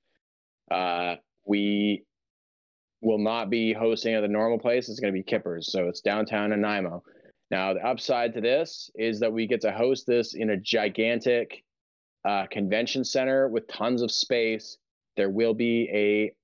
uh, 0.70 1.16
we 1.46 2.04
will 3.00 3.18
not 3.18 3.48
be 3.48 3.72
hosting 3.72 4.14
at 4.14 4.20
the 4.20 4.28
normal 4.28 4.58
place. 4.58 4.88
It's 4.88 5.00
to 5.00 5.12
be 5.12 5.22
Kippers, 5.22 5.72
so 5.72 5.88
it's 5.88 6.02
downtown 6.02 6.50
Nanaimo. 6.50 7.02
Now 7.50 7.72
the 7.72 7.86
upside 7.86 8.34
to 8.34 8.42
this 8.42 8.90
is 8.94 9.20
that 9.20 9.32
we 9.32 9.46
get 9.46 9.62
to 9.62 9.72
host 9.72 10.06
this 10.06 10.34
in 10.34 10.50
a 10.50 10.56
gigantic 10.56 11.64
uh, 12.28 12.46
convention 12.50 13.04
center 13.04 13.48
with 13.48 13.68
tons 13.68 14.02
of 14.02 14.10
space. 14.10 14.76
There 15.16 15.30
will 15.30 15.54
be 15.54 15.88
a 15.92 16.34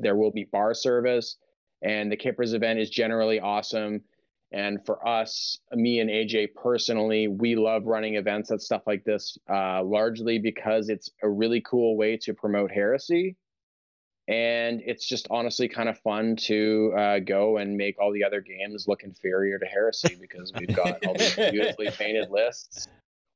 there 0.00 0.16
will 0.16 0.30
be 0.30 0.44
bar 0.44 0.74
service, 0.74 1.36
and 1.82 2.10
the 2.10 2.16
Kippers 2.16 2.52
event 2.52 2.78
is 2.78 2.90
generally 2.90 3.40
awesome. 3.40 4.02
And 4.50 4.84
for 4.86 5.06
us, 5.06 5.58
me 5.72 6.00
and 6.00 6.08
AJ 6.08 6.54
personally, 6.54 7.28
we 7.28 7.54
love 7.54 7.84
running 7.84 8.14
events 8.14 8.50
and 8.50 8.60
stuff 8.60 8.82
like 8.86 9.04
this, 9.04 9.36
uh, 9.50 9.82
largely 9.82 10.38
because 10.38 10.88
it's 10.88 11.10
a 11.22 11.28
really 11.28 11.60
cool 11.60 11.96
way 11.96 12.16
to 12.18 12.32
promote 12.32 12.70
heresy. 12.70 13.36
And 14.26 14.82
it's 14.84 15.06
just 15.06 15.26
honestly 15.30 15.68
kind 15.68 15.88
of 15.88 15.98
fun 16.00 16.36
to 16.36 16.92
uh, 16.96 17.18
go 17.20 17.58
and 17.58 17.76
make 17.76 17.98
all 17.98 18.12
the 18.12 18.24
other 18.24 18.40
games 18.40 18.86
look 18.86 19.02
inferior 19.02 19.58
to 19.58 19.66
heresy 19.66 20.16
because 20.20 20.52
we've 20.58 20.74
got 20.74 21.04
all 21.06 21.14
these 21.14 21.34
beautifully 21.50 21.90
painted 21.90 22.30
lists. 22.30 22.88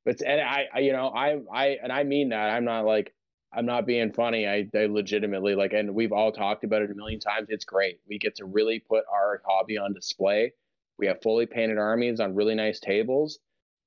But 0.05 0.21
and 0.23 0.41
I, 0.41 0.67
I, 0.75 0.79
you 0.81 0.93
know, 0.93 1.09
I, 1.09 1.41
I, 1.53 1.67
and 1.83 1.93
I 1.93 2.05
mean 2.05 2.31
that. 2.31 2.51
I'm 2.51 2.65
not 2.65 2.85
like 2.85 3.15
I'm 3.55 3.67
not 3.67 3.87
being 3.87 4.13
funny. 4.13 4.47
I, 4.47 4.67
I 4.75 4.87
legitimately 4.87 5.55
like, 5.55 5.73
and 5.73 5.95
we've 5.95 6.13
all 6.13 6.33
talked 6.33 6.65
about 6.65 6.83
it 6.83 6.91
a 6.91 6.95
million 6.95 7.21
times. 7.21 7.49
It's 7.51 7.65
great. 7.65 8.01
We 8.09 8.19
get 8.19 8.35
to 8.37 8.47
really 8.47 8.79
put 8.79 9.05
our 9.13 9.43
hobby 9.47 9.77
on 9.77 9.93
display. 9.93 10.53
We 10.99 11.07
have 11.07 11.21
fully 11.23 11.47
painted 11.47 11.79
armies 11.79 12.21
on 12.21 12.35
really 12.35 12.55
nice 12.55 12.81
tables, 12.81 13.39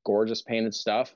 gorgeous 0.05 0.41
painted 0.41 0.75
stuff. 0.75 1.15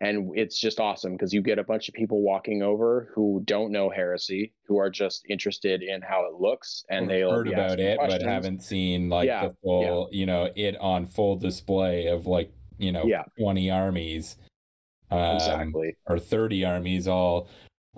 And 0.00 0.30
it's 0.36 0.56
just 0.60 0.78
awesome 0.78 1.14
because 1.14 1.32
you 1.32 1.42
get 1.42 1.58
a 1.58 1.64
bunch 1.64 1.88
of 1.88 1.94
people 1.94 2.22
walking 2.22 2.62
over 2.62 3.10
who 3.16 3.42
don't 3.46 3.72
know 3.72 3.90
heresy, 3.90 4.52
who 4.68 4.78
are 4.78 4.90
just 4.90 5.24
interested 5.28 5.82
in 5.82 6.02
how 6.02 6.24
it 6.28 6.40
looks, 6.40 6.84
and 6.88 7.10
they'll 7.10 7.32
heard 7.32 7.48
about 7.48 7.80
it, 7.80 7.98
questions. 7.98 8.22
but 8.22 8.30
haven't 8.30 8.62
seen 8.62 9.08
like 9.08 9.26
Yeah, 9.26 9.48
the 9.48 9.56
full, 9.60 10.08
you 10.12 10.24
know, 10.24 10.52
it 10.54 10.76
on 10.76 11.04
full 11.06 11.34
display 11.34 12.06
of 12.06 12.28
like 12.28 12.52
you 12.78 12.92
know 12.92 13.06
Yeah. 13.06 13.24
twenty 13.40 13.72
armies, 13.72 14.36
um, 15.10 15.34
exactly. 15.34 15.96
or 16.06 16.20
thirty 16.20 16.64
armies 16.64 17.08
all 17.08 17.48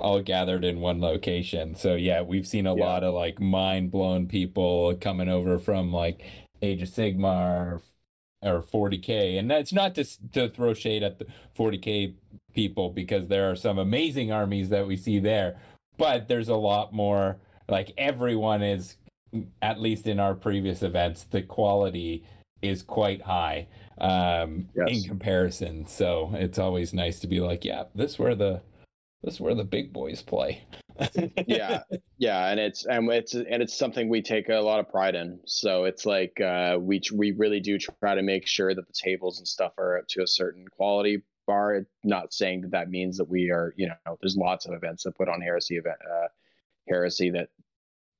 all 0.00 0.20
gathered 0.22 0.64
in 0.64 0.80
one 0.80 1.00
location. 1.00 1.74
So 1.74 1.94
yeah, 1.94 2.22
we've 2.22 2.46
seen 2.46 2.66
a 2.66 2.74
Yeah. 2.74 2.84
lot 2.84 3.04
of 3.04 3.14
like 3.14 3.40
mind 3.40 3.90
blown 3.90 4.26
people 4.26 4.94
coming 5.00 5.28
over 5.28 5.58
from 5.58 5.92
like 5.92 6.22
Age 6.62 6.82
of 6.82 6.88
Sigmar 6.88 7.80
or 8.42 8.62
40k, 8.62 9.38
and 9.38 9.50
that's 9.50 9.72
not 9.72 9.94
to 9.96 10.04
to 10.32 10.48
throw 10.48 10.74
shade 10.74 11.02
at 11.02 11.18
the 11.18 11.26
40k 11.56 12.14
people 12.54 12.90
because 12.90 13.28
there 13.28 13.50
are 13.50 13.56
some 13.56 13.78
amazing 13.78 14.32
armies 14.32 14.68
that 14.70 14.86
we 14.86 14.96
see 14.96 15.18
there, 15.18 15.58
but 15.98 16.28
there's 16.28 16.48
a 16.48 16.56
lot 16.56 16.92
more. 16.92 17.36
Like 17.68 17.92
everyone 17.96 18.62
is, 18.62 18.96
at 19.62 19.80
least 19.80 20.06
in 20.08 20.18
our 20.18 20.34
previous 20.34 20.82
events, 20.82 21.22
the 21.24 21.42
quality 21.42 22.24
is 22.62 22.82
quite 22.82 23.22
high 23.22 23.66
um 24.02 24.68
in 24.86 25.02
comparison 25.02 25.86
so 25.86 26.30
it's 26.34 26.58
always 26.58 26.92
nice 26.94 27.20
to 27.20 27.26
be 27.26 27.38
like 27.40 27.64
yeah 27.66 27.84
this 27.94 28.18
where 28.18 28.34
the 28.34 28.60
this 29.22 29.34
is 29.34 29.40
where 29.40 29.54
the 29.54 29.64
big 29.64 29.92
boys 29.92 30.22
play. 30.22 30.64
yeah. 31.46 31.82
Yeah 32.18 32.48
and 32.48 32.60
it's 32.60 32.84
and 32.86 33.10
it's 33.10 33.34
and 33.34 33.62
it's 33.62 33.76
something 33.76 34.08
we 34.08 34.22
take 34.22 34.48
a 34.48 34.56
lot 34.56 34.80
of 34.80 34.88
pride 34.88 35.14
in. 35.14 35.40
So 35.46 35.84
it's 35.84 36.06
like 36.06 36.40
uh 36.40 36.78
we 36.80 37.00
we 37.14 37.32
really 37.32 37.60
do 37.60 37.78
try 37.78 38.14
to 38.14 38.22
make 38.22 38.46
sure 38.46 38.74
that 38.74 38.86
the 38.86 38.92
tables 38.92 39.38
and 39.38 39.48
stuff 39.48 39.72
are 39.78 39.98
up 39.98 40.08
to 40.08 40.22
a 40.22 40.26
certain 40.26 40.66
quality 40.68 41.22
bar. 41.46 41.86
Not 42.04 42.32
saying 42.32 42.62
that 42.62 42.70
that 42.72 42.90
means 42.90 43.16
that 43.18 43.28
we 43.28 43.50
are 43.50 43.74
you 43.76 43.88
know 43.88 44.18
there's 44.20 44.36
lots 44.36 44.66
of 44.66 44.74
events 44.74 45.04
that 45.04 45.16
put 45.16 45.28
on 45.28 45.40
heresy 45.40 45.76
event 45.76 45.98
uh 46.10 46.28
heresy 46.88 47.30
that 47.30 47.48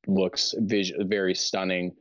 looks 0.07 0.55
vis- 0.59 0.93
very 0.99 1.35
stunning. 1.35 1.95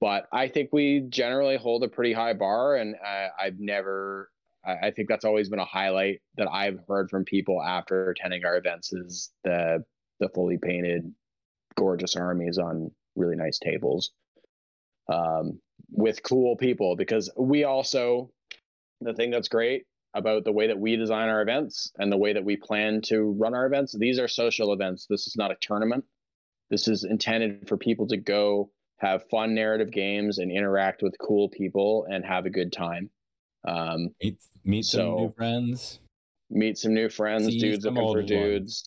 But 0.00 0.28
i 0.32 0.48
think 0.48 0.70
we 0.72 1.06
generally 1.08 1.56
hold 1.56 1.82
a 1.82 1.88
pretty 1.88 2.12
high 2.12 2.34
bar 2.34 2.76
and 2.76 2.94
uh, 2.96 3.28
i've 3.40 3.58
never 3.58 4.30
I 4.66 4.88
I 4.88 4.90
think 4.90 5.08
that's 5.08 5.24
always 5.24 5.48
been 5.48 5.58
a 5.58 5.64
highlight 5.64 6.20
that 6.36 6.48
I've 6.50 6.80
heard 6.88 7.10
from 7.10 7.24
people 7.24 7.62
after 7.62 8.10
attending 8.10 8.44
our 8.44 8.56
events 8.56 8.92
is 8.92 9.30
the 9.44 9.84
the 10.20 10.28
fully 10.28 10.58
painted, 10.58 11.12
gorgeous 11.76 12.16
armies 12.16 12.58
on 12.58 12.90
really 13.16 13.36
nice 13.36 13.58
tables, 13.58 14.12
um, 15.08 15.60
with 15.90 16.22
cool 16.22 16.56
people. 16.56 16.96
Because 16.96 17.30
we 17.36 17.64
also, 17.64 18.30
the 19.00 19.14
thing 19.14 19.30
that's 19.30 19.48
great 19.48 19.84
about 20.14 20.44
the 20.44 20.52
way 20.52 20.68
that 20.68 20.78
we 20.78 20.96
design 20.96 21.28
our 21.28 21.42
events 21.42 21.90
and 21.98 22.10
the 22.10 22.16
way 22.16 22.32
that 22.32 22.44
we 22.44 22.56
plan 22.56 23.00
to 23.02 23.36
run 23.38 23.54
our 23.54 23.66
events, 23.66 23.96
these 23.98 24.18
are 24.18 24.28
social 24.28 24.72
events. 24.72 25.06
This 25.10 25.26
is 25.26 25.34
not 25.36 25.50
a 25.50 25.56
tournament. 25.60 26.04
This 26.70 26.88
is 26.88 27.04
intended 27.04 27.68
for 27.68 27.76
people 27.76 28.06
to 28.08 28.16
go 28.16 28.70
have 28.98 29.28
fun 29.28 29.54
narrative 29.54 29.90
games 29.90 30.38
and 30.38 30.50
interact 30.50 31.02
with 31.02 31.16
cool 31.20 31.48
people 31.48 32.06
and 32.08 32.24
have 32.24 32.46
a 32.46 32.50
good 32.50 32.72
time. 32.72 33.10
Um, 33.66 34.10
meet 34.22 34.38
meet 34.64 34.84
some 34.84 35.16
new 35.16 35.32
friends. 35.36 36.00
meet 36.50 36.78
some 36.78 36.94
new 36.94 37.08
friends, 37.08 37.46
See 37.46 37.58
dudes 37.58 37.84
some 37.84 37.94
looking 37.94 38.06
for 38.06 38.08
old 38.08 38.16
ones. 38.16 38.28
dudes. 38.28 38.84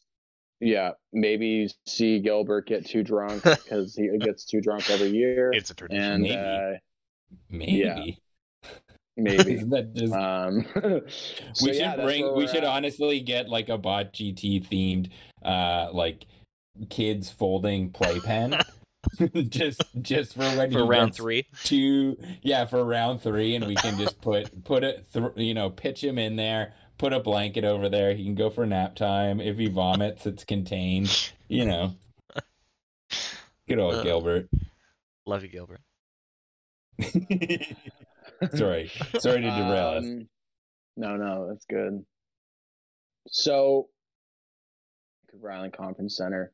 Yeah, 0.59 0.91
maybe 1.13 1.69
see 1.85 2.19
Gilbert 2.19 2.67
get 2.67 2.85
too 2.85 3.03
drunk 3.03 3.43
because 3.43 3.95
he 3.95 4.09
gets 4.19 4.45
too 4.45 4.61
drunk 4.61 4.89
every 4.89 5.09
year. 5.09 5.51
It's 5.53 5.69
a 5.69 5.75
tradition. 5.75 6.03
and 6.03 6.23
Maybe. 6.23 6.35
uh, 6.35 6.77
Maybe. 7.49 8.19
maybe. 9.17 9.55
That 9.65 9.93
just 9.93 10.13
um, 10.13 10.65
so 11.53 11.65
we 11.65 11.73
should 11.73 11.75
yeah, 11.81 11.95
that's 11.95 12.05
bring 12.05 12.35
we 12.35 12.47
should 12.47 12.57
at. 12.57 12.63
honestly 12.65 13.19
get 13.19 13.49
like 13.49 13.69
a 13.69 13.77
bot 13.77 14.13
GT 14.13 14.65
themed 14.67 15.09
uh 15.43 15.89
like 15.93 16.25
kids 16.89 17.29
folding 17.29 17.89
playpen. 17.91 18.55
just 19.49 19.81
just 20.01 20.33
for 20.33 20.41
when 20.41 20.71
For 20.71 20.79
he 20.79 20.85
round 20.85 21.15
three. 21.15 21.45
two 21.63 22.17
yeah 22.41 22.65
for 22.65 22.83
round 22.83 23.21
three 23.21 23.55
and 23.55 23.65
we 23.65 23.75
can 23.75 23.97
just 23.97 24.21
put 24.21 24.63
put 24.63 24.83
it 24.83 25.05
through 25.11 25.33
you 25.35 25.53
know 25.53 25.69
pitch 25.69 26.03
him 26.03 26.17
in 26.17 26.35
there 26.35 26.73
put 26.97 27.13
a 27.13 27.19
blanket 27.19 27.63
over 27.63 27.89
there 27.89 28.13
he 28.15 28.23
can 28.23 28.35
go 28.35 28.49
for 28.49 28.65
nap 28.65 28.95
time 28.95 29.39
if 29.39 29.57
he 29.57 29.67
vomits 29.67 30.25
it's 30.25 30.43
contained 30.43 31.31
you 31.47 31.65
know 31.65 31.93
good 33.67 33.79
old 33.79 33.95
Uh. 33.95 34.03
gilbert 34.03 34.49
Love 35.25 35.43
you, 35.43 35.49
Gilbert. 35.49 35.81
sorry 38.55 38.89
sorry 39.19 39.41
to 39.41 39.49
derail 39.49 39.87
us 39.97 40.03
Um, 40.05 40.29
No, 40.95 41.15
no, 41.17 41.47
that's 41.49 41.65
good. 41.65 42.05
So, 43.29 43.89
Vancouver 45.29 45.51
Island 45.51 45.73
Conference 45.73 46.15
Center, 46.15 46.53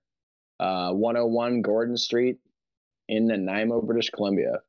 uh, 0.59 0.91
101 0.91 1.61
Gordon 1.61 1.95
Street 1.97 2.39
in 3.16 3.28
Nanaimo, 3.28 3.82
British 3.82 4.09
Columbia. 4.09 4.61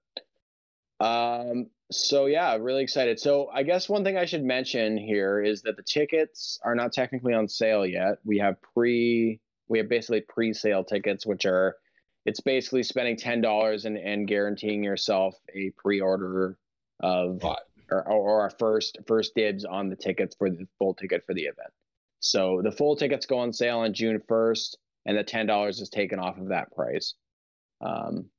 Um, 1.01 1.71
so 1.91 2.27
yeah, 2.27 2.57
really 2.57 2.83
excited. 2.83 3.19
So 3.21 3.49
I 3.53 3.63
guess 3.63 3.89
one 3.89 4.05
thing 4.05 4.17
I 4.17 4.25
should 4.27 4.45
mention 4.45 4.97
here 4.97 5.43
is 5.43 5.63
that 5.63 5.77
the 5.77 5.83
tickets 5.83 6.59
are 6.63 6.75
not 6.75 6.93
technically 6.93 7.35
on 7.35 7.49
sale 7.49 7.85
yet. 7.85 8.19
We 8.25 8.39
have 8.39 8.57
pre, 8.75 9.41
we 9.69 9.79
have 9.79 9.89
basically 9.89 10.23
pre-sale 10.23 10.85
tickets, 10.85 11.27
which 11.27 11.45
are, 11.47 11.77
it's 12.27 12.41
basically 12.41 12.83
spending 12.83 13.17
ten 13.17 13.41
dollars 13.43 13.85
and 13.85 13.99
and 13.99 14.27
guaranteeing 14.27 14.83
yourself 14.83 15.35
a 15.55 15.73
pre-order 15.77 16.57
of 17.01 17.45
or, 17.91 18.09
or 18.09 18.41
our 18.41 18.51
first 18.51 18.99
first 19.07 19.35
dibs 19.35 19.65
on 19.67 19.91
the 19.91 19.97
tickets 19.97 20.35
for 20.39 20.49
the 20.49 20.67
full 20.79 20.95
ticket 20.95 21.23
for 21.27 21.35
the 21.35 21.43
event. 21.43 21.73
So 22.21 22.63
the 22.65 22.73
full 22.73 22.97
tickets 22.97 23.27
go 23.27 23.39
on 23.41 23.53
sale 23.53 23.81
on 23.81 23.93
June 23.93 24.23
first, 24.27 24.79
and 25.05 25.19
the 25.19 25.23
ten 25.23 25.47
dollars 25.47 25.81
is 25.81 25.91
taken 25.91 26.19
off 26.19 26.39
of 26.39 26.49
that 26.49 26.73
price. 26.73 27.15
Um, 27.83 28.31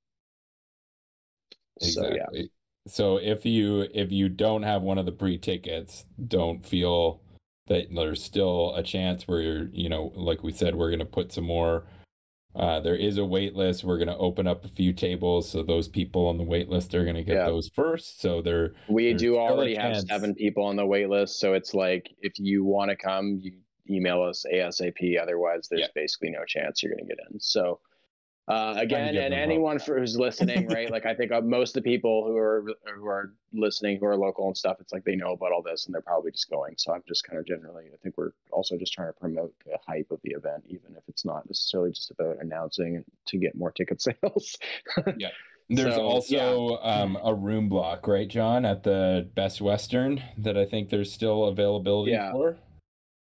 So 1.79 2.01
yeah, 2.03 2.07
exactly 2.09 2.49
so 2.87 3.17
if 3.17 3.45
you 3.45 3.87
if 3.93 4.11
you 4.11 4.29
don't 4.29 4.63
have 4.63 4.81
one 4.81 4.97
of 4.97 5.05
the 5.05 5.11
pre-tickets 5.11 6.05
don't 6.27 6.65
feel 6.65 7.21
that 7.67 7.87
there's 7.93 8.23
still 8.23 8.75
a 8.75 8.83
chance 8.83 9.27
where 9.27 9.41
you're 9.41 9.67
you 9.71 9.89
know 9.89 10.11
like 10.15 10.43
we 10.43 10.51
said 10.51 10.75
we're 10.75 10.89
going 10.89 10.99
to 10.99 11.05
put 11.05 11.31
some 11.31 11.45
more 11.45 11.85
uh, 12.55 12.79
there 12.79 12.95
is 12.95 13.17
a 13.17 13.25
wait 13.25 13.55
list 13.55 13.83
we're 13.83 13.97
going 13.97 14.07
to 14.07 14.17
open 14.17 14.45
up 14.47 14.63
a 14.63 14.67
few 14.67 14.93
tables 14.93 15.49
so 15.49 15.63
those 15.63 15.87
people 15.87 16.27
on 16.27 16.37
the 16.37 16.43
wait 16.43 16.69
list 16.69 16.93
are 16.93 17.03
going 17.03 17.15
to 17.15 17.23
get 17.23 17.37
Yeah. 17.37 17.47
those 17.47 17.69
first 17.73 18.21
so 18.21 18.41
they're 18.41 18.73
we 18.87 19.13
do 19.13 19.37
already 19.37 19.75
have 19.75 20.01
seven 20.01 20.35
people 20.35 20.63
on 20.65 20.75
the 20.75 20.85
wait 20.85 21.09
list, 21.09 21.39
so 21.39 21.53
it's 21.53 21.73
like 21.73 22.11
if 22.21 22.33
you 22.37 22.63
want 22.63 22.91
to 22.91 22.95
come, 22.95 23.39
you 23.41 23.53
email 23.89 24.21
us 24.23 24.45
ASAP. 24.51 25.21
Otherwise, 25.21 25.67
there's 25.69 25.81
Yeah. 25.81 25.87
basically 25.93 26.29
no 26.31 26.43
chance 26.45 26.81
you're 26.81 26.91
going 26.93 27.07
to 27.07 27.15
get 27.15 27.19
in. 27.31 27.39
So. 27.39 27.79
Uh, 28.47 28.75
again, 28.77 29.17
and 29.17 29.33
anyone 29.33 29.79
for, 29.79 29.97
who's 29.97 30.15
listening, 30.17 30.67
right? 30.69 30.91
like 30.91 31.05
I 31.07 31.15
think 31.15 31.31
uh, 31.31 31.41
most 31.41 31.75
of 31.75 31.83
the 31.83 31.89
people 31.89 32.25
who 32.27 32.37
are 32.37 32.63
who 32.95 33.07
are 33.07 33.33
listening, 33.53 33.97
who 33.99 34.05
are 34.05 34.15
local 34.15 34.45
and 34.47 34.55
stuff, 34.55 34.77
it's 34.79 34.93
like 34.93 35.03
they 35.03 35.15
know 35.15 35.31
about 35.31 35.51
all 35.51 35.63
this 35.63 35.85
and 35.85 35.95
they're 35.95 36.01
probably 36.01 36.31
just 36.31 36.49
going. 36.49 36.75
So 36.77 36.93
I'm 36.93 37.01
just 37.07 37.23
kind 37.27 37.39
of 37.39 37.47
generally, 37.47 37.85
I 37.91 37.97
think 38.03 38.15
we're 38.17 38.31
also 38.51 38.77
just 38.77 38.93
trying 38.93 39.07
to 39.11 39.13
promote 39.19 39.51
the 39.65 39.77
hype 39.87 40.11
of 40.11 40.19
the 40.23 40.31
event, 40.31 40.63
even 40.67 40.95
if 40.95 41.01
it's 41.07 41.25
not 41.25 41.47
necessarily 41.47 41.91
just 41.91 42.11
about 42.11 42.37
announcing 42.39 43.03
to 43.27 43.37
get 43.37 43.55
more 43.55 43.71
ticket 43.71 43.99
sales. 44.23 44.57
Yeah, 45.17 45.29
there's 45.69 45.95
So, 45.95 46.01
also 46.03 46.77
um, 46.83 47.17
a 47.23 47.33
room 47.33 47.67
block, 47.67 48.07
right, 48.07 48.27
John, 48.27 48.63
at 48.63 48.83
the 48.83 49.27
Best 49.33 49.59
Western 49.59 50.21
that 50.37 50.55
I 50.55 50.65
think 50.65 50.89
there's 50.89 51.11
still 51.11 51.45
availability 51.45 52.11
Yeah. 52.11 52.31
for. 52.31 52.57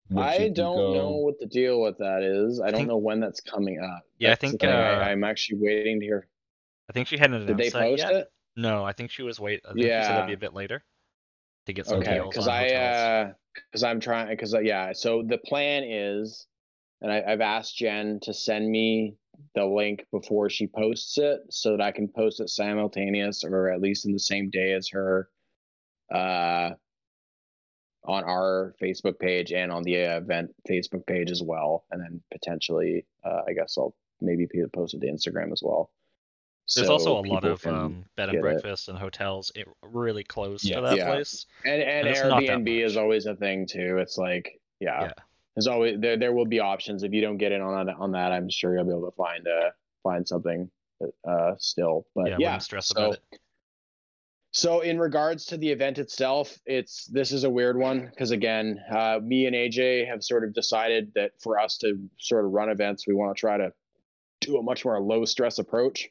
Which 0.09 0.25
if 0.25 0.41
I 0.41 0.49
don't 0.49 0.75
go- 0.77 0.93
know 0.95 1.09
what 1.17 1.39
the 1.39 1.45
deal 1.45 1.81
with 1.81 1.97
that 1.99 2.23
is. 2.23 2.59
I, 2.59 2.65
don't 2.71 2.79
think- 2.79 2.87
know 2.89 2.97
when 2.97 3.19
that's 3.19 3.41
coming 3.41 3.79
up. 3.79 4.01
Yeah, 4.17 4.29
I 4.29 4.31
That's 4.31 4.41
the 4.41 4.47
think, 4.57 4.63
uh, 4.63 4.67
I, 4.67 5.11
I'm 5.11 5.23
actually 5.23 5.59
waiting 5.61 5.99
to 5.99 6.05
hear. 6.05 6.27
I 6.89 6.93
think 6.93 7.07
she 7.07 7.17
hadn't 7.17 7.45
Did 7.45 7.57
they 7.57 7.69
post 7.69 7.99
yet. 8.01 8.13
it? 8.13 8.27
No, 8.55 8.83
I 8.83 8.93
think 8.93 9.11
she 9.11 9.21
was 9.21 9.39
wait. 9.39 9.61
I 9.63 9.69
think 9.73 9.79
she 9.85 9.89
said 9.89 10.01
that'd 10.03 10.25
be 10.25 10.31
Yeah. 10.31 10.35
a 10.35 10.39
bit 10.39 10.53
later 10.55 10.83
to 11.67 11.73
get 11.73 11.85
some 11.85 11.99
Okay, 11.99 12.15
deals 12.15 12.29
because 12.33 12.47
I 12.47 12.63
hotels. 12.63 13.35
because 13.71 13.83
I'm 13.83 13.99
trying 13.99 14.29
because 14.29 14.55
yeah. 14.63 14.91
So 14.93 15.21
the 15.25 15.37
plan 15.37 15.83
is, 15.83 16.47
and 17.01 17.11
I, 17.11 17.21
I've 17.27 17.41
asked 17.41 17.77
Jen 17.77 18.19
to 18.23 18.33
send 18.33 18.69
me 18.69 19.15
the 19.55 19.63
link 19.65 20.05
before 20.11 20.49
she 20.49 20.65
posts 20.67 21.17
it 21.19 21.41
so 21.51 21.71
that 21.77 21.81
I 21.81 21.91
can 21.91 22.07
post 22.07 22.41
it 22.41 22.49
simultaneous 22.49 23.43
or 23.43 23.69
at 23.69 23.79
least 23.81 24.05
in 24.05 24.11
the 24.11 24.19
same 24.19 24.49
day 24.49 24.73
as 24.73 24.89
her 24.89 25.29
uh, 26.13 26.71
on 28.05 28.23
our 28.23 28.73
Facebook 28.81 29.19
page 29.19 29.51
and 29.51 29.71
on 29.71 29.83
the 29.83 29.95
event 29.95 30.53
Facebook 30.69 31.05
page 31.05 31.31
as 31.31 31.43
well. 31.43 31.85
And 31.91 32.01
then 32.01 32.21
potentially, 32.31 33.05
uh, 33.23 33.41
I 33.47 33.53
guess 33.53 33.77
I'll 33.77 33.93
maybe 34.21 34.47
post 34.73 34.93
it 34.93 35.01
to 35.01 35.07
Instagram 35.07 35.51
as 35.51 35.61
well. 35.63 35.91
There's 36.75 36.87
So 36.87 36.93
also 36.93 37.19
a 37.19 37.25
lot 37.27 37.45
of 37.45 37.65
um, 37.65 38.05
bed 38.15 38.27
get 38.27 38.29
and 38.29 38.37
it. 38.37 38.41
breakfasts 38.41 38.87
and 38.89 38.97
hotels 38.97 39.51
it, 39.55 39.67
really 39.83 40.23
close 40.23 40.63
Yeah. 40.63 40.75
to 40.77 40.81
that 40.83 40.97
Yeah. 40.97 41.05
place. 41.07 41.45
And 41.65 41.81
and 41.81 41.89
And 41.89 42.07
it's 42.07 42.21
not 42.23 42.41
that 42.41 42.59
Airbnb 42.59 42.85
is 42.85 42.95
always 42.95 43.25
a 43.25 43.35
thing 43.35 43.65
too. 43.65 43.97
It's 43.97 44.17
like 44.17 44.59
yeah, 44.79 45.05
Yeah. 45.05 45.13
there's 45.55 45.67
always 45.67 45.99
there 45.99 46.15
there 46.17 46.31
will 46.33 46.45
be 46.45 46.59
options. 46.59 47.03
If 47.03 47.11
you 47.11 47.21
don't 47.21 47.37
get 47.37 47.51
in 47.51 47.61
on 47.61 47.85
that 47.87 47.95
on 47.95 48.11
that, 48.11 48.31
I'm 48.31 48.49
sure 48.49 48.75
you'll 48.75 48.85
be 48.85 48.91
able 48.91 49.09
to 49.09 49.15
find 49.15 49.47
uh 49.47 49.71
find 50.03 50.27
something 50.27 50.69
uh 51.27 51.55
still. 51.57 52.05
But 52.13 52.29
yeah, 52.29 52.37
yeah, 52.39 52.57
stress 52.59 52.87
so, 52.87 52.99
about 52.99 53.13
it. 53.31 53.39
So 54.51 54.79
in 54.79 54.97
regards 54.99 55.45
to 55.47 55.57
the 55.57 55.69
event 55.69 55.99
itself, 55.99 56.57
it's 56.65 57.05
this 57.05 57.31
is 57.31 57.43
a 57.43 57.49
weird 57.49 57.77
one 57.77 58.07
because 58.09 58.31
again, 58.31 58.79
uh, 58.89 59.19
me 59.21 59.45
and 59.45 59.55
AJ 59.55 60.07
have 60.07 60.23
sort 60.23 60.43
of 60.43 60.53
decided 60.53 61.11
that 61.15 61.31
for 61.39 61.59
us 61.59 61.77
to 61.79 62.09
sort 62.19 62.45
of 62.45 62.51
run 62.51 62.69
events, 62.69 63.05
we 63.05 63.13
want 63.13 63.35
to 63.35 63.39
try 63.39 63.57
to 63.57 63.71
do 64.41 64.57
a 64.57 64.63
much 64.63 64.85
more 64.85 64.99
low 64.99 65.25
stress 65.25 65.59
approach 65.59 66.09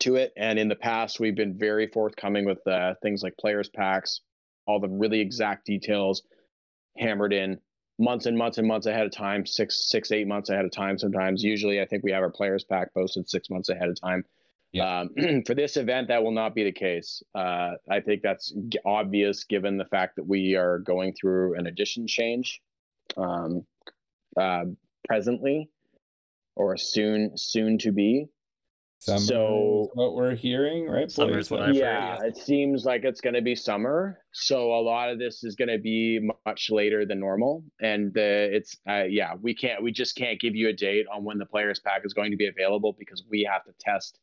to 0.00 0.16
it. 0.16 0.32
And 0.36 0.58
in 0.58 0.68
the 0.68 0.76
past, 0.76 1.18
we've 1.18 1.34
been 1.34 1.56
very 1.56 1.86
forthcoming 1.86 2.44
with 2.44 2.66
uh, 2.66 2.94
things 3.02 3.22
like 3.22 3.36
players 3.38 3.68
packs, 3.68 4.20
all 4.66 4.80
the 4.80 4.88
really 4.88 5.20
exact 5.20 5.64
details 5.64 6.22
hammered 6.98 7.32
in 7.32 7.58
months 7.98 8.26
and 8.26 8.36
months 8.36 8.58
and 8.58 8.66
months 8.66 8.86
ahead 8.86 9.06
of 9.06 9.12
time, 9.12 9.46
six, 9.46 9.88
six, 9.88 10.12
eight 10.12 10.26
months 10.26 10.50
ahead 10.50 10.64
of 10.64 10.70
time. 10.70 10.98
Sometimes, 10.98 11.42
usually, 11.42 11.80
I 11.80 11.86
think 11.86 12.04
we 12.04 12.12
have 12.12 12.22
our 12.22 12.30
players 12.30 12.64
pack 12.64 12.92
posted 12.92 13.28
six 13.28 13.48
months 13.48 13.68
ahead 13.68 13.88
of 13.88 13.98
time. 14.00 14.24
Yeah. 14.76 15.00
Um, 15.00 15.42
for 15.46 15.54
this 15.54 15.76
event, 15.76 16.08
that 16.08 16.22
will 16.22 16.32
not 16.32 16.54
be 16.54 16.64
the 16.64 16.72
case. 16.72 17.22
Uh, 17.34 17.72
I 17.90 18.00
think 18.00 18.22
that's 18.22 18.52
g- 18.68 18.78
obvious 18.84 19.44
given 19.44 19.76
the 19.78 19.84
fact 19.86 20.16
that 20.16 20.26
we 20.26 20.54
are 20.54 20.78
going 20.80 21.14
through 21.14 21.58
an 21.58 21.66
edition 21.66 22.06
change 22.06 22.60
um, 23.16 23.64
uh, 24.36 24.64
presently, 25.08 25.70
or 26.56 26.76
soon, 26.76 27.32
soon 27.36 27.78
to 27.78 27.92
be. 27.92 28.26
Summer 28.98 29.18
So- 29.18 29.82
is 29.84 29.90
what 29.94 30.14
we're 30.14 30.34
hearing, 30.34 30.88
right? 30.88 31.10
Summer 31.10 31.38
is 31.38 31.50
what 31.50 31.60
I've 31.60 31.66
heard, 31.68 31.76
yeah, 31.76 32.18
yeah. 32.20 32.26
it 32.26 32.36
seems 32.36 32.84
like 32.84 33.04
it's 33.04 33.20
going 33.20 33.34
to 33.34 33.42
be 33.42 33.54
summer, 33.54 34.20
so 34.32 34.72
a 34.72 34.80
lot 34.80 35.10
of 35.10 35.18
this 35.18 35.44
is 35.44 35.54
going 35.54 35.68
to 35.68 35.78
be 35.78 36.18
much 36.46 36.70
later 36.70 37.04
than 37.04 37.20
normal, 37.20 37.62
and 37.80 38.12
the 38.14 38.48
it's 38.54 38.76
uh, 38.88 39.04
yeah, 39.04 39.34
we 39.40 39.54
can't, 39.54 39.82
we 39.82 39.92
just 39.92 40.16
can't 40.16 40.40
give 40.40 40.54
you 40.56 40.68
a 40.68 40.72
date 40.72 41.06
on 41.12 41.24
when 41.24 41.38
the 41.38 41.44
players 41.46 41.78
pack 41.78 42.02
is 42.04 42.14
going 42.14 42.30
to 42.30 42.36
be 42.38 42.46
available 42.48 42.94
because 42.98 43.22
we 43.30 43.46
have 43.50 43.64
to 43.64 43.72
test. 43.78 44.18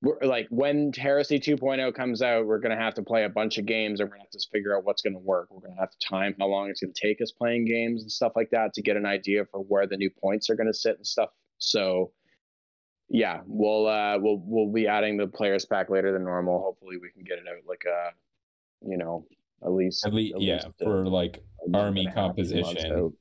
We're, 0.00 0.18
like 0.22 0.46
when 0.50 0.92
Heresy 0.96 1.40
2.0 1.40 1.92
comes 1.94 2.22
out, 2.22 2.46
we're 2.46 2.60
going 2.60 2.76
to 2.76 2.80
have 2.82 2.94
to 2.94 3.02
play 3.02 3.24
a 3.24 3.28
bunch 3.28 3.58
of 3.58 3.66
games, 3.66 3.98
and 3.98 4.08
we're 4.08 4.16
going 4.16 4.20
to 4.30 4.36
have 4.36 4.40
to 4.40 4.48
figure 4.52 4.76
out 4.76 4.84
what's 4.84 5.02
going 5.02 5.14
to 5.14 5.18
work. 5.18 5.48
We're 5.50 5.60
going 5.60 5.74
to 5.74 5.80
have 5.80 5.90
to 5.90 6.08
time 6.08 6.36
how 6.38 6.46
long 6.46 6.70
it's 6.70 6.80
going 6.80 6.92
to 6.92 7.00
take 7.00 7.20
us 7.20 7.32
playing 7.32 7.64
games 7.66 8.02
and 8.02 8.12
stuff 8.12 8.32
like 8.36 8.50
that 8.50 8.74
to 8.74 8.82
get 8.82 8.96
an 8.96 9.06
idea 9.06 9.44
for 9.50 9.58
where 9.60 9.86
the 9.88 9.96
new 9.96 10.10
points 10.10 10.48
are 10.50 10.54
going 10.54 10.68
to 10.68 10.74
sit 10.74 10.96
and 10.96 11.06
stuff. 11.06 11.30
So 11.58 12.12
yeah, 13.10 13.40
we'll 13.46 13.86
uh 13.86 14.18
we'll 14.18 14.40
we'll 14.44 14.70
be 14.70 14.86
adding 14.86 15.16
the 15.16 15.26
players 15.26 15.64
pack 15.64 15.88
later 15.90 16.12
than 16.12 16.24
normal. 16.24 16.60
Hopefully 16.60 16.98
we 17.00 17.10
can 17.10 17.24
get 17.24 17.38
it 17.38 17.44
out 17.48 17.56
like 17.66 17.82
uh 17.86 18.10
you 18.86 18.98
know, 18.98 19.26
at 19.64 19.72
least 19.72 20.06
At 20.06 20.14
least, 20.14 20.34
yeah, 20.38 20.56
uh, 20.66 20.70
for 20.84 21.06
like 21.06 21.42
a 21.66 21.70
month 21.70 21.84
army 21.84 22.00
and 22.04 22.08
a 22.16 22.20
half, 22.20 22.36
two 22.36 22.42
months 22.42 22.52
composition. 22.52 23.12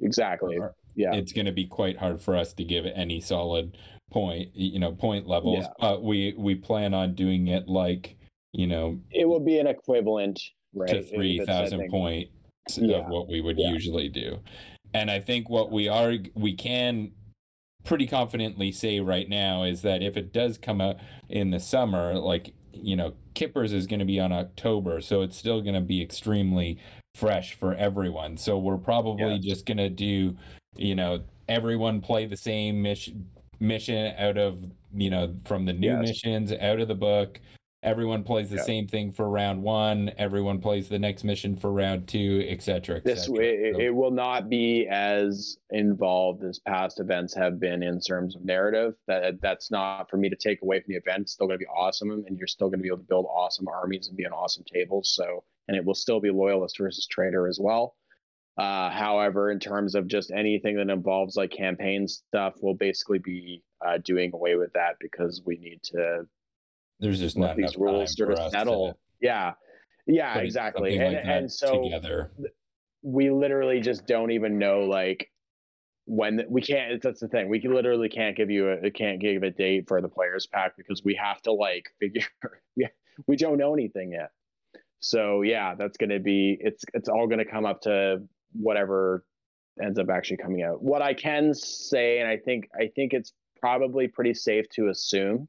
Exactly. 0.00 0.58
or- 0.58 0.74
Yeah. 0.94 1.14
it's 1.14 1.32
going 1.32 1.46
to 1.46 1.52
be 1.52 1.66
quite 1.66 1.98
hard 1.98 2.20
for 2.20 2.36
us 2.36 2.52
to 2.54 2.64
give 2.64 2.84
any 2.86 3.20
solid 3.20 3.78
point, 4.10 4.50
you 4.54 4.78
know, 4.78 4.92
point 4.92 5.26
levels. 5.26 5.64
Yeah. 5.64 5.72
But 5.80 6.02
we 6.02 6.34
we 6.36 6.54
plan 6.54 6.94
on 6.94 7.14
doing 7.14 7.48
it 7.48 7.68
like, 7.68 8.16
you 8.52 8.66
know, 8.66 8.98
It 9.10 9.28
will 9.28 9.40
be 9.40 9.58
an 9.58 9.66
equivalent, 9.66 10.40
right? 10.74 10.88
to 10.88 10.98
if 10.98 11.10
three 11.10 11.40
it's, 11.40 11.48
I 11.48 11.88
points 11.90 12.30
Yeah. 12.78 12.98
of 12.98 13.08
what 13.08 13.28
we 13.28 13.40
would 13.40 13.58
Yeah. 13.58 13.70
usually 13.70 14.08
do. 14.08 14.40
And 14.94 15.10
I 15.10 15.20
think 15.20 15.50
what 15.50 15.70
we 15.70 15.88
are 15.88 16.14
we 16.34 16.54
can 16.54 17.12
pretty 17.84 18.06
confidently 18.06 18.72
say 18.72 19.00
right 19.00 19.28
now 19.28 19.62
is 19.62 19.82
that 19.82 20.02
if 20.02 20.16
it 20.16 20.32
does 20.32 20.58
come 20.58 20.80
out 20.80 20.96
in 21.28 21.50
the 21.50 21.60
summer, 21.60 22.14
like 22.18 22.54
you 22.80 22.94
know, 22.94 23.14
Kippers 23.34 23.72
is 23.72 23.88
going 23.88 23.98
to 23.98 24.04
be 24.04 24.20
on 24.20 24.30
October, 24.32 25.00
so 25.00 25.22
it's 25.22 25.36
still 25.36 25.60
going 25.62 25.74
to 25.74 25.80
be 25.80 26.00
extremely 26.00 26.78
fresh 27.14 27.54
for 27.54 27.74
everyone. 27.74 28.36
So 28.36 28.56
we're 28.56 28.76
probably 28.78 29.40
just 29.40 29.66
going 29.66 29.78
to 29.78 29.88
do, 29.88 30.36
you 30.76 30.94
know, 30.94 31.24
everyone 31.48 32.00
play 32.00 32.26
the 32.26 32.36
same 32.36 32.80
mission 32.80 33.26
mission 33.60 34.14
out 34.18 34.38
of 34.38 34.64
you 34.94 35.10
know 35.10 35.34
from 35.44 35.64
the 35.64 35.72
new 35.72 35.88
Yes. 35.88 36.08
missions 36.08 36.52
out 36.52 36.80
of 36.80 36.88
the 36.88 36.94
book 36.94 37.40
everyone 37.82 38.24
plays 38.24 38.50
the 38.50 38.56
Yeah. 38.56 38.62
same 38.62 38.86
thing 38.88 39.12
for 39.12 39.28
round 39.28 39.62
one 39.62 40.10
everyone 40.18 40.60
plays 40.60 40.88
the 40.88 40.98
next 40.98 41.22
mission 41.24 41.54
for 41.56 41.72
round 41.72 42.08
two 42.08 42.44
etc 42.48 43.00
this 43.04 43.20
etc. 43.28 43.38
way 43.38 43.54
it, 43.54 43.74
So- 43.74 43.80
it 43.80 43.94
will 43.94 44.10
not 44.10 44.48
be 44.48 44.86
as 44.88 45.58
involved 45.70 46.42
as 46.44 46.58
past 46.58 46.98
events 46.98 47.34
have 47.34 47.60
been 47.60 47.82
in 47.82 48.00
terms 48.00 48.34
of 48.34 48.44
narrative 48.44 48.94
that 49.06 49.40
that's 49.40 49.70
not 49.70 50.08
for 50.10 50.16
me 50.16 50.28
to 50.28 50.36
take 50.36 50.62
away 50.62 50.80
from 50.80 50.92
the 50.92 50.98
event 50.98 51.22
it's 51.22 51.32
still 51.32 51.46
going 51.46 51.58
to 51.58 51.64
be 51.64 51.68
awesome 51.70 52.10
and 52.10 52.36
you're 52.38 52.46
still 52.48 52.68
going 52.68 52.78
to 52.80 52.82
be 52.82 52.88
able 52.88 52.98
to 52.98 53.04
build 53.04 53.26
awesome 53.26 53.68
armies 53.68 54.08
and 54.08 54.16
be 54.16 54.26
on 54.26 54.32
awesome 54.32 54.64
tables 54.72 55.10
so 55.14 55.44
and 55.68 55.76
it 55.76 55.84
will 55.84 55.94
still 55.94 56.18
be 56.20 56.30
loyalist 56.30 56.78
versus 56.78 57.06
traitor 57.06 57.46
as 57.46 57.58
well 57.60 57.94
uh, 58.58 58.90
however 58.90 59.50
in 59.50 59.60
terms 59.60 59.94
of 59.94 60.08
just 60.08 60.30
anything 60.32 60.76
that 60.76 60.90
involves 60.90 61.36
like 61.36 61.50
campaign 61.50 62.06
stuff 62.08 62.54
we'll 62.60 62.74
basically 62.74 63.18
be 63.18 63.62
uh, 63.86 63.98
doing 64.04 64.32
away 64.34 64.56
with 64.56 64.72
that 64.72 64.96
because 65.00 65.42
we 65.46 65.56
need 65.58 65.80
to 65.82 66.26
there's 67.00 67.20
just 67.20 67.36
not 67.36 67.56
these 67.56 67.74
enough 67.74 67.80
rules 67.80 68.16
sort 68.16 68.32
of 68.32 68.50
settle. 68.50 68.92
to 68.92 68.98
yeah. 69.20 69.52
Yeah 70.06 70.38
exactly. 70.38 70.98
and, 70.98 71.14
like 71.14 71.24
and 71.24 71.52
so 71.52 71.82
together. 71.82 72.32
we 73.02 73.30
literally 73.30 73.80
just 73.80 74.06
don't 74.06 74.30
even 74.30 74.58
know 74.58 74.80
like 74.80 75.30
when 76.06 76.42
we 76.48 76.62
can't 76.62 77.02
that's 77.02 77.20
the 77.20 77.28
thing. 77.28 77.48
We 77.48 77.60
literally 77.60 78.08
can't 78.08 78.36
give 78.36 78.50
you 78.50 78.70
a 78.70 78.90
can't 78.90 79.20
give 79.20 79.42
a 79.42 79.50
date 79.50 79.86
for 79.86 80.00
the 80.00 80.08
players 80.08 80.46
pack 80.46 80.76
because 80.76 81.04
we 81.04 81.14
have 81.22 81.40
to 81.42 81.52
like 81.52 81.90
figure 82.00 82.22
yeah 82.76 82.88
we 83.26 83.36
don't 83.36 83.58
know 83.58 83.74
anything 83.74 84.12
yet. 84.12 84.30
So 85.00 85.42
yeah 85.42 85.74
that's 85.74 85.98
going 85.98 86.10
to 86.10 86.20
be 86.20 86.56
it's 86.60 86.84
it's 86.94 87.08
all 87.08 87.26
going 87.26 87.38
to 87.38 87.44
come 87.44 87.66
up 87.66 87.82
to 87.82 88.22
whatever 88.52 89.24
ends 89.82 89.98
up 89.98 90.08
actually 90.10 90.38
coming 90.38 90.62
out. 90.62 90.82
What 90.82 91.02
i 91.02 91.14
can 91.14 91.54
say 91.54 92.18
and 92.18 92.28
i 92.28 92.36
think 92.36 92.68
i 92.74 92.88
think 92.94 93.12
it's 93.12 93.32
probably 93.60 94.08
pretty 94.08 94.34
safe 94.34 94.66
to 94.70 94.88
assume 94.88 95.48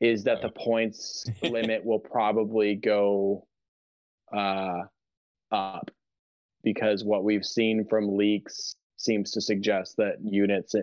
is 0.00 0.24
that 0.24 0.42
the 0.42 0.50
points 0.50 1.24
limit 1.42 1.84
will 1.84 1.98
probably 1.98 2.74
go 2.74 3.46
uh 4.34 4.82
up. 5.52 5.90
Because 6.62 7.04
what 7.04 7.24
we've 7.24 7.44
seen 7.44 7.86
from 7.88 8.16
leaks 8.16 8.76
seems 8.96 9.32
to 9.32 9.40
suggest 9.40 9.96
that 9.98 10.16
units 10.24 10.74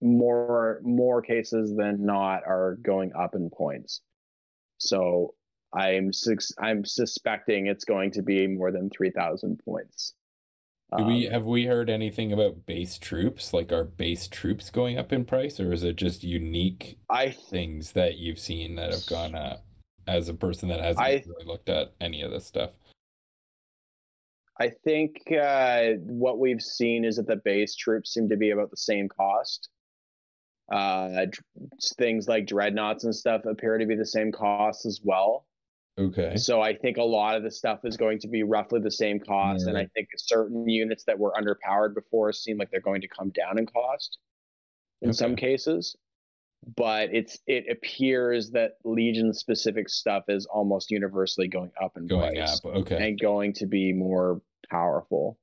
more 0.00 0.80
more 0.82 1.22
cases 1.22 1.74
than 1.76 2.04
not 2.04 2.42
are 2.46 2.78
going 2.82 3.12
up 3.18 3.34
in 3.34 3.50
points. 3.50 4.00
So 4.78 5.34
i'm 5.74 6.12
sus- 6.12 6.54
i'm 6.58 6.84
suspecting 6.84 7.66
it's 7.66 7.84
going 7.84 8.10
to 8.10 8.22
be 8.22 8.46
more 8.46 8.72
than 8.72 8.88
3000 8.90 9.60
points 9.64 10.14
Do 10.96 11.04
we 11.04 11.26
Um, 11.26 11.32
have 11.32 11.44
we 11.44 11.66
heard 11.66 11.90
anything 11.90 12.32
about 12.32 12.64
base 12.64 12.98
troops? 12.98 13.52
Like 13.52 13.72
are 13.72 13.84
base 13.84 14.26
troops 14.26 14.70
going 14.70 14.96
up 14.98 15.12
in 15.12 15.26
price, 15.26 15.60
or 15.60 15.72
is 15.72 15.82
it 15.82 15.96
just 15.96 16.24
unique 16.24 16.98
i 17.10 17.30
things 17.30 17.92
that 17.92 18.16
you've 18.16 18.38
seen 18.38 18.76
that 18.76 18.92
have 18.92 19.06
gone 19.06 19.34
up? 19.34 19.64
As 20.06 20.30
a 20.30 20.34
person 20.34 20.70
that 20.70 20.80
hasn't 20.80 21.06
I- 21.06 21.22
really 21.26 21.44
looked 21.44 21.68
at 21.68 21.92
any 22.00 22.22
of 22.22 22.30
this 22.30 22.46
stuff, 22.46 22.70
I 24.58 24.70
think 24.70 25.30
uh, 25.30 25.92
what 26.06 26.38
we've 26.38 26.62
seen 26.62 27.04
is 27.04 27.16
that 27.16 27.26
the 27.26 27.36
base 27.36 27.76
troops 27.76 28.14
seem 28.14 28.28
to 28.30 28.36
be 28.36 28.50
about 28.50 28.70
the 28.70 28.76
same 28.78 29.08
cost. 29.08 29.68
Uh, 30.72 31.26
dr- 31.26 31.44
things 31.96 32.26
like 32.26 32.46
dreadnoughts 32.46 33.04
and 33.04 33.14
stuff 33.14 33.44
appear 33.44 33.78
to 33.78 33.86
be 33.86 33.94
the 33.94 34.06
same 34.06 34.32
cost 34.32 34.86
as 34.86 35.00
well. 35.04 35.46
Okay, 35.98 36.36
So 36.36 36.60
I 36.60 36.76
think 36.76 36.96
a 36.96 37.02
lot 37.02 37.36
of 37.36 37.42
the 37.42 37.50
stuff 37.50 37.80
is 37.84 37.96
going 37.96 38.18
to 38.20 38.28
be 38.28 38.42
roughly 38.42 38.80
the 38.80 38.90
same 38.90 39.20
cost, 39.20 39.66
and 39.66 39.76
I 39.76 39.86
think 39.94 40.08
certain 40.16 40.68
units 40.68 41.04
that 41.04 41.18
were 41.18 41.32
underpowered 41.32 41.94
before 41.94 42.32
seem 42.32 42.58
like 42.58 42.70
they're 42.70 42.80
going 42.80 43.00
to 43.02 43.08
come 43.08 43.30
down 43.30 43.58
in 43.58 43.66
cost 43.66 44.18
in 45.02 45.12
some 45.12 45.36
cases. 45.36 45.96
But 46.76 47.10
it's 47.12 47.38
it 47.46 47.66
appears 47.70 48.50
that 48.50 48.72
Legion 48.84 49.32
specific 49.32 49.88
stuff 49.88 50.24
is 50.28 50.46
almost 50.46 50.90
universally 50.90 51.48
going 51.48 51.70
up 51.82 51.96
in 51.96 52.06
going 52.06 52.34
price 52.34 52.60
up. 52.64 52.74
Okay, 52.76 53.08
and 53.08 53.20
going 53.20 53.52
to 53.54 53.66
be 53.66 53.92
more 53.92 54.40
powerful. 54.68 55.38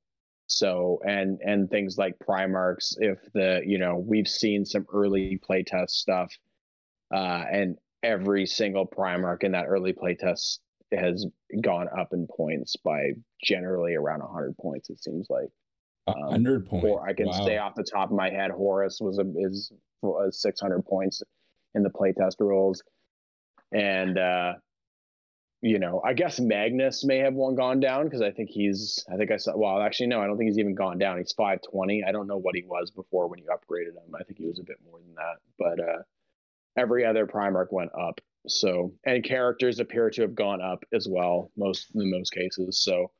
So 0.46 1.00
and 1.04 1.40
and 1.44 1.70
things 1.70 1.96
like 1.96 2.14
Primarchs, 2.18 2.96
if 2.98 3.18
the 3.32 3.62
you 3.64 3.78
know 3.78 3.96
we've 3.96 4.28
seen 4.28 4.64
some 4.64 4.86
early 4.92 5.40
playtest 5.48 5.90
stuff, 5.90 6.32
uh, 7.12 7.44
and 7.50 7.78
every 8.02 8.46
single 8.46 8.86
Primarch 8.86 9.44
in 9.44 9.52
that 9.52 9.66
early 9.66 9.92
playtest 9.92 10.58
has 10.92 11.26
gone 11.60 11.88
up 11.98 12.12
in 12.12 12.26
points 12.26 12.76
by 12.76 13.10
generally 13.42 13.94
around 13.94 14.20
hundred 14.20 14.56
points. 14.58 14.90
It 14.90 15.02
seems 15.02 15.26
like. 15.28 15.48
A 16.08 16.12
Um, 16.12 16.30
hundred 16.30 16.66
points. 16.66 16.86
Or 16.86 17.06
I 17.06 17.12
can 17.12 17.26
wow. 17.26 17.44
say 17.44 17.58
off 17.58 17.74
the 17.74 17.82
top 17.82 18.10
of 18.10 18.16
my 18.16 18.30
head, 18.30 18.52
Horus 18.52 19.00
was 19.00 19.18
a, 19.18 19.24
is 19.36 19.72
was 20.02 20.40
600 20.40 20.84
points 20.84 21.22
in 21.74 21.82
the 21.82 21.90
playtest 21.90 22.38
rules, 22.38 22.82
and 23.72 24.16
uh, 24.16 24.54
you 25.62 25.78
know, 25.78 26.00
I 26.04 26.12
guess 26.12 26.38
Magnus 26.38 27.04
may 27.04 27.18
have 27.18 27.34
one 27.34 27.56
gone 27.56 27.80
down 27.80 28.04
because 28.04 28.22
I 28.22 28.30
think 28.30 28.50
he's. 28.50 29.04
I 29.12 29.16
think 29.16 29.32
I 29.32 29.36
saw. 29.36 29.56
Well, 29.56 29.80
actually, 29.80 30.08
no, 30.08 30.20
I 30.20 30.26
don't 30.26 30.36
think 30.36 30.48
he's 30.48 30.58
even 30.58 30.74
gone 30.74 30.98
down. 30.98 31.18
He's 31.18 31.32
520. 31.32 32.04
I 32.04 32.12
don't 32.12 32.28
know 32.28 32.36
what 32.36 32.54
he 32.54 32.62
was 32.66 32.90
before 32.90 33.26
when 33.26 33.40
you 33.40 33.46
upgraded 33.46 33.96
him. 33.96 34.14
I 34.14 34.22
think 34.22 34.38
he 34.38 34.46
was 34.46 34.60
a 34.60 34.64
bit 34.64 34.76
more 34.88 35.00
than 35.00 35.14
that, 35.14 35.38
but 35.58 35.80
uh, 35.80 36.02
every 36.76 37.04
other 37.04 37.26
Primarch 37.26 37.72
went 37.72 37.90
up. 37.98 38.20
So, 38.48 38.92
and 39.04 39.24
characters 39.24 39.80
appear 39.80 40.08
to 40.10 40.22
have 40.22 40.34
gone 40.34 40.60
up 40.62 40.84
as 40.92 41.08
well, 41.08 41.50
most 41.56 41.88
in 41.94 42.10
most 42.10 42.30
cases. 42.30 42.78
So, 42.82 43.10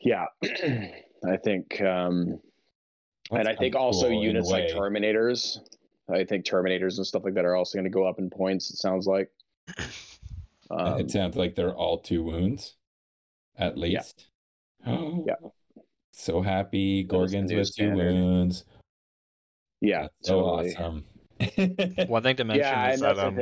yeah, 0.00 0.24
I 0.44 1.36
think. 1.42 1.80
um 1.82 2.40
That's 3.30 3.40
and 3.40 3.48
I 3.48 3.54
think 3.54 3.74
also 3.76 4.08
cool 4.08 4.22
units 4.24 4.48
like. 4.50 4.68
Terminators. 4.68 5.58
I 6.12 6.24
think 6.24 6.44
Terminators 6.44 6.96
and 6.96 7.06
stuff 7.06 7.22
like 7.24 7.34
that 7.34 7.44
are 7.44 7.54
also 7.54 7.76
going 7.78 7.84
to 7.84 7.90
go 7.90 8.04
up 8.06 8.18
in 8.18 8.28
points. 8.30 8.70
It 8.70 8.76
sounds 8.76 9.06
like. 9.06 9.30
Um, 10.70 11.00
it 11.00 11.10
sounds 11.10 11.36
like 11.36 11.54
they're 11.54 11.74
all 11.74 11.98
two 11.98 12.22
wounds, 12.22 12.76
at 13.58 13.76
least. 13.76 14.28
Oh, 14.86 15.22
Yeah. 15.28 15.34
So 16.12 16.40
happy, 16.40 17.02
That 17.02 17.20
is 17.24 17.30
the 17.32 17.36
Gorgons 17.36 17.52
with 17.52 17.66
two 17.66 17.72
standard. 17.72 18.14
wounds. 18.14 18.64
yeah, 19.82 20.02
That's 20.02 20.14
so 20.22 20.40
awesome. 20.40 21.04
One 22.08 22.22
thing 22.22 22.36
to 22.36 22.44
mention 22.44 22.62
Yeah, 22.62 22.92
is 22.92 23.00
that 23.00 23.18
um, 23.18 23.38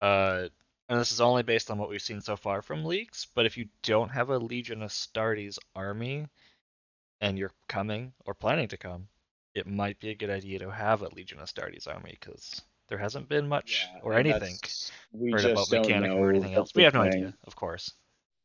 uh, 0.00 0.48
and 0.88 1.00
this 1.00 1.12
is 1.12 1.20
only 1.20 1.42
based 1.42 1.70
on 1.70 1.78
what 1.78 1.88
we've 1.88 2.02
seen 2.02 2.20
so 2.20 2.36
far 2.36 2.62
from 2.62 2.84
leaks, 2.84 3.26
but 3.34 3.46
if 3.46 3.56
you 3.56 3.68
don't 3.82 4.10
have 4.10 4.30
a 4.30 4.38
Legion 4.38 4.80
Astartes 4.80 5.58
army 5.74 6.26
and 7.20 7.38
you're 7.38 7.52
coming 7.68 8.12
or 8.26 8.34
planning 8.34 8.68
to 8.68 8.76
come, 8.76 9.08
it 9.54 9.66
might 9.66 9.98
be 10.00 10.10
a 10.10 10.14
good 10.14 10.30
idea 10.30 10.58
to 10.58 10.70
have 10.70 11.02
a 11.02 11.08
Legion 11.14 11.38
Astartes 11.38 11.88
army 11.88 12.16
because 12.20 12.60
there 12.88 12.98
hasn't 12.98 13.28
been 13.28 13.48
much 13.48 13.86
Yeah, 13.94 14.00
or 14.02 14.14
anything 14.14 14.56
We 15.12 15.32
heard 15.32 15.40
just 15.42 15.52
about 15.52 15.68
don't 15.70 15.82
mechanic 15.82 16.10
know. 16.10 16.18
or 16.18 16.30
anything 16.30 16.54
else. 16.54 16.74
We 16.74 16.82
have 16.82 16.94
no 16.94 17.02
idea, 17.02 17.34
of 17.44 17.56
course. 17.56 17.92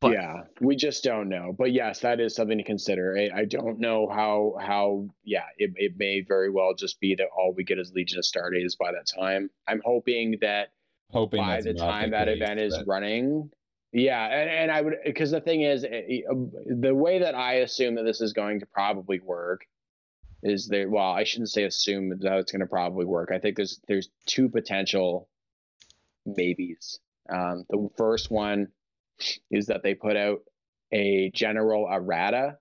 But 0.02 0.14
yeah, 0.14 0.44
we 0.62 0.78
just 0.78 1.04
don't 1.04 1.28
know. 1.28 1.54
But 1.58 1.74
yes, 1.74 2.00
that 2.02 2.22
is 2.22 2.34
something 2.34 2.58
to 2.58 2.64
consider. 2.64 3.18
I, 3.18 3.42
I 3.42 3.46
don't 3.46 3.80
know 3.80 4.08
how 4.08 4.56
how 4.60 5.10
yeah, 5.24 5.44
it, 5.58 5.72
it 5.76 5.94
may 5.98 6.22
very 6.22 6.50
well 6.50 6.74
just 6.74 7.00
be 7.02 7.16
that 7.16 7.28
all 7.38 7.54
we 7.54 7.66
get 7.66 7.80
is 7.80 7.92
Legion 7.94 8.20
Astartes 8.20 8.78
by 8.78 8.94
that 8.94 9.08
time. 9.08 9.50
I'm 9.68 9.82
hoping 9.84 10.38
that 10.42 10.70
Hoping 11.12 11.42
by 11.42 11.62
the 11.62 11.74
time 11.74 12.12
that 12.12 12.28
case, 12.28 12.38
event 12.38 12.60
is 12.60 12.78
but- 12.78 12.88
running. 12.88 13.52
Yeah, 13.92 14.24
and, 14.24 14.50
and 14.50 14.72
I 14.72 14.82
would 14.82 14.94
because 15.04 15.32
the 15.32 15.42
thing 15.42 15.64
is, 15.64 15.84
eh, 15.84 15.88
eh, 15.90 16.22
the 16.68 16.94
way 16.94 17.20
that 17.20 17.34
I 17.34 17.56
assume 17.56 17.96
that 17.96 18.04
this 18.04 18.22
is 18.22 18.34
going 18.34 18.60
to 18.60 18.68
probably 18.68 19.20
work 19.20 19.66
is 20.44 20.68
there. 20.68 20.88
Well, 20.88 21.12
I 21.12 21.24
shouldn't 21.24 21.50
say 21.50 21.64
assume 21.64 22.10
that 22.10 22.38
it's 22.38 22.52
going 22.52 22.60
to 22.60 22.68
probably 22.68 23.06
work. 23.06 23.32
I 23.34 23.40
think 23.40 23.58
there's 23.58 23.82
there's 23.88 24.10
two 24.28 24.48
potential 24.48 25.28
maybes. 26.26 27.00
Um, 27.28 27.66
the 27.68 27.90
first 27.98 28.30
one 28.30 28.68
is 29.52 29.68
that 29.68 29.84
they 29.84 29.94
put 29.94 30.16
out 30.16 30.40
a 30.92 31.30
general 31.34 31.88
errata 31.92 32.58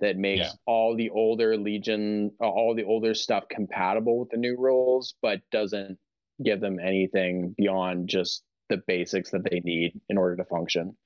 that 0.00 0.16
makes 0.16 0.40
Yeah. 0.40 0.52
all 0.66 0.94
the 0.96 1.10
older 1.10 1.56
legion 1.56 2.30
all 2.40 2.74
the 2.74 2.84
older 2.84 3.14
stuff 3.14 3.44
compatible 3.48 4.20
with 4.20 4.30
the 4.30 4.36
new 4.36 4.56
rules 4.56 5.14
but 5.22 5.40
doesn't 5.50 5.98
give 6.44 6.60
them 6.60 6.78
anything 6.78 7.54
beyond 7.56 8.08
just 8.08 8.44
the 8.68 8.80
basics 8.86 9.30
that 9.32 9.42
they 9.50 9.60
need 9.60 10.00
in 10.08 10.18
order 10.18 10.36
to 10.36 10.44
function 10.44 10.96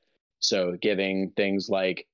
so 0.41 0.77
giving 0.81 1.31
things 1.37 1.69
like 1.71 2.07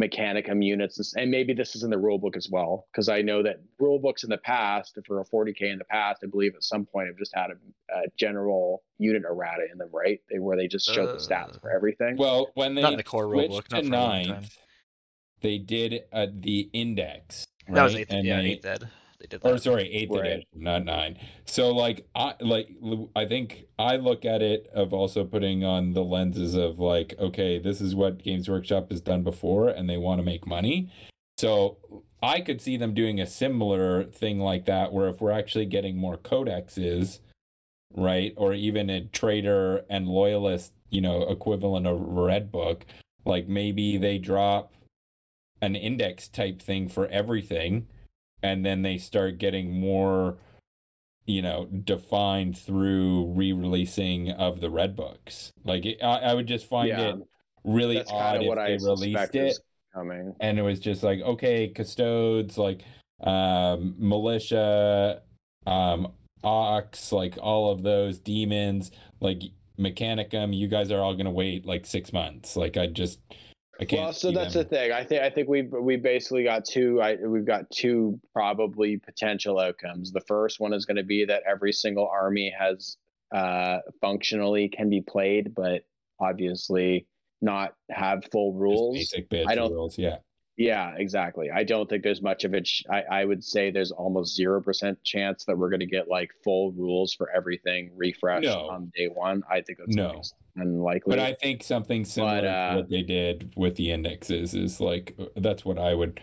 mechanicum 0.00 0.64
units 0.64 1.14
and 1.16 1.30
maybe 1.30 1.52
this 1.54 1.76
is 1.76 1.84
in 1.84 1.90
the 1.90 1.96
rule 1.98 2.18
book 2.18 2.36
as 2.36 2.48
well 2.50 2.86
because 2.90 3.08
i 3.08 3.22
know 3.22 3.44
that 3.44 3.62
rule 3.78 4.00
books 4.00 4.24
in 4.24 4.30
the 4.30 4.38
past 4.38 4.98
for 5.06 5.20
a 5.20 5.24
40k 5.24 5.70
in 5.72 5.78
the 5.78 5.84
past 5.84 6.20
i 6.24 6.26
believe 6.26 6.52
at 6.56 6.64
some 6.64 6.84
point 6.84 7.06
have 7.06 7.16
just 7.16 7.32
had 7.32 7.50
a, 7.50 7.94
a 7.96 8.02
general 8.18 8.82
unit 8.98 9.22
errata 9.24 9.62
in 9.70 9.78
them 9.78 9.88
right 9.92 10.20
they 10.28 10.40
where 10.40 10.56
they 10.56 10.66
just 10.66 10.92
showed 10.92 11.06
the 11.16 11.22
stats 11.22 11.56
Uh, 11.56 11.60
for 11.60 11.70
everything 11.70 12.16
Well, 12.16 12.50
when 12.54 12.74
they 12.74 12.82
Not 12.82 12.94
in 12.94 12.96
the 12.96 13.04
core 13.04 13.28
switched 13.32 13.52
rulebook, 13.52 13.68
to 13.68 13.74
not 13.82 13.84
for 13.86 13.94
a 13.94 13.98
long 14.00 14.10
time. 14.24 14.28
ninth, 14.40 14.58
they 15.42 15.58
did 15.58 16.02
uh, 16.12 16.26
the 16.32 16.68
index. 16.72 17.46
that 17.68 17.82
was 17.84 17.94
eighth, 17.94 18.10
And 18.10 18.26
yeah, 18.26 18.40
they- 18.40 18.48
eighth 18.48 18.64
ed. 18.66 18.88
They 19.24 19.38
did 19.38 19.46
or 19.46 19.54
that. 19.54 19.62
sorry, 19.62 19.90
eighth 19.90 20.10
Right. 20.10 20.26
edition, 20.26 20.48
not 20.54 20.84
nine. 20.84 21.16
So 21.46 21.70
like 21.74 22.06
I 22.14 22.34
like 22.40 22.68
I 23.16 23.24
think 23.24 23.64
I 23.78 23.96
look 23.96 24.26
at 24.26 24.42
it 24.42 24.68
of 24.74 24.92
also 24.92 25.24
putting 25.24 25.64
on 25.64 25.94
the 25.94 26.04
lenses 26.04 26.54
of 26.54 26.78
like, 26.78 27.14
okay, 27.18 27.58
this 27.58 27.80
is 27.80 27.94
what 27.94 28.22
Games 28.22 28.50
Workshop 28.50 28.90
has 28.90 29.00
done 29.00 29.22
before, 29.22 29.68
and 29.68 29.88
they 29.88 29.96
want 29.96 30.18
to 30.18 30.24
make 30.24 30.46
money. 30.46 30.90
So 31.38 31.78
I 32.22 32.40
could 32.42 32.60
see 32.60 32.76
them 32.76 32.92
doing 32.92 33.18
a 33.18 33.26
similar 33.26 34.04
thing 34.04 34.40
like 34.40 34.66
that, 34.66 34.92
where 34.92 35.08
if 35.08 35.22
we're 35.22 35.30
actually 35.30 35.66
getting 35.66 35.96
more 35.96 36.18
codexes, 36.18 37.20
right, 37.94 38.34
or 38.36 38.52
even 38.52 38.90
a 38.90 39.06
trader 39.06 39.84
and 39.88 40.06
loyalist, 40.06 40.74
you 40.90 41.00
know, 41.00 41.22
equivalent 41.22 41.86
of 41.86 41.98
red 41.98 42.52
book, 42.52 42.84
like 43.24 43.48
maybe 43.48 43.96
they 43.96 44.18
drop 44.18 44.74
an 45.62 45.74
index 45.74 46.28
type 46.28 46.60
thing 46.60 46.88
for 46.88 47.06
everything 47.06 47.86
and 48.44 48.64
then 48.64 48.82
they 48.82 48.98
start 48.98 49.38
getting 49.38 49.72
more 49.80 50.36
you 51.26 51.40
know 51.40 51.66
defined 51.66 52.56
through 52.56 53.32
re-releasing 53.34 54.30
of 54.30 54.60
the 54.60 54.70
red 54.70 54.94
books. 54.94 55.52
Like 55.64 55.86
it, 55.86 55.98
I, 56.02 56.18
I 56.18 56.34
would 56.34 56.46
just 56.46 56.66
find 56.68 56.88
Yeah, 56.90 57.14
it 57.14 57.16
really 57.64 57.96
that's 57.96 58.10
odd 58.10 58.42
if 58.42 58.48
what 58.48 58.56
they 58.56 58.74
i 58.74 58.76
released 58.76 59.34
it 59.34 59.56
coming. 59.94 60.34
and 60.40 60.58
it 60.58 60.62
was 60.62 60.78
just 60.80 61.02
like 61.02 61.20
okay 61.20 61.68
custodes 61.68 62.58
like 62.58 62.82
um 63.22 63.94
militia 63.98 65.22
um 65.66 66.12
ox 66.42 67.10
like 67.10 67.38
all 67.40 67.70
of 67.70 67.82
those 67.82 68.18
demons 68.18 68.90
like 69.20 69.40
mechanicum 69.78 70.54
you 70.54 70.68
guys 70.68 70.90
are 70.90 71.00
all 71.00 71.14
gonna 71.14 71.30
wait 71.30 71.64
like 71.64 71.86
six 71.86 72.12
months. 72.12 72.54
Like 72.56 72.76
i 72.76 72.86
just 72.86 73.20
i 73.80 73.84
can't 73.84 74.02
Well, 74.02 74.12
so 74.12 74.30
that's 74.32 74.54
them. 74.54 74.62
the 74.64 74.68
thing. 74.68 74.92
I 74.92 75.04
think 75.04 75.22
I 75.22 75.30
think 75.30 75.48
we 75.48 75.62
we 75.62 75.96
basically 75.96 76.44
got 76.44 76.64
two. 76.64 77.00
I 77.02 77.16
we've 77.16 77.44
got 77.46 77.70
two 77.70 78.20
probably 78.32 78.98
potential 78.98 79.58
outcomes. 79.58 80.12
The 80.12 80.20
first 80.20 80.60
one 80.60 80.72
is 80.72 80.84
going 80.86 80.96
to 80.96 81.02
be 81.04 81.24
that 81.26 81.42
every 81.48 81.72
single 81.72 82.06
army 82.08 82.52
has 82.58 82.96
uh, 83.34 83.78
functionally 84.00 84.68
can 84.68 84.88
be 84.90 85.00
played, 85.00 85.54
but 85.54 85.82
obviously 86.20 87.06
not 87.42 87.74
have 87.90 88.24
full 88.32 88.52
Just 88.52 88.60
rules. 88.60 88.96
basic 88.96 89.28
bits 89.28 89.46
I 89.48 89.54
don't- 89.54 89.72
rules 89.72 89.98
yeah 89.98 90.16
Yeah, 90.56 90.94
exactly. 90.96 91.50
I 91.50 91.64
don't 91.64 91.88
think 91.88 92.04
there's 92.04 92.22
much 92.22 92.44
of 92.44 92.54
it. 92.54 92.66
sh- 92.66 92.84
I, 92.88 93.02
I 93.10 93.24
would 93.24 93.42
say 93.42 93.70
there's 93.72 93.90
almost 93.90 94.36
zero 94.36 94.62
percent 94.62 95.02
chance 95.02 95.44
that 95.46 95.58
we're 95.58 95.68
going 95.70 95.80
to 95.80 95.86
get 95.86 96.08
like 96.08 96.30
full 96.44 96.70
rules 96.72 97.12
for 97.12 97.28
everything 97.30 97.90
refreshed 97.96 98.46
No. 98.46 98.68
on 98.70 98.92
day 98.94 99.08
one. 99.08 99.42
I 99.50 99.62
think 99.62 99.78
that's 99.78 99.96
No. 99.96 100.22
unlikely. 100.56 101.10
But 101.10 101.18
I 101.18 101.34
think 101.34 101.64
something 101.64 102.04
similar 102.04 102.46
uh, 102.48 102.70
to 102.70 102.76
what 102.76 102.88
they 102.88 103.02
did 103.02 103.52
with 103.56 103.74
the 103.74 103.90
indexes 103.90 104.54
is 104.54 104.80
like 104.80 105.18
that's 105.36 105.64
what 105.64 105.78
I 105.78 105.94
would 105.94 106.20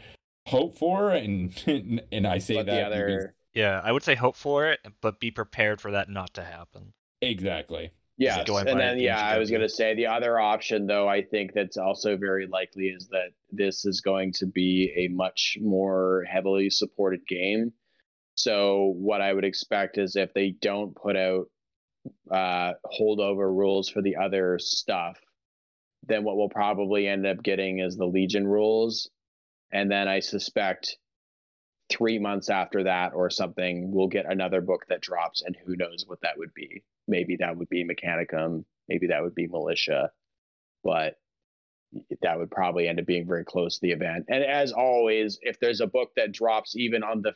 hope 0.47 0.77
for, 0.77 1.11
and 1.11 1.51
and 2.11 2.25
I 2.25 2.37
say 2.37 2.55
that 2.55 2.65
the 2.67 2.81
other, 2.85 3.35
Yeah, 3.53 3.81
I 3.83 3.91
would 3.91 4.03
say 4.03 4.15
hope 4.15 4.37
for 4.37 4.67
it, 4.67 4.79
but 5.01 5.19
be 5.19 5.31
prepared 5.31 5.81
for 5.81 5.91
that 5.91 6.09
not 6.09 6.33
to 6.35 6.43
happen. 6.43 6.93
exactly. 7.21 7.91
Going 8.45 8.68
and 8.68 8.80
then 8.80 8.99
yeah, 8.99 9.19
I 9.19 9.39
was 9.39 9.49
going 9.49 9.64
to 9.64 9.69
say 9.69 9.95
the 9.95 10.07
other 10.07 10.39
option, 10.39 10.85
though, 10.85 11.07
I 11.07 11.23
think 11.23 11.53
that's 11.53 11.77
also 11.77 12.18
very 12.18 12.48
likely 12.48 12.85
is 12.85 13.07
that 13.10 13.30
this 13.52 13.84
is 13.84 14.02
going 14.02 14.34
to 14.34 14.45
be 14.45 14.93
a 14.95 15.07
much 15.07 15.57
more 15.60 16.23
heavily 16.31 16.69
supported 16.69 17.22
game. 17.27 17.73
So 18.35 18.93
what 18.98 19.22
I 19.22 19.34
would 19.34 19.43
expect 19.43 19.98
is 19.98 20.15
if 20.15 20.34
they 20.34 20.52
don't 20.61 20.95
put 20.95 21.15
out 21.15 21.45
uh, 22.31 22.73
holdover 22.85 23.49
rules 23.49 23.89
for 23.89 24.02
the 24.02 24.15
other 24.18 24.57
stuff, 24.60 25.18
then 26.07 26.23
what 26.23 26.38
we'll 26.38 26.49
probably 26.49 27.07
end 27.07 27.26
up 27.26 27.43
getting 27.43 27.80
is 27.80 27.95
the 27.95 28.06
Legion 28.06 28.48
rules, 28.48 29.10
and 29.72 29.91
then 29.91 30.07
I 30.07 30.19
suspect 30.19 30.98
three 32.02 32.18
months 32.18 32.49
after 32.49 32.86
that 32.86 33.14
or 33.14 33.30
something, 33.30 33.91
we'll 33.91 34.07
get 34.07 34.26
another 34.26 34.60
book 34.60 34.86
that 34.90 35.02
drops, 35.02 35.44
and 35.44 35.56
who 35.64 35.76
knows 35.76 36.03
what 36.07 36.19
that 36.22 36.36
would 36.36 36.52
be. 36.56 36.82
Maybe 37.07 37.36
that 37.36 37.56
would 37.56 37.69
be 37.69 37.86
Mechanicum, 37.86 38.65
maybe 38.90 39.07
that 39.07 39.22
would 39.22 39.36
be 39.36 39.45
Militia, 39.45 40.10
but 40.84 41.19
that 42.23 42.40
would 42.40 42.49
probably 42.49 42.88
end 42.88 42.99
up 42.99 43.06
being 43.06 43.28
very 43.28 43.45
close 43.45 43.76
to 43.76 43.82
the 43.84 43.91
event. 43.91 44.26
And 44.30 44.44
as 44.44 44.72
always, 44.72 45.38
if 45.44 45.60
there's 45.60 45.80
a 45.80 45.86
book 45.86 46.10
that 46.15 46.32
drops 46.32 46.76
even 46.76 47.03
on 47.03 47.22
the 47.22 47.34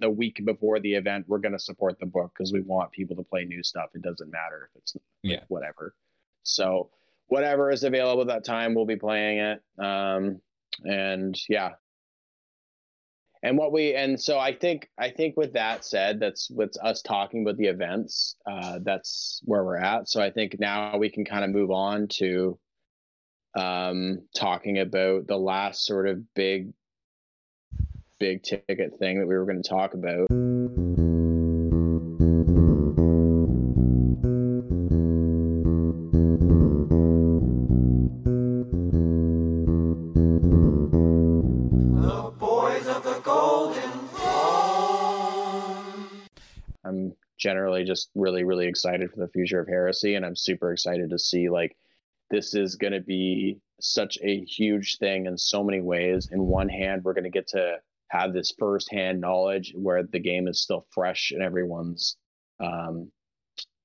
the 0.00 0.08
week 0.08 0.40
before 0.42 0.80
the 0.80 0.94
event, 0.94 1.26
we're 1.28 1.40
going 1.40 1.52
to 1.52 1.58
support 1.58 1.98
the 2.00 2.06
book 2.06 2.32
because 2.32 2.50
we 2.50 2.62
want 2.62 2.90
people 2.90 3.16
to 3.16 3.22
play 3.22 3.44
new 3.44 3.62
stuff. 3.62 3.90
It 3.94 4.00
doesn't 4.00 4.30
matter 4.30 4.70
if 4.70 4.80
it's 4.80 4.96
Yeah. 5.22 5.42
whatever. 5.48 5.94
So 6.44 6.88
whatever 7.26 7.70
is 7.70 7.84
available 7.84 8.22
at 8.22 8.28
that 8.28 8.44
time, 8.44 8.74
we'll 8.74 8.86
be 8.86 8.96
playing 8.96 9.38
it. 9.40 9.62
Um, 9.78 10.40
and 10.84 11.38
yeah. 11.50 11.72
And 13.42 13.56
what 13.56 13.72
we 13.72 13.94
and 13.94 14.20
so 14.20 14.38
I 14.38 14.54
think 14.54 14.90
I 14.98 15.10
think 15.10 15.36
with 15.36 15.52
that 15.52 15.84
said, 15.84 16.20
that's 16.20 16.50
with 16.50 16.76
us 16.82 17.02
talking 17.02 17.42
about 17.42 17.56
the 17.56 17.66
events. 17.66 18.36
Uh, 18.46 18.80
that's 18.82 19.40
where 19.44 19.64
we're 19.64 19.78
at. 19.78 20.08
So 20.08 20.20
I 20.20 20.30
think 20.30 20.58
now 20.58 20.96
we 20.98 21.10
can 21.10 21.24
kind 21.24 21.44
of 21.44 21.50
move 21.50 21.70
on 21.70 22.08
to 22.18 22.58
um, 23.54 24.22
talking 24.36 24.78
about 24.78 25.26
the 25.26 25.36
last 25.36 25.86
sort 25.86 26.08
of 26.08 26.34
big 26.34 26.72
big 28.18 28.42
ticket 28.42 28.96
thing 28.98 29.20
that 29.20 29.26
we 29.26 29.36
were 29.36 29.46
going 29.46 29.62
to 29.62 29.68
talk 29.68 29.94
about. 29.94 31.07
Generally 47.38 47.84
just 47.84 48.10
really, 48.14 48.44
really 48.44 48.66
excited 48.66 49.10
for 49.10 49.20
the 49.20 49.32
future 49.32 49.60
of 49.60 49.68
Heresy, 49.68 50.14
and 50.14 50.24
I'm 50.24 50.36
super 50.36 50.72
excited 50.72 51.10
to 51.10 51.18
see 51.18 51.48
like 51.48 51.76
this 52.30 52.54
is 52.54 52.76
going 52.76 52.92
to 52.92 53.00
be 53.00 53.58
such 53.80 54.18
a 54.22 54.44
huge 54.44 54.98
thing 54.98 55.26
in 55.26 55.38
so 55.38 55.62
many 55.62 55.80
ways. 55.80 56.28
In 56.32 56.42
one 56.42 56.68
hand, 56.68 57.02
we're 57.04 57.14
going 57.14 57.24
to 57.24 57.30
get 57.30 57.48
to 57.48 57.76
have 58.10 58.32
this 58.32 58.52
firsthand 58.58 59.20
knowledge 59.20 59.72
where 59.76 60.02
the 60.02 60.18
game 60.18 60.48
is 60.48 60.60
still 60.62 60.86
fresh 60.90 61.30
and 61.30 61.42
everyone's 61.42 62.16
um, 62.60 63.10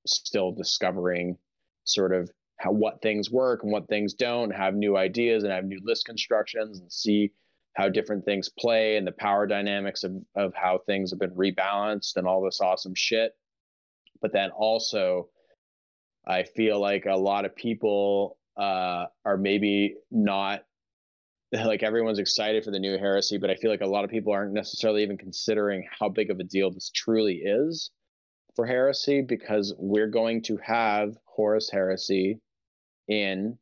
still 0.07 0.51
discovering 0.51 1.38
sort 1.85 2.13
of 2.13 2.30
how 2.57 2.71
what 2.71 3.01
things 3.01 3.30
work 3.30 3.63
and 3.63 3.71
what 3.71 3.88
things 3.88 4.13
don't, 4.13 4.51
have 4.51 4.73
new 4.73 4.95
ideas 4.97 5.43
and 5.43 5.51
have 5.51 5.65
new 5.65 5.80
list 5.84 6.05
constructions 6.05 6.80
and 6.80 6.91
see 6.91 7.31
how 7.75 7.89
different 7.89 8.23
things 8.23 8.49
play 8.57 8.97
and 8.97 9.05
the 9.05 9.11
power 9.11 9.47
dynamics 9.47 10.03
of, 10.03 10.13
of 10.35 10.53
how 10.55 10.80
things 10.85 11.09
have 11.09 11.19
been 11.19 11.31
rebalanced 11.31 12.15
and 12.15 12.27
all 12.27 12.41
this 12.43 12.61
awesome 12.61 12.93
shit. 12.95 13.34
But 14.24 14.34
then 14.34 14.50
also, 14.50 15.28
I 16.26 16.44
feel 16.44 16.80
like 16.80 17.06
a 17.06 17.18
lot 17.18 17.45
of 17.45 17.56
people 17.56 18.38
uh, 18.58 19.06
are 19.26 19.38
maybe 19.38 19.98
not 20.10 20.62
like 21.52 21.84
everyone's 21.84 22.20
excited 22.20 22.64
for 22.64 22.72
the 22.72 22.80
new 22.80 22.98
heresy, 22.98 23.38
but 23.38 23.52
I 23.52 23.56
feel 23.56 23.70
like 23.70 23.82
a 23.82 23.88
lot 23.88 24.06
of 24.06 24.10
people 24.10 24.34
aren't 24.34 24.54
necessarily 24.54 25.04
even 25.04 25.18
considering 25.18 25.86
how 26.00 26.10
big 26.10 26.32
of 26.32 26.40
a 26.40 26.44
deal 26.44 26.72
this 26.72 26.90
truly 26.90 27.41
is 27.44 27.91
for 28.56 28.66
heresy 28.66 29.22
because 29.22 29.74
we're 29.78 30.08
going 30.08 30.41
to 30.44 30.58
have 30.58 31.16
Horus 31.26 31.70
Heresy 31.70 32.40
in 33.08 33.58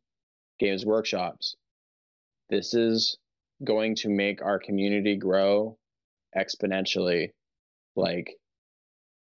Games 0.59 0.85
Workshops. 0.85 1.55
This 2.49 2.73
is 2.73 3.17
going 3.63 3.95
to 3.95 4.09
make 4.09 4.41
our 4.41 4.59
community 4.59 5.15
grow 5.15 5.77
exponentially. 6.37 7.29
Like 7.95 8.35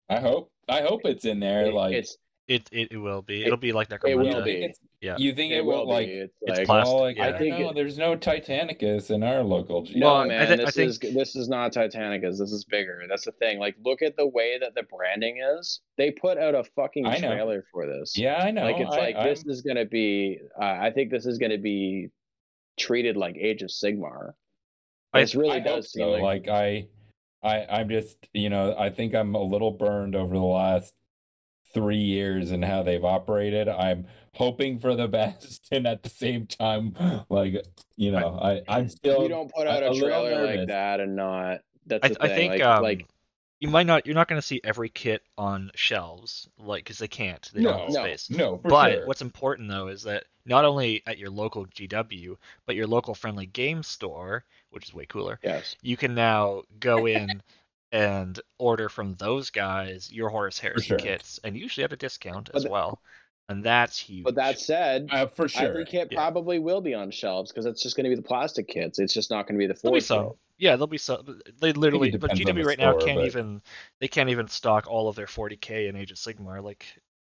I 0.09 0.19
hope. 0.19 0.51
I 0.71 0.81
hope 0.81 1.01
it's 1.05 1.25
in 1.25 1.39
there. 1.39 1.65
it- 1.67 1.73
like 1.73 1.93
it's 1.93 2.17
It, 2.47 2.67
it 2.71 2.91
it 2.91 2.97
will 2.97 3.21
be. 3.21 3.41
It- 3.43 3.47
It'll 3.47 3.57
be 3.57 3.71
like 3.71 3.89
that. 3.89 4.01
it 4.05 4.15
will 4.17 4.43
be. 4.43 4.63
It's- 4.65 4.79
Yeah. 4.99 5.15
You 5.17 5.33
think 5.33 5.51
it, 5.51 5.57
it 5.57 5.65
will 5.65 5.85
will 5.85 5.93
like? 5.93 6.07
be. 6.07 6.13
It's, 6.13 6.33
it's 6.41 6.57
like 6.59 6.67
plastic. 6.67 6.93
well, 6.93 7.01
like 7.03 7.17
yeah. 7.17 7.23
I 7.23 7.27
I 7.27 7.31
don't 7.31 7.39
think 7.39 7.59
know. 7.59 7.69
it- 7.69 7.75
There's 7.75 7.97
no 7.97 8.15
Titanicus 8.17 9.09
in 9.09 9.23
our 9.23 9.41
local. 9.43 9.83
G- 9.83 9.97
no 9.99 10.07
Well, 10.07 10.15
I 10.17 10.27
man, 10.27 10.47
thi- 10.47 10.53
I 10.53 10.65
this 10.65 10.75
think- 10.75 10.89
is 10.89 10.99
this 10.99 11.35
is 11.35 11.47
not 11.49 11.71
Titanicus. 11.71 12.37
This 12.39 12.51
is 12.51 12.65
bigger. 12.65 13.03
That's 13.07 13.25
the 13.25 13.31
thing. 13.33 13.57
Like, 13.59 13.75
look 13.85 14.01
at 14.01 14.15
the 14.17 14.27
way 14.27 14.57
that 14.59 14.75
the 14.75 14.83
branding 14.83 15.37
is. 15.57 15.79
They 15.97 16.11
put 16.11 16.37
out 16.37 16.53
a 16.55 16.63
fucking 16.75 17.05
trailer 17.19 17.63
for 17.71 17.85
this. 17.87 18.17
yeah, 18.17 18.37
I 18.43 18.51
know. 18.51 18.63
like 18.63 18.79
it's 18.79 18.91
I, 18.91 18.97
like 18.99 19.15
I'm- 19.15 19.27
this 19.29 19.45
is 19.45 19.61
gonna 19.61 19.85
be. 19.85 20.39
Uh, 20.59 20.65
I 20.87 20.91
think 20.91 21.09
this 21.11 21.25
is 21.25 21.37
gonna 21.37 21.57
be 21.57 22.09
treated 22.77 23.15
like 23.17 23.37
Age 23.37 23.61
of 23.61 23.69
Sigmar. 23.69 24.33
I- 25.13 25.21
This 25.21 25.35
really 25.35 25.51
I 25.51 25.59
hope 25.59 25.65
does 25.77 25.91
seem 25.91 26.03
so. 26.03 26.11
like, 26.11 26.21
Like 26.21 26.47
I, 26.49 26.87
I, 27.43 27.65
I'm 27.69 27.89
just 27.89 28.27
you 28.33 28.49
know 28.49 28.75
I 28.77 28.89
think 28.89 29.13
I'm 29.13 29.35
a 29.35 29.41
little 29.41 29.71
burned 29.71 30.15
over 30.15 30.33
the 30.33 30.41
last 30.41 30.93
three 31.73 31.97
years 31.97 32.51
and 32.51 32.63
how 32.63 32.83
they've 32.83 33.03
operated. 33.03 33.67
I'm 33.67 34.05
hoping 34.35 34.79
for 34.79 34.95
the 34.95 35.07
best, 35.07 35.67
and 35.71 35.87
at 35.87 36.03
the 36.03 36.09
same 36.09 36.47
time, 36.47 36.95
like 37.29 37.65
you 37.95 38.11
know, 38.11 38.39
I, 38.41 38.61
I'm 38.67 38.89
still 38.89 39.23
you 39.23 39.29
don't 39.29 39.51
put 39.53 39.67
out 39.67 39.83
a 39.83 39.91
a 39.91 39.95
trailer 39.95 40.45
like 40.45 40.67
that 40.67 40.99
and 40.99 41.15
not. 41.15 41.59
That's 41.85 42.05
I, 42.05 42.09
the 42.09 42.23
I 42.23 42.27
thing. 42.27 42.51
think 42.51 42.51
like, 42.51 42.61
um, 42.61 42.83
like 42.83 43.07
you 43.61 43.69
might 43.69 43.85
not. 43.85 44.05
You're 44.05 44.15
not 44.15 44.27
going 44.27 44.41
to 44.41 44.45
see 44.45 44.59
every 44.63 44.89
kit 44.89 45.23
on 45.37 45.71
shelves, 45.75 46.49
like 46.57 46.83
because 46.83 46.97
they 46.97 47.07
can't. 47.07 47.49
They 47.53 47.61
don't 47.61 47.71
no, 47.71 47.77
have 47.77 47.87
the 47.87 47.93
no, 47.93 48.03
space. 48.03 48.29
no, 48.29 48.57
for 48.57 48.67
but 48.69 48.91
sure. 48.91 49.07
what's 49.07 49.21
important 49.21 49.69
though 49.69 49.87
is 49.87 50.03
that 50.03 50.25
not 50.45 50.65
only 50.65 51.03
at 51.05 51.19
your 51.19 51.29
local 51.29 51.65
GW, 51.67 52.35
but 52.65 52.75
your 52.75 52.87
local 52.87 53.13
friendly 53.13 53.45
game 53.45 53.83
store, 53.83 54.43
which 54.71 54.89
is 54.89 54.93
way 54.93 55.05
cooler, 55.05 55.39
yes, 55.43 55.75
you 55.81 55.95
can 55.95 56.15
now 56.15 56.63
go 56.79 57.07
in 57.07 57.41
and 57.91 58.39
order 58.57 58.89
from 58.89 59.13
those 59.15 59.49
guys 59.51 60.11
your 60.11 60.29
Horus 60.29 60.57
Heresy 60.57 60.87
sure. 60.87 60.97
kits, 60.97 61.39
and 61.43 61.55
usually 61.55 61.83
at 61.83 61.93
a 61.93 61.97
discount 61.97 62.47
But 62.47 62.55
as 62.55 62.63
the- 62.63 62.71
well. 62.71 62.99
And 63.49 63.63
that's 63.65 63.99
huge. 63.99 64.23
but 64.23 64.35
that 64.35 64.59
said, 64.59 65.09
uh, 65.11 65.27
for 65.27 65.49
sure. 65.49 65.67
Every 65.67 65.85
kit 65.85 66.07
Yeah. 66.11 66.17
probably 66.17 66.57
will 66.59 66.79
be 66.79 66.93
on 66.93 67.11
shelves 67.11 67.51
because 67.51 67.65
it's 67.65 67.83
just 67.83 67.97
going 67.97 68.05
to 68.05 68.09
be 68.09 68.15
the 68.15 68.21
plastic 68.21 68.67
kits. 68.67 68.97
It's 68.97 69.13
just 69.13 69.29
not 69.29 69.45
going 69.45 69.59
to 69.59 69.59
be 69.59 69.67
the 69.67 69.77
There'll 69.81 69.93
be 69.93 69.99
forge 69.99 70.03
some. 70.03 70.27
kit. 70.29 70.37
Yeah, 70.57 70.71
there'll 70.77 70.87
be 70.87 70.97
some. 70.97 71.41
They 71.59 71.73
literally, 71.73 72.11
but 72.11 72.31
GW 72.31 72.55
the 72.55 72.63
right 72.63 72.77
now 72.79 72.91
store, 72.97 73.05
can't 73.07 73.19
but- 73.19 73.25
even. 73.25 73.61
They 73.99 74.07
can't 74.07 74.29
even 74.29 74.47
stock 74.47 74.85
all 74.87 75.09
of 75.09 75.15
their 75.15 75.25
40k 75.25 75.89
in 75.89 75.95
Age 75.97 76.11
of 76.11 76.17
Sigmar. 76.17 76.63
Like 76.63 76.85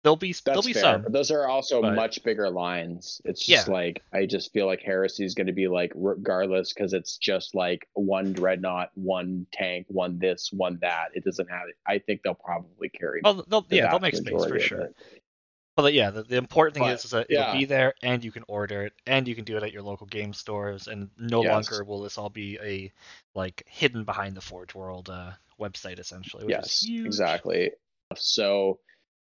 there'll 0.03 0.15
be 0.18 0.34
there'll 0.44 0.61
be 0.64 0.73
fair. 0.73 0.81
some. 0.81 1.03
But 1.03 1.14
those 1.14 1.30
are 1.31 1.48
also 1.48 1.81
but- 1.81 1.94
much 1.95 2.22
bigger 2.23 2.49
lines. 2.49 3.22
It's 3.23 3.45
just 3.45 3.68
Yeah. 3.68 3.73
like 3.73 4.02
I 4.11 4.26
just 4.26 4.52
feel 4.52 4.65
like 4.65 4.81
Heresy 4.81 5.23
is 5.23 5.36
going 5.36 5.48
to 5.48 5.53
be 5.53 5.68
like 5.69 5.94
regardless 5.95 6.73
because 6.73 6.91
it's 6.94 7.18
just 7.18 7.53
like 7.56 7.88
one 7.94 8.34
dreadnought, 8.34 8.90
one 8.95 9.45
tank, 9.53 9.86
one 9.90 10.18
this, 10.19 10.52
one 10.52 10.80
that. 10.81 11.10
It 11.14 11.23
doesn't 11.23 11.49
have 11.49 11.69
it. 11.69 11.76
I 11.88 11.99
think 11.99 12.23
they'll 12.23 12.34
probably 12.34 12.90
carry. 12.90 13.22
Oh, 13.23 13.41
they'll, 13.48 13.61
the 13.61 13.76
yeah, 13.77 13.90
they'll 13.91 13.99
make 13.99 14.15
space 14.15 14.44
for 14.45 14.60
sure. 14.60 14.90
But 15.81 15.93
yeah, 15.93 16.11
the, 16.11 16.23
the 16.23 16.38
important 16.38 16.76
thing 16.76 16.84
But, 16.84 16.95
is, 16.95 17.06
is 17.06 17.11
that 17.11 17.27
yeah. 17.30 17.49
it'll 17.49 17.60
be 17.60 17.65
there, 17.65 17.93
and 18.03 18.23
you 18.23 18.31
can 18.31 18.43
order 18.47 18.84
it, 18.84 18.93
and 19.07 19.27
you 19.27 19.35
can 19.35 19.45
do 19.45 19.57
it 19.57 19.64
at 19.64 19.72
your 19.72 19.81
local 19.81 20.07
game 20.07 20.34
stores, 20.34 20.88
and 20.88 21.10
no 21.18 21.43
Yes. 21.43 21.51
longer 21.51 21.84
will 21.84 22.01
this 22.01 22.18
all 22.18 22.30
be 22.30 22.57
a 22.61 22.91
like 23.34 23.64
hidden 23.68 24.03
behind 24.03 24.35
the 24.35 24.41
Forge 24.41 24.76
World 24.76 25.10
uh, 25.10 25.31
website 25.60 25.99
essentially. 25.99 26.45
Which 26.45 26.56
is 26.56 26.61
Yes, 26.64 26.81
huge. 26.84 27.06
exactly. 27.06 27.72
So 28.15 28.80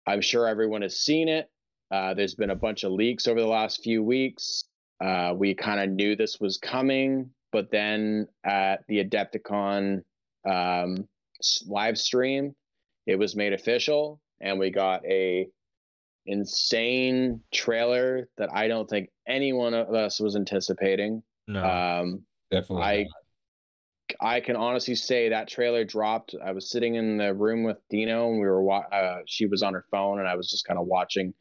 I'm 0.07 0.21
sure 0.21 0.47
everyone 0.47 0.83
has 0.83 0.99
seen 0.99 1.29
it. 1.29 1.51
Uh, 1.91 2.15
there's 2.15 2.35
been 2.35 2.51
a 2.51 2.57
bunch 2.57 2.85
of 2.85 2.93
leaks 2.93 3.27
over 3.27 3.41
the 3.41 3.47
last 3.47 3.83
few 3.83 4.03
weeks. 4.03 4.65
Uh, 5.01 5.35
we 5.37 5.55
kind 5.55 5.81
of 5.81 5.91
knew 5.91 6.15
this 6.15 6.39
was 6.39 6.57
coming, 6.59 7.31
but 7.53 7.71
then 7.71 8.29
at 8.45 8.87
the 8.87 9.03
Adepticon 9.03 10.03
um, 10.49 11.09
live 11.67 11.99
stream, 11.99 12.55
it 13.07 13.17
was 13.17 13.35
made 13.35 13.53
official, 13.53 14.21
and 14.41 14.59
we 14.59 14.71
got 14.71 15.05
a 15.05 15.49
insane 16.27 17.41
trailer 17.53 18.29
that 18.37 18.51
I 18.53 18.69
don't 18.69 18.89
think 18.89 19.11
any 19.27 19.53
one 19.53 19.75
of 19.75 19.95
us 19.95 20.21
was 20.21 20.37
anticipating. 20.37 21.23
No, 21.47 21.65
Um, 21.65 22.23
Definitely. 22.51 22.85
I 22.85 22.97
not. 23.03 23.07
I 24.21 24.41
can 24.41 24.57
honestly 24.57 24.97
say 24.97 25.29
that 25.29 25.47
trailer 25.47 25.85
dropped. 25.85 26.35
I 26.45 26.51
was 26.51 26.69
sitting 26.69 26.97
in 26.97 27.17
the 27.17 27.33
room 27.33 27.63
with 27.63 27.79
Dino, 27.89 28.29
and 28.31 28.41
we 28.41 28.47
were 28.47 28.63
wa- 28.63 28.87
uh, 28.93 29.21
she 29.27 29.47
was 29.47 29.63
on 29.63 29.73
her 29.75 29.85
phone, 29.91 30.19
and 30.19 30.27
I 30.29 30.35
was 30.35 30.51
just 30.51 30.67
kind 30.67 30.81
of 30.81 30.87
watching 30.87 31.33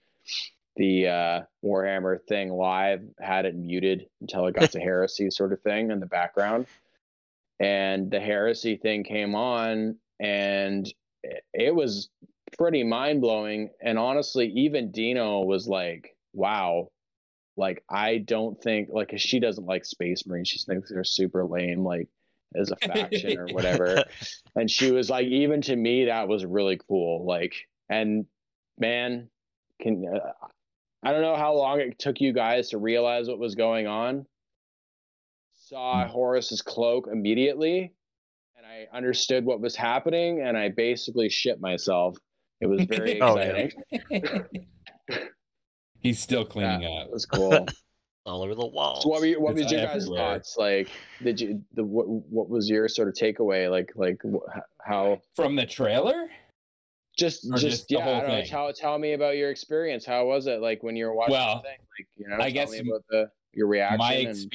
the 0.75 1.07
uh, 1.07 1.41
Warhammer 1.65 2.19
thing 2.27 2.51
live. 2.51 3.01
Had 3.19 3.45
it 3.45 3.55
muted 3.55 4.05
until 4.21 4.45
it 4.45 4.55
got 4.55 4.71
to 4.71 4.79
Heresy, 4.79 5.31
sort 5.31 5.51
of 5.51 5.61
thing, 5.61 5.89
in 5.89 5.99
the 5.99 6.05
background. 6.05 6.67
And 7.59 8.11
the 8.11 8.19
Heresy 8.19 8.77
thing 8.77 9.03
came 9.03 9.33
on, 9.35 9.97
and 10.19 10.87
it, 11.23 11.43
it 11.53 11.75
was 11.75 12.09
pretty 12.57 12.83
mind 12.83 13.21
blowing. 13.21 13.69
And 13.81 13.97
honestly, 13.97 14.47
even 14.55 14.91
Dino 14.91 15.41
was 15.41 15.67
like, 15.67 16.15
"Wow." 16.33 16.89
Like 17.57 17.83
I 17.89 18.19
don't 18.19 18.61
think 18.61 18.89
like, 18.91 19.13
she 19.17 19.39
doesn't 19.39 19.65
like 19.65 19.83
Space 19.85 20.25
Marines. 20.25 20.47
She 20.47 20.59
thinks 20.59 20.89
they're 20.89 21.03
super 21.03 21.45
lame. 21.45 21.83
Like 21.83 22.07
as 22.55 22.71
a 22.71 22.75
faction 22.75 23.37
or 23.37 23.47
whatever. 23.47 24.03
and 24.55 24.69
she 24.69 24.91
was 24.91 25.09
like, 25.09 25.25
even 25.27 25.61
to 25.61 25.75
me, 25.75 26.05
that 26.05 26.27
was 26.27 26.45
really 26.45 26.79
cool. 26.87 27.25
Like, 27.25 27.53
and 27.89 28.25
man, 28.77 29.29
can 29.81 30.05
uh, 30.07 30.47
I 31.03 31.11
don't 31.11 31.21
know 31.21 31.35
how 31.35 31.53
long 31.53 31.79
it 31.79 31.99
took 31.99 32.19
you 32.19 32.33
guys 32.33 32.69
to 32.69 32.77
realize 32.77 33.27
what 33.27 33.39
was 33.39 33.55
going 33.55 33.87
on. 33.87 34.25
Saw 35.53 36.07
Horus's 36.07 36.61
cloak 36.61 37.07
immediately, 37.11 37.93
and 38.57 38.65
I 38.65 38.87
understood 38.95 39.45
what 39.45 39.61
was 39.61 39.75
happening, 39.75 40.41
and 40.41 40.57
I 40.57 40.69
basically 40.69 41.29
shit 41.29 41.61
myself. 41.61 42.17
It 42.61 42.67
was 42.67 42.83
very 42.89 43.19
Oh, 43.21 43.37
yeah. 43.37 43.67
exciting. 43.91 44.43
He's 46.01 46.19
still 46.19 46.45
cleaning 46.45 46.81
Yeah, 46.81 47.01
up. 47.01 47.07
It 47.07 47.13
was 47.13 47.25
cool. 47.25 47.67
all 48.25 48.41
over 48.43 48.55
the 48.55 48.65
walls. 48.65 49.03
So 49.03 49.09
what 49.09 49.19
were 49.21 49.25
you, 49.25 49.41
what 49.41 49.51
It's 49.51 49.63
was 49.63 49.71
your 49.71 49.81
guys' 49.85 50.03
everywhere. 50.03 50.19
thoughts? 50.35 50.55
Like, 50.57 50.91
did 51.21 51.39
you 51.41 51.61
the 51.73 51.83
what 51.83 52.07
what 52.07 52.49
was 52.49 52.69
your 52.69 52.87
sort 52.87 53.07
of 53.09 53.13
takeaway? 53.15 53.69
Like 53.69 53.91
like 53.95 54.21
wh- 54.23 54.59
how 54.81 55.21
From 55.35 55.55
the 55.55 55.65
trailer? 55.65 56.27
just 57.17 57.43
Or 57.51 57.57
just, 57.57 57.65
just 57.65 57.87
the 57.89 57.95
yeah, 57.97 58.03
whole 58.05 58.15
I 58.15 58.19
don't 58.21 58.29
know. 58.29 58.35
thing? 58.37 58.45
Tell 58.49 58.71
tell 58.73 58.97
me 58.97 59.11
about 59.13 59.35
your 59.35 59.49
experience. 59.51 60.05
How 60.05 60.25
was 60.25 60.47
it 60.47 60.61
like 60.61 60.83
when 60.83 60.95
you 60.95 61.05
were 61.05 61.13
watching 61.13 61.33
Well, 61.33 61.57
the 61.57 61.63
thing? 61.63 61.79
Like 61.99 62.07
you 62.15 62.29
know, 62.29 62.35
I 62.35 62.49
tell 62.49 62.51
guess 62.51 62.71
me 62.71 62.79
about 62.79 63.03
the 63.09 63.29
your 63.53 63.67
reaction. 63.67 63.97
my 63.97 64.13
and 64.13 64.49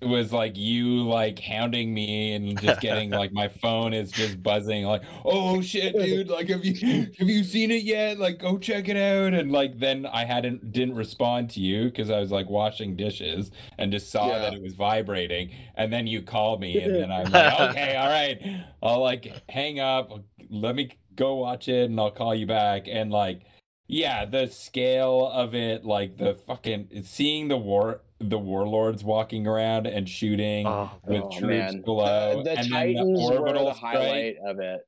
experience 0.00 0.22
was 0.22 0.32
like 0.32 0.56
you 0.56 1.02
like 1.02 1.38
hounding 1.40 1.92
me 1.92 2.32
and 2.34 2.60
just 2.60 2.80
getting 2.80 3.10
like 3.10 3.32
my 3.32 3.48
phone 3.48 3.92
is 3.92 4.10
just 4.10 4.42
buzzing 4.42 4.84
like 4.84 5.02
oh 5.24 5.60
shit 5.60 5.94
dude 5.94 6.28
like 6.28 6.48
have 6.48 6.64
you 6.64 7.06
have 7.18 7.28
you 7.28 7.42
seen 7.44 7.70
it 7.70 7.82
yet? 7.82 8.18
Like 8.18 8.38
go 8.38 8.58
check 8.58 8.88
it 8.88 8.96
out. 8.96 9.34
And 9.34 9.50
like 9.52 9.78
then 9.78 10.06
I 10.06 10.24
hadn't 10.24 10.72
didn't 10.72 10.94
respond 10.94 11.50
to 11.50 11.60
you 11.60 11.84
because 11.86 12.10
I 12.10 12.20
was 12.20 12.30
like 12.30 12.48
washing 12.48 12.96
dishes 12.96 13.50
and 13.78 13.90
just 13.92 14.10
saw 14.10 14.28
Yeah. 14.28 14.38
that 14.38 14.54
it 14.54 14.62
was 14.62 14.74
vibrating. 14.74 15.50
And 15.74 15.92
then 15.92 16.06
you 16.06 16.22
called 16.22 16.60
me 16.60 16.80
and 16.80 16.94
then 16.94 17.10
I'm 17.10 17.30
like 17.30 17.60
okay 17.70 17.96
all 17.96 18.08
right 18.08 18.64
I'll 18.82 19.00
like 19.00 19.32
hang 19.48 19.80
up. 19.80 20.10
Let 20.50 20.74
me 20.76 20.90
go 21.16 21.34
watch 21.34 21.68
it 21.68 21.90
and 21.90 21.98
I'll 21.98 22.10
call 22.10 22.34
you 22.34 22.46
back. 22.46 22.86
And 22.88 23.10
like 23.10 23.42
yeah 23.88 24.24
the 24.24 24.46
scale 24.46 25.26
of 25.32 25.54
it 25.54 25.84
like 25.84 26.16
the 26.18 26.34
fucking 26.34 26.88
seeing 27.04 27.48
the 27.48 27.56
war 27.56 28.02
the 28.20 28.38
warlords 28.38 29.02
walking 29.02 29.46
around 29.46 29.86
and 29.86 30.08
shooting 30.08 30.66
Oh, 30.66 30.90
with 31.06 31.22
Oh, 31.22 31.30
troops 31.30 31.72
man. 31.72 31.82
below 31.82 32.42
the, 32.42 32.50
the 32.50 32.58
and 32.58 32.68
Titans 32.70 32.96
then 32.96 33.12
the 33.14 33.20
were 33.20 33.38
orbital 33.38 33.64
the 33.66 33.74
strike 33.74 33.94
highlight 33.96 34.36
of 34.46 34.58
it. 34.60 34.80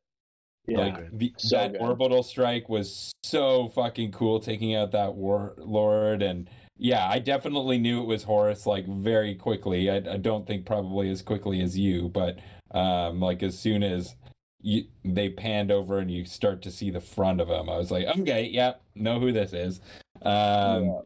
Yeah. 0.66 0.78
like 0.78 1.18
the, 1.18 1.32
So 1.38 1.56
that 1.56 1.72
good. 1.72 1.80
orbital 1.80 2.22
strike 2.22 2.68
was 2.68 3.12
so 3.22 3.68
fucking 3.68 4.12
cool 4.12 4.38
taking 4.40 4.74
out 4.74 4.92
that 4.92 5.14
warlord 5.14 6.22
and 6.22 6.48
yeah 6.76 7.08
i 7.08 7.18
definitely 7.18 7.78
knew 7.78 8.00
it 8.02 8.06
was 8.06 8.24
horus 8.24 8.66
like 8.66 8.86
very 8.86 9.34
quickly 9.34 9.90
i, 9.90 9.96
I 9.96 10.16
don't 10.18 10.46
think 10.46 10.66
probably 10.66 11.10
as 11.10 11.22
quickly 11.22 11.60
as 11.62 11.78
you 11.78 12.08
but 12.08 12.38
um 12.72 13.20
like 13.20 13.42
as 13.42 13.58
soon 13.58 13.82
as 13.82 14.14
you 14.62 14.84
they 15.04 15.28
panned 15.28 15.70
over 15.70 15.98
and 15.98 16.10
you 16.10 16.24
start 16.24 16.62
to 16.62 16.70
see 16.70 16.90
the 16.90 17.00
front 17.00 17.40
of 17.40 17.48
him 17.48 17.68
i 17.68 17.76
was 17.76 17.90
like 17.90 18.06
okay 18.06 18.44
yeah 18.44 18.74
know 19.00 19.18
who 19.20 19.32
this 19.32 19.52
is. 19.52 19.80
Um 20.22 20.84
Yeah. 20.84 21.00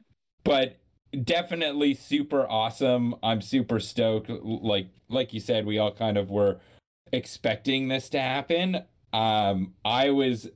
but 0.45 0.77
definitely 1.23 1.95
super 1.95 2.47
awesome. 2.49 3.15
I'm 3.23 3.41
super 3.41 3.81
stoked. 3.81 4.29
Like 4.29 4.89
like 5.09 5.33
you 5.33 5.41
said 5.41 5.67
we 5.67 5.79
all 5.79 5.93
kind 5.93 6.19
of 6.19 6.31
were 6.31 6.59
expecting 7.13 7.89
this 7.89 8.09
to 8.11 8.21
happen. 8.21 8.85
Um 9.13 9.75
i 9.85 10.11
was 10.11 10.49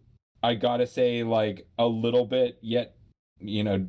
i 0.42 0.54
gotta 0.54 0.86
say 0.86 1.22
like 1.22 1.66
a 1.78 1.86
little 1.86 2.24
bit 2.24 2.58
yet 2.60 2.96
you 3.40 3.62
know 3.64 3.86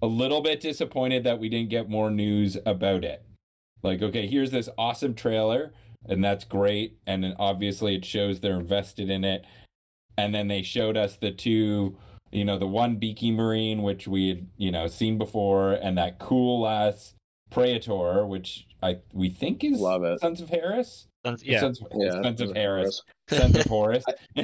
a 0.00 0.06
little 0.06 0.40
bit 0.42 0.60
disappointed 0.60 1.22
that 1.24 1.38
we 1.38 1.48
didn't 1.48 1.70
get 1.70 1.88
more 1.88 2.10
news 2.10 2.58
about 2.66 3.04
it. 3.04 3.24
Like 3.82 4.02
okay 4.02 4.26
here's 4.26 4.50
this 4.50 4.68
awesome 4.76 5.14
trailer 5.14 5.72
and 6.08 6.22
that's 6.24 6.44
great 6.44 6.98
and 7.06 7.22
then 7.24 7.34
obviously 7.38 7.94
it 7.94 8.04
shows 8.04 8.40
they're 8.40 8.58
invested 8.60 9.08
in 9.10 9.24
it 9.24 9.44
and 10.16 10.34
then 10.34 10.48
they 10.48 10.62
showed 10.62 10.96
us 10.96 11.16
the 11.16 11.30
two 11.30 11.96
you 12.30 12.44
know 12.44 12.58
the 12.58 12.66
one 12.66 12.96
beaky 12.96 13.30
marine 13.30 13.82
which 13.82 14.08
we 14.08 14.28
had 14.28 14.46
you 14.56 14.70
know 14.70 14.86
seen 14.86 15.16
before 15.18 15.72
and 15.72 15.96
that 15.98 16.18
cool 16.18 16.66
ass 16.66 17.14
praetor 17.50 18.26
which 18.26 18.66
i 18.82 18.98
we 19.12 19.28
think 19.28 19.62
is 19.62 19.78
Love 19.80 20.02
it. 20.04 20.20
sons 20.20 20.40
of 20.40 20.48
harris 20.48 21.06
Sons- 21.24 21.44
yeah. 21.44 21.60
sons, 21.60 21.80
Yeah, 21.94 22.10
sons 22.20 22.40
of 22.40 22.52
Harris. 22.56 23.02
Sons 23.28 23.56
of 23.56 23.66
Horus. 23.66 24.04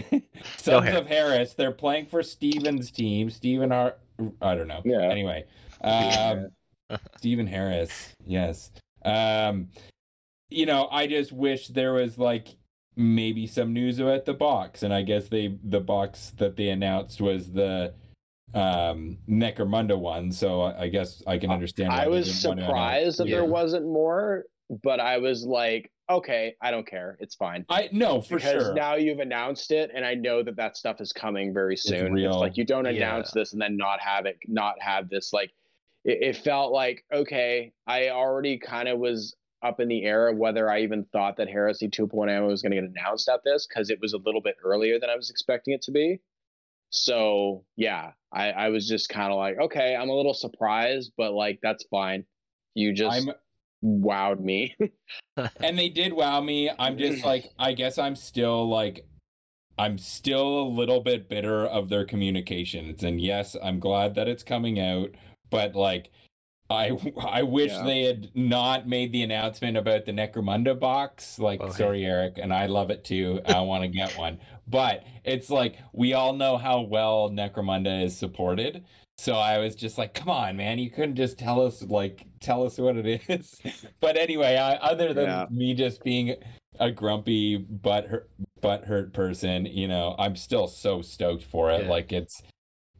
Sons 0.59 0.87
ahead. 0.87 0.95
of 0.95 1.07
Harris. 1.09 1.55
They're 1.55 1.73
playing 1.73 2.07
for 2.07 2.23
Steven's 2.23 2.93
team. 2.93 3.31
Steven 3.31 3.73
Har 3.73 3.97
I 4.41 4.55
don't 4.55 4.69
know. 4.69 4.83
Yeah. 4.85 5.01
Anyway. 5.03 5.45
Um 5.81 6.51
Stephen 7.17 7.49
Harris. 7.49 8.15
Yes. 8.25 8.71
Um 9.05 9.71
you 10.49 10.67
know, 10.67 10.89
I 10.91 11.07
just 11.07 11.33
wish 11.33 11.69
there 11.69 11.93
was 11.93 12.19
like 12.19 12.57
maybe 12.97 13.47
some 13.47 13.73
news 13.73 13.99
about 13.99 14.25
the 14.25 14.35
box. 14.35 14.83
And 14.83 14.93
I 14.93 15.03
guess 15.03 15.29
they 15.29 15.59
the 15.63 15.81
box 15.81 16.33
that 16.39 16.57
they 16.57 16.69
announced 16.69 17.21
was 17.21 17.53
the 17.53 17.95
um 18.55 19.19
Necromunda 19.29 19.99
one. 19.99 20.33
So 20.33 20.63
I, 20.63 20.83
I 20.85 20.89
guess 20.89 21.23
I 21.27 21.39
can 21.39 21.51
understand 21.51 21.93
I 21.93 22.09
was 22.09 22.27
didn't 22.27 22.49
want 22.49 22.59
to 22.61 22.65
announce- 22.65 22.69
surprised 22.71 23.19
that 23.19 23.29
Yeah. 23.29 23.37
there 23.37 23.45
wasn't 23.45 23.85
more, 23.87 24.45
but 24.83 25.01
I 25.01 25.19
was 25.19 25.45
like, 25.45 25.91
okay, 26.11 26.55
I 26.63 26.71
don't 26.71 26.87
care. 26.87 27.19
It's 27.21 27.35
fine. 27.35 27.67
I 27.69 27.91
no 27.93 28.23
for 28.23 28.41
sure. 28.41 28.53
because 28.53 28.67
sure. 28.69 28.75
now 28.75 28.95
you've 28.95 29.19
announced 29.21 29.71
it, 29.71 29.91
and 29.95 30.05
I 30.05 30.15
know 30.15 30.43
that 30.43 30.57
that 30.57 30.77
stuff 30.79 31.01
is 31.03 31.13
coming 31.13 31.53
very 31.53 31.77
soon. 31.77 32.07
It's, 32.07 32.11
real. 32.15 32.41
like 32.41 32.57
you 32.57 32.65
don't 32.65 32.87
Yeah. 32.87 32.93
announce 32.93 33.31
this 33.33 33.53
and 33.53 33.61
then 33.61 33.77
not 33.77 34.01
have 34.01 34.25
it, 34.25 34.39
not 34.47 34.81
have 34.81 35.11
this. 35.11 35.33
Like 35.35 35.53
it, 36.05 36.23
it 36.23 36.37
felt 36.39 36.73
like 36.73 37.05
okay, 37.13 37.73
I 37.87 38.09
already 38.09 38.57
kind 38.59 38.89
of 38.89 38.99
was 38.99 39.37
up 39.63 39.81
in 39.81 39.89
the 39.89 40.05
air 40.05 40.33
whether 40.33 40.71
I 40.71 40.81
even 40.81 41.05
thought 41.13 41.37
that 41.39 41.49
Heresy 41.49 41.89
2.0 41.89 42.47
was 42.47 42.63
going 42.63 42.73
to 42.73 42.81
get 42.81 42.91
announced 42.91 43.29
at 43.29 43.41
this 43.45 43.67
because 43.67 43.91
it 43.91 44.01
was 44.01 44.13
a 44.13 44.19
little 44.19 44.41
bit 44.41 44.57
earlier 44.65 44.99
than 44.99 45.11
I 45.11 45.17
was 45.17 45.31
expecting 45.31 45.75
it 45.75 45.83
to 45.83 45.91
be. 45.91 46.21
So 46.91 47.65
yeah, 47.77 48.13
I, 48.33 48.51
I 48.51 48.69
was 48.69 48.89
just 48.89 49.09
kind 49.09 49.31
of 49.31 49.39
like, 49.39 49.59
okay, 49.59 49.95
I'm 49.95 50.09
a 50.09 50.17
little 50.17 50.35
surprised, 50.35 51.13
but 51.17 51.33
like 51.33 51.59
that's 51.63 51.85
fine. 51.91 52.25
You 52.75 52.93
just 52.93 53.29
I'm 53.29 53.35
wowed 53.85 54.41
me. 54.41 54.77
and 55.37 55.79
they 55.79 55.89
did 55.89 56.13
wow 56.13 56.41
me. 56.41 56.71
I'm 56.79 56.99
just 56.99 57.25
like, 57.25 57.51
I 57.59 57.73
guess 57.73 57.99
I'm 57.99 58.17
still 58.17 58.69
like, 58.69 59.07
I'm 59.77 59.99
still 59.99 60.61
a 60.61 60.69
little 60.69 61.01
bit 61.01 61.29
bitter 61.29 61.65
of 61.65 61.89
their 61.89 62.05
communications. 62.05 63.03
And 63.03 63.21
yes, 63.21 63.57
I'm 63.63 63.79
glad 63.79 64.15
that 64.17 64.29
it's 64.29 64.43
coming 64.43 64.81
out, 64.81 65.11
but 65.51 65.75
like, 65.75 66.11
I 66.71 66.91
I 67.19 67.43
wish 67.45 67.73
Yeah. 67.73 67.83
they 67.85 68.03
had 68.03 68.31
not 68.35 68.87
made 68.87 69.13
the 69.13 69.23
announcement 69.23 69.77
about 69.77 70.05
the 70.05 70.13
Necromunda 70.13 70.79
box. 70.79 71.39
Like, 71.39 71.61
Okay. 71.61 71.73
sorry, 71.73 72.05
Eric, 72.05 72.39
and 72.39 72.53
I 72.53 72.67
love 72.67 72.91
it 72.91 73.05
too. 73.05 73.41
I 73.47 73.61
want 73.61 73.83
to 73.83 73.89
get 73.89 74.17
one, 74.19 74.39
but 74.69 75.03
it's 75.25 75.49
like 75.51 75.79
we 75.93 76.13
all 76.13 76.35
know 76.35 76.59
how 76.59 76.83
well 76.83 77.31
Necromunda 77.31 78.03
is 78.05 78.17
supported. 78.17 78.85
So 79.17 79.35
I 79.35 79.59
was 79.59 79.75
just 79.75 79.99
like, 79.99 80.15
come 80.15 80.29
on, 80.31 80.57
man, 80.57 80.79
you 80.79 80.91
couldn't 80.91 81.17
just 81.17 81.39
tell 81.39 81.65
us 81.65 81.83
like 81.83 82.27
tell 82.41 82.65
us 82.65 82.79
what 82.79 82.97
it 82.97 83.23
is. 83.29 83.61
but 84.01 84.17
anyway, 84.17 84.57
I, 84.57 84.75
other 84.77 85.13
than 85.15 85.25
Yeah. 85.25 85.47
me 85.51 85.75
just 85.75 86.05
being 86.05 86.37
a 86.79 86.91
grumpy 86.93 87.57
butt 87.57 88.07
hurt, 88.07 88.31
butt 88.61 88.85
hurt 88.85 89.13
person, 89.15 89.65
you 89.67 89.89
know, 89.89 90.15
I'm 90.19 90.37
still 90.37 90.69
so 90.69 91.01
stoked 91.03 91.43
for 91.43 91.71
it. 91.73 91.85
Yeah. 91.85 91.91
Like 91.91 92.13
it's 92.13 92.43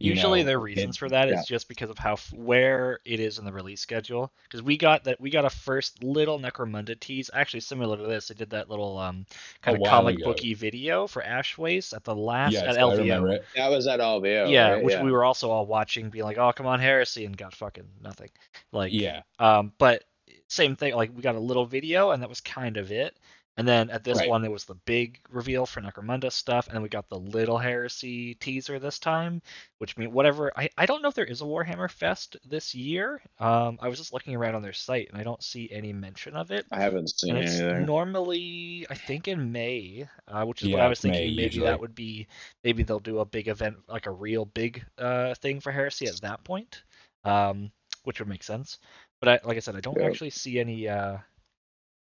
Usually 0.01 0.41
know, 0.43 0.47
their 0.47 0.61
reasons 0.61 0.97
it- 0.97 0.99
for 0.99 1.09
that 1.09 1.29
is 1.29 1.35
yeah. 1.37 1.43
just 1.47 1.69
because 1.69 1.91
of 1.91 1.99
how 1.99 2.17
where 2.33 3.01
it 3.05 3.21
is 3.21 3.39
in 3.39 3.45
the 3.45 3.53
release 3.53 3.81
schedule. 3.81 4.33
Because 4.45 4.63
we 4.63 4.77
got 4.77 5.05
that 5.05 5.21
we 5.21 5.31
got 5.31 5.45
a 5.45 5.51
first 5.51 6.03
little 6.05 6.39
Necromunda 6.39 6.99
tease, 6.99 7.31
actually 7.35 7.61
similar 7.61 7.97
to 7.97 8.03
this. 8.05 8.29
They 8.29 8.35
did 8.35 8.51
that 8.51 8.71
little 8.71 8.99
um 8.99 9.27
kind 9.63 9.77
of 9.77 9.89
comic 9.89 10.17
ago. 10.19 10.27
booky 10.27 10.55
video 10.55 11.07
for 11.07 11.23
Ash 11.23 11.59
Wastes 11.59 11.93
at 11.93 12.05
the 12.05 12.15
last 12.15 12.53
yes, 12.53 12.63
at 12.77 12.79
I 12.83 12.93
remember 12.97 13.29
LVO. 13.29 13.33
it. 13.35 13.45
that 13.57 13.71
was 13.71 13.87
at 13.87 14.01
LVO. 14.01 14.51
yeah, 14.51 14.73
right? 14.73 14.85
which 14.85 14.99
we 15.01 15.11
were 15.13 15.25
also 15.25 15.51
all 15.51 15.67
watching, 15.67 16.11
being 16.11 16.25
like, 16.25 16.39
"Oh, 16.39 16.53
come 16.53 16.67
on, 16.67 16.81
Heresy," 16.81 17.25
and 17.25 17.37
got 17.37 17.55
fucking 17.55 17.89
nothing. 18.03 18.31
Like, 18.73 18.93
Yeah. 18.93 19.23
Um, 19.39 19.73
but 19.79 20.05
same 20.49 20.77
thing. 20.77 20.95
Like 20.95 21.11
we 21.15 21.23
got 21.23 21.35
a 21.35 21.41
little 21.41 21.67
video, 21.67 22.11
and 22.11 22.23
that 22.23 22.29
was 22.29 22.41
kind 22.41 22.77
of 22.77 22.91
it. 22.93 23.17
And 23.59 23.69
then 23.69 23.91
at 23.91 24.05
this 24.05 24.17
Right. 24.17 24.27
one, 24.27 24.41
there 24.43 24.51
was 24.53 24.65
the 24.65 24.77
big 24.77 25.21
reveal 25.31 25.67
for 25.67 25.83
Necromunda 25.83 26.33
stuff, 26.33 26.67
and 26.69 26.75
then 26.77 26.83
we 26.83 26.89
got 26.89 27.11
the 27.11 27.19
little 27.19 27.59
heresy 27.59 28.37
teaser 28.37 28.79
this 28.79 28.99
time, 28.99 29.43
which 29.79 29.99
mean 29.99 30.13
whatever. 30.13 30.53
I, 30.57 30.71
I 30.79 30.87
don't 30.87 31.03
know 31.03 31.09
if 31.09 31.15
there 31.15 31.27
is 31.27 31.43
a 31.43 31.47
Warhammer 31.47 31.91
Fest 31.91 32.37
this 32.47 32.75
year. 32.75 33.21
Um, 33.41 33.79
I 33.83 33.89
was 33.89 33.99
just 33.99 34.15
looking 34.15 34.37
around 34.37 34.55
on 34.55 34.63
their 34.63 34.73
site, 34.73 35.11
and 35.11 35.19
I 35.19 35.25
don't 35.25 35.43
see 35.43 35.71
any 35.73 35.93
mention 35.93 36.37
of 36.37 36.53
it. 36.53 36.67
I 36.73 36.81
haven't 36.81 37.09
seen 37.11 37.37
And 37.37 37.37
it 37.37 37.47
it's 37.47 37.63
either. 37.63 37.75
normally, 37.77 38.87
I 38.91 38.95
think, 38.95 39.29
in 39.29 39.53
May, 39.53 40.09
uh, 40.29 40.45
which 40.47 40.63
is 40.63 40.71
what 40.71 40.81
I 40.81 40.89
was 40.89 41.01
it's 41.01 41.05
May 41.05 41.29
thinking. 41.29 41.35
maybe 41.35 41.61
usually. 41.61 41.65
that 41.65 41.81
would 41.81 41.95
be, 41.95 42.27
maybe 42.65 42.83
they'll 42.85 43.01
do 43.01 43.21
a 43.21 43.25
big 43.27 43.49
event, 43.49 43.77
like 43.89 44.07
a 44.07 44.11
real 44.13 44.47
big 44.47 44.85
uh, 44.99 45.35
thing 45.35 45.61
for 45.61 45.73
Heresy 45.73 46.07
at 46.07 46.21
that 46.23 46.45
point, 46.45 46.85
um, 47.25 47.71
which 48.05 48.21
would 48.21 48.29
make 48.29 48.43
sense. 48.45 48.79
But 49.21 49.29
I, 49.29 49.41
like 49.47 49.57
I 49.57 49.61
said, 49.61 49.77
I 49.77 49.81
don't 49.81 50.01
Yeah. 50.01 50.07
actually 50.07 50.31
see 50.31 50.59
any 50.61 50.89
uh, 50.89 51.19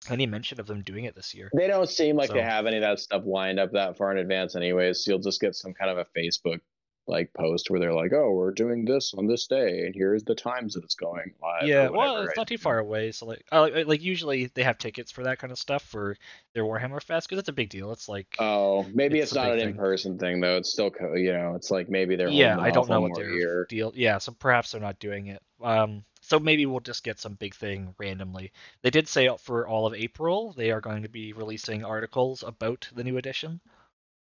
any 0.09 0.27
mention 0.27 0.61
of 0.61 0.67
them 0.67 0.83
doing 0.83 1.05
it 1.05 1.15
this 1.15 1.35
year. 1.35 1.51
They 1.55 1.67
don't 1.67 1.89
seem 1.89 2.17
like 2.17 2.31
they 2.31 2.43
have 2.43 2.67
any 2.67 2.77
of 2.77 2.83
that 2.83 3.01
stuff 3.01 3.23
lined 3.27 3.59
up 3.59 3.73
that 3.73 3.97
far 3.97 4.13
in 4.13 4.19
advance, 4.19 4.57
anyways. 4.57 5.05
So 5.05 5.13
you'll 5.13 5.21
just 5.21 5.41
get 5.41 5.55
some 5.55 5.75
kind 5.75 5.91
of 5.91 5.99
a 5.99 6.07
Facebook 6.19 6.61
like 7.09 7.33
post 7.33 7.71
where 7.71 7.81
they're 7.81 7.95
like, 7.95 8.13
"Oh, 8.13 8.33
we're 8.33 8.53
doing 8.53 8.85
this 8.85 9.15
on 9.17 9.27
this 9.27 9.47
day, 9.47 9.87
and 9.87 9.95
here's 9.95 10.25
the 10.25 10.35
times 10.35 10.75
that 10.75 10.85
it's 10.85 10.95
going 10.95 11.33
live." 11.43 11.67
yeah, 11.67 11.89
well, 11.89 12.19
it's 12.19 12.29
right? 12.29 12.37
not 12.37 12.47
too 12.47 12.59
far 12.59 12.79
away. 12.79 13.13
So 13.13 13.27
like, 13.27 13.45
uh, 13.51 13.71
like, 13.87 14.03
usually 14.03 14.47
they 14.55 14.63
have 14.63 14.79
tickets 14.79 15.11
for 15.11 15.25
that 15.25 15.39
kind 15.39 15.51
of 15.51 15.59
stuff 15.59 15.83
for 15.83 16.17
their 16.55 16.65
Warhammer 16.65 17.03
Fest 17.03 17.29
because 17.29 17.41
it's 17.41 17.49
a 17.49 17.55
big 17.55 17.71
deal. 17.71 17.93
It's 17.93 18.09
like, 18.09 18.27
Oh, 18.39 18.87
maybe 18.93 19.19
It's 19.19 19.33
it's, 19.33 19.35
not 19.37 19.53
an 19.53 19.61
in-person 19.61 20.19
thing 20.19 20.41
though. 20.41 20.59
It's 20.59 20.71
still, 20.71 20.91
co- 20.91 21.15
you 21.15 21.33
know, 21.33 21.55
it's 21.55 21.71
like 21.71 21.89
maybe 21.89 22.15
they're 22.15 22.29
yeah, 22.29 22.61
I 22.61 22.71
don't 22.71 22.89
know 22.89 23.01
what 23.01 23.15
their 23.15 23.31
year. 23.31 23.67
deal. 23.69 23.93
Yeah, 23.95 24.19
so 24.19 24.33
perhaps 24.33 24.73
they're 24.73 24.81
not 24.81 24.99
doing 25.01 25.29
it. 25.29 25.43
Um, 25.63 26.05
so 26.29 26.39
maybe 26.39 26.67
we'll 26.67 26.81
just 26.81 27.05
get 27.05 27.19
some 27.19 27.35
big 27.35 27.55
thing 27.55 27.95
randomly. 27.99 28.53
They 28.83 28.91
did 28.91 29.09
say 29.09 29.31
for 29.39 29.67
all 29.67 29.87
of 29.87 29.95
April 29.95 30.53
they 30.53 30.71
are 30.71 30.81
going 30.83 31.03
to 31.03 31.09
be 31.09 31.33
releasing 31.33 31.85
articles 31.85 32.43
about 32.47 32.87
the 32.95 33.03
new 33.03 33.17
edition. 33.17 33.61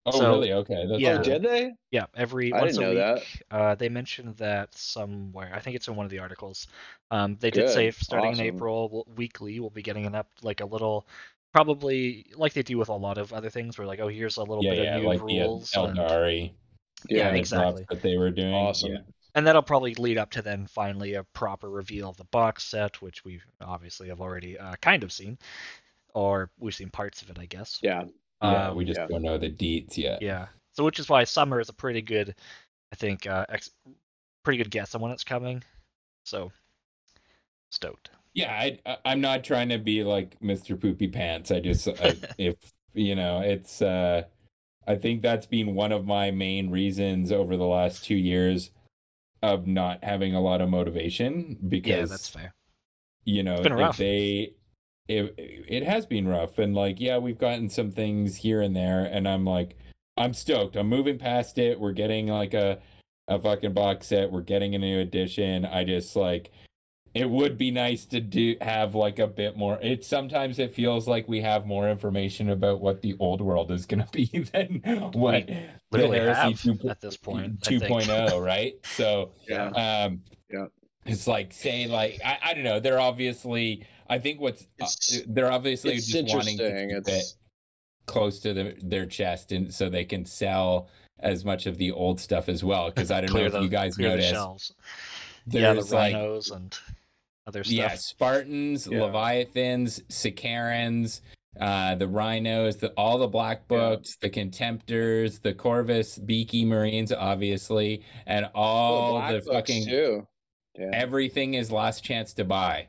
Oh, 0.06 0.12
So, 0.18 0.30
really? 0.32 0.52
Okay. 0.54 0.86
That's 0.88 0.98
yeah. 0.98 1.10
Oh, 1.12 1.14
cool. 1.16 1.24
did 1.24 1.42
they? 1.42 1.72
Yeah, 1.90 2.06
every 2.16 2.54
I 2.54 2.60
once 2.60 2.78
didn't 2.78 2.90
a 2.90 2.94
know 3.04 3.14
week. 3.16 3.42
Uh, 3.50 3.74
they 3.74 3.90
mentioned 3.90 4.34
that 4.38 4.74
somewhere. 4.74 5.52
I 5.54 5.60
think 5.60 5.76
it's 5.76 5.88
in 5.88 5.94
one 5.94 6.06
of 6.06 6.10
the 6.10 6.20
articles. 6.20 6.68
Um, 7.10 7.36
they 7.38 7.50
did 7.50 7.68
say 7.68 7.90
starting 7.90 8.30
Awesome. 8.30 8.46
in 8.46 8.54
April 8.54 8.88
we'll, 8.90 9.06
weekly, 9.14 9.60
we'll 9.60 9.68
be 9.68 9.82
getting 9.82 10.06
an 10.06 10.14
up 10.14 10.28
like 10.42 10.60
a 10.60 10.64
little, 10.64 11.06
probably 11.52 12.24
like 12.34 12.54
they 12.54 12.62
do 12.62 12.78
with 12.78 12.88
a 12.88 12.94
lot 12.94 13.18
of 13.18 13.34
other 13.34 13.50
things. 13.50 13.76
Where 13.76 13.86
like, 13.86 14.00
oh, 14.00 14.08
here's 14.08 14.38
a 14.38 14.42
little 14.42 14.64
Yeah, 14.64 14.70
bit 14.70 14.84
yeah, 14.84 14.96
of 14.96 15.02
new 15.02 15.08
like 15.08 15.18
the 15.18 15.24
rules. 15.26 15.70
and- 15.74 15.98
Aeldari 15.98 16.52
Yeah, 17.10 17.24
kind 17.24 17.36
of 17.36 17.40
exactly. 17.40 17.84
drops 17.84 17.88
that 17.90 18.02
they 18.02 18.16
were 18.16 18.30
doing. 18.30 18.54
Awesome. 18.54 18.96
Yeah. 19.34 19.38
and 19.38 19.46
that'll 19.46 19.62
probably 19.62 19.94
lead 19.94 20.18
up 20.18 20.30
to 20.32 20.42
then 20.42 20.66
finally 20.66 21.14
a 21.14 21.24
proper 21.24 21.68
reveal 21.68 22.08
of 22.10 22.16
the 22.16 22.24
box 22.24 22.64
set, 22.64 23.00
which 23.02 23.24
we 23.24 23.40
obviously 23.60 24.08
have 24.08 24.20
already 24.20 24.58
uh, 24.58 24.74
kind 24.80 25.02
of 25.02 25.12
seen, 25.12 25.38
or 26.14 26.50
we've 26.58 26.74
seen 26.74 26.90
parts 26.90 27.22
of 27.22 27.30
it, 27.30 27.38
I 27.38 27.46
guess. 27.46 27.78
Yeah. 27.82 28.04
Yeah, 28.42 28.68
Um, 28.68 28.76
we 28.76 28.84
just 28.86 28.98
yeah. 28.98 29.06
don't 29.06 29.22
know 29.22 29.36
the 29.38 29.50
deets 29.50 29.96
yet. 29.98 30.22
Yeah. 30.22 30.46
So 30.72 30.84
which 30.84 30.98
is 30.98 31.08
why 31.08 31.24
summer 31.24 31.60
is 31.60 31.68
a 31.68 31.74
pretty 31.74 32.00
good, 32.02 32.34
I 32.92 32.96
think, 32.96 33.26
uh, 33.26 33.44
ex- 33.48 33.70
pretty 34.44 34.58
good 34.58 34.70
guess 34.70 34.94
on 34.94 35.00
when 35.02 35.10
it's 35.12 35.24
coming. 35.24 35.62
So 36.24 36.50
stoked. 37.70 38.10
Yeah, 38.32 38.50
I, 38.52 38.78
I 38.86 38.96
I'm 39.04 39.20
not 39.20 39.44
trying 39.44 39.68
to 39.70 39.78
be 39.78 40.04
like 40.04 40.38
Mr. 40.40 40.80
Poopy 40.80 41.08
Pants. 41.08 41.50
I 41.50 41.60
just 41.60 41.88
I, 41.88 42.16
if 42.38 42.54
you 42.94 43.14
know, 43.14 43.40
it's 43.40 43.82
uh 43.82 44.22
I 44.86 44.94
think 44.96 45.22
that's 45.22 45.46
been 45.46 45.74
one 45.74 45.92
of 45.92 46.06
my 46.06 46.30
main 46.30 46.70
reasons 46.70 47.30
over 47.32 47.56
the 47.56 47.66
last 47.66 48.04
2 48.04 48.14
years 48.14 48.70
of 49.42 49.66
not 49.66 50.02
having 50.04 50.34
a 50.34 50.40
lot 50.40 50.60
of 50.60 50.68
motivation 50.68 51.56
because 51.68 51.88
Yeah, 51.90 52.04
that's 52.04 52.28
fair. 52.28 52.52
you 53.24 53.42
know, 53.42 53.62
been 53.62 53.72
if 53.72 53.78
rough. 53.78 53.96
they 53.96 54.54
it, 55.08 55.34
it 55.38 55.82
has 55.84 56.06
been 56.06 56.28
rough 56.28 56.58
and 56.58 56.74
like 56.74 57.00
yeah, 57.00 57.18
we've 57.18 57.38
gotten 57.38 57.68
some 57.68 57.90
things 57.90 58.36
here 58.36 58.60
and 58.60 58.76
there 58.76 59.00
and 59.04 59.26
I'm 59.28 59.44
like 59.44 59.76
I'm 60.16 60.34
stoked. 60.34 60.76
I'm 60.76 60.88
moving 60.88 61.18
past 61.18 61.58
it. 61.58 61.80
We're 61.80 61.92
getting 61.92 62.26
like 62.28 62.54
a 62.54 62.78
a 63.28 63.38
fucking 63.38 63.72
box 63.72 64.08
set. 64.08 64.30
We're 64.30 64.40
getting 64.42 64.74
a 64.74 64.78
new 64.78 64.98
edition. 65.00 65.64
I 65.64 65.84
just 65.84 66.14
like 66.16 66.50
it 67.14 67.28
would 67.28 67.58
be 67.58 67.70
nice 67.70 68.04
to 68.06 68.20
do 68.20 68.56
have 68.60 68.94
like 68.94 69.18
a 69.18 69.26
bit 69.26 69.56
more. 69.56 69.78
It 69.82 70.04
sometimes 70.04 70.58
it 70.58 70.74
feels 70.74 71.08
like 71.08 71.26
we 71.28 71.40
have 71.40 71.66
more 71.66 71.88
information 71.90 72.48
about 72.50 72.80
what 72.80 73.02
the 73.02 73.16
old 73.18 73.40
world 73.40 73.70
is 73.72 73.84
going 73.86 74.04
to 74.04 74.10
be 74.12 74.26
than 74.52 74.80
what 75.14 75.46
the 75.48 75.66
Literally 75.90 76.18
Heresy 76.18 76.70
have 76.70 76.80
2 76.80 76.88
at 76.88 77.00
this 77.00 77.16
point. 77.16 77.66
I 77.66 77.70
2.0, 77.70 78.44
right? 78.44 78.74
So 78.84 79.32
Yeah. 79.48 79.66
um 80.04 80.22
Yeah. 80.52 80.66
it's 81.04 81.26
like 81.26 81.52
say 81.52 81.86
like 81.88 82.20
I, 82.24 82.38
I 82.44 82.54
don't 82.54 82.62
know 82.64 82.78
they're 82.78 83.00
obviously 83.00 83.86
i 84.08 84.18
think 84.18 84.40
what's 84.40 84.62
uh, 84.80 84.84
It's- 84.84 85.22
they're 85.26 85.50
obviously 85.50 85.94
It's 85.94 86.06
just 86.06 86.32
wanting 86.34 86.58
to 86.58 86.66
interesting. 86.82 87.04
keep 87.04 87.22
it 87.22 87.34
close 88.06 88.38
to 88.40 88.52
the, 88.52 88.74
their 88.82 89.06
chest 89.06 89.50
and 89.52 89.72
so 89.72 89.88
they 89.88 90.04
can 90.04 90.24
sell 90.26 90.88
as 91.18 91.44
much 91.44 91.66
of 91.66 91.78
the 91.78 91.90
old 91.92 92.18
stuff 92.20 92.48
as 92.48 92.62
well 92.64 92.90
because 92.90 93.10
i 93.10 93.20
don't 93.20 93.32
know 93.32 93.40
if 93.46 93.52
the- 93.52 93.60
you 93.62 93.68
guys 93.68 93.96
clear 93.96 94.16
the 94.16 94.32
noticed. 94.32 94.74
Yeah, 95.46 95.72
the 95.72 95.80
there's 95.80 95.92
like 95.92 96.14
and 96.14 96.78
other 97.50 97.64
stuff. 97.64 97.74
yeah 97.76 97.94
spartans 97.94 98.86
Yeah. 98.90 99.00
leviathans 99.02 100.00
sicarans 100.08 101.20
uh 101.60 101.94
the 101.96 102.06
rhinos 102.06 102.76
the 102.76 102.90
all 102.96 103.18
the 103.18 103.26
black 103.26 103.66
books 103.68 104.16
the 104.22 104.30
contemptors 104.30 105.42
the 105.42 105.52
corvus 105.52 106.16
beaky 106.18 106.64
marines 106.64 107.12
obviously 107.12 108.02
and 108.26 108.48
all 108.54 109.18
Black 109.18 109.32
the 109.44 109.52
fucking 109.52 109.84
too. 109.86 110.26
Yeah. 110.78 110.90
everything 110.92 111.54
is 111.54 111.70
last 111.72 112.04
chance 112.04 112.32
to 112.34 112.44
buy 112.44 112.86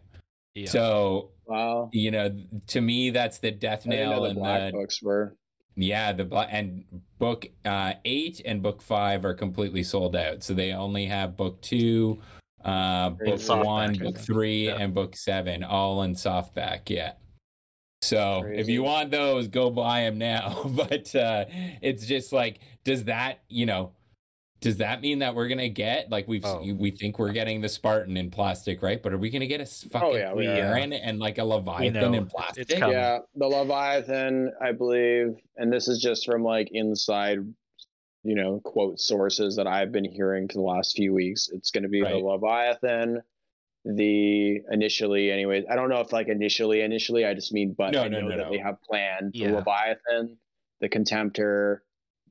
Yeah. 0.54 0.70
so 0.70 1.32
Wow. 1.48 1.90
you 1.92 2.12
know 2.12 2.32
to 2.68 2.80
me 2.82 3.10
that's 3.10 3.40
the 3.40 3.52
death 3.52 3.84
I 3.88 3.90
nail 3.90 4.10
know 4.12 4.24
the 4.24 4.30
and 4.30 4.40
black 4.40 4.72
the 4.72 4.78
books 4.78 5.02
were. 5.02 5.36
yeah 5.76 6.14
the 6.14 6.24
bla- 6.24 6.48
and 6.52 6.86
book 7.18 7.48
uh 7.66 7.94
eight 8.06 8.42
and 8.46 8.62
book 8.62 8.82
five 8.82 9.26
are 9.26 9.34
completely 9.34 9.84
sold 9.84 10.16
out 10.16 10.44
so 10.44 10.54
they 10.54 10.72
only 10.72 11.08
have 11.08 11.36
book 11.36 11.62
two 11.62 12.22
uh 12.66 13.10
book 13.12 13.20
Crazy. 13.40 13.54
one 13.54 13.94
book 13.96 14.18
three 14.18 14.68
Yeah. 14.68 14.78
and 14.80 14.94
book 14.94 15.16
seven 15.16 15.64
all 15.64 16.04
in 16.04 16.14
softback 16.16 16.90
yeah 16.90 17.14
so 18.02 18.44
if 18.48 18.68
you 18.68 18.84
want 18.84 19.12
those 19.12 19.48
go 19.48 19.70
buy 19.70 20.02
them 20.02 20.18
now 20.18 20.64
but 20.76 21.14
uh 21.16 21.46
it's 21.82 22.06
just 22.06 22.34
like 22.34 22.60
does 22.84 23.06
that 23.06 23.40
you 23.48 23.66
know 23.66 23.92
does 24.60 24.78
that 24.78 25.02
mean 25.02 25.20
that 25.20 25.34
we're 25.34 25.48
gonna 25.48 25.70
get 25.70 26.12
like 26.12 26.28
we've 26.28 26.46
Oh. 26.46 26.62
we 26.76 26.92
think 26.92 27.18
we're 27.18 27.32
getting 27.32 27.62
the 27.62 27.68
Spartan 27.70 28.16
in 28.16 28.30
plastic, 28.30 28.84
right? 28.84 29.02
But 29.02 29.12
are 29.12 29.18
we 29.18 29.32
gonna 29.32 29.48
get 29.48 29.60
a 29.60 29.66
fucking 29.66 30.14
yeah. 30.14 30.36
Aaron 30.38 30.94
and 30.94 31.18
like 31.18 31.40
a 31.40 31.44
Leviathan 31.44 31.94
know. 31.94 32.14
in 32.14 32.28
plastic? 32.28 32.70
Yeah, 32.70 33.18
the 33.36 33.48
Leviathan, 33.48 34.52
I 34.62 34.72
believe, 34.72 35.36
and 35.58 35.74
this 35.74 35.88
is 35.88 35.98
just 35.98 36.28
from 36.28 36.44
like 36.44 36.70
inside, 36.74 37.40
you 38.23 38.35
know, 38.35 38.60
quote 38.60 38.99
sources 38.99 39.56
that 39.56 39.68
I've 39.68 39.91
been 39.91 40.06
hearing 40.06 40.48
for 40.48 40.53
the 40.53 40.61
last 40.61 40.95
few 40.95 41.14
weeks. 41.14 41.49
It's 41.52 41.72
going 41.72 41.84
to 41.84 41.89
be 41.89 42.02
Right. 42.02 42.11
the 42.11 42.19
Leviathan, 42.19 43.22
the 43.84 44.61
initially, 44.72 45.31
anyways. 45.31 45.65
I 45.69 45.76
don't 45.76 45.89
know 45.89 46.02
if 46.02 46.14
like 46.14 46.27
initially, 46.27 46.81
initially, 46.81 47.26
I 47.26 47.34
just 47.34 47.52
mean, 47.52 47.73
but 47.77 47.93
No, 47.93 48.03
I 48.03 48.07
no, 48.07 48.22
know 48.22 48.27
no, 48.27 48.38
that 48.38 48.43
no. 48.45 48.52
they 48.52 48.60
have 48.60 48.81
planned 48.84 49.31
Yeah. 49.35 49.49
the 49.49 49.56
Leviathan, 49.57 50.38
the 50.81 50.89
Contemptor, 50.89 51.80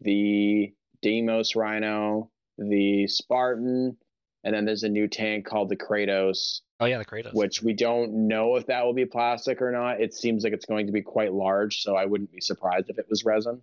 the 0.01 0.73
Deimos 1.03 1.57
Rhino, 1.57 2.31
the 2.57 3.07
Spartan, 3.09 3.97
and 4.45 4.55
then 4.55 4.65
there's 4.65 4.85
a 4.85 4.89
new 4.89 5.09
tank 5.09 5.45
called 5.45 5.69
the 5.71 5.77
Kratos 5.77 6.61
oh 6.79 6.87
yeah, 6.87 6.99
the 6.99 7.05
Kratos. 7.05 7.35
which 7.35 7.63
we 7.63 7.75
don't 7.75 8.29
know 8.29 8.57
if 8.57 8.67
that 8.67 8.85
will 8.85 8.95
be 8.95 9.07
plastic 9.07 9.61
or 9.61 9.73
not. 9.73 10.01
It 10.01 10.15
seems 10.15 10.45
like 10.45 10.53
it's 10.53 10.67
going 10.67 10.87
to 10.87 10.93
be 10.93 11.03
quite 11.03 11.33
large, 11.33 11.83
so 11.83 11.97
I 11.97 12.07
wouldn't 12.07 12.31
be 12.33 12.41
surprised 12.41 12.89
if 12.91 12.99
it 12.99 13.07
was 13.11 13.25
resin. 13.25 13.61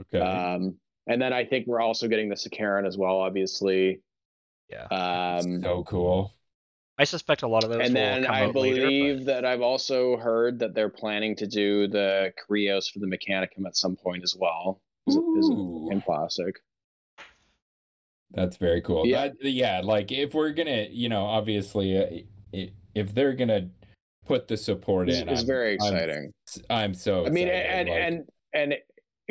Okay. 0.00 0.18
Um, 0.18 0.78
and 1.06 1.20
then 1.20 1.32
I 1.32 1.44
think 1.44 1.66
we're 1.66 1.80
also 1.80 2.08
getting 2.08 2.28
the 2.28 2.34
Sicaran 2.36 2.86
as 2.86 2.96
well, 2.96 3.18
obviously. 3.18 4.00
yeah. 4.70 4.84
Um, 4.86 5.62
so 5.62 5.84
cool. 5.84 6.32
I 6.98 7.04
suspect 7.04 7.42
a 7.42 7.48
lot 7.48 7.64
of 7.64 7.70
those 7.70 7.80
and 7.80 7.94
will 7.94 8.00
then 8.00 8.24
come 8.24 8.34
I 8.34 8.42
out 8.44 8.54
later, 8.54 8.76
but- 8.76 8.82
believe 8.82 9.24
that 9.24 9.44
I've 9.44 9.62
also 9.62 10.16
heard 10.16 10.58
that 10.60 10.74
they're 10.74 10.88
planning 10.90 11.34
to 11.36 11.46
do 11.46 11.88
the 11.88 12.32
Krios 12.48 12.90
for 12.92 12.98
the 13.00 13.06
Mechanicum 13.06 13.66
at 13.66 13.76
some 13.76 13.96
point 13.96 14.22
as 14.22 14.36
well. 14.38 14.80
Is, 15.08 15.16
is 15.16 15.48
in 15.90 16.00
plastic. 16.04 16.56
That's 18.30 18.56
very 18.56 18.80
cool. 18.80 19.06
Yeah. 19.06 19.28
That, 19.28 19.50
yeah, 19.50 19.80
like 19.82 20.12
if 20.12 20.32
we're 20.32 20.52
gonna, 20.52 20.86
you 20.90 21.08
know, 21.08 21.24
obviously, 21.24 21.98
uh, 21.98 22.06
i- 22.56 22.72
if 22.94 23.14
they're 23.14 23.34
gonna 23.34 23.68
put 24.26 24.48
the 24.48 24.56
support 24.56 25.08
It's, 25.08 25.18
in, 25.18 25.28
it's 25.28 25.40
I'm- 25.40 25.46
very 25.46 25.78
I'm- 25.80 25.94
exciting. 25.94 26.32
I'm, 26.70 26.94
so. 26.94 27.26
I 27.26 27.30
mean, 27.30 27.48
and 27.48 27.88
like- 27.88 27.98
and 27.98 28.28
and 28.54 28.74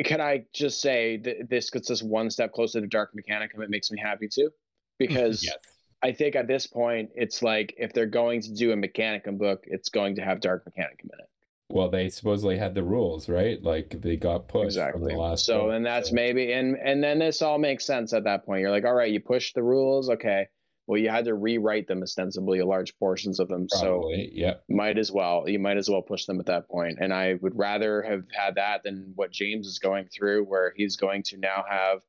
can 0.04 0.20
I 0.20 0.44
just 0.52 0.80
say 0.80 1.18
that 1.18 1.48
this 1.48 1.70
gets 1.70 1.90
us 1.90 2.02
one 2.02 2.30
step 2.30 2.52
closer 2.52 2.80
to 2.80 2.86
Dark 2.86 3.12
Mechanicum? 3.14 3.62
It 3.62 3.70
makes 3.70 3.90
me 3.90 4.00
happy 4.00 4.28
too, 4.28 4.50
because 4.98 5.44
yes, 5.44 5.56
I 6.02 6.12
think 6.12 6.36
at 6.36 6.48
this 6.48 6.66
point, 6.66 7.10
it's 7.14 7.42
like 7.42 7.74
if 7.78 7.92
they're 7.92 8.06
going 8.06 8.42
to 8.42 8.54
do 8.54 8.72
a 8.72 8.76
Mechanicum 8.76 9.38
book, 9.38 9.64
it's 9.66 9.88
going 9.88 10.16
to 10.16 10.22
have 10.22 10.40
Dark 10.40 10.64
Mechanicum 10.64 11.04
in 11.04 11.18
it. 11.20 11.28
well, 11.68 11.88
they 11.88 12.08
supposedly 12.08 12.58
had 12.58 12.74
the 12.74 12.82
rules, 12.82 13.28
right? 13.28 13.62
Like 13.62 14.00
they 14.00 14.16
got 14.16 14.48
pushed 14.48 14.76
from 14.76 14.84
exactly. 14.88 15.12
the 15.14 15.20
last. 15.20 15.44
so, 15.44 15.66
book, 15.66 15.72
and 15.74 15.86
that's 15.86 16.08
so- 16.08 16.14
maybe, 16.14 16.52
and 16.52 16.76
and 16.76 17.02
then 17.02 17.18
this 17.18 17.42
all 17.42 17.58
makes 17.58 17.84
sense 17.84 18.12
at 18.12 18.24
that 18.24 18.44
point. 18.44 18.60
You're 18.60 18.70
like, 18.70 18.84
all 18.84 18.94
right, 18.94 19.12
you 19.12 19.20
pushed 19.20 19.54
the 19.54 19.62
rules, 19.62 20.10
okay. 20.10 20.48
Well, 20.86 21.00
you 21.00 21.10
had 21.10 21.26
to 21.26 21.34
rewrite 21.34 21.86
them 21.86 22.02
ostensibly, 22.02 22.60
large 22.62 22.96
portions 22.98 23.38
of 23.38 23.48
them. 23.48 23.68
So 23.68 24.10
yeah. 24.12 24.54
might 24.68 24.98
as 24.98 25.12
well, 25.12 25.44
you 25.46 25.58
might 25.60 25.76
as 25.76 25.88
well 25.88 26.02
push 26.02 26.24
them 26.26 26.40
at 26.40 26.46
that 26.46 26.68
point. 26.68 26.98
And 27.00 27.14
I 27.14 27.34
would 27.40 27.56
rather 27.56 28.02
have 28.02 28.24
had 28.36 28.56
that 28.56 28.82
than 28.82 29.12
what 29.14 29.30
James 29.30 29.66
is 29.68 29.78
going 29.78 30.08
through, 30.08 30.44
where 30.44 30.72
he's 30.76 30.96
going 30.96 31.22
to 31.24 31.36
now 31.38 31.64
have 31.68 32.00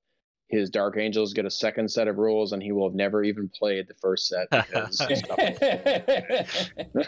his 0.50 0.70
Dark 0.70 0.98
Angels 0.98 1.34
get 1.34 1.46
a 1.46 1.52
second 1.52 1.90
set 1.90 2.08
of 2.08 2.18
rules, 2.18 2.52
and 2.52 2.62
he 2.62 2.72
will 2.72 2.88
have 2.90 2.96
never 2.96 3.24
even 3.24 3.50
played 3.58 3.88
the 3.88 3.96
first 3.96 4.28
set 4.28 4.48
because 4.50 5.00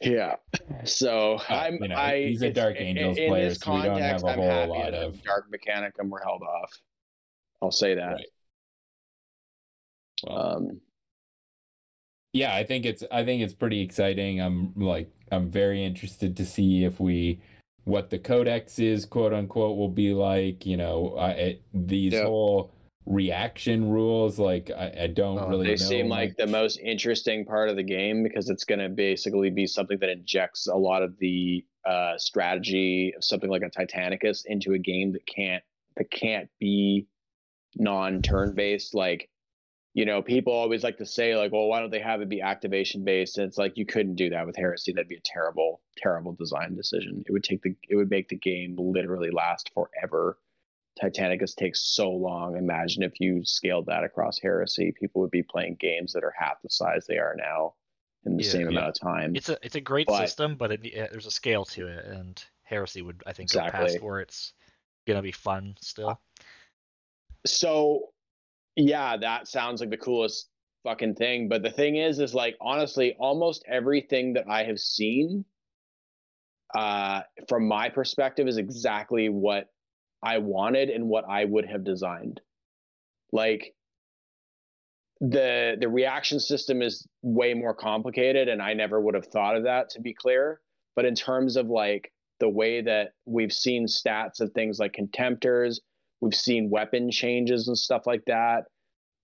Yeah. 0.00 0.36
So 0.84 1.34
uh, 1.48 1.54
I'm 1.54 1.78
you 1.82 1.88
know, 1.88 1.96
I 1.96 2.26
he's 2.26 2.42
a 2.42 2.52
Dark 2.52 2.76
Angels 2.78 3.18
in 3.18 3.28
player, 3.28 3.48
this 3.48 3.58
so 3.58 3.74
we 3.74 3.82
don't 3.82 4.00
have 4.00 4.22
context, 4.22 4.24
a 4.24 4.28
I'm 4.28 4.38
whole 4.38 4.48
happy 4.48 4.70
lot 4.70 4.90
that 4.92 4.94
of- 4.94 5.22
Dark 5.22 5.46
Mechanicum 5.52 6.08
were 6.08 6.20
held 6.24 6.42
off. 6.42 6.72
I'll 7.60 7.72
say 7.72 7.94
that. 7.94 8.12
Right. 8.12 8.26
Um 10.26 10.80
yeah 12.34 12.54
i 12.54 12.62
think 12.62 12.84
it's 12.84 13.02
i 13.10 13.24
think 13.24 13.42
it's 13.42 13.54
pretty 13.54 13.80
exciting 13.80 14.40
i'm 14.40 14.72
like 14.76 15.10
i'm 15.32 15.50
very 15.50 15.82
interested 15.84 16.36
to 16.36 16.44
see 16.44 16.84
if 16.84 17.00
we 17.00 17.40
what 17.84 18.10
the 18.10 18.18
codex 18.18 18.78
is 18.78 19.06
quote 19.06 19.32
unquote 19.32 19.76
will 19.78 19.88
be 19.88 20.12
like 20.12 20.66
you 20.66 20.76
know 20.76 21.14
I, 21.16 21.30
it, 21.30 21.62
these 21.72 22.12
Yeah. 22.12 22.24
whole 22.24 22.70
reaction 23.06 23.88
rules 23.88 24.38
like 24.38 24.70
i, 24.70 24.92
I 25.04 25.06
don't 25.06 25.38
Oh, 25.38 25.48
really 25.48 25.68
they 25.68 25.76
know 25.76 25.88
seem 25.88 26.08
like 26.08 26.36
the 26.36 26.46
most 26.46 26.78
interesting 26.78 27.46
part 27.46 27.70
of 27.70 27.76
the 27.76 27.82
game 27.82 28.22
because 28.22 28.50
it's 28.50 28.64
going 28.64 28.80
to 28.80 28.90
basically 28.90 29.48
be 29.48 29.66
something 29.66 29.98
that 30.00 30.10
injects 30.10 30.66
a 30.66 30.74
lot 30.76 31.02
of 31.02 31.18
the 31.18 31.64
uh, 31.86 32.18
strategy 32.18 33.14
of 33.16 33.24
something 33.24 33.48
like 33.48 33.62
a 33.62 33.70
Titanicus 33.70 34.42
into 34.44 34.74
a 34.74 34.78
game 34.78 35.12
that 35.12 35.26
can't 35.26 35.62
that 35.96 36.10
can't 36.10 36.50
be 36.60 37.06
non-turn 37.76 38.54
based. 38.54 38.94
Like, 38.94 39.30
you 39.98 40.04
know, 40.04 40.22
people 40.22 40.52
always 40.52 40.84
like 40.84 40.96
to 40.98 41.04
say 41.04 41.34
like, 41.34 41.50
well, 41.50 41.66
why 41.66 41.80
don't 41.80 41.90
they 41.90 41.98
have 41.98 42.20
it 42.20 42.28
be 42.28 42.40
activation 42.40 43.02
based? 43.02 43.36
And 43.36 43.48
it's 43.48 43.58
like 43.58 43.76
you 43.76 43.84
couldn't 43.84 44.14
do 44.14 44.30
that 44.30 44.46
with 44.46 44.54
Heresy. 44.54 44.92
That'd 44.92 45.08
be 45.08 45.16
a 45.16 45.20
terrible, 45.24 45.80
terrible 45.96 46.34
design 46.34 46.76
decision. 46.76 47.24
It 47.26 47.32
would 47.32 47.42
take 47.42 47.62
the 47.62 47.74
it 47.88 47.96
would 47.96 48.08
make 48.08 48.28
the 48.28 48.36
game 48.36 48.76
literally 48.78 49.32
last 49.32 49.72
forever. 49.74 50.38
Titanicus 51.02 51.56
takes 51.56 51.80
so 51.80 52.12
long. 52.12 52.56
Imagine 52.56 53.02
if 53.02 53.18
you 53.18 53.44
scaled 53.44 53.86
that 53.86 54.04
across 54.04 54.38
Heresy, 54.40 54.92
people 54.92 55.20
would 55.20 55.32
be 55.32 55.42
playing 55.42 55.78
games 55.80 56.12
that 56.12 56.22
are 56.22 56.34
half 56.38 56.62
the 56.62 56.70
size 56.70 57.04
they 57.08 57.18
are 57.18 57.34
now 57.36 57.74
in 58.24 58.36
the 58.36 58.44
Yeah. 58.44 58.50
same 58.50 58.70
Yeah. 58.70 58.78
amount 58.78 58.88
of 58.90 59.00
time. 59.00 59.34
It's 59.34 59.48
a 59.48 59.58
it's 59.64 59.74
a 59.74 59.80
great 59.80 60.06
But- 60.06 60.18
system, 60.28 60.54
but 60.54 60.70
it, 60.70 60.86
it- 60.86 61.10
there's 61.10 61.26
a 61.26 61.32
scale 61.32 61.64
to 61.64 61.88
it, 61.88 62.04
and 62.04 62.40
Heresy 62.62 63.02
would 63.02 63.20
I 63.26 63.32
think 63.32 63.50
go 63.50 63.64
Exactly. 63.64 63.94
past 63.94 64.00
where 64.04 64.20
it's 64.20 64.52
gonna 65.08 65.22
be 65.22 65.32
fun 65.32 65.74
still. 65.80 66.20
so 67.46 68.12
yeah, 68.78 69.16
that 69.16 69.48
sounds 69.48 69.80
like 69.80 69.90
the 69.90 69.96
coolest 69.96 70.48
fucking 70.84 71.16
thing. 71.16 71.48
But 71.48 71.62
the 71.62 71.70
thing 71.70 71.96
is, 71.96 72.20
is 72.20 72.32
like 72.32 72.56
honestly, 72.60 73.16
almost 73.18 73.64
everything 73.68 74.34
that 74.34 74.44
I 74.48 74.64
have 74.64 74.78
seen, 74.78 75.44
uh, 76.74 77.22
from 77.48 77.66
my 77.66 77.88
perspective, 77.88 78.46
is 78.46 78.56
exactly 78.56 79.28
what 79.28 79.66
I 80.22 80.38
wanted 80.38 80.90
and 80.90 81.08
what 81.08 81.24
I 81.28 81.44
would 81.44 81.66
have 81.66 81.82
designed. 81.84 82.40
Like 83.32 83.74
the 85.20 85.76
the 85.80 85.88
reaction 85.88 86.38
system 86.38 86.80
is 86.80 87.04
way 87.20 87.54
more 87.54 87.74
complicated, 87.74 88.48
and 88.48 88.62
I 88.62 88.74
never 88.74 89.00
would 89.00 89.16
have 89.16 89.26
thought 89.26 89.56
of 89.56 89.64
that 89.64 89.90
to 89.90 90.00
be 90.00 90.14
clear. 90.14 90.60
But 90.94 91.04
in 91.04 91.16
terms 91.16 91.56
of 91.56 91.66
like 91.66 92.12
the 92.38 92.48
way 92.48 92.80
that 92.82 93.08
we've 93.26 93.52
seen 93.52 93.86
stats 93.86 94.40
of 94.40 94.52
things 94.52 94.78
like 94.78 94.92
contemptors, 94.92 95.80
we've 96.20 96.34
seen 96.34 96.70
weapon 96.70 97.10
changes 97.10 97.68
and 97.68 97.76
stuff 97.76 98.06
like 98.06 98.24
that. 98.26 98.64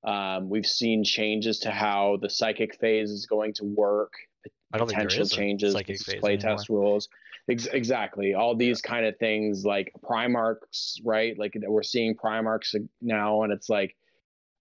Um, 0.05 0.51
we've 0.51 0.67
seen 0.67 1.03
changes 1.03 1.61
to 1.61 1.71
how 1.71 2.19
the 2.21 2.29
psychic 2.29 2.79
phase 2.79 3.11
is 3.11 3.27
going 3.27 3.55
to 3.55 3.65
work. 3.65 4.13
I 4.73 4.79
don't 4.79 4.89
Potential 4.89 5.23
is 5.23 5.33
a 5.33 5.37
changes, 5.37 5.75
playtest 5.75 6.69
rules. 6.69 7.09
Ex- 7.49 7.67
exactly, 7.67 8.35
all 8.35 8.57
these 8.57 8.81
kind 8.81 9.07
of 9.07 9.17
things 9.19 9.65
like 9.65 9.93
Primarchs, 10.03 10.99
right? 11.05 11.39
Like 11.39 11.55
we're 11.67 11.83
seeing 11.83 12.17
Primarchs 12.17 12.75
now, 13.01 13.43
and 13.43 13.53
it's 13.53 13.69
like, 13.69 13.97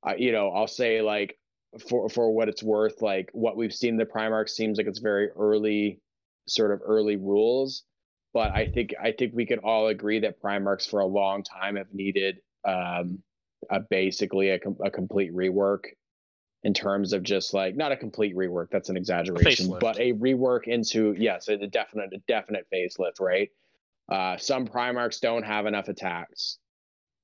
uh, 0.08 0.14
you 0.18 0.32
know, 0.32 0.50
I'll 0.50 0.68
say 0.68 1.02
like 1.02 1.38
for 1.90 2.10
for 2.10 2.32
what 2.32 2.48
it's 2.48 2.62
worth, 2.62 3.02
like 3.02 3.30
what 3.34 3.58
we've 3.58 3.74
seen 3.74 3.98
the 3.98 4.06
Primarchs 4.06 4.50
seems 4.50 4.78
like 4.78 4.88
it's 4.88 5.00
very 5.00 5.30
early, 5.30 6.00
sort 6.48 6.72
of 6.72 6.82
early 6.86 7.16
rules. 7.16 7.84
But 8.34 8.52
I 8.52 8.68
think 8.68 8.96
I 9.02 9.12
think 9.12 9.34
we 9.36 9.46
could 9.46 9.60
all 9.60 9.88
agree 9.88 10.20
that 10.20 10.42
Primarchs 10.42 10.90
for 10.90 11.00
a 11.00 11.06
long 11.06 11.44
time 11.44 11.76
have 11.76 11.94
needed 11.94 12.40
um, 12.66 13.20
a 13.70 13.80
basically 13.80 14.50
a, 14.50 14.60
com- 14.60 14.78
a 14.84 14.90
complete 14.90 15.34
rework 15.34 15.84
in 16.64 16.74
terms 16.74 17.14
of 17.14 17.24
just 17.24 17.54
like 17.54 17.76
not 17.76 17.92
a 17.92 17.98
complete 17.98 18.36
rework 18.36 18.68
that's 18.72 18.90
an 18.90 18.98
exaggeration 18.98 19.68
facelift. 19.68 19.80
but 19.80 20.00
a 20.00 20.14
rework 20.14 20.68
into 20.68 21.14
yes 21.18 21.48
a 21.48 21.58
definite 21.68 22.12
a 22.14 22.18
definite 22.28 22.66
facelift 22.74 23.20
right? 23.20 23.50
Uh, 24.10 24.38
some 24.38 24.68
primarchs 24.68 25.22
don't 25.22 25.44
have 25.44 25.66
enough 25.66 25.88
attacks. 25.88 26.58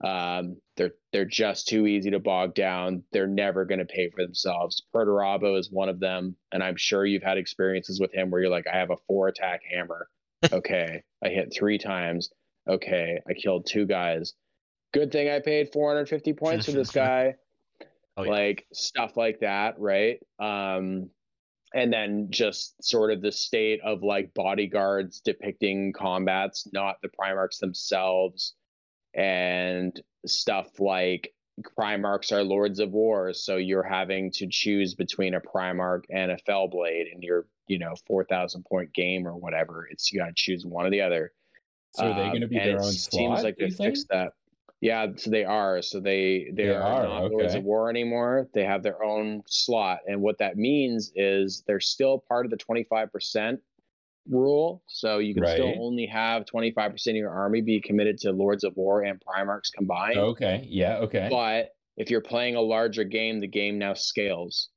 Um, 0.04 0.58
they're 0.78 0.94
they're 1.12 1.26
just 1.26 1.68
too 1.68 1.88
easy 1.88 2.12
to 2.12 2.20
bog 2.20 2.54
down. 2.54 3.04
They're 3.12 3.28
never 3.28 3.66
going 3.66 3.80
to 3.80 3.86
pay 3.86 4.10
for 4.10 4.24
themselves. 4.24 4.84
Perturabo 4.96 5.58
is 5.58 5.72
one 5.72 5.90
of 5.90 6.00
them 6.00 6.36
and 6.52 6.64
i'm 6.64 6.76
sure 6.78 7.06
you've 7.06 7.24
had 7.24 7.38
experiences 7.38 8.00
with 8.00 8.14
him 8.14 8.30
where 8.30 8.42
you're 8.42 8.52
like 8.52 8.68
i 8.72 8.78
have 8.78 8.92
a 8.92 8.98
four 9.08 9.28
attack 9.28 9.62
hammer 9.70 10.08
okay 10.52 11.04
i 11.24 11.30
hit 11.30 11.54
three 11.54 11.78
times. 11.78 12.30
Okay 12.68 13.20
i 13.28 13.34
killed 13.34 13.66
two 13.66 13.86
guys. 13.86 14.34
Good 14.94 15.12
thing 15.12 15.30
i 15.30 15.40
paid 15.40 15.72
450 15.72 16.34
points 16.34 16.66
for 16.66 16.72
this 16.72 16.92
guy. 17.06 17.36
Oh, 18.18 18.24
yeah. 18.24 18.32
like 18.32 18.68
stuff 18.74 19.18
like 19.18 19.40
that 19.42 19.76
right? 19.80 20.20
Um 20.40 21.10
and 21.74 21.94
then 21.94 22.28
just 22.32 22.84
sort 22.84 23.12
of 23.12 23.22
the 23.22 23.32
state 23.32 23.80
of 23.84 24.02
like 24.02 24.34
bodyguards 24.34 25.22
depicting 25.22 25.94
combats 25.94 26.68
not 26.74 26.96
the 27.04 27.10
primarchs 27.10 27.60
themselves 27.60 28.56
and 29.14 30.02
stuff 30.26 30.80
like 30.80 31.34
primarchs 31.78 32.32
are 32.32 32.44
lords 32.44 32.80
of 32.80 32.92
war 32.92 33.34
so 33.34 33.58
you're 33.58 33.84
having 33.84 34.32
to 34.32 34.48
choose 34.48 34.96
between 34.96 35.34
a 35.34 35.42
primarch 35.42 36.04
and 36.10 36.32
a 36.32 36.38
fellblade 36.48 37.12
in 37.14 37.22
your 37.22 37.46
you 37.68 37.78
know 37.80 37.94
4000 38.08 38.64
point 38.66 38.94
game 38.94 39.28
or 39.28 39.36
whatever 39.36 39.88
it's 39.92 40.12
you 40.12 40.20
got 40.20 40.28
to 40.28 40.34
choose 40.36 40.66
one 40.66 40.86
or 40.86 40.90
the 40.90 41.02
other 41.02 41.32
So 41.94 42.06
are 42.06 42.16
they 42.16 42.22
Um, 42.22 42.30
going 42.30 42.42
to 42.42 42.48
be 42.48 42.58
and 42.58 42.70
their 42.70 42.82
own 42.82 42.92
seems 42.92 43.44
like 43.44 43.58
they 43.58 43.70
fixed 43.70 44.08
that. 44.10 44.34
Yeah, 44.82 45.08
so 45.18 45.30
they 45.30 45.44
are. 45.44 45.82
So 45.82 46.00
they 46.00 46.48
they, 46.54 46.68
They 46.68 46.70
are, 46.70 47.04
not 47.04 47.32
Lords 47.32 47.54
of 47.56 47.64
War 47.66 47.90
anymore. 47.90 48.48
They 48.54 48.64
have 48.64 48.82
their 48.82 49.04
own 49.04 49.44
slot, 49.46 50.00
and 50.08 50.22
what 50.22 50.38
that 50.38 50.56
means 50.56 51.12
is 51.16 51.64
they're 51.68 51.82
still 51.82 52.24
part 52.30 52.46
of 52.46 52.50
the 52.52 52.58
twenty 52.58 52.86
five 52.86 53.12
percent 53.12 53.60
rule. 54.28 54.84
So 54.88 55.20
you 55.20 55.34
can 55.34 55.46
still 55.48 55.74
only 55.80 56.06
have 56.08 56.46
twenty 56.46 56.72
five 56.72 56.92
percent 56.92 57.18
of 57.18 57.20
your 57.20 57.32
army 57.32 57.62
be 57.62 57.82
committed 57.82 58.18
to 58.20 58.32
Lords 58.32 58.64
of 58.64 58.76
War 58.76 59.04
and 59.04 59.22
Primarchs 59.22 59.72
combined. 59.76 60.18
Okay. 60.18 60.66
Yeah. 60.70 60.98
Okay. 60.98 61.28
But 61.30 61.70
if 61.98 62.10
you're 62.10 62.22
playing 62.22 62.56
a 62.56 62.62
larger 62.62 63.04
game, 63.04 63.40
the 63.40 63.48
game 63.48 63.78
now 63.78 63.94
scales. 63.94 64.70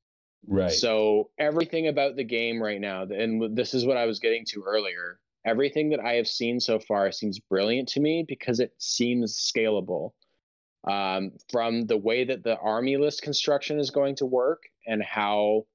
right. 0.47 0.71
So 0.71 1.31
everything 1.39 1.89
about 1.89 2.17
the 2.17 2.25
game 2.25 2.63
right 2.63 2.81
now, 2.81 3.03
and 3.03 3.57
this 3.57 3.75
is 3.75 3.87
what 3.87 3.97
I 3.97 4.07
was 4.07 4.19
getting 4.19 4.45
to 4.49 4.65
earlier. 4.67 5.19
Everything 5.45 5.91
that 5.91 6.01
I 6.01 6.15
have 6.15 6.29
seen 6.29 6.61
so 6.61 6.79
far 6.79 7.11
seems 7.11 7.41
brilliant 7.41 7.89
to 7.91 8.01
me 8.01 8.25
because 8.27 8.61
it 8.61 8.73
seems 8.79 9.37
scalable. 9.37 10.11
Um, 10.85 11.31
from 11.49 11.87
the 11.87 11.97
way 11.97 12.25
that 12.25 12.43
the 12.43 12.59
army 12.59 12.97
list 12.97 13.23
construction 13.23 13.79
is 13.79 13.91
going 13.91 14.17
to 14.17 14.27
work 14.27 14.63
and 14.85 15.01
how 15.01 15.67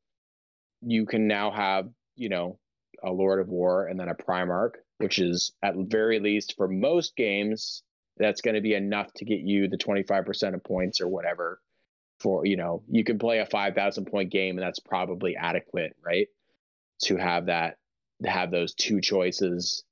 you 0.81 1.05
can 1.05 1.27
now 1.27 1.49
have, 1.49 1.87
you 2.15 2.27
know, 2.27 2.59
a 3.03 3.11
Lord 3.11 3.39
of 3.39 3.49
War 3.49 3.87
and 3.87 3.99
then 3.99 4.09
a 4.09 4.15
Primarch, 4.15 4.73
which 4.97 5.19
is 5.19 5.51
at 5.61 5.75
very 5.75 6.19
least 6.19 6.55
for 6.57 6.67
most 6.67 7.15
games, 7.15 7.83
that's 8.17 8.41
going 8.41 8.55
to 8.55 8.61
be 8.61 8.73
enough 8.73 9.13
to 9.15 9.25
get 9.25 9.39
you 9.39 9.67
the 9.67 9.77
25% 9.77 10.53
of 10.53 10.63
points 10.63 11.01
or 11.01 11.07
whatever 11.07 11.59
for 12.19 12.45
you 12.45 12.57
know 12.57 12.83
you 12.89 13.03
can 13.03 13.19
play 13.19 13.39
a 13.39 13.45
5000 13.45 14.05
point 14.05 14.31
game 14.31 14.57
and 14.57 14.65
that's 14.65 14.79
probably 14.79 15.35
adequate 15.35 15.95
right 16.03 16.27
to 17.03 17.15
have 17.15 17.45
that 17.45 17.77
to 18.23 18.29
have 18.29 18.49
those 18.49 18.73
two 18.73 19.01
choices 19.01 19.83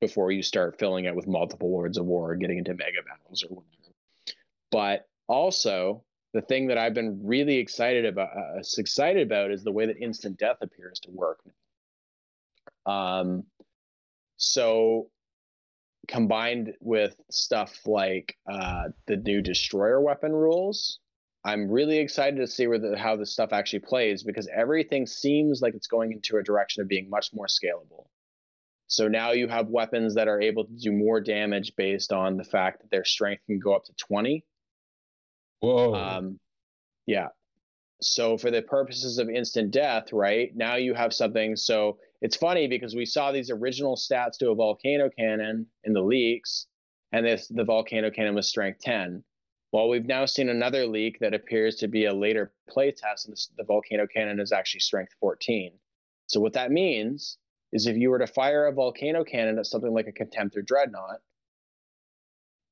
before 0.00 0.32
you 0.32 0.42
start 0.42 0.78
filling 0.78 1.04
it 1.04 1.14
with 1.14 1.26
multiple 1.26 1.70
lords 1.70 1.98
of 1.98 2.04
war 2.04 2.32
and 2.32 2.40
getting 2.40 2.58
into 2.58 2.74
mega 2.74 2.98
battles 3.06 3.44
or 3.44 3.54
whatever. 3.54 3.94
But 4.70 5.08
also 5.28 6.02
the 6.34 6.42
thing 6.42 6.66
that 6.66 6.78
i've 6.78 6.94
been 6.94 7.20
really 7.24 7.56
excited 7.56 8.04
about 8.04 8.28
uh, 8.36 8.60
excited 8.78 9.26
about 9.26 9.50
is 9.50 9.64
the 9.64 9.72
way 9.72 9.86
that 9.86 9.96
instant 9.98 10.38
death 10.38 10.58
appears 10.60 11.00
to 11.00 11.10
work 11.10 11.40
um 12.86 13.44
so 14.36 15.08
combined 16.08 16.72
with 16.80 17.16
stuff 17.30 17.80
like 17.84 18.36
uh, 18.50 18.84
the 19.06 19.16
new 19.16 19.42
destroyer 19.42 20.00
weapon 20.00 20.32
rules 20.32 21.00
I'm 21.46 21.70
really 21.70 21.98
excited 21.98 22.38
to 22.38 22.48
see 22.48 22.66
where 22.66 22.80
the, 22.80 22.98
how 22.98 23.14
this 23.14 23.32
stuff 23.32 23.52
actually 23.52 23.78
plays 23.78 24.24
because 24.24 24.48
everything 24.52 25.06
seems 25.06 25.62
like 25.62 25.74
it's 25.74 25.86
going 25.86 26.10
into 26.10 26.38
a 26.38 26.42
direction 26.42 26.82
of 26.82 26.88
being 26.88 27.08
much 27.08 27.30
more 27.32 27.46
scalable. 27.46 28.08
So 28.88 29.06
now 29.06 29.30
you 29.30 29.46
have 29.46 29.68
weapons 29.68 30.16
that 30.16 30.26
are 30.26 30.40
able 30.40 30.64
to 30.64 30.72
do 30.72 30.90
more 30.90 31.20
damage 31.20 31.72
based 31.76 32.12
on 32.12 32.36
the 32.36 32.42
fact 32.42 32.82
that 32.82 32.90
their 32.90 33.04
strength 33.04 33.44
can 33.46 33.60
go 33.60 33.76
up 33.76 33.84
to 33.84 33.92
20. 33.96 34.44
Whoa. 35.60 35.94
Um, 35.94 36.40
yeah. 37.06 37.28
So 38.00 38.36
for 38.36 38.50
the 38.50 38.62
purposes 38.62 39.18
of 39.18 39.30
instant 39.30 39.70
death, 39.70 40.12
right 40.12 40.50
now 40.52 40.74
you 40.74 40.94
have 40.94 41.14
something. 41.14 41.54
So 41.54 41.98
it's 42.20 42.36
funny 42.36 42.68
because 42.68 42.94
we 42.94 43.06
saw 43.06 43.32
these 43.32 43.50
original 43.50 43.96
stats 43.96 44.38
to 44.38 44.50
a 44.50 44.54
volcano 44.54 45.10
cannon 45.10 45.66
in 45.84 45.92
the 45.92 46.00
leaks, 46.00 46.66
and 47.12 47.26
this 47.26 47.48
the 47.48 47.64
volcano 47.64 48.10
cannon 48.10 48.34
was 48.34 48.48
strength 48.48 48.80
10. 48.80 49.22
Well, 49.72 49.88
we've 49.88 50.06
now 50.06 50.24
seen 50.26 50.48
another 50.48 50.86
leak 50.86 51.18
that 51.20 51.34
appears 51.34 51.76
to 51.76 51.88
be 51.88 52.06
a 52.06 52.14
later 52.14 52.52
playtest, 52.70 53.26
and 53.26 53.32
this, 53.32 53.50
the 53.56 53.64
volcano 53.64 54.06
cannon 54.06 54.40
is 54.40 54.52
actually 54.52 54.80
strength 54.80 55.12
14. 55.20 55.72
So 56.28 56.40
what 56.40 56.54
that 56.54 56.70
means 56.70 57.38
is 57.72 57.86
if 57.86 57.96
you 57.96 58.10
were 58.10 58.18
to 58.18 58.26
fire 58.26 58.66
a 58.66 58.72
volcano 58.72 59.24
cannon 59.24 59.58
at 59.58 59.66
something 59.66 59.92
like 59.92 60.06
a 60.06 60.12
contemptor 60.12 60.64
dreadnought, 60.64 61.20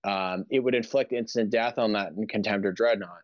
um, 0.05 0.45
it 0.51 0.61
would 0.61 0.75
inflict 0.75 1.13
instant 1.13 1.51
death 1.51 1.79
on 1.79 1.93
that 1.93 2.15
contemptor 2.17 2.75
dreadnought. 2.75 3.23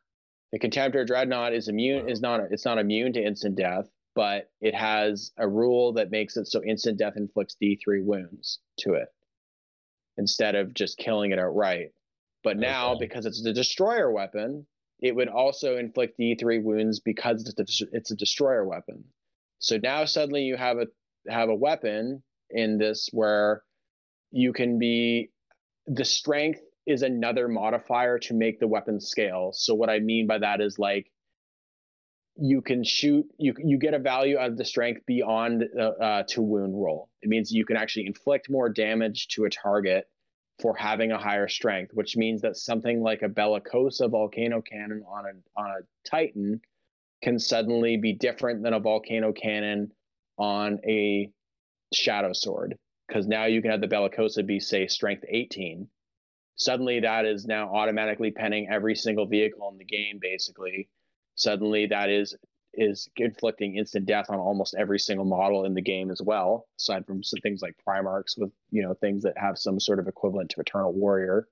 The 0.53 0.59
contemptor 0.59 1.07
dreadnought 1.07 1.55
is 1.55 1.69
immune 1.69 2.09
is 2.09 2.21
not 2.21 2.41
it's 2.51 2.65
not 2.65 2.79
immune 2.79 3.13
to 3.13 3.23
instant 3.23 3.57
death, 3.57 3.89
but 4.15 4.51
it 4.61 4.75
has 4.75 5.33
a 5.37 5.49
rule 5.49 5.93
that 5.95 6.11
makes 6.11 6.37
it 6.37 6.47
so 6.47 6.63
instant 6.65 6.99
death 6.99 7.15
inflicts 7.17 7.57
D3 7.63 8.05
wounds 8.05 8.61
to 8.81 8.95
it 8.95 9.09
instead 10.17 10.55
of 10.55 10.75
just 10.75 10.99
killing 10.99 11.31
it 11.33 11.39
outright. 11.39 11.93
But 12.43 12.57
now, 12.57 12.93
Okay. 12.93 13.07
because 13.07 13.27
it's 13.27 13.43
the 13.43 13.53
destroyer 13.53 14.11
weapon, 14.11 14.67
it 15.01 15.15
would 15.15 15.29
also 15.29 15.77
inflict 15.77 16.19
D3 16.19 16.63
wounds 16.63 17.01
because 17.01 17.55
it's 17.57 17.81
a, 17.83 17.87
it's 17.93 18.11
a 18.11 18.17
destroyer 18.17 18.67
weapon. 18.67 19.05
So 19.59 19.79
now 19.83 20.05
suddenly 20.05 20.43
you 20.43 20.57
have 20.57 20.79
a 20.79 20.87
have 21.31 21.49
a 21.51 21.55
weapon 21.55 22.23
in 22.51 22.79
this 22.79 23.09
where 23.13 23.63
you 24.31 24.53
can 24.53 24.79
be 24.79 25.31
the 25.87 26.05
strength 26.05 26.61
is 26.87 27.03
another 27.03 27.47
modifier 27.47 28.19
to 28.19 28.35
make 28.35 28.59
the 28.59 28.67
weapon 28.67 29.01
scale. 29.01 29.53
So 29.53 29.75
what 29.75 29.91
I 29.91 29.99
mean 29.99 30.27
by 30.27 30.39
that 30.39 30.61
is 30.61 30.79
like 30.79 31.11
you 32.41 32.63
can 32.63 32.83
shoot 32.83 33.27
you 33.39 33.55
you 33.59 33.79
get 33.79 33.95
a 33.95 33.99
value 33.99 34.39
out 34.39 34.51
of 34.51 34.57
the 34.57 34.65
strength 34.65 35.03
beyond 35.07 35.65
uh, 35.79 36.23
to 36.29 36.43
wound 36.43 36.75
roll. 36.75 37.11
It 37.23 37.29
means 37.29 37.53
you 37.53 37.67
can 37.67 37.77
actually 37.77 38.07
inflict 38.07 38.51
more 38.51 38.69
damage 38.69 39.29
to 39.29 39.45
a 39.45 39.51
target 39.51 40.07
for 40.61 40.75
having 40.75 41.13
a 41.13 41.19
higher 41.19 41.49
strength, 41.49 41.93
which 41.95 42.17
means 42.17 42.43
that 42.43 42.57
something 42.57 43.03
like 43.03 43.23
a 43.23 43.29
Bellicosa 43.29 44.11
volcano 44.11 44.63
cannon 44.63 45.03
on 45.07 45.25
a 45.27 45.61
on 45.61 45.71
a 45.71 46.09
Titan 46.09 46.61
can 47.23 47.39
suddenly 47.39 47.99
be 47.99 48.15
different 48.15 48.63
than 48.63 48.73
a 48.73 48.81
volcano 48.81 49.33
cannon 49.33 49.93
on 50.39 50.81
a 50.89 51.31
shadow 51.93 52.33
sword 52.33 52.77
because 53.07 53.27
now 53.27 53.45
you 53.45 53.61
can 53.61 53.71
have 53.71 53.83
the 53.83 53.89
Bellicosa 53.89 54.47
be 54.47 54.61
say 54.61 54.87
strength 54.87 55.25
18 55.29 55.89
Suddenly, 56.61 57.01
that 57.01 57.25
is 57.25 57.47
now 57.47 57.75
automatically 57.75 58.33
penning 58.33 58.69
every 58.71 58.95
single 58.95 59.25
vehicle 59.25 59.71
in 59.73 59.79
the 59.79 59.85
game. 59.85 60.19
Basically, 60.21 60.91
suddenly 61.41 61.87
that 61.87 62.11
is 62.11 62.37
is 62.75 63.09
inflicting 63.17 63.77
instant 63.77 64.07
death 64.07 64.27
on 64.29 64.39
almost 64.39 64.77
every 64.79 64.99
single 64.99 65.25
model 65.25 65.65
in 65.65 65.75
the 65.75 65.83
game 65.83 66.11
as 66.11 66.23
well. 66.23 66.69
Aside 66.79 67.05
from 67.05 67.23
some 67.23 67.41
things 67.41 67.63
like 67.63 67.75
Primarchs 67.87 68.39
with 68.39 68.53
you 68.71 68.83
know 68.83 68.95
things 68.95 69.23
that 69.25 69.37
have 69.37 69.59
some 69.59 69.81
sort 69.81 69.99
of 69.99 70.07
equivalent 70.07 70.51
to 70.51 70.61
Eternal 70.61 70.93
Warrior. 70.93 71.49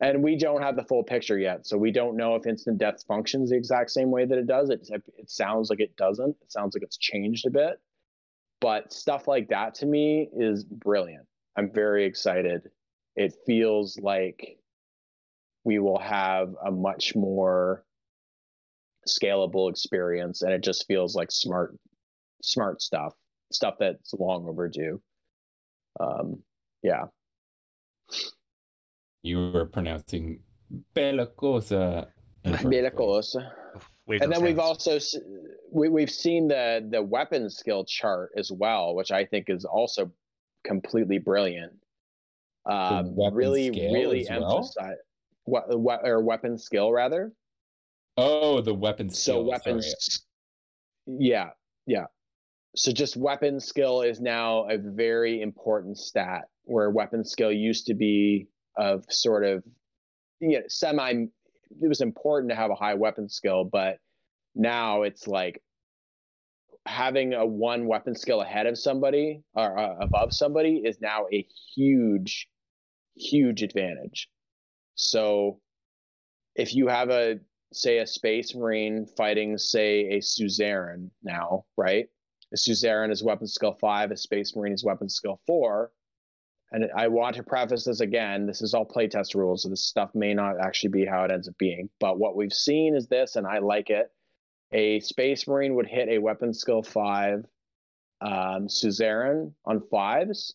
And 0.00 0.22
we 0.22 0.36
don't 0.36 0.60
have 0.62 0.76
the 0.76 0.84
full 0.84 1.04
picture 1.04 1.38
yet, 1.38 1.66
so 1.66 1.78
we 1.78 1.92
don't 1.92 2.16
know 2.16 2.34
if 2.34 2.46
instant 2.46 2.78
death 2.78 3.04
functions 3.06 3.50
the 3.50 3.56
exact 3.56 3.90
same 3.90 4.10
way 4.10 4.26
that 4.26 4.38
it 4.38 4.46
does. 4.46 4.70
It 4.70 4.86
it 5.16 5.30
sounds 5.30 5.70
like 5.70 5.80
it 5.80 5.96
doesn't. 5.96 6.36
It 6.42 6.52
sounds 6.52 6.74
like 6.74 6.82
it's 6.82 6.98
changed 6.98 7.46
a 7.46 7.50
bit, 7.50 7.80
but 8.60 8.92
stuff 8.92 9.26
like 9.26 9.48
that 9.48 9.74
to 9.76 9.86
me 9.86 10.28
is 10.36 10.64
brilliant. 10.64 11.26
I'm 11.56 11.70
very 11.72 12.04
excited. 12.04 12.70
It 13.16 13.34
feels 13.46 13.98
like 13.98 14.58
we 15.64 15.78
will 15.78 15.98
have 15.98 16.54
a 16.64 16.70
much 16.70 17.14
more 17.14 17.84
scalable 19.08 19.70
experience, 19.70 20.42
and 20.42 20.52
it 20.52 20.62
just 20.62 20.86
feels 20.86 21.14
like 21.14 21.30
smart, 21.30 21.76
smart 22.42 22.82
stuff, 22.82 23.14
stuff 23.52 23.76
that's 23.78 24.12
long 24.14 24.46
overdue. 24.48 25.00
Um, 26.00 26.42
yeah. 26.82 27.04
You 29.22 29.50
were 29.52 29.66
pronouncing 29.66 30.40
Bella 30.94 31.26
Cosa. 31.26 32.08
Bella 32.44 32.90
Cosa. 32.90 33.52
Wave 34.06 34.20
and 34.20 34.30
those 34.30 34.38
then 34.38 34.46
we've 34.46 34.58
also 34.58 34.98
we, 35.72 35.88
we've 35.88 36.10
seen 36.10 36.48
the 36.48 36.86
the 36.90 37.02
weapon 37.02 37.48
skill 37.48 37.84
chart 37.84 38.32
as 38.36 38.52
well 38.52 38.94
which 38.94 39.10
i 39.10 39.24
think 39.24 39.46
is 39.48 39.64
also 39.64 40.12
completely 40.64 41.18
brilliant 41.18 41.72
um 42.66 43.14
really 43.32 43.70
really 43.70 44.28
as 44.28 44.40
well? 44.40 44.56
emphasize 44.56 44.96
what, 45.44 45.78
what 45.78 46.00
or 46.04 46.20
weapon 46.20 46.58
skill 46.58 46.92
rather 46.92 47.32
Oh, 48.16 48.60
the 48.60 48.74
weapon 48.74 49.10
so 49.10 49.16
skill. 49.16 49.44
weapons 49.44 50.24
yeah 51.06 51.50
yeah 51.86 52.06
so 52.76 52.92
just 52.92 53.16
weapon 53.16 53.60
skill 53.60 54.02
is 54.02 54.20
now 54.20 54.68
a 54.68 54.78
very 54.78 55.42
important 55.42 55.98
stat 55.98 56.44
where 56.64 56.90
weapon 56.90 57.24
skill 57.24 57.52
used 57.52 57.86
to 57.86 57.94
be 57.94 58.48
of 58.76 59.04
sort 59.10 59.44
of 59.44 59.62
you 60.40 60.58
know 60.58 60.64
semi 60.68 61.12
it 61.82 61.88
was 61.88 62.00
important 62.00 62.50
to 62.50 62.56
have 62.56 62.70
a 62.70 62.74
high 62.74 62.94
weapon 62.94 63.28
skill 63.28 63.64
but 63.64 63.98
now 64.54 65.02
it's 65.02 65.26
like 65.26 65.62
having 66.86 67.34
a 67.34 67.44
one 67.44 67.86
weapon 67.86 68.14
skill 68.14 68.40
ahead 68.40 68.66
of 68.66 68.78
somebody 68.78 69.42
or 69.54 69.78
uh, 69.78 69.96
above 70.00 70.32
somebody 70.32 70.82
is 70.84 71.00
now 71.00 71.26
a 71.32 71.46
huge 71.74 72.48
huge 73.16 73.62
advantage 73.62 74.28
so 74.94 75.60
if 76.54 76.74
you 76.74 76.88
have 76.88 77.10
a 77.10 77.38
say 77.74 77.98
a 77.98 78.06
space 78.06 78.54
marine 78.54 79.06
fighting 79.16 79.58
say 79.58 80.08
a 80.10 80.20
suzerain 80.20 81.10
now 81.22 81.64
right? 81.76 82.06
A 82.52 82.56
suzerain 82.56 83.10
is 83.10 83.22
weapon 83.22 83.46
skill 83.46 83.76
5 83.80 84.10
a 84.10 84.16
space 84.16 84.54
marine 84.54 84.72
is 84.72 84.84
weapon 84.84 85.08
skill 85.08 85.40
4 85.46 85.90
and 86.72 86.90
i 86.96 87.08
want 87.08 87.36
to 87.36 87.42
preface 87.42 87.84
this 87.84 88.00
again 88.00 88.46
this 88.46 88.62
is 88.62 88.74
all 88.74 88.86
playtest 88.86 89.34
rules 89.34 89.62
so 89.62 89.68
this 89.68 89.84
stuff 89.84 90.10
may 90.14 90.34
not 90.34 90.60
actually 90.60 90.90
be 90.90 91.04
how 91.04 91.24
it 91.24 91.30
ends 91.30 91.48
up 91.48 91.58
being. 91.58 91.88
But 92.00 92.18
what 92.18 92.36
we've 92.36 92.52
seen 92.52 92.94
is 92.94 93.06
this 93.08 93.36
and 93.36 93.46
i 93.46 93.58
like 93.58 93.90
it. 93.90 94.10
A 94.72 95.00
space 95.00 95.46
marine 95.46 95.74
would 95.76 95.86
hit 95.86 96.08
a 96.08 96.18
weapon 96.18 96.52
skill 96.52 96.82
5 96.82 97.44
um, 98.20 98.68
suzerain 98.68 99.52
on 99.64 99.82
fives 99.90 100.54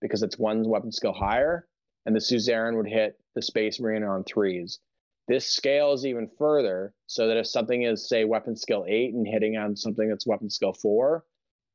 because 0.00 0.22
it's 0.22 0.38
one 0.38 0.68
weapon 0.68 0.92
skill 0.92 1.12
higher 1.12 1.66
and 2.04 2.14
the 2.14 2.20
suzerain 2.20 2.76
would 2.76 2.88
hit 2.88 3.18
the 3.34 3.42
space 3.42 3.80
marine 3.80 4.04
on 4.04 4.24
threes 4.24 4.78
this 5.28 5.48
scales 5.48 6.06
even 6.06 6.28
further 6.38 6.94
so 7.06 7.26
that 7.26 7.36
if 7.36 7.46
something 7.46 7.82
is 7.82 8.08
say 8.08 8.24
weapon 8.24 8.56
skill 8.56 8.84
8 8.86 9.14
and 9.14 9.26
hitting 9.26 9.56
on 9.56 9.76
something 9.76 10.08
that's 10.08 10.26
weapon 10.26 10.50
skill 10.50 10.72
4 10.72 11.24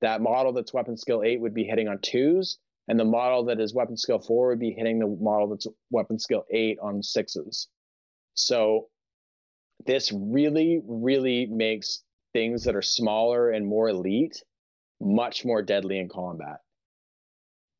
that 0.02 0.22
model 0.22 0.54
that's 0.54 0.74
weapon 0.74 0.98
skill 0.98 1.24
8 1.24 1.42
would 1.42 1.54
be 1.54 1.64
hitting 1.64 1.88
on 1.88 2.00
twos 2.00 2.58
and 2.88 3.00
the 3.00 3.06
model 3.06 3.46
that 3.46 3.60
is 3.60 3.74
weapon 3.74 3.96
skill 3.96 4.20
4 4.20 4.50
would 4.50 4.60
be 4.60 4.72
hitting 4.72 5.00
the 5.00 5.08
model 5.08 5.48
that's 5.48 5.68
weapon 5.92 6.20
skill 6.20 6.44
8 6.52 6.78
on 6.82 7.02
sixes. 7.02 7.70
So 8.34 8.88
this 9.86 10.12
really 10.12 10.82
really 10.86 11.46
makes 11.46 12.04
things 12.34 12.64
that 12.66 12.76
are 12.76 12.82
smaller 12.82 13.50
and 13.50 13.66
more 13.66 13.90
elite 13.90 14.44
much 15.00 15.46
more 15.46 15.62
deadly 15.62 16.00
in 16.00 16.10
combat. 16.10 16.58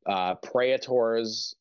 Uh 0.06 0.34
praetors 0.36 1.54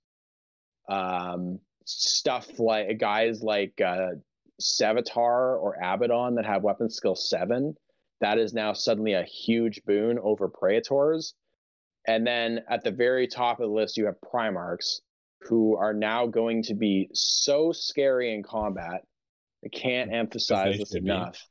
um 0.90 1.60
stuff 1.86 2.60
like 2.60 2.98
guys 3.00 3.42
like 3.42 3.80
uh 3.82 4.10
Sevatar 4.62 5.60
or 5.60 5.78
Abaddon 5.82 6.36
that 6.36 6.46
have 6.46 6.62
weapon 6.62 6.90
skill 6.90 7.16
7 7.16 7.76
that 8.22 8.38
is 8.38 8.54
now 8.54 8.74
suddenly 8.74 9.14
a 9.14 9.24
huge 9.24 9.82
boon 9.84 10.20
over 10.20 10.48
praetors. 10.48 11.34
And 12.08 12.26
then 12.26 12.62
at 12.70 12.84
the 12.84 12.92
very 12.92 13.28
top 13.28 13.60
of 13.60 13.68
the 13.68 13.74
list 13.74 13.98
you 13.98 14.06
have 14.06 14.16
primarchs 14.22 15.02
who 15.42 15.76
are 15.76 15.94
now 15.94 16.28
going 16.28 16.64
to 16.64 16.76
be 16.76 17.10
so 17.14 17.72
scary 17.72 18.34
in 18.34 18.44
combat 18.44 19.02
i 19.66 19.70
can't 19.70 20.14
emphasize 20.14 20.78
this 20.78 20.92
should 20.92 21.04
be. 21.04 21.10
enough. 21.10 21.44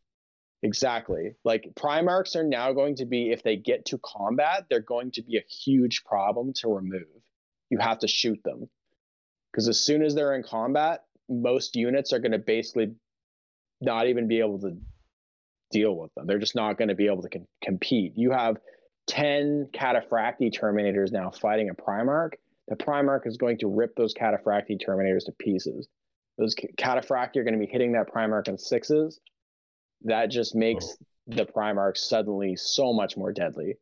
Exactly. 0.63 1.33
Like 1.43 1.67
primarchs 1.75 2.37
are 2.37 2.45
now 2.45 2.73
going 2.73 2.97
to 2.97 3.07
be 3.07 3.31
if 3.31 3.43
they 3.43 3.57
get 3.57 3.87
to 3.87 3.99
combat 3.99 4.67
they're 4.69 4.81
going 4.81 5.11
to 5.13 5.23
be 5.23 5.39
a 5.39 5.53
huge 5.65 6.05
problem 6.05 6.53
to 6.57 6.69
remove. 6.69 7.09
You 7.71 7.79
have 7.79 8.01
to 8.01 8.09
shoot 8.09 8.41
them 8.45 8.69
because 9.51 9.69
as 9.69 9.81
soon 9.81 10.03
as 10.03 10.15
they're 10.15 10.35
in 10.35 10.43
combat 10.43 11.03
most 11.31 11.77
units 11.77 12.13
are 12.13 12.19
going 12.19 12.33
to 12.33 12.39
basically 12.39 12.93
not 13.81 14.09
even 14.09 14.29
be 14.29 14.41
able 14.41 14.59
to 14.59 14.77
deal 15.71 15.97
with 15.97 16.13
them. 16.15 16.27
They're 16.27 16.39
just 16.39 16.57
not 16.57 16.77
going 16.77 16.89
to 16.89 16.95
be 16.95 17.07
able 17.07 17.23
to 17.23 17.29
com- 17.29 17.47
compete. 17.63 18.13
You 18.17 18.33
have 18.33 18.57
10 19.07 19.69
cataphractii 19.73 20.53
terminators 20.53 21.13
now 21.13 21.31
fighting 21.31 21.71
a 21.71 21.75
primarch. 21.75 22.33
The 22.69 22.77
primarch 22.77 23.27
is 23.27 23.37
going 23.37 23.59
to 23.59 23.69
rip 23.69 23.95
those 23.97 24.13
cataphractii 24.15 24.81
terminators 24.87 25.25
to 25.27 25.33
pieces. 25.39 25.89
Those 26.37 26.55
ca- 26.55 26.75
cataphractii 26.77 27.37
are 27.37 27.45
going 27.45 27.59
to 27.59 27.65
be 27.65 27.71
hitting 27.71 27.93
that 27.93 28.13
primarch 28.13 28.49
in 28.49 28.59
sixes. 28.59 29.21
That 30.03 30.27
just 30.27 30.55
makes 30.55 30.87
oh. 30.87 31.37
the 31.37 31.47
primarch 31.47 31.99
suddenly 31.99 32.57
so 32.57 32.93
much 32.93 33.17
more 33.17 33.33
deadly 33.33 33.77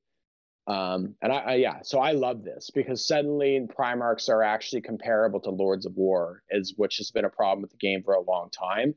um, 0.69 1.15
and 1.23 1.33
I, 1.33 1.37
I 1.37 1.55
yeah 1.55 1.79
so 1.83 1.99
i 1.99 2.13
love 2.13 2.45
this 2.45 2.71
because 2.71 3.07
suddenly 3.07 3.67
primarchs 3.77 4.29
are 4.29 4.43
actually 4.43 4.83
comparable 4.83 5.41
to 5.41 5.51
lords 5.51 5.87
of 5.87 5.97
war 5.97 6.43
is 6.51 6.75
which 6.77 6.99
has 6.99 7.11
been 7.11 7.25
a 7.25 7.31
problem 7.31 7.63
with 7.63 7.71
the 7.71 7.79
game 7.79 8.03
for 8.05 8.15
a 8.15 8.21
long 8.21 8.51
time. 8.51 8.95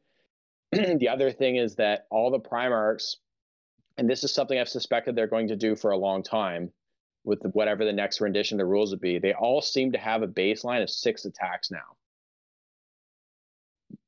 The 0.99 1.09
other 1.09 1.31
thing 1.31 1.55
is 1.55 1.75
that 1.75 2.07
all 2.11 2.29
the 2.29 2.39
primarchs 2.39 3.15
and 3.97 4.09
this 4.09 4.23
is 4.23 4.33
something 4.33 4.59
i've 4.59 4.69
suspected 4.69 5.15
they're 5.15 5.27
going 5.27 5.47
to 5.47 5.55
do 5.55 5.75
for 5.75 5.91
a 5.91 5.97
long 5.97 6.23
time 6.23 6.71
with 7.23 7.41
whatever 7.53 7.85
the 7.85 7.93
next 7.93 8.19
rendition 8.19 8.55
of 8.55 8.65
the 8.65 8.69
rules 8.69 8.91
would 8.91 9.01
be 9.01 9.17
they 9.17 9.33
all 9.33 9.61
seem 9.61 9.93
to 9.93 9.97
have 9.97 10.23
a 10.23 10.27
baseline 10.27 10.83
of 10.83 10.89
six 10.89 11.25
attacks 11.25 11.71
now. 11.71 11.95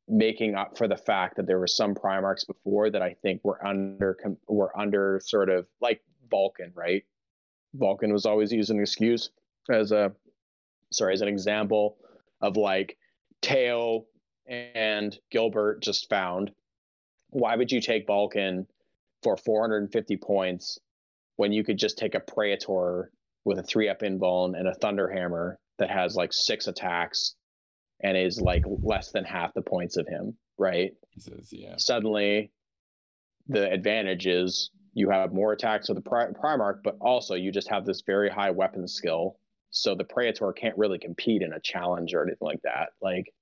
Making 0.10 0.56
up 0.56 0.78
for 0.78 0.88
the 0.88 0.98
fact 0.98 1.38
that 1.38 1.48
there 1.48 1.60
were 1.60 1.68
some 1.68 1.96
primarchs 1.96 2.46
before 2.46 2.90
that 2.90 3.02
i 3.02 3.14
think 3.22 3.42
were 3.46 3.66
under 3.66 4.18
were 4.48 4.78
under 4.78 5.22
sort 5.24 5.50
of 5.50 5.66
like 5.80 6.02
Vulkan 6.30 6.72
right 6.76 7.04
Vulkan 7.76 8.12
was 8.12 8.26
always 8.26 8.52
used 8.52 8.70
an 8.70 8.80
excuse 8.80 9.30
as 9.70 9.92
a 9.92 10.12
sorry 10.92 11.14
as 11.14 11.22
an 11.22 11.28
example 11.28 11.98
of 12.42 12.58
like 12.58 12.98
teo 13.42 14.06
and 14.48 15.18
gilbert 15.32 15.82
just 15.82 16.10
found 16.10 16.52
why 17.30 17.56
would 17.56 17.72
you 17.72 17.82
take 17.82 18.08
Vulkan 18.08 18.68
for 19.24 19.38
450 19.38 20.18
points 20.18 20.78
when 21.38 21.52
you 21.52 21.64
could 21.64 21.78
just 21.78 21.98
take 21.98 22.14
a 22.14 22.20
praetor 22.20 23.12
with 23.46 23.58
a 23.58 23.64
three 23.64 23.90
up 23.90 24.02
invuln 24.02 24.58
and 24.58 24.68
a 24.68 24.76
thunderhammer 24.76 25.56
that 25.80 25.90
has 25.90 26.16
like 26.16 26.32
six 26.32 26.68
attacks 26.68 27.36
and 28.02 28.18
is 28.18 28.40
like 28.40 28.64
less 28.68 29.12
than 29.12 29.24
half 29.24 29.54
the 29.54 29.62
points 29.62 29.98
of 29.98 30.08
him 30.08 30.38
right 30.58 30.92
Jesus, 31.18 31.50
yeah. 31.52 31.76
suddenly 31.78 32.52
the 33.48 33.70
advantage 33.72 34.28
is 34.28 34.70
you 34.94 35.10
have 35.10 35.34
more 35.34 35.54
attacks 35.54 35.90
with 35.90 35.96
the 35.96 36.10
pri- 36.10 36.32
primarch 36.32 36.80
but 36.84 36.98
also 37.02 37.36
you 37.36 37.52
just 37.52 37.70
have 37.70 37.86
this 37.86 38.02
very 38.06 38.30
high 38.30 38.52
weapon 38.52 38.88
skill 38.88 39.38
so 39.72 39.96
the 39.96 40.04
praetor 40.04 40.52
can't 40.54 40.78
really 40.78 41.00
compete 41.00 41.42
in 41.42 41.54
a 41.54 41.60
challenge 41.60 42.14
or 42.14 42.22
anything 42.24 42.46
like 42.46 42.62
that 42.64 42.90
like 43.02 43.34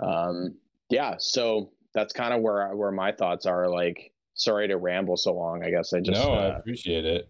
um 0.00 0.54
yeah 0.90 1.16
so 1.18 1.70
that's 1.94 2.12
kind 2.12 2.32
of 2.32 2.40
where 2.40 2.68
where 2.76 2.92
my 2.92 3.10
thoughts 3.12 3.46
are 3.46 3.68
like 3.68 4.12
sorry 4.34 4.68
to 4.68 4.76
ramble 4.76 5.16
so 5.16 5.34
long 5.34 5.64
i 5.64 5.70
guess 5.70 5.92
i 5.92 6.00
just 6.00 6.20
no, 6.20 6.32
I 6.32 6.48
uh, 6.48 6.58
appreciate 6.58 7.04
it. 7.04 7.28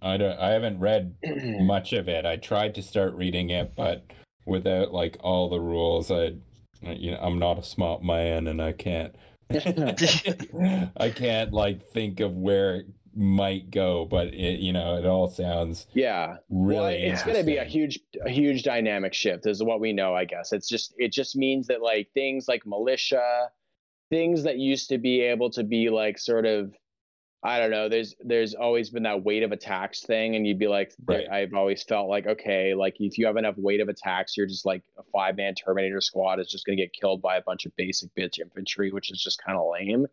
I 0.00 0.16
don't. 0.16 0.38
I 0.38 0.50
haven't 0.50 0.78
read 0.78 1.16
much 1.60 1.92
of 1.92 2.08
it. 2.08 2.24
I 2.24 2.36
tried 2.36 2.74
to 2.76 2.82
start 2.82 3.14
reading 3.14 3.50
it, 3.50 3.74
but 3.74 4.04
without 4.44 4.92
like 4.92 5.16
all 5.20 5.48
the 5.48 5.60
rules, 5.60 6.10
I, 6.10 6.34
you 6.82 7.12
know, 7.12 7.18
I'm 7.20 7.38
not 7.38 7.58
a 7.58 7.62
smart 7.62 8.02
man, 8.02 8.46
and 8.46 8.62
I 8.62 8.72
can't. 8.72 9.14
I 10.96 11.10
can't 11.14 11.52
like 11.52 11.86
think 11.88 12.20
of 12.20 12.36
where 12.36 12.76
it 12.76 12.86
might 13.14 13.70
go, 13.70 14.04
but 14.04 14.28
it 14.28 14.60
you 14.60 14.72
know 14.72 14.96
it 14.96 15.06
all 15.06 15.28
sounds 15.28 15.86
Yeah. 15.94 16.36
really. 16.50 16.76
well, 16.76 16.86
it's 16.88 17.22
going 17.24 17.36
to 17.36 17.42
be 17.44 17.56
a 17.56 17.64
huge, 17.64 17.98
a 18.24 18.30
huge 18.30 18.62
dynamic 18.62 19.14
shift, 19.14 19.46
is 19.46 19.62
what 19.62 19.80
we 19.80 19.92
know. 19.92 20.14
I 20.14 20.24
guess 20.24 20.52
it's 20.52 20.68
just, 20.68 20.94
it 20.98 21.12
just 21.12 21.34
means 21.34 21.66
that 21.68 21.82
like 21.82 22.10
things 22.14 22.46
like 22.46 22.66
militia, 22.66 23.50
things 24.10 24.42
that 24.44 24.58
used 24.58 24.88
to 24.90 24.98
be 24.98 25.20
able 25.22 25.50
to 25.50 25.64
be 25.64 25.90
like 25.90 26.18
sort 26.18 26.46
of, 26.46 26.74
I 27.42 27.60
don't 27.60 27.70
know. 27.70 27.88
There's, 27.88 28.14
there's 28.20 28.54
always 28.54 28.90
been 28.90 29.04
that 29.04 29.22
weight 29.22 29.44
of 29.44 29.52
attacks 29.52 30.02
thing, 30.02 30.34
and 30.34 30.44
you'd 30.46 30.58
be 30.58 30.66
like, 30.66 30.92
Right. 31.06 31.28
I've 31.30 31.54
always 31.54 31.82
felt 31.84 32.08
like, 32.08 32.26
okay, 32.26 32.74
like 32.74 32.96
if 32.98 33.16
you 33.16 33.26
have 33.26 33.36
enough 33.36 33.54
weight 33.56 33.80
of 33.80 33.88
attacks, 33.88 34.36
you're 34.36 34.46
just 34.48 34.66
like 34.66 34.82
a 34.98 35.02
five 35.12 35.36
man 35.36 35.54
Terminator 35.54 36.00
squad 36.00 36.40
is 36.40 36.48
just 36.48 36.66
going 36.66 36.76
to 36.76 36.82
get 36.82 36.92
killed 36.92 37.22
by 37.22 37.36
a 37.36 37.42
bunch 37.42 37.64
of 37.64 37.76
basic 37.76 38.10
bitch 38.16 38.40
infantry, 38.40 38.90
which 38.90 39.12
is 39.12 39.22
just 39.22 39.40
kind 39.42 39.56
of 39.56 39.66
lame. 39.72 40.06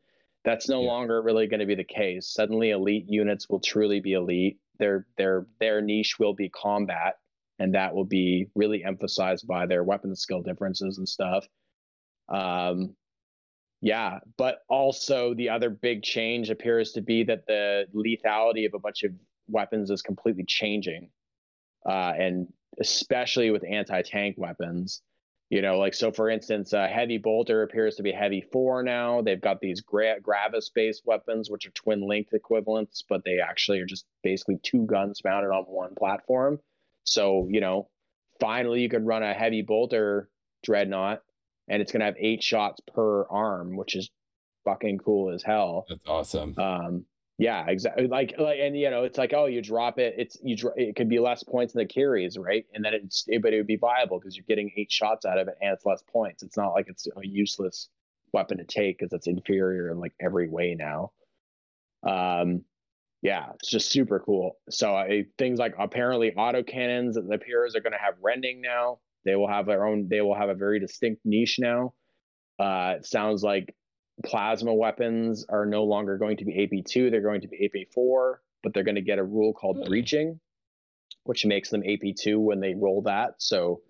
That's 0.44 0.70
no 0.70 0.82
Yeah. 0.82 0.88
longer 0.90 1.20
really 1.24 1.48
going 1.48 1.62
to 1.62 1.66
be 1.66 1.74
the 1.74 1.84
case. 1.84 2.28
Suddenly, 2.28 2.70
elite 2.70 3.06
units 3.10 3.50
will 3.50 3.60
truly 3.60 4.00
be 4.02 4.14
elite. 4.14 4.60
Their 4.78 5.08
their 5.18 5.48
their 5.60 5.82
niche 5.82 6.20
will 6.20 6.36
be 6.36 6.50
combat, 6.50 7.16
and 7.58 7.74
that 7.74 7.96
will 7.96 8.06
be 8.06 8.46
really 8.54 8.84
emphasized 8.84 9.48
by 9.48 9.66
their 9.66 9.84
weapon 9.84 10.16
skill 10.16 10.44
differences 10.44 11.00
and 11.00 11.10
stuff. 11.10 11.48
Um, 12.30 12.96
yeah, 13.86 14.18
but 14.36 14.62
also 14.68 15.36
the 15.36 15.50
other 15.50 15.70
big 15.70 16.02
change 16.02 16.50
appears 16.50 16.94
to 16.94 17.02
be 17.02 17.24
that 17.26 17.46
the 17.46 17.86
lethality 17.94 18.66
of 18.66 18.74
a 18.74 18.80
bunch 18.80 19.04
of 19.04 19.12
weapons 19.48 19.92
is 19.92 20.02
completely 20.02 20.44
changing, 20.44 21.12
uh, 21.88 22.14
and 22.18 22.48
especially 22.82 23.52
with 23.52 23.64
anti-tank 23.64 24.38
weapons. 24.40 25.04
You 25.52 25.62
know, 25.62 25.78
like 25.78 25.94
so. 25.94 26.12
For 26.12 26.32
instance, 26.32 26.74
a 26.74 26.88
heavy 26.88 27.20
bolter 27.20 27.62
appears 27.62 27.96
to 27.98 28.02
be 28.02 28.12
heavy 28.12 28.44
four 28.52 28.82
now. 28.82 29.22
They've 29.22 29.40
got 29.40 29.60
these 29.60 29.82
gra- 29.82 30.20
gravis-based 30.20 31.04
weapons, 31.06 31.52
which 31.52 31.68
are 31.68 31.72
twin 31.76 32.02
linked 32.02 32.34
equivalents, 32.34 33.04
but 33.08 33.24
they 33.24 33.38
actually 33.38 33.82
are 33.82 33.86
just 33.86 34.08
basically 34.24 34.58
two 34.64 34.88
guns 34.88 35.22
mounted 35.24 35.52
on 35.52 35.66
one 35.66 35.94
platform. 35.94 36.60
So 37.04 37.48
you 37.52 37.62
know, 37.62 37.90
finally 38.40 38.82
you 38.82 38.90
could 38.90 39.06
run 39.06 39.22
a 39.22 39.36
heavy 39.36 39.62
bolter 39.62 40.28
dreadnought, 40.64 41.22
and 41.68 41.82
it's 41.82 41.92
gonna 41.92 42.06
have 42.06 42.16
eight 42.20 42.44
shots 42.44 42.82
per 42.94 43.26
arm, 43.28 43.76
which 43.76 43.96
is 43.96 44.10
fucking 44.66 44.98
cool 45.00 45.32
as 45.34 45.44
hell. 45.44 45.86
That's 45.90 46.08
awesome. 46.08 46.56
Um, 46.58 47.06
yeah, 47.38 47.66
exactly. 47.68 48.08
Like, 48.08 48.36
like, 48.40 48.60
and 48.62 48.78
you 48.80 48.90
know, 48.90 49.04
it's 49.04 49.18
like, 49.18 49.34
oh, 49.34 49.46
you 49.46 49.62
drop 49.62 50.00
it. 50.00 50.16
It's 50.18 50.38
you. 50.42 50.56
dro- 50.56 50.72
It 50.78 50.96
could 50.96 51.10
be 51.10 51.20
less 51.20 51.44
points 51.44 51.74
than 51.74 51.82
the 51.84 51.94
carries, 51.94 52.38
right? 52.38 52.66
And 52.74 52.84
then 52.84 52.94
it's, 52.94 53.26
it, 53.28 53.42
but 53.42 53.54
it 53.54 53.58
would 53.58 53.68
be 53.68 53.76
viable 53.76 54.20
because 54.20 54.38
you're 54.38 54.46
getting 54.48 54.72
eight 54.78 54.90
shots 54.92 55.26
out 55.26 55.38
of 55.38 55.50
it, 55.50 55.56
and 55.62 55.74
it's 55.74 55.86
less 55.86 56.02
points. 56.12 56.44
It's 56.44 56.56
not 56.56 56.70
like 56.74 56.88
it's 56.88 57.08
a 57.08 57.28
useless 57.28 57.90
weapon 58.32 58.58
to 58.60 58.64
take 58.64 59.00
because 59.00 59.12
it's 59.12 59.28
inferior 59.28 59.92
in 59.92 60.00
like 60.00 60.14
every 60.22 60.48
way 60.50 60.76
now. 60.76 61.12
Um, 62.04 62.64
yeah, 63.22 63.52
it's 63.56 63.70
just 63.70 63.90
super 63.92 64.20
cool. 64.20 64.58
So 64.70 64.96
I, 64.96 65.26
things 65.38 65.58
like 65.60 65.74
apparently 65.80 66.32
autocannons 66.32 67.16
that 67.16 67.30
appears 67.34 67.76
are 67.76 67.82
going 67.82 67.94
to 67.94 68.00
have 68.00 68.14
rending 68.22 68.62
now. 68.62 69.00
They 69.26 69.36
will 69.36 69.48
have 69.48 69.66
their 69.66 69.86
own. 69.86 70.08
They 70.10 70.22
will 70.22 70.36
have 70.36 70.50
a 70.50 70.54
very 70.54 70.80
distinct 70.80 71.22
niche 71.26 71.58
now. 71.60 71.94
Uh, 72.60 72.96
it 72.98 73.06
sounds 73.06 73.44
like 73.44 73.76
plasma 74.26 74.74
weapons 74.74 75.46
are 75.50 75.66
no 75.66 75.84
longer 75.84 76.18
going 76.18 76.38
to 76.38 76.46
be 76.46 76.54
AP2, 76.54 77.12
they're 77.12 77.22
going 77.22 77.42
to 77.42 77.48
be 77.50 77.70
AP4, 77.70 78.36
but 78.64 78.74
they're 78.74 78.84
going 78.84 78.96
to 78.96 79.02
get 79.02 79.20
a 79.20 79.24
rule 79.24 79.52
called 79.54 79.78
Hmm. 79.78 79.90
breaching, 79.90 80.40
which 81.24 81.46
makes 81.46 81.70
them 81.70 81.82
AP2 81.82 82.40
when 82.40 82.62
they 82.62 82.76
roll 82.76 83.02
that. 83.02 83.34
So 83.40 83.82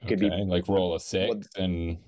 it 0.00 0.08
could 0.08 0.20
be- 0.20 0.30
like 0.30 0.66
roll 0.68 0.94
a 0.94 1.00
six 1.00 1.46
and 1.58 1.98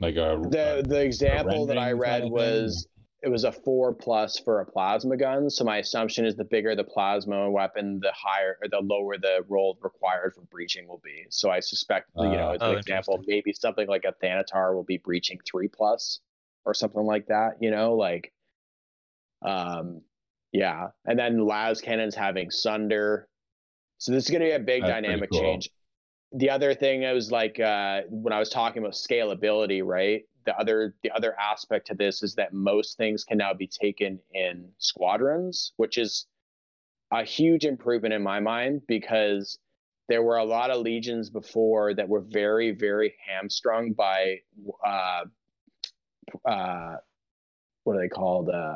like 0.00 0.16
a 0.16 0.38
the 0.50 0.78
a- 0.80 0.82
the 0.82 1.00
example 1.02 1.64
that 1.66 1.78
I 1.78 1.92
read 1.92 2.22
kinda 2.22 2.26
thing? 2.26 2.32
was 2.32 2.86
it 3.24 3.30
was 3.30 3.44
a 3.44 3.52
4 3.52 3.94
plus 3.94 4.38
for 4.38 4.60
a 4.60 4.66
plasma 4.66 5.16
gun. 5.16 5.50
So 5.50 5.64
my 5.64 5.78
assumption 5.78 6.26
is 6.26 6.36
the 6.36 6.44
bigger 6.44 6.76
the 6.76 6.84
plasma 6.84 7.50
weapon, 7.50 8.00
the 8.00 8.12
higher 8.12 8.58
or 8.62 8.68
the 8.68 8.80
lower 8.80 9.18
the 9.18 9.44
roll 9.48 9.78
required 9.82 10.34
for 10.34 10.42
breaching 10.42 10.86
will 10.88 11.00
be. 11.04 11.26
So 11.30 11.50
I 11.50 11.60
suspect, 11.60 12.10
you 12.20 12.36
know, 12.36 12.50
Ah. 12.50 12.52
as 12.52 12.60
Oh, 12.60 12.70
an 12.70 12.74
example, 12.74 13.22
maybe 13.26 13.52
something 13.52 13.88
like 13.88 14.04
a 14.04 14.14
Thanatar 14.24 14.74
will 14.74 14.84
be 14.84 14.98
breaching 14.98 15.40
3 15.50 15.68
plus 15.68 16.20
or 16.66 16.74
something 16.74 17.02
like 17.04 17.26
that, 17.28 17.56
you 17.60 17.70
know, 17.70 17.94
like 17.96 18.32
um 19.42 20.02
yeah, 20.52 20.88
and 21.04 21.18
then 21.18 21.38
las 21.46 21.80
cannons 21.80 22.14
having 22.14 22.50
sunder. 22.50 23.28
So 23.98 24.12
this 24.12 24.24
is 24.24 24.30
going 24.30 24.42
to 24.42 24.46
be 24.46 24.52
a 24.52 24.58
big 24.60 24.82
That's 24.82 24.92
dynamic 24.92 25.30
cool. 25.30 25.40
change. 25.40 25.70
The 26.32 26.50
other 26.50 26.74
thing 26.74 27.02
is 27.04 27.32
like 27.32 27.58
uh, 27.60 28.02
when 28.08 28.32
I 28.32 28.38
was 28.38 28.50
talking 28.50 28.82
about 28.82 28.94
scalability, 28.94 29.82
right? 29.84 30.22
The 30.46 30.56
other 30.58 30.94
the 31.02 31.10
other 31.10 31.34
aspect 31.38 31.86
to 31.88 31.94
this 31.94 32.22
is 32.22 32.34
that 32.34 32.52
most 32.52 32.96
things 32.96 33.24
can 33.24 33.38
now 33.38 33.54
be 33.54 33.66
taken 33.66 34.18
in 34.32 34.68
squadrons, 34.78 35.72
which 35.76 35.96
is 35.98 36.26
a 37.12 37.24
huge 37.24 37.64
improvement 37.64 38.12
in 38.14 38.22
my 38.22 38.40
mind 38.40 38.82
because 38.86 39.58
there 40.08 40.22
were 40.22 40.36
a 40.36 40.44
lot 40.44 40.70
of 40.70 40.82
legions 40.82 41.30
before 41.30 41.94
that 41.94 42.08
were 42.08 42.20
very 42.20 42.72
very 42.72 43.14
hamstrung 43.26 43.92
by 43.92 44.36
uh 44.84 45.24
uh 46.44 46.96
what 47.84 47.96
are 47.96 48.00
they 48.00 48.08
called 48.08 48.48
uh 48.50 48.74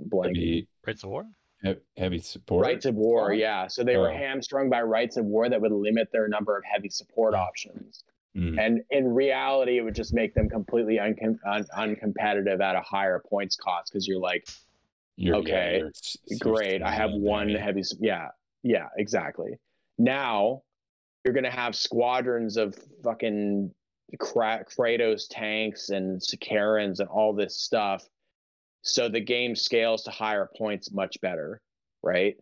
blank 0.00 0.36
heavy, 0.36 0.68
Rites 0.86 1.02
of 1.04 1.10
War. 1.10 1.26
he- 1.62 1.74
heavy 1.96 2.18
support. 2.18 2.66
rites 2.66 2.84
of 2.86 2.94
war 2.94 3.32
yeah 3.32 3.66
so 3.68 3.84
they 3.84 3.96
were 3.96 4.10
Oh. 4.10 4.16
hamstrung 4.16 4.68
by 4.68 4.82
rites 4.82 5.16
of 5.16 5.24
war 5.24 5.48
that 5.48 5.60
would 5.60 5.72
limit 5.72 6.08
their 6.12 6.28
number 6.28 6.56
of 6.56 6.64
heavy 6.64 6.88
support 6.90 7.34
options 7.34 8.04
Mm, 8.36 8.58
and 8.58 8.82
in 8.90 9.14
reality 9.14 9.78
it 9.78 9.82
would 9.82 9.94
just 9.94 10.12
make 10.12 10.34
them 10.34 10.48
completely 10.48 10.96
uncom- 10.96 11.38
un- 11.46 11.66
uncompetitive 11.76 12.60
at 12.60 12.74
a 12.74 12.80
higher 12.80 13.22
points 13.30 13.54
cost 13.56 13.92
because 13.92 14.08
you're 14.08 14.18
like 14.20 14.48
you're- 15.16 15.38
okay, 15.38 15.78
you're 15.78 15.92
you're 16.26 16.38
great 16.40 16.82
i 16.82 16.90
have 16.90 17.12
one 17.12 17.50
it. 17.50 17.60
heavy 17.60 17.82
yeah 18.00 18.28
yeah 18.64 18.88
exactly. 18.98 19.58
Now 19.98 20.62
you're 21.24 21.34
gonna 21.34 21.50
have 21.50 21.76
squadrons 21.76 22.56
of 22.56 22.76
fucking 23.04 23.72
Kra- 24.20 24.64
kratos 24.68 25.26
tanks 25.30 25.90
and 25.90 26.20
Sicarans 26.20 26.98
and 27.00 27.08
all 27.08 27.32
this 27.34 27.56
stuff 27.60 28.04
so 28.82 29.08
the 29.08 29.20
game 29.20 29.54
scales 29.56 30.02
to 30.04 30.10
higher 30.10 30.48
points 30.58 30.92
much 30.92 31.20
better 31.20 31.60
right 32.02 32.36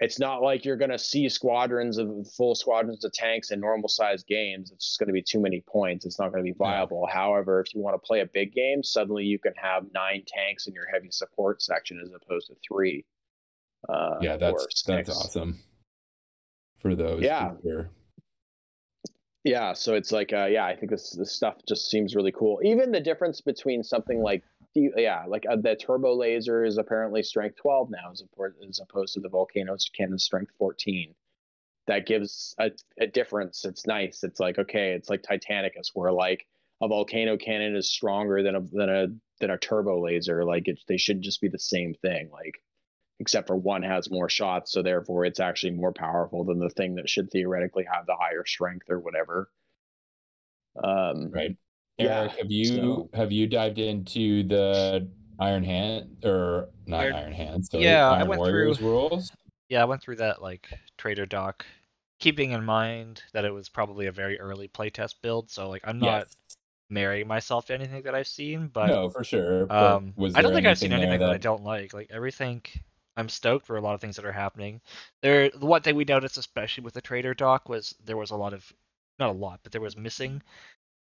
it's 0.00 0.18
not 0.18 0.42
like 0.42 0.64
you're 0.64 0.76
going 0.78 0.90
to 0.90 0.98
see 0.98 1.28
squadrons 1.28 1.98
of 1.98 2.26
full 2.36 2.54
squadrons 2.54 3.04
of 3.04 3.12
tanks 3.12 3.50
in 3.50 3.60
normal 3.60 3.88
sized 3.88 4.26
games. 4.26 4.70
It's 4.72 4.86
just 4.86 4.98
going 4.98 5.08
to 5.08 5.12
be 5.12 5.22
too 5.22 5.40
many 5.40 5.62
points. 5.68 6.06
It's 6.06 6.18
not 6.18 6.32
going 6.32 6.42
to 6.42 6.50
be 6.50 6.56
viable. 6.56 7.06
However 7.06 7.60
if 7.60 7.74
you 7.74 7.80
want 7.82 7.94
to 7.94 8.06
play 8.06 8.20
a 8.20 8.26
big 8.26 8.52
game 8.54 8.82
suddenly 8.82 9.24
you 9.24 9.38
can 9.38 9.52
have 9.56 9.84
nine 9.94 10.24
tanks 10.26 10.66
in 10.66 10.74
your 10.74 10.86
heavy 10.92 11.10
support 11.10 11.60
section 11.62 12.00
as 12.02 12.10
opposed 12.12 12.46
to 12.48 12.54
three 12.66 13.04
uh, 13.88 14.16
Yeah, 14.20 14.36
that's 14.36 14.82
that's 14.82 15.10
awesome. 15.10 15.58
For 16.80 16.94
those, 16.94 17.22
Yeah. 17.22 17.52
for 17.62 17.90
yeah 19.44 19.72
so 19.72 19.94
it's 19.94 20.12
like 20.12 20.34
uh 20.34 20.44
yeah 20.44 20.66
i 20.66 20.76
think 20.76 20.90
this 20.90 21.16
this 21.18 21.32
stuff 21.32 21.56
just 21.66 21.90
seems 21.90 22.14
really 22.14 22.32
cool. 22.32 22.60
Even 22.62 22.90
the 22.92 23.00
difference 23.00 23.40
between 23.40 23.82
something 23.82 24.22
like 24.22 24.42
yeah 24.74 25.24
like 25.26 25.44
uh, 25.50 25.56
the 25.56 25.74
turbo 25.76 26.14
laser 26.14 26.64
is 26.64 26.78
apparently 26.78 27.22
strength 27.22 27.56
12 27.56 27.90
now 27.90 28.10
as 28.12 28.22
opposed, 28.22 28.56
as 28.68 28.80
opposed 28.80 29.14
to 29.14 29.20
the 29.20 29.28
volcano 29.28 29.76
cannon 29.96 30.18
strength 30.18 30.52
14 30.58 31.14
that 31.86 32.06
gives 32.06 32.54
a, 32.58 32.70
a 33.00 33.06
difference. 33.08 33.64
It's 33.64 33.86
nice. 33.86 34.22
It's 34.22 34.40
like 34.40 34.58
okay 34.58 34.92
it's 34.92 35.10
like 35.10 35.22
titanicus 35.22 35.90
where 35.94 36.12
like 36.12 36.46
a 36.80 36.88
volcano 36.88 37.36
cannon 37.36 37.76
is 37.76 37.90
stronger 37.90 38.42
than 38.42 38.54
a 38.54 38.60
than 38.60 38.88
a 38.88 39.06
than 39.40 39.50
a 39.50 39.58
turbo 39.58 40.02
laser. 40.02 40.44
Like 40.44 40.68
it, 40.68 40.80
they 40.88 40.96
should 40.98 41.20
just 41.22 41.40
be 41.40 41.48
the 41.48 41.58
same 41.58 41.94
thing 41.94 42.30
like 42.32 42.62
except 43.18 43.48
for 43.48 43.56
one 43.56 43.82
has 43.82 44.10
more 44.10 44.30
shots 44.30 44.72
so 44.72 44.82
therefore 44.82 45.26
it's 45.26 45.40
actually 45.40 45.72
more 45.72 45.92
powerful 45.92 46.44
than 46.44 46.58
the 46.58 46.70
thing 46.70 46.94
that 46.94 47.08
should 47.08 47.30
theoretically 47.30 47.84
have 47.92 48.06
the 48.06 48.16
higher 48.18 48.44
strength 48.46 48.88
or 48.88 49.00
whatever. 49.00 49.50
Um 50.82 51.30
Right. 51.30 51.56
Yeah, 52.04 52.20
Eric, 52.20 52.32
have 52.38 52.50
you 52.50 52.64
so- 52.64 53.10
have 53.14 53.32
you 53.32 53.46
dived 53.46 53.78
into 53.78 54.42
the 54.44 55.08
Iron 55.38 55.64
Hand 55.64 56.24
or 56.24 56.68
not 56.86 57.00
Iron- 57.00 57.14
Iron, 57.14 57.32
Hand? 57.32 57.66
Sorry, 57.66 57.84
Yeah, 57.84 58.10
I 58.10 58.22
went 58.22 58.40
Warriors 58.40 58.78
through- 58.78 58.88
rules. 58.88 59.32
Yeah, 59.68 59.82
I 59.82 59.84
went 59.84 60.02
through 60.02 60.16
that 60.16 60.42
like 60.42 60.68
traitor 60.98 61.26
doc, 61.26 61.64
keeping 62.18 62.50
in 62.52 62.64
mind 62.64 63.22
that 63.32 63.44
it 63.44 63.52
was 63.52 63.68
probably 63.68 64.06
a 64.06 64.12
very 64.12 64.38
early 64.40 64.68
playtest 64.68 65.14
build. 65.22 65.50
So 65.50 65.68
like 65.68 65.82
I'm 65.84 65.98
not 65.98 66.26
Yes. 66.26 66.36
marrying 66.88 67.28
myself 67.28 67.66
to 67.66 67.74
anything 67.74 68.02
that 68.02 68.14
I've 68.14 68.26
seen, 68.26 68.68
but 68.68 68.86
no, 68.88 69.08
for 69.10 69.22
sure. 69.24 69.72
Um, 69.72 70.12
was 70.16 70.34
I 70.34 70.42
don't 70.42 70.52
think 70.52 70.66
I've 70.66 70.78
seen 70.78 70.92
anything 70.92 71.20
that... 71.20 71.30
I 71.30 71.38
don't 71.38 71.62
like. 71.62 71.94
Like 71.94 72.10
everything, 72.10 72.62
I'm 73.16 73.28
stoked 73.28 73.64
for 73.66 73.76
a 73.76 73.80
lot 73.80 73.94
of 73.94 74.00
things 74.00 74.16
that 74.16 74.24
are 74.24 74.32
happening. 74.32 74.80
There, 75.22 75.50
the 75.50 75.66
one 75.66 75.82
thing 75.82 75.94
we 75.94 76.04
noticed, 76.04 76.36
especially 76.36 76.82
with 76.84 76.94
the 76.94 77.00
traitor 77.00 77.32
doc, 77.32 77.68
was 77.68 77.94
there 78.04 78.16
was 78.16 78.30
a 78.32 78.36
lot 78.36 78.52
of, 78.52 78.72
not 79.20 79.30
a 79.30 79.32
lot, 79.32 79.60
but 79.62 79.70
there 79.72 79.80
was 79.80 79.96
missing 79.96 80.42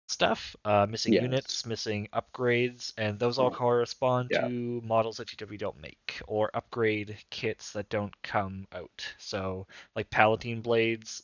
stuff, 0.07 0.55
uh, 0.65 0.85
missing 0.89 1.13
Yes. 1.13 1.21
units, 1.23 1.65
missing 1.65 2.07
upgrades, 2.13 2.93
and 2.97 3.17
those 3.19 3.39
all 3.39 3.49
correspond 3.51 4.29
Yeah. 4.31 4.41
to 4.41 4.81
models 4.83 5.17
that 5.17 5.27
GW 5.29 5.57
don't 5.57 5.79
make 5.81 6.21
or 6.27 6.51
upgrade 6.53 7.17
kits 7.31 7.71
that 7.73 7.89
don't 7.89 8.13
come 8.21 8.67
out. 8.71 9.05
So, 9.17 9.67
like 9.95 10.09
Palatine 10.09 10.61
blades 10.61 11.23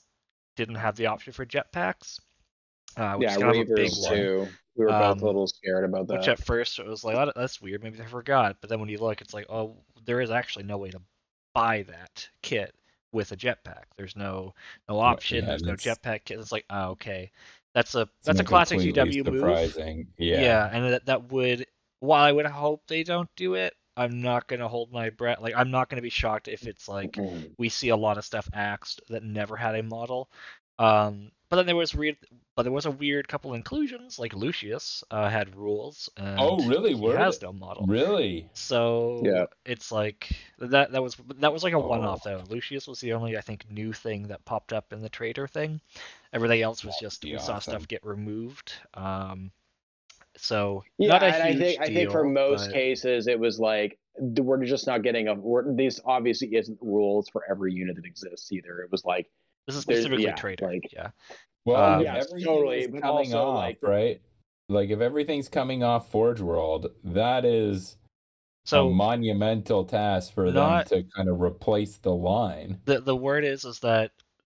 didn't 0.56 0.76
have 0.76 0.96
the 0.96 1.08
option 1.08 1.34
for 1.34 1.46
jetpacks. 1.46 2.20
Uh, 2.98 3.16
which 3.16 3.28
yeah 3.28 3.36
is 3.36 3.38
kind 3.38 3.56
of 3.56 3.62
a 3.62 3.66
big 3.66 3.78
ravers 3.78 4.00
one. 4.02 4.16
too 4.18 4.48
We 4.76 4.86
were 4.86 4.92
both 4.92 5.18
Um, 5.18 5.20
a 5.22 5.26
little 5.26 5.48
scared 5.48 5.86
about 5.86 6.08
that. 6.08 6.14
Which 6.20 6.28
at 6.28 6.40
first 6.44 6.78
it 6.80 6.86
was 6.86 7.04
like, 7.06 7.16
oh, 7.16 7.32
that's 7.36 7.62
weird. 7.62 7.84
Maybe 7.84 7.98
they 7.98 8.06
forgot. 8.06 8.58
But 8.60 8.70
then 8.70 8.80
when 8.82 8.90
you 8.90 8.98
look, 8.98 9.22
it's 9.22 9.34
like, 9.34 9.46
oh, 9.50 9.78
there 10.06 10.20
is 10.22 10.30
actually 10.32 10.66
no 10.66 10.78
way 10.78 10.90
to 10.92 11.02
buy 11.54 11.84
that 11.84 12.30
kit 12.42 12.76
with 13.14 13.32
a 13.32 13.38
jetpack. 13.38 13.84
There's 13.98 14.16
no 14.16 14.54
no 14.90 15.00
option. 15.00 15.40
yeah, 15.44 15.50
there's 15.52 15.64
no 15.64 15.76
jetpack 15.76 16.26
kit. 16.26 16.40
It's 16.40 16.52
like, 16.52 16.66
oh, 16.70 16.90
okay, 16.92 17.32
that's 17.74 17.96
a 17.96 18.02
It's 18.02 18.26
that's 18.26 18.40
a 18.40 18.44
classic 18.44 18.80
completely 18.80 19.22
GW 19.22 19.26
move. 19.26 19.40
surprising. 19.40 20.08
Yeah. 20.18 20.42
Yeah, 20.42 20.70
and 20.72 20.94
that 20.94 21.06
that 21.06 21.32
would 21.32 21.66
while 22.00 22.24
I 22.24 22.32
would 22.32 22.46
hope 22.48 22.82
they 22.88 23.04
don't 23.04 23.30
do 23.36 23.54
it, 23.56 23.74
I'm 23.96 24.22
not 24.22 24.48
gonna 24.48 24.68
hold 24.68 24.92
my 24.92 25.10
breath. 25.10 25.40
Like 25.42 25.54
I'm 25.56 25.72
not 25.72 25.90
gonna 25.90 26.02
be 26.02 26.10
shocked 26.10 26.48
if 26.48 26.66
it's 26.68 26.88
like 26.88 27.12
Mhm. 27.14 27.52
we 27.58 27.70
see 27.70 27.90
a 27.90 27.96
lot 27.96 28.18
of 28.18 28.26
stuff 28.26 28.50
axed 28.54 29.02
that 29.10 29.24
never 29.24 29.56
had 29.56 29.76
a 29.76 29.84
model. 29.84 30.30
Um, 30.80 31.32
but 31.50 31.58
then 31.58 31.66
there 31.68 31.76
was 31.76 31.94
weird, 31.94 32.16
but 32.56 32.64
there 32.64 32.72
was 32.72 32.86
a 32.88 32.92
weird 32.92 33.28
couple 33.28 33.54
inclusions. 33.54 34.18
Like 34.18 34.34
Lucius 34.34 35.04
uh, 35.12 35.30
had 35.30 35.56
rules. 35.56 36.10
And 36.18 36.40
Oh, 36.40 36.58
really? 36.66 36.96
He 36.96 37.00
Were 37.00 37.18
has 37.18 37.38
they- 37.40 37.46
no 37.46 37.54
model. 37.54 37.86
Really? 37.86 38.50
So 38.54 39.22
Yeah. 39.24 39.46
it's 39.66 39.92
like 39.92 40.30
that. 40.60 40.92
That 40.94 41.04
was 41.04 41.18
that 41.36 41.54
was 41.54 41.64
like 41.64 41.74
a 41.74 41.80
one-off 41.80 42.22
Oh. 42.26 42.30
though. 42.38 42.44
Lucius 42.50 42.88
was 42.88 43.00
the 43.02 43.14
only 43.14 43.38
I 43.38 43.42
think 43.42 43.70
new 43.70 43.94
thing 43.94 44.30
that 44.30 44.44
popped 44.46 44.74
up 44.74 44.92
in 44.94 45.02
the 45.02 45.10
traitor 45.10 45.48
thing. 45.48 45.82
Everything 46.34 46.62
else 46.62 46.84
was 46.86 46.96
just 47.00 47.22
be 47.22 47.34
we 47.34 47.40
saw 47.40 47.60
stuff 47.60 47.88
get 47.88 48.06
removed. 48.06 48.74
Um, 48.94 49.52
so 50.38 50.84
Yeah, 50.98 51.10
not 51.10 51.24
a 51.24 51.26
and 51.28 51.44
I 51.44 51.48
huge 51.52 51.60
think 51.60 51.82
I 51.82 51.86
think 51.88 52.12
for 52.12 52.24
most 52.24 52.68
but- 52.68 52.74
cases 52.74 53.28
it 53.28 53.40
was 53.40 53.60
like 53.60 54.00
th- 54.18 54.40
we're 54.40 54.64
just 54.66 54.88
not 54.88 55.04
getting 55.04 55.28
a. 55.28 55.34
We're, 55.36 55.74
these 55.76 56.00
obviously 56.06 56.56
isn't 56.56 56.78
rules 56.82 57.28
for 57.30 57.44
every 57.50 57.74
unit 57.74 57.96
that 57.98 58.06
exists 58.06 58.52
either. 58.52 58.80
It 58.82 58.92
was 58.92 59.04
like 59.04 59.30
This 59.68 59.76
is 59.76 59.82
specifically 59.82 60.24
yeah, 60.26 60.36
traitor. 60.36 60.68
like- 60.72 60.92
yeah. 60.94 61.10
Well, 61.66 61.96
Um, 61.96 62.00
if 62.02 62.06
Yes, 62.06 62.26
everything 62.28 62.46
totally, 62.48 62.88
but 62.88 63.02
coming 63.02 63.18
also, 63.36 63.48
off, 63.50 63.56
like- 63.58 63.80
right? 63.84 64.22
Like 64.70 64.90
if 64.90 65.02
everything's 65.02 65.50
coming 65.50 65.84
off 65.84 66.10
Forge 66.10 66.40
World, 66.40 66.88
that 67.04 67.44
is 67.44 67.98
So 68.66 68.88
a 68.88 68.94
monumental 68.94 69.84
task 69.84 70.34
for 70.34 70.50
not- 70.50 70.88
them 70.88 71.04
to 71.04 71.10
kind 71.14 71.28
of 71.30 71.42
replace 71.42 71.98
the 71.98 72.16
line. 72.16 72.80
the 72.86 73.02
the 73.02 73.16
word 73.18 73.44
is 73.44 73.66
is 73.66 73.80
that 73.82 74.12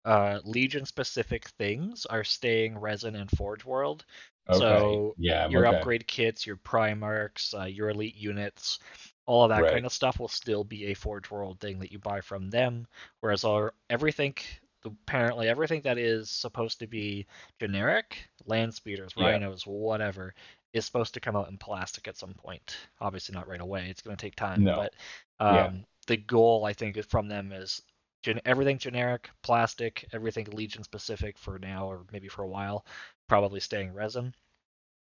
uh, 0.07 0.39
Legion 0.45 0.87
specific 0.87 1.49
things 1.59 2.07
are 2.07 2.25
staying 2.25 2.79
resin 2.79 3.17
and 3.17 3.31
Forge 3.33 3.65
World. 3.65 4.05
Okay. 4.49 4.59
So 4.61 5.15
yeah. 5.19 5.49
your 5.49 5.67
okay. 5.67 5.77
upgrade 5.77 6.07
kits, 6.07 6.47
your 6.47 6.57
Primarchs, 6.57 7.53
uh, 7.61 7.65
your 7.65 7.91
elite 7.91 8.15
units, 8.15 8.79
all 9.27 9.43
of 9.43 9.51
that 9.51 9.63
Right. 9.63 9.73
kind 9.73 9.85
of 9.85 9.93
stuff 9.93 10.21
will 10.21 10.29
still 10.29 10.63
be 10.63 10.87
a 10.87 10.95
Forge 10.95 11.29
World 11.31 11.59
thing 11.59 11.81
that 11.81 11.91
you 11.91 11.99
buy 11.99 12.21
from 12.21 12.49
them. 12.49 12.87
Whereas 13.21 13.43
our 13.43 13.75
everything, 13.91 14.37
apparently 14.85 15.49
everything 15.49 15.83
that 15.83 15.99
is 15.99 16.31
supposed 16.31 16.79
to 16.79 16.87
be 16.87 17.27
generic, 17.59 18.29
land 18.45 18.73
speeders, 18.73 19.13
Yeah. 19.17 19.31
rhinos, 19.31 19.67
whatever, 19.67 20.33
is 20.73 20.85
supposed 20.85 21.15
to 21.15 21.21
come 21.21 21.35
out 21.35 21.49
in 21.49 21.59
plastic 21.59 22.07
at 22.07 22.17
some 22.17 22.35
point. 22.35 22.77
Obviously 23.01 23.35
not 23.35 23.49
right 23.49 23.61
away. 23.61 23.89
It's 23.91 24.03
going 24.03 24.17
to 24.17 24.25
take 24.25 24.37
time. 24.37 24.63
No. 24.63 24.77
But 24.77 24.95
Yeah. 25.41 25.65
um, 25.65 25.85
the 26.07 26.17
goal, 26.17 26.65
I 26.65 26.73
think, 26.73 27.03
from 27.07 27.27
them 27.27 27.51
is 27.51 27.83
gen- 28.27 28.41
everything 28.45 28.79
generic, 28.79 29.31
plastic, 29.43 30.07
everything 30.13 30.47
Legion 30.53 30.83
specific 30.83 31.39
for 31.39 31.59
now 31.59 31.87
or 31.91 32.05
maybe 32.13 32.29
for 32.29 32.43
a 32.43 32.49
while, 32.49 32.85
probably 33.29 33.61
staying 33.61 33.93
resin, 33.95 34.35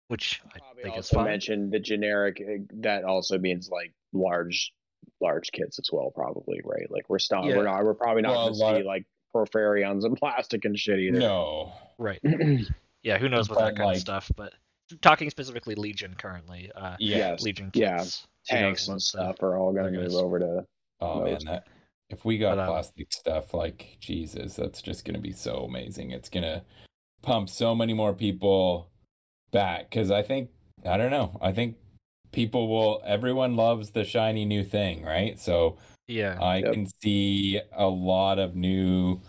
which 0.09 0.41
I 0.55 0.59
probably 0.59 0.83
think 0.83 0.95
is 0.97 1.07
also 1.07 1.17
fine. 1.17 1.25
mentioned 1.27 1.73
the 1.73 1.79
generic. 1.81 2.41
uh, 2.41 2.63
That 2.81 3.05
also 3.05 3.39
means 3.39 3.69
like 3.71 3.93
large, 4.13 4.73
large 5.21 5.53
kits 5.53 5.79
as 5.79 5.91
well. 5.93 6.11
Probably 6.15 6.61
right. 6.65 6.91
Like 6.91 7.09
we're 7.09 7.19
still 7.19 7.45
Yeah. 7.45 7.57
we're 7.57 7.65
not 7.65 7.85
we're 7.85 7.95
probably 7.95 8.23
not 8.23 8.33
Well, 8.33 8.45
gonna 8.55 8.75
see 8.77 8.81
of- 8.81 8.87
like 8.87 9.05
porphyrions 9.35 10.05
and 10.05 10.17
plastic 10.19 10.65
and 10.65 10.79
shit 10.79 10.99
either. 10.99 11.19
No. 11.19 11.73
Right. 11.99 12.21
Yeah, 13.05 13.19
who 13.19 13.29
knows 13.29 13.49
what 13.51 13.59
that 13.59 13.75
kind 13.75 13.87
like- 13.87 13.97
of 13.97 14.01
stuff, 14.01 14.31
but 14.37 14.53
talking 15.01 15.29
specifically 15.29 15.75
Legion 15.75 16.15
currently, 16.17 16.71
uh 16.73 16.95
Yeah. 17.01 17.17
Yes. 17.17 17.43
Legion 17.43 17.71
Yeah, 17.75 17.97
kits. 17.99 18.27
who 18.49 18.55
knows 18.57 18.63
Tanks 18.63 18.89
and 18.89 19.03
stuff 19.03 19.43
are 19.43 19.57
all 19.59 19.73
going 19.73 19.93
to 19.93 20.01
move 20.01 20.15
over 20.15 20.39
to. 20.39 20.65
Oh 21.01 21.25
man, 21.25 21.39
that 21.47 21.67
if 22.13 22.25
we 22.25 22.39
got 22.39 22.57
But, 22.57 22.63
um, 22.65 22.69
plastic 22.69 23.13
stuff, 23.13 23.55
like 23.55 23.97
Jesus, 23.99 24.55
that's 24.55 24.83
just 24.83 25.05
gonna 25.05 25.19
be 25.19 25.33
so 25.33 25.65
amazing. 25.65 26.11
It's 26.11 26.29
gonna 26.29 26.63
pump 27.23 27.49
so 27.49 27.75
many 27.75 27.95
more 27.95 28.13
people 28.13 28.91
back 29.51 29.91
because 29.91 30.11
I 30.11 30.23
think 30.23 30.51
I 30.85 30.97
don't 30.97 31.11
know. 31.11 31.39
I 31.41 31.53
think 31.53 31.77
people 32.33 32.69
will. 32.69 33.03
Everyone 33.05 33.57
loves 33.57 33.91
the 33.91 34.05
shiny 34.05 34.45
new 34.45 34.63
thing, 34.63 35.03
right? 35.05 35.39
So 35.39 35.79
Yeah. 36.09 36.39
I 36.41 36.59
Yep. 36.59 36.73
can 36.73 36.87
see 36.87 37.61
a 37.73 37.87
lot 37.87 38.39
of 38.39 38.55
new 38.55 39.21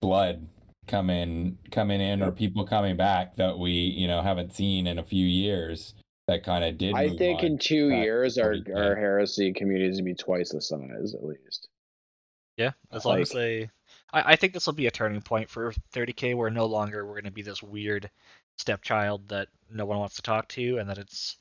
blood 0.00 0.48
coming 0.88 1.58
coming 1.70 2.00
in 2.00 2.22
or 2.22 2.32
people 2.32 2.66
coming 2.66 2.96
back 2.96 3.36
that 3.36 3.56
we 3.56 3.70
you 3.70 4.08
know 4.08 4.20
haven't 4.20 4.52
seen 4.52 4.86
in 4.88 4.98
a 4.98 5.04
few 5.04 5.24
years 5.24 5.94
that 6.26 6.42
kind 6.42 6.64
of 6.64 6.76
did. 6.78 6.94
I 6.94 7.10
think 7.10 7.40
on. 7.40 7.46
in 7.46 7.58
two 7.58 7.90
back 7.90 8.04
years, 8.04 8.38
our 8.38 8.56
our 8.74 8.96
heresy 8.96 9.52
community 9.52 9.90
is 9.90 9.98
going 10.00 10.04
to 10.06 10.10
be 10.10 10.14
twice 10.14 10.50
the 10.50 10.60
size 10.60 11.14
at 11.14 11.24
least. 11.24 11.68
Yeah, 12.62 12.72
as 12.92 13.04
long 13.04 13.20
as 13.20 13.30
they, 13.30 13.70
I, 14.12 14.32
I 14.32 14.36
think 14.36 14.52
this 14.52 14.66
will 14.66 14.72
be 14.72 14.86
a 14.86 14.90
turning 14.90 15.20
point 15.20 15.50
for 15.50 15.72
30k, 15.94 16.36
where 16.36 16.50
no 16.50 16.66
longer 16.66 17.04
we're 17.04 17.14
going 17.14 17.24
to 17.24 17.30
be 17.30 17.42
this 17.42 17.62
weird 17.62 18.10
stepchild 18.56 19.28
that 19.28 19.48
no 19.70 19.84
one 19.84 19.98
wants 19.98 20.16
to 20.16 20.22
talk 20.22 20.48
to, 20.48 20.78
and 20.78 20.88
that 20.88 20.98
it's 20.98 21.38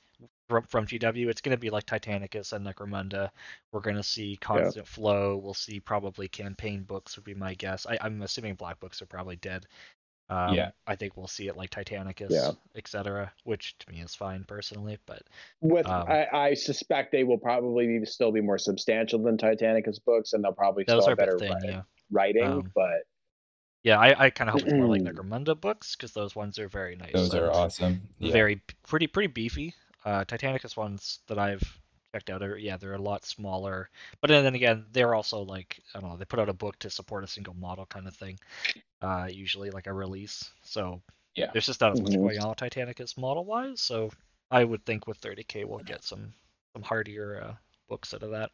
from, 0.50 0.64
from 0.64 0.86
GW. 0.86 1.28
It's 1.28 1.42
going 1.42 1.56
to 1.56 1.62
be 1.62 1.70
like 1.70 1.86
Titanicus 1.86 2.54
and 2.54 2.66
Necromunda. 2.66 3.30
We're 3.72 3.82
going 3.82 3.96
to 3.96 4.04
see 4.04 4.38
constant 4.42 4.88
flow. 4.88 5.38
We'll 5.38 5.54
see 5.54 5.80
probably 5.80 6.28
campaign 6.28 6.84
books 6.84 7.16
would 7.16 7.26
be 7.26 7.34
my 7.34 7.54
guess. 7.54 7.86
I, 7.86 7.98
I'm 8.02 8.22
assuming 8.22 8.56
black 8.56 8.80
books 8.80 9.02
are 9.02 9.08
probably 9.08 9.38
dead. 9.38 9.66
Um, 10.32 10.54
Yeah. 10.56 10.72
I 10.88 10.96
think 10.96 11.18
we'll 11.18 11.28
see 11.28 11.48
it 11.50 11.58
like 11.58 11.70
Titanicus, 11.72 12.30
Yeah. 12.32 12.52
etc., 12.76 13.32
which 13.44 13.78
to 13.80 13.92
me 13.92 14.00
is 14.02 14.16
fine 14.16 14.46
personally. 14.46 14.98
But 15.06 15.24
With 15.60 15.86
Um, 15.88 16.08
I, 16.08 16.28
I 16.32 16.54
suspect 16.54 17.12
they 17.12 17.26
will 17.26 17.38
probably 17.38 18.00
be, 18.00 18.06
still 18.06 18.32
be 18.32 18.40
more 18.42 18.58
substantial 18.58 19.20
than 19.22 19.38
Titanicus 19.38 20.04
books, 20.04 20.32
and 20.34 20.44
they'll 20.44 20.54
probably 20.54 20.86
those 20.86 21.04
still 21.04 21.10
have 21.12 21.18
better 21.18 21.38
thing, 21.38 21.52
wri- 21.52 21.64
yeah. 21.66 21.82
writing. 22.10 22.44
Um, 22.46 22.72
but 22.74 23.02
Yeah, 23.84 24.00
I, 24.00 24.26
I 24.26 24.30
kind 24.30 24.50
of 24.50 24.54
hope 24.54 24.64
it's 24.64 24.74
more 24.74 24.88
like 24.88 25.02
Mm. 25.02 25.08
Necromunda 25.14 25.60
books 25.60 25.96
because 25.98 26.14
those 26.14 26.34
ones 26.36 26.58
are 26.60 26.70
very 26.70 26.96
nice. 26.96 27.12
Those 27.14 27.36
are 27.36 27.52
awesome. 27.52 28.02
Yeah. 28.20 28.32
very 28.32 28.62
pretty 28.88 29.08
pretty 29.08 29.28
beefy. 29.28 29.74
Uh, 30.06 30.24
Titanicus 30.24 30.78
ones 30.78 31.20
that 31.28 31.38
I've 31.38 31.62
checked 32.14 32.30
out 32.30 32.44
are 32.44 32.58
yeah 32.58 32.78
they're 32.78 32.94
a 32.96 33.02
lot 33.02 33.26
smaller, 33.26 33.90
but 34.22 34.30
then, 34.30 34.44
then 34.44 34.56
again 34.56 34.86
they're 34.92 35.16
also 35.16 35.42
like 35.42 35.80
I 35.96 36.00
don't 36.00 36.10
know 36.12 36.18
they 36.18 36.26
put 36.26 36.40
out 36.40 36.50
a 36.50 36.54
book 36.54 36.78
to 36.80 36.90
support 36.90 37.24
a 37.24 37.28
single 37.28 37.54
model 37.56 37.86
kind 37.86 38.08
of 38.08 38.16
thing, 38.16 38.40
uh, 39.02 39.28
usually 39.32 39.72
like 39.72 39.88
a 39.88 39.94
release. 39.94 40.52
So 40.64 41.02
Yeah. 41.36 41.54
there's 41.54 41.68
just 41.68 41.82
not 41.82 41.92
as 41.94 42.04
much 42.04 42.20
Mhm. 42.20 42.22
going 42.22 42.40
on 42.40 42.50
with 42.50 42.60
Titanicus 42.60 43.18
model 43.18 43.46
wise. 43.46 43.82
So 43.82 44.12
I 44.52 44.64
would 44.64 44.86
think 44.86 45.08
with 45.08 45.18
30k 45.20 45.66
we'll 45.66 45.80
get 45.82 46.04
some 46.04 46.34
some 46.74 46.84
hardier 46.84 47.42
uh, 47.44 47.56
books 47.90 48.14
out 48.14 48.24
of 48.24 48.32
that, 48.32 48.52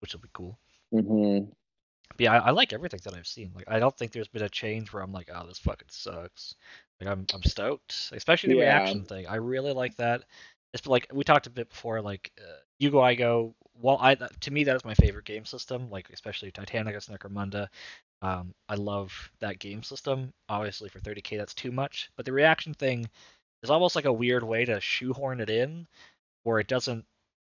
which 0.00 0.12
will 0.12 0.20
be 0.20 0.28
cool. 0.32 0.58
mhm. 0.92 1.50
But 2.10 2.20
yeah, 2.20 2.32
I, 2.34 2.48
I 2.48 2.50
like 2.50 2.72
everything 2.72 3.00
that 3.04 3.14
I've 3.14 3.26
seen. 3.26 3.52
Like, 3.54 3.64
I 3.68 3.78
don't 3.78 3.96
think 3.96 4.12
there's 4.12 4.28
been 4.28 4.42
a 4.42 4.48
change 4.48 4.92
where 4.92 5.02
I'm 5.02 5.12
like, 5.12 5.30
oh, 5.32 5.46
this 5.46 5.58
fucking 5.58 5.88
sucks. 5.90 6.54
Like, 7.00 7.08
I'm 7.10 7.26
I'm 7.32 7.42
stoked, 7.42 8.10
especially 8.12 8.48
the 8.48 8.56
Yeah. 8.56 8.56
reaction 8.56 9.04
thing. 9.04 9.26
I 9.26 9.36
really 9.36 9.72
like 9.72 9.96
that. 9.96 10.24
It's 10.72 10.86
like 10.86 11.08
we 11.12 11.24
talked 11.24 11.46
a 11.46 11.50
bit 11.50 11.68
before. 11.70 12.00
Like, 12.00 12.30
uh, 12.38 12.60
you 12.78 12.90
go, 12.90 13.00
I 13.00 13.14
go. 13.14 13.54
Well, 13.74 13.98
I 14.00 14.14
to 14.14 14.50
me 14.50 14.64
that 14.64 14.76
is 14.76 14.84
my 14.84 14.94
favorite 14.94 15.24
game 15.24 15.44
system. 15.44 15.90
Like, 15.90 16.10
especially 16.10 16.52
Titanicus, 16.52 17.10
Necromunda. 17.10 17.68
Um, 18.22 18.54
I 18.68 18.74
love 18.74 19.30
that 19.40 19.58
game 19.58 19.82
system. 19.82 20.32
Obviously, 20.48 20.88
for 20.90 21.00
30k, 21.00 21.38
that's 21.38 21.54
too 21.54 21.72
much. 21.72 22.10
But 22.16 22.26
the 22.26 22.32
reaction 22.32 22.74
thing 22.74 23.08
is 23.62 23.70
almost 23.70 23.96
like 23.96 24.04
a 24.04 24.12
weird 24.12 24.42
way 24.42 24.64
to 24.66 24.80
shoehorn 24.80 25.40
it 25.40 25.50
in, 25.50 25.86
where 26.44 26.60
it 26.60 26.68
doesn't 26.68 27.04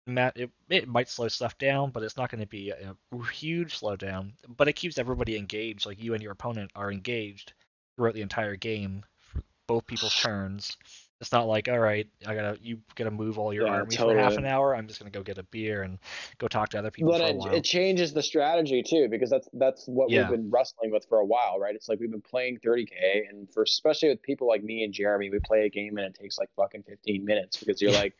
it, 0.06 0.50
it 0.68 0.88
might 0.88 1.08
slow 1.08 1.28
stuff 1.28 1.56
down, 1.58 1.90
but 1.90 2.02
it's 2.02 2.16
not 2.16 2.30
going 2.30 2.40
to 2.40 2.46
be 2.46 2.70
a, 2.70 2.94
a 3.12 3.26
huge 3.26 3.80
slowdown. 3.80 4.32
But 4.56 4.68
it 4.68 4.74
keeps 4.74 4.98
everybody 4.98 5.36
engaged. 5.36 5.86
Like 5.86 6.02
you 6.02 6.14
and 6.14 6.22
your 6.22 6.32
opponent 6.32 6.70
are 6.74 6.92
engaged 6.92 7.52
throughout 7.96 8.14
the 8.14 8.22
entire 8.22 8.56
game, 8.56 9.04
for 9.18 9.42
both 9.66 9.86
people's 9.86 10.14
turns. 10.14 10.76
It's 11.20 11.32
not 11.32 11.46
like, 11.46 11.68
all 11.68 11.78
right, 11.78 12.06
I 12.26 12.34
gotta 12.34 12.58
you 12.62 12.80
gotta 12.96 13.10
move 13.10 13.38
all 13.38 13.52
your 13.52 13.66
Yeah, 13.66 13.70
armies 13.70 14.02
for 14.02 14.14
half 14.14 14.36
an 14.38 14.44
hour. 14.46 14.74
I'm 14.74 14.86
just 14.88 14.98
gonna 14.98 15.10
go 15.10 15.22
get 15.22 15.38
a 15.38 15.42
beer 15.44 15.82
and 15.82 15.98
go 16.38 16.48
talk 16.48 16.70
to 16.70 16.78
other 16.78 16.90
people 16.90 17.12
But 17.12 17.20
for 17.20 17.28
a 17.28 17.34
it, 17.34 17.44
it 17.52 17.64
changes 17.64 18.12
the 18.12 18.22
strategy 18.22 18.82
too, 18.82 19.08
because 19.10 19.28
that's 19.28 19.48
that's 19.52 19.84
what 19.86 20.08
Yeah. 20.08 20.20
we've 20.20 20.28
been 20.28 20.48
wrestling 20.50 20.92
with 20.92 21.04
for 21.08 21.18
a 21.18 21.24
while, 21.26 21.58
right? 21.58 21.74
It's 21.74 21.88
like 21.88 21.98
we've 21.98 22.10
been 22.10 22.22
playing 22.22 22.58
30k, 22.60 23.28
and 23.28 23.52
for 23.52 23.64
especially 23.64 24.10
with 24.10 24.22
people 24.22 24.46
like 24.46 24.62
me 24.62 24.84
and 24.84 24.92
Jeremy, 24.92 25.28
we 25.30 25.40
play 25.40 25.66
a 25.66 25.70
game 25.70 25.98
and 25.98 26.06
it 26.06 26.14
takes 26.14 26.38
like 26.38 26.50
fucking 26.56 26.84
15 26.84 27.24
minutes 27.24 27.56
because 27.58 27.82
you're 27.82 27.92
like, 27.92 28.14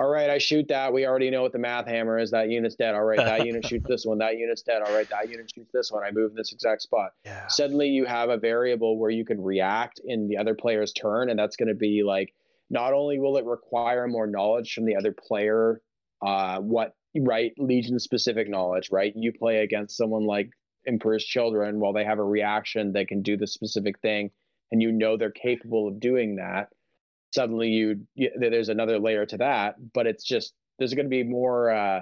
all 0.00 0.08
right, 0.08 0.30
I 0.30 0.38
shoot 0.38 0.66
that. 0.68 0.94
We 0.94 1.06
already 1.06 1.28
know 1.28 1.42
what 1.42 1.52
the 1.52 1.58
math 1.58 1.86
hammer 1.86 2.18
is. 2.18 2.30
That 2.30 2.48
unit's 2.48 2.74
dead. 2.74 2.94
All 2.94 3.04
right, 3.04 3.18
that 3.18 3.44
unit 3.44 3.66
shoots 3.68 3.84
this 3.86 4.06
one. 4.06 4.16
That 4.16 4.38
unit's 4.38 4.62
dead. 4.62 4.80
All 4.80 4.94
right, 4.94 5.08
that 5.10 5.28
unit 5.28 5.52
shoots 5.54 5.70
this 5.74 5.92
one. 5.92 6.02
I 6.02 6.10
move 6.10 6.30
in 6.30 6.36
this 6.36 6.52
exact 6.52 6.80
spot. 6.80 7.10
yeah. 7.22 7.46
Suddenly, 7.48 7.88
you 7.88 8.06
have 8.06 8.30
a 8.30 8.38
variable 8.38 8.98
where 8.98 9.10
you 9.10 9.26
can 9.26 9.42
react 9.42 10.00
in 10.02 10.26
the 10.26 10.38
other 10.38 10.54
player's 10.54 10.94
turn, 10.94 11.28
and 11.28 11.38
that's 11.38 11.56
going 11.56 11.68
to 11.68 11.74
be 11.74 12.02
like, 12.02 12.32
not 12.70 12.94
only 12.94 13.18
will 13.18 13.36
it 13.36 13.44
require 13.44 14.08
more 14.08 14.26
knowledge 14.26 14.72
from 14.72 14.86
the 14.86 14.96
other 14.96 15.12
player, 15.12 15.82
uh, 16.24 16.60
what 16.60 16.94
right 17.18 17.52
legion 17.58 17.98
specific 17.98 18.48
knowledge, 18.48 18.88
right? 18.90 19.12
You 19.14 19.34
play 19.34 19.58
against 19.58 19.98
someone 19.98 20.24
like 20.24 20.48
Emperor's 20.86 21.26
Children, 21.26 21.78
while 21.78 21.92
they 21.92 22.04
have 22.04 22.18
a 22.18 22.24
reaction 22.24 22.92
that 22.92 23.08
can 23.08 23.20
do 23.20 23.36
the 23.36 23.46
specific 23.46 23.98
thing, 24.00 24.30
and 24.72 24.80
you 24.80 24.92
know 24.92 25.18
they're 25.18 25.30
capable 25.30 25.88
of 25.88 26.00
doing 26.00 26.36
that. 26.36 26.68
Suddenly 27.32 27.68
you, 27.68 28.06
you 28.14 28.30
there's 28.38 28.68
another 28.68 28.98
layer 28.98 29.26
to 29.26 29.36
that, 29.38 29.76
but 29.92 30.06
it's 30.06 30.24
just 30.24 30.52
there's 30.78 30.94
going 30.94 31.06
to 31.06 31.10
be 31.10 31.22
more 31.24 31.70
uh, 31.70 32.00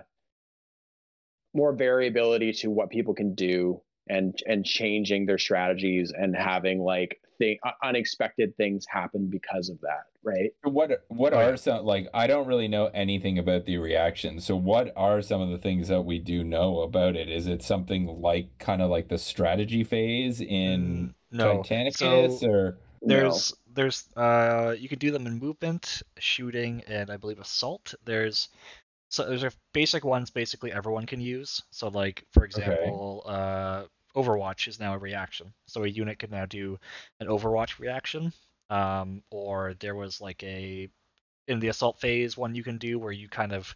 more 1.54 1.72
variability 1.72 2.52
to 2.52 2.70
what 2.70 2.90
people 2.90 3.14
can 3.14 3.34
do 3.34 3.80
and 4.08 4.38
and 4.46 4.64
changing 4.64 5.26
their 5.26 5.38
strategies 5.38 6.12
and 6.16 6.34
having 6.36 6.80
like 6.80 7.20
thing 7.38 7.58
unexpected 7.84 8.56
things 8.56 8.84
happen 8.88 9.28
because 9.30 9.68
of 9.68 9.80
that 9.80 10.04
right? 10.24 10.50
What 10.64 11.04
what 11.08 11.32
are 11.32 11.56
some 11.56 11.84
like 11.84 12.08
i 12.12 12.26
don't 12.26 12.46
really 12.48 12.68
know 12.68 12.86
anything 12.92 13.38
about 13.38 13.64
the 13.64 13.78
reaction. 13.78 14.40
So 14.40 14.56
what 14.56 14.92
are 14.96 15.22
some 15.22 15.40
of 15.40 15.48
the 15.50 15.58
things 15.58 15.88
that 15.88 16.02
we 16.02 16.18
do 16.18 16.42
know 16.42 16.80
about 16.80 17.16
it? 17.16 17.28
Is 17.28 17.46
it 17.46 17.62
something 17.62 18.06
like 18.06 18.58
kind 18.58 18.82
of 18.82 18.90
like 18.90 19.08
the 19.08 19.18
strategy 19.18 19.84
phase 19.84 20.40
in 20.40 21.14
Mm, 21.32 21.36
no. 21.38 21.58
titanicus 21.62 22.40
So- 22.40 22.48
or 22.48 22.78
There's 23.02 23.54
there's 23.74 24.08
uh 24.16 24.74
you 24.78 24.88
can 24.88 24.98
do 24.98 25.10
them 25.10 25.26
in 25.26 25.38
movement, 25.38 26.02
shooting, 26.18 26.82
and 26.86 27.10
I 27.10 27.16
believe 27.16 27.38
assault. 27.40 27.94
There's 28.04 28.48
so 29.10 29.26
there's 29.28 29.44
a 29.44 29.52
basic 29.72 30.04
ones 30.04 30.30
basically 30.30 30.72
everyone 30.72 31.06
can 31.06 31.20
use. 31.20 31.62
So 31.70 31.88
like 31.88 32.24
for 32.32 32.44
example, 32.44 33.22
uh 33.26 33.84
Overwatch 34.16 34.68
is 34.68 34.80
now 34.80 34.94
a 34.94 34.98
reaction. 34.98 35.52
So 35.66 35.84
a 35.84 35.88
unit 35.88 36.18
can 36.18 36.30
now 36.30 36.46
do 36.46 36.78
an 37.20 37.28
Overwatch 37.28 37.78
reaction. 37.78 38.32
Um 38.70 39.22
or 39.30 39.74
there 39.80 39.94
was 39.96 40.20
like 40.20 40.42
a 40.44 40.88
in 41.48 41.60
the 41.60 41.68
assault 41.68 42.00
phase 42.00 42.36
one 42.36 42.54
you 42.54 42.64
can 42.64 42.78
do 42.78 42.98
where 42.98 43.12
you 43.12 43.28
kind 43.28 43.52
of 43.52 43.74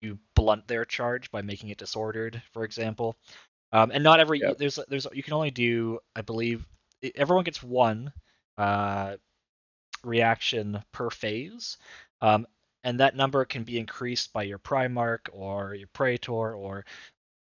you 0.00 0.18
blunt 0.34 0.66
their 0.68 0.84
charge 0.84 1.30
by 1.30 1.42
making 1.42 1.68
it 1.70 1.78
disordered, 1.78 2.42
for 2.52 2.64
example. 2.64 3.16
Um, 3.72 3.90
and 3.92 4.04
not 4.04 4.20
every 4.20 4.42
Yep. 4.42 4.56
there's 4.58 4.78
there's 4.88 5.06
you 5.12 5.22
can 5.22 5.34
only 5.34 5.50
do 5.50 5.98
I 6.16 6.22
believe 6.22 6.66
everyone 7.14 7.44
gets 7.44 7.62
one 7.62 8.12
uh, 8.58 9.16
reaction 10.04 10.82
per 10.92 11.10
phase, 11.10 11.78
um, 12.20 12.46
and 12.84 13.00
that 13.00 13.16
number 13.16 13.44
can 13.44 13.62
be 13.64 13.78
increased 13.78 14.32
by 14.32 14.42
your 14.42 14.58
Primarch 14.58 15.28
or 15.32 15.74
your 15.74 15.88
Praetor 15.88 16.54
or 16.54 16.84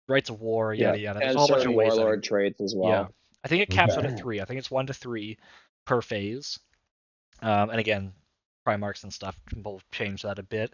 Rites 0.07 0.29
of 0.29 0.41
War, 0.41 0.73
yada 0.73 0.97
yada. 0.99 1.19
There's 1.19 1.29
and 1.29 1.35
a 1.35 1.39
whole 1.39 1.47
bunch 1.47 1.65
of 1.65 1.73
ways. 1.73 1.93
that 1.95 1.97
warlord 1.97 2.23
traits 2.23 2.61
as 2.61 2.73
well 2.75 2.91
yeah, 2.91 3.07
I 3.43 3.47
think 3.47 3.61
it 3.63 3.69
caps 3.69 3.97
out 3.97 4.05
Okay. 4.05 4.13
at 4.13 4.19
three. 4.19 4.41
I 4.41 4.45
think 4.45 4.59
it's 4.59 4.71
one 4.71 4.87
to 4.87 4.93
three 4.93 5.37
per 5.85 6.01
phase. 6.01 6.59
Um, 7.41 7.69
and 7.69 7.79
again, 7.79 8.13
Primarchs 8.65 9.03
and 9.03 9.13
stuff 9.13 9.37
will 9.63 9.81
change 9.91 10.21
that 10.23 10.39
a 10.39 10.43
bit. 10.43 10.73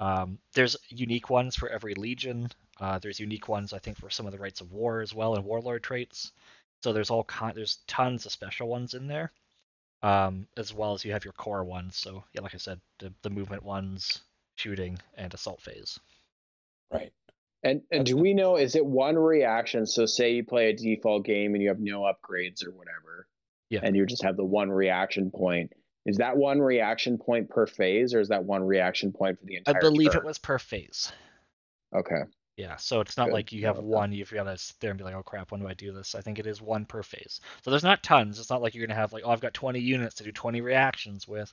Um, 0.00 0.38
there's 0.54 0.76
unique 0.88 1.30
ones 1.30 1.56
for 1.56 1.68
every 1.68 1.94
legion. 1.94 2.48
Uh, 2.80 2.98
there's 2.98 3.20
unique 3.20 3.48
ones 3.48 3.72
I 3.72 3.78
think 3.78 3.98
for 3.98 4.10
some 4.10 4.26
of 4.26 4.32
the 4.32 4.38
rites 4.38 4.60
of 4.60 4.72
war 4.72 5.00
as 5.02 5.14
well 5.14 5.34
and 5.34 5.44
warlord 5.44 5.82
traits. 5.82 6.32
So 6.82 6.92
there's 6.92 7.10
all 7.10 7.24
kind 7.24 7.54
there's 7.54 7.78
tons 7.86 8.24
of 8.26 8.32
special 8.32 8.68
ones 8.68 8.94
in 8.94 9.06
there. 9.06 9.32
Um, 10.02 10.46
as 10.56 10.72
well 10.72 10.94
as 10.94 11.04
you 11.04 11.12
have 11.12 11.24
your 11.24 11.34
core 11.34 11.62
ones. 11.62 11.96
So 11.96 12.24
yeah, 12.32 12.40
like 12.40 12.54
I 12.54 12.58
said, 12.58 12.80
the, 13.00 13.12
the 13.22 13.28
movement 13.30 13.62
ones, 13.62 14.20
shooting, 14.54 14.98
and 15.16 15.32
assault 15.34 15.60
phase. 15.60 15.98
right 16.90 17.12
And 17.62 17.82
and 17.90 18.00
That's 18.00 18.10
do 18.10 18.16
the- 18.16 18.22
we 18.22 18.32
know 18.34 18.56
is 18.56 18.76
it 18.76 18.86
one 18.86 19.16
reaction? 19.18 19.84
So 19.86 20.06
say 20.06 20.32
you 20.32 20.44
play 20.44 20.70
a 20.70 20.72
default 20.74 21.24
game 21.26 21.54
and 21.54 21.62
you 21.62 21.68
have 21.68 21.80
no 21.80 22.00
upgrades 22.02 22.66
or 22.66 22.70
whatever. 22.70 23.26
Yeah. 23.68 23.80
And 23.82 23.94
you 23.94 24.06
just 24.06 24.22
have 24.24 24.36
the 24.36 24.44
one 24.44 24.70
reaction 24.70 25.30
point. 25.30 25.72
Is 26.06 26.16
that 26.16 26.36
one 26.36 26.60
reaction 26.60 27.18
point 27.18 27.50
per 27.50 27.66
phase 27.66 28.14
or 28.14 28.20
is 28.20 28.28
that 28.28 28.44
one 28.44 28.62
reaction 28.64 29.12
point 29.12 29.38
for 29.38 29.44
the 29.44 29.56
entire? 29.56 29.76
I 29.76 29.80
believe 29.80 30.14
it 30.14 30.24
was 30.24 30.38
per 30.38 30.58
phase. 30.58 31.12
Okay. 31.94 32.22
Yeah, 32.60 32.76
so 32.76 33.00
it's 33.00 33.16
not 33.16 33.28
Good. 33.28 33.32
like 33.32 33.52
you 33.52 33.64
have 33.64 33.78
one, 33.78 34.12
you've 34.12 34.30
got 34.30 34.42
to 34.42 34.58
sit 34.58 34.78
there 34.80 34.90
and 34.90 34.98
be 34.98 35.04
like, 35.04 35.14
oh 35.14 35.22
crap, 35.22 35.50
when 35.50 35.62
do 35.62 35.66
I 35.66 35.72
do 35.72 35.92
this? 35.92 36.14
I 36.14 36.20
think 36.20 36.38
it 36.38 36.46
is 36.46 36.60
one 36.60 36.84
per 36.84 37.02
phase. 37.02 37.40
So 37.62 37.70
there's 37.70 37.82
not 37.82 38.02
tons. 38.02 38.38
It's 38.38 38.50
not 38.50 38.60
like 38.60 38.74
you're 38.74 38.86
going 38.86 38.94
to 38.94 39.00
have 39.00 39.14
like, 39.14 39.22
oh, 39.24 39.30
I've 39.30 39.40
got 39.40 39.54
20 39.54 39.80
units 39.80 40.16
to 40.16 40.24
do 40.24 40.30
20 40.30 40.60
reactions 40.60 41.26
with. 41.26 41.50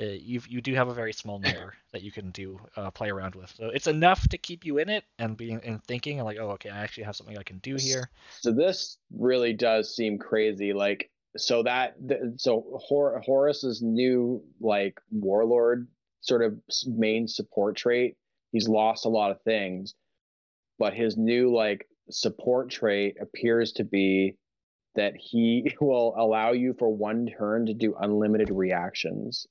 Uh, 0.00 0.04
you 0.04 0.40
you 0.48 0.62
do 0.62 0.74
have 0.74 0.88
a 0.88 0.94
very 0.94 1.12
small 1.12 1.38
number 1.40 1.74
that 1.92 2.00
you 2.00 2.10
can 2.10 2.30
do 2.30 2.58
uh, 2.74 2.90
play 2.90 3.10
around 3.10 3.34
with. 3.34 3.52
So 3.54 3.66
it's 3.68 3.86
enough 3.86 4.26
to 4.28 4.38
keep 4.38 4.64
you 4.64 4.78
in 4.78 4.88
it 4.88 5.04
and 5.18 5.36
being 5.36 5.60
and 5.62 5.84
thinking 5.84 6.18
and 6.18 6.24
like, 6.24 6.38
oh, 6.40 6.52
okay, 6.52 6.70
I 6.70 6.78
actually 6.78 7.04
have 7.04 7.16
something 7.16 7.36
I 7.36 7.42
can 7.42 7.58
do 7.58 7.76
here. 7.76 8.08
So 8.40 8.50
this 8.50 8.96
really 9.14 9.52
does 9.52 9.94
seem 9.94 10.16
crazy. 10.16 10.72
Like 10.72 11.10
so 11.36 11.62
that 11.64 11.96
so 12.38 12.80
Hor- 12.82 13.20
Horus's 13.20 13.82
new 13.82 14.42
like 14.58 14.98
warlord 15.10 15.86
sort 16.22 16.42
of 16.42 16.58
main 16.86 17.28
support 17.28 17.76
trait. 17.76 18.16
He's 18.52 18.68
lost 18.68 19.04
a 19.04 19.10
lot 19.10 19.30
of 19.30 19.42
things, 19.42 19.94
but 20.78 20.94
his 20.94 21.16
new 21.16 21.54
like 21.54 21.88
support 22.10 22.70
trait 22.70 23.16
appears 23.20 23.72
to 23.72 23.84
be 23.84 24.36
that 24.94 25.14
he 25.16 25.74
will 25.80 26.14
allow 26.16 26.52
you 26.52 26.74
for 26.78 26.94
one 26.94 27.26
turn 27.38 27.66
to 27.66 27.74
do 27.74 27.94
unlimited 28.00 28.50
reactions 28.50 29.46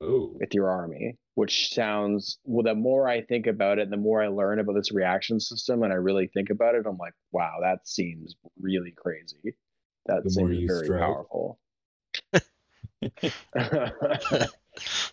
oh 0.00 0.40
with 0.40 0.54
your 0.54 0.68
army, 0.70 1.16
which 1.34 1.72
sounds 1.72 2.38
well. 2.44 2.62
The 2.64 2.74
more 2.74 3.08
I 3.08 3.22
think 3.22 3.46
about 3.46 3.78
it, 3.78 3.90
the 3.90 3.96
more 3.96 4.22
I 4.22 4.28
learn 4.28 4.58
about 4.58 4.74
this 4.74 4.92
reaction 4.92 5.40
system, 5.40 5.82
and 5.82 5.92
I 5.92 5.96
really 5.96 6.28
think 6.28 6.50
about 6.50 6.74
it, 6.74 6.86
I'm 6.86 6.96
like, 6.98 7.14
wow, 7.32 7.58
that 7.62 7.86
seems 7.86 8.34
really 8.60 8.92
crazy. 8.96 9.56
That 10.06 10.24
The 10.24 10.30
seems 10.30 10.60
very 10.66 10.90
strike. 10.90 10.98
powerful. 10.98 11.58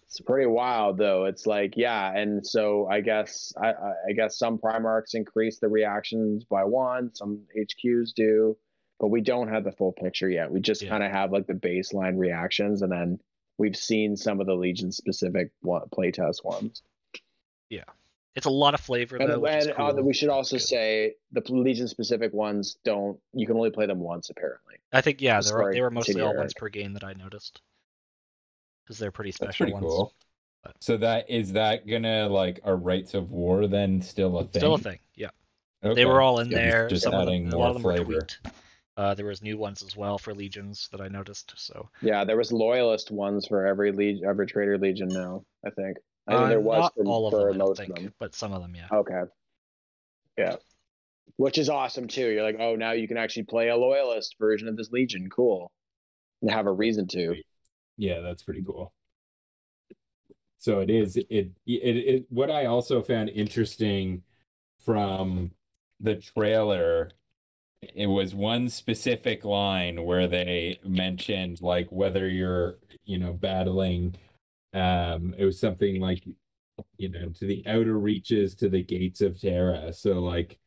it's 0.04 0.20
pretty 0.22 0.48
wild, 0.48 0.98
though. 0.98 1.26
It's 1.26 1.46
like, 1.46 1.76
yeah, 1.78 2.16
and 2.16 2.46
so 2.46 2.88
I 2.88 3.02
guess 3.02 3.54
I, 3.62 3.70
I 4.10 4.14
guess 4.16 4.38
some 4.38 4.58
Primarchs 4.58 5.14
increase 5.14 5.60
the 5.60 5.68
reactions 5.70 6.44
by 6.44 6.64
one, 6.64 7.14
some 7.14 7.42
HQs 7.58 8.14
do, 8.14 8.58
but 9.00 9.08
we 9.08 9.22
don't 9.22 9.50
have 9.50 9.64
the 9.64 9.72
full 9.72 9.92
picture 9.92 10.30
yet. 10.30 10.52
We 10.52 10.60
just 10.60 10.82
Yeah. 10.82 10.90
kind 10.90 11.04
of 11.04 11.12
have 11.12 11.32
like 11.32 11.48
the 11.48 11.54
baseline 11.54 12.18
reactions, 12.18 12.82
and 12.82 12.92
then 12.92 13.20
we've 13.58 13.76
seen 13.78 14.16
some 14.18 14.40
of 14.42 14.48
the 14.48 14.56
Legion 14.56 14.92
specific 14.92 15.52
playtest 15.64 16.44
ones. 16.44 16.82
Yeah 17.70 17.84
it's 18.38 18.46
a 18.46 18.52
lot 18.52 18.76
of 18.76 18.80
flavor 18.80 19.18
And, 19.18 19.32
though. 19.32 19.46
and 19.48 19.74
uh, 19.80 20.00
we 20.04 20.14
should 20.14 20.30
also 20.30 20.58
say 20.60 21.16
the 21.32 21.42
Legion 21.50 21.88
specific 21.88 22.32
ones 22.34 22.78
don't. 22.86 23.20
You 23.34 23.48
can 23.48 23.56
only 23.58 23.72
play 23.72 23.88
them 23.88 24.00
once, 24.00 24.30
apparently. 24.30 24.76
I 24.94 25.02
think 25.02 25.24
yeah, 25.24 25.42
they 25.42 25.52
were 25.52 25.74
they 25.74 25.82
were 25.82 25.90
mostly 25.90 26.22
all 26.22 26.36
once 26.38 26.54
per 26.54 26.70
game 26.70 26.94
that 26.94 27.04
I 27.04 27.14
noticed 27.14 27.62
because 28.88 28.98
they're 28.98 29.12
pretty 29.12 29.32
special 29.32 29.48
that's 29.48 29.56
special 29.58 29.66
pretty 29.66 29.86
ones. 29.86 29.96
cool 29.96 30.14
but- 30.64 30.76
so 30.80 30.96
that 30.98 31.30
is 31.30 31.54
that 31.54 31.86
gonna 31.88 32.30
like 32.30 32.62
are 32.64 32.76
rites 32.78 33.14
of 33.14 33.32
war 33.32 33.68
then 33.68 34.02
still 34.02 34.38
a 34.38 34.44
thing 34.46 34.60
Still 34.62 34.74
a 34.76 34.78
thing. 34.80 35.00
Yeah. 35.16 35.30
Okay. 35.84 35.94
They 35.96 36.06
were 36.06 36.22
all 36.22 36.40
in 36.40 36.48
So 36.48 36.52
just- 36.52 36.62
there. 36.62 36.88
just 36.88 37.04
Some 37.04 37.14
of 37.14 37.20
them, 37.26 37.30
adding 37.30 37.54
a 37.54 37.58
lot 37.58 37.80
more 37.82 37.92
of 37.92 37.98
them 37.98 38.06
flavor. 38.06 38.28
Uh, 38.98 39.14
there 39.14 39.28
was 39.28 39.44
new 39.44 39.58
ones 39.60 39.84
as 39.84 39.96
well 39.96 40.18
for 40.18 40.34
legions 40.34 40.90
that 40.92 41.00
I 41.02 41.08
noticed. 41.08 41.54
So 41.56 41.88
Yeah, 42.02 42.24
there 42.26 42.36
was 42.36 42.52
loyalist 42.52 43.12
ones 43.12 43.46
for 43.48 43.68
every 43.68 43.92
legion, 43.92 44.26
every 44.26 44.48
Traitor 44.48 44.78
Legion. 44.78 45.08
Now 45.10 45.44
I 45.66 45.70
think. 45.70 45.98
I 46.28 46.32
think 46.32 46.44
uh, 46.46 46.50
there 46.50 46.60
was 46.60 46.80
not 46.82 46.94
for, 46.96 47.04
all 47.06 47.28
of 47.28 47.32
for 47.32 47.54
them, 47.54 47.62
I 47.62 47.74
think, 47.76 47.90
of 47.98 48.04
them. 48.04 48.14
but 48.20 48.34
some 48.36 48.52
of 48.54 48.62
them, 48.62 48.76
yeah. 48.76 48.88
Okay. 48.92 49.22
Yeah. 50.38 50.56
Which 51.38 51.58
is 51.60 51.70
awesome 51.70 52.08
too. 52.08 52.28
You're 52.30 52.44
like, 52.44 52.58
oh, 52.60 52.76
now 52.76 52.92
you 52.94 53.08
can 53.08 53.18
actually 53.18 53.44
play 53.44 53.70
a 53.70 53.78
loyalist 53.78 54.36
version 54.40 54.68
of 54.68 54.76
this 54.76 54.92
Legion. 54.92 55.30
Cool. 55.30 55.72
And 56.42 56.50
have 56.52 56.66
a 56.66 56.72
reason 56.72 57.08
to. 57.10 57.36
Yeah, 57.98 58.22
that's 58.22 58.44
pretty 58.44 58.64
cool. 58.64 58.94
So 60.60 60.80
it 60.80 60.90
is 60.90 61.18
it 61.18 61.28
it 61.30 61.52
it 61.66 62.26
what 62.30 62.50
I 62.52 62.66
also 62.66 63.02
found 63.02 63.30
interesting 63.30 64.24
from 64.80 65.52
the 66.00 66.16
trailer 66.16 67.12
it 67.96 68.08
was 68.08 68.36
one 68.36 68.70
specific 68.70 69.46
line 69.46 70.04
where 70.06 70.28
they 70.28 70.80
mentioned 70.86 71.62
like 71.62 71.90
whether 71.92 72.28
you're 72.30 72.80
you 73.06 73.18
know 73.20 73.34
battling 73.34 74.16
um 74.74 75.36
it 75.38 75.46
was 75.46 75.60
something 75.60 76.02
like 76.02 76.26
you 76.98 77.10
know 77.10 77.30
to 77.30 77.46
the 77.48 77.64
outer 77.68 77.98
reaches 78.00 78.56
to 78.56 78.70
the 78.70 78.84
gates 78.84 79.22
of 79.22 79.40
Terra 79.42 79.94
so 79.94 80.20
like 80.22 80.60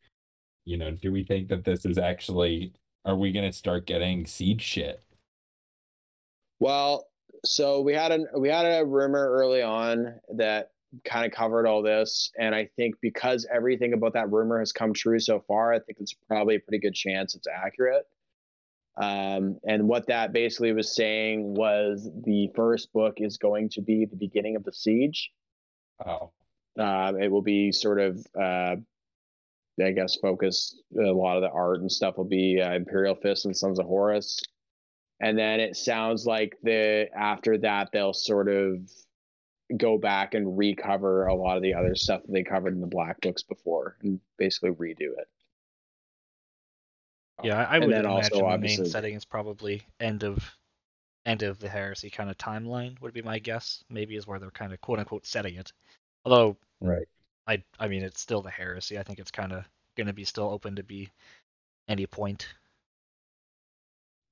you 0.65 0.77
know 0.77 0.91
do 0.91 1.11
we 1.11 1.23
think 1.23 1.49
that 1.49 1.65
this 1.65 1.85
is 1.85 1.97
actually 1.97 2.73
are 3.05 3.15
we 3.17 3.31
going 3.33 3.49
to 3.49 3.57
start 3.57 3.85
getting 3.87 4.25
seed 4.27 4.61
shit 4.61 5.03
Well, 6.59 7.07
so 7.45 7.81
we 7.81 7.93
had 7.93 8.11
a 8.11 8.39
we 8.39 8.49
had 8.49 8.65
a 8.65 8.85
rumor 8.85 9.29
early 9.31 9.61
on 9.61 10.15
that 10.35 10.71
kind 11.05 11.25
of 11.25 11.31
covered 11.31 11.65
all 11.65 11.81
this, 11.81 12.31
and 12.37 12.53
I 12.53 12.69
think 12.75 12.95
because 13.01 13.47
everything 13.51 13.93
about 13.93 14.13
that 14.13 14.31
rumor 14.31 14.59
has 14.59 14.71
come 14.71 14.93
true 14.93 15.19
so 15.19 15.39
far, 15.47 15.73
I 15.73 15.79
think 15.79 15.99
it's 15.99 16.13
probably 16.27 16.55
a 16.55 16.59
pretty 16.59 16.79
good 16.79 16.93
chance 16.93 17.35
it's 17.35 17.47
accurate. 17.47 18.05
Um, 18.97 19.57
and 19.65 19.87
what 19.87 20.07
that 20.07 20.33
basically 20.33 20.73
was 20.73 20.93
saying 20.93 21.53
was 21.53 22.09
the 22.25 22.51
first 22.55 22.91
book 22.91 23.15
is 23.17 23.37
going 23.37 23.69
to 23.69 23.81
be 23.81 24.05
the 24.05 24.17
beginning 24.17 24.55
of 24.55 24.63
the 24.63 24.73
siege. 24.73 25.31
oh 26.05 26.31
Um, 26.77 27.21
it 27.21 27.31
will 27.31 27.41
be 27.41 27.71
sort 27.71 27.99
of, 27.99 28.25
uh, 28.39 28.75
I 29.81 29.91
guess, 29.91 30.17
focused. 30.17 30.81
A 30.99 31.03
lot 31.03 31.37
of 31.37 31.41
the 31.41 31.49
art 31.49 31.79
and 31.79 31.91
stuff 31.91 32.17
will 32.17 32.25
be 32.25 32.61
uh, 32.61 32.73
Imperial 32.73 33.15
Fist 33.15 33.45
and 33.45 33.55
Sons 33.55 33.79
of 33.79 33.85
Horus, 33.85 34.41
and 35.21 35.37
then 35.37 35.59
it 35.59 35.77
sounds 35.77 36.25
like 36.25 36.57
the 36.63 37.07
after 37.15 37.57
that 37.59 37.89
they'll 37.93 38.13
sort 38.13 38.49
of 38.49 38.91
go 39.77 39.97
back 39.97 40.33
and 40.33 40.57
recover 40.57 41.27
a 41.27 41.35
lot 41.35 41.55
of 41.55 41.63
the 41.63 41.73
other 41.73 41.95
stuff 41.95 42.21
that 42.23 42.31
they 42.33 42.43
covered 42.43 42.73
in 42.73 42.81
the 42.81 42.87
Black 42.87 43.21
Books 43.21 43.43
before, 43.43 43.95
and 44.01 44.19
basically 44.37 44.71
redo 44.71 45.17
it. 45.17 45.29
Yeah, 47.43 47.65
I, 47.65 47.77
I 47.77 47.79
would 47.79 47.91
then 47.91 48.05
also, 48.05 48.39
imagine 48.39 48.61
the 48.61 48.67
main 48.67 48.85
setting 48.85 49.15
is 49.15 49.23
probably 49.23 49.83
end 49.99 50.23
of 50.23 50.57
end 51.25 51.43
of 51.43 51.59
the 51.59 51.69
heresy 51.69 52.09
kind 52.09 52.29
of 52.29 52.37
timeline 52.37 52.99
would 52.99 53.13
be 53.13 53.21
my 53.21 53.39
guess. 53.39 53.83
Maybe 53.89 54.15
is 54.15 54.27
where 54.27 54.39
they're 54.39 54.51
kind 54.51 54.73
of 54.73 54.81
quote 54.81 54.99
unquote 54.99 55.25
setting 55.25 55.55
it. 55.55 55.71
Although 56.25 56.57
Right. 56.81 57.07
I 57.47 57.63
I 57.79 57.87
mean 57.87 58.03
it's 58.03 58.19
still 58.19 58.41
the 58.41 58.49
heresy. 58.49 58.97
I 58.97 59.03
think 59.03 59.19
it's 59.19 59.31
kind 59.31 59.53
of 59.53 59.65
going 59.95 60.07
to 60.07 60.13
be 60.13 60.25
still 60.25 60.49
open 60.49 60.75
to 60.75 60.83
be 60.83 61.09
any 61.87 62.07
point. 62.07 62.47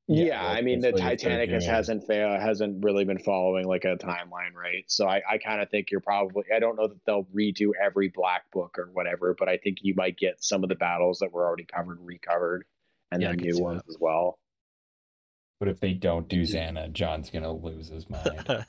Yeah, 0.10 0.26
Yeah, 0.26 0.42
well, 0.42 0.52
I 0.52 0.62
mean 0.62 0.80
the 0.80 0.92
they're 0.92 1.16
Titanicus 1.16 1.66
hasn't 1.66 2.08
failed, 2.08 2.42
hasn't 2.42 2.84
really 2.84 3.06
been 3.06 3.20
following 3.20 3.68
like 3.68 3.86
a 3.86 3.96
timeline, 3.96 4.56
right? 4.56 4.84
So 4.88 5.08
I, 5.08 5.22
I 5.30 5.38
kind 5.38 5.62
of 5.62 5.70
think 5.70 5.92
you're 5.92 6.02
probably 6.02 6.46
I 6.54 6.58
don't 6.58 6.76
know 6.76 6.88
that 6.88 7.06
they'll 7.06 7.26
redo 7.26 7.72
every 7.80 8.10
black 8.10 8.50
book 8.52 8.80
or 8.80 8.90
whatever, 8.92 9.36
but 9.38 9.48
I 9.48 9.58
think 9.58 9.78
you 9.82 9.94
might 9.96 10.18
get 10.18 10.44
some 10.44 10.64
of 10.64 10.70
the 10.70 10.76
battles 10.76 11.20
that 11.20 11.32
were 11.32 11.46
already 11.46 11.66
covered 11.66 12.00
recovered, 12.02 12.66
and 13.12 13.22
Yeah, 13.22 13.30
then 13.30 13.38
new 13.38 13.60
ones 13.60 13.84
as 13.88 13.98
well. 14.00 14.40
But 15.60 15.68
if 15.68 15.80
they 15.80 15.94
don't 15.94 16.28
do 16.28 16.42
Xana, 16.42 16.92
John's 16.92 17.30
gonna 17.30 17.54
lose 17.54 17.90
his 17.90 18.10
mind. 18.10 18.48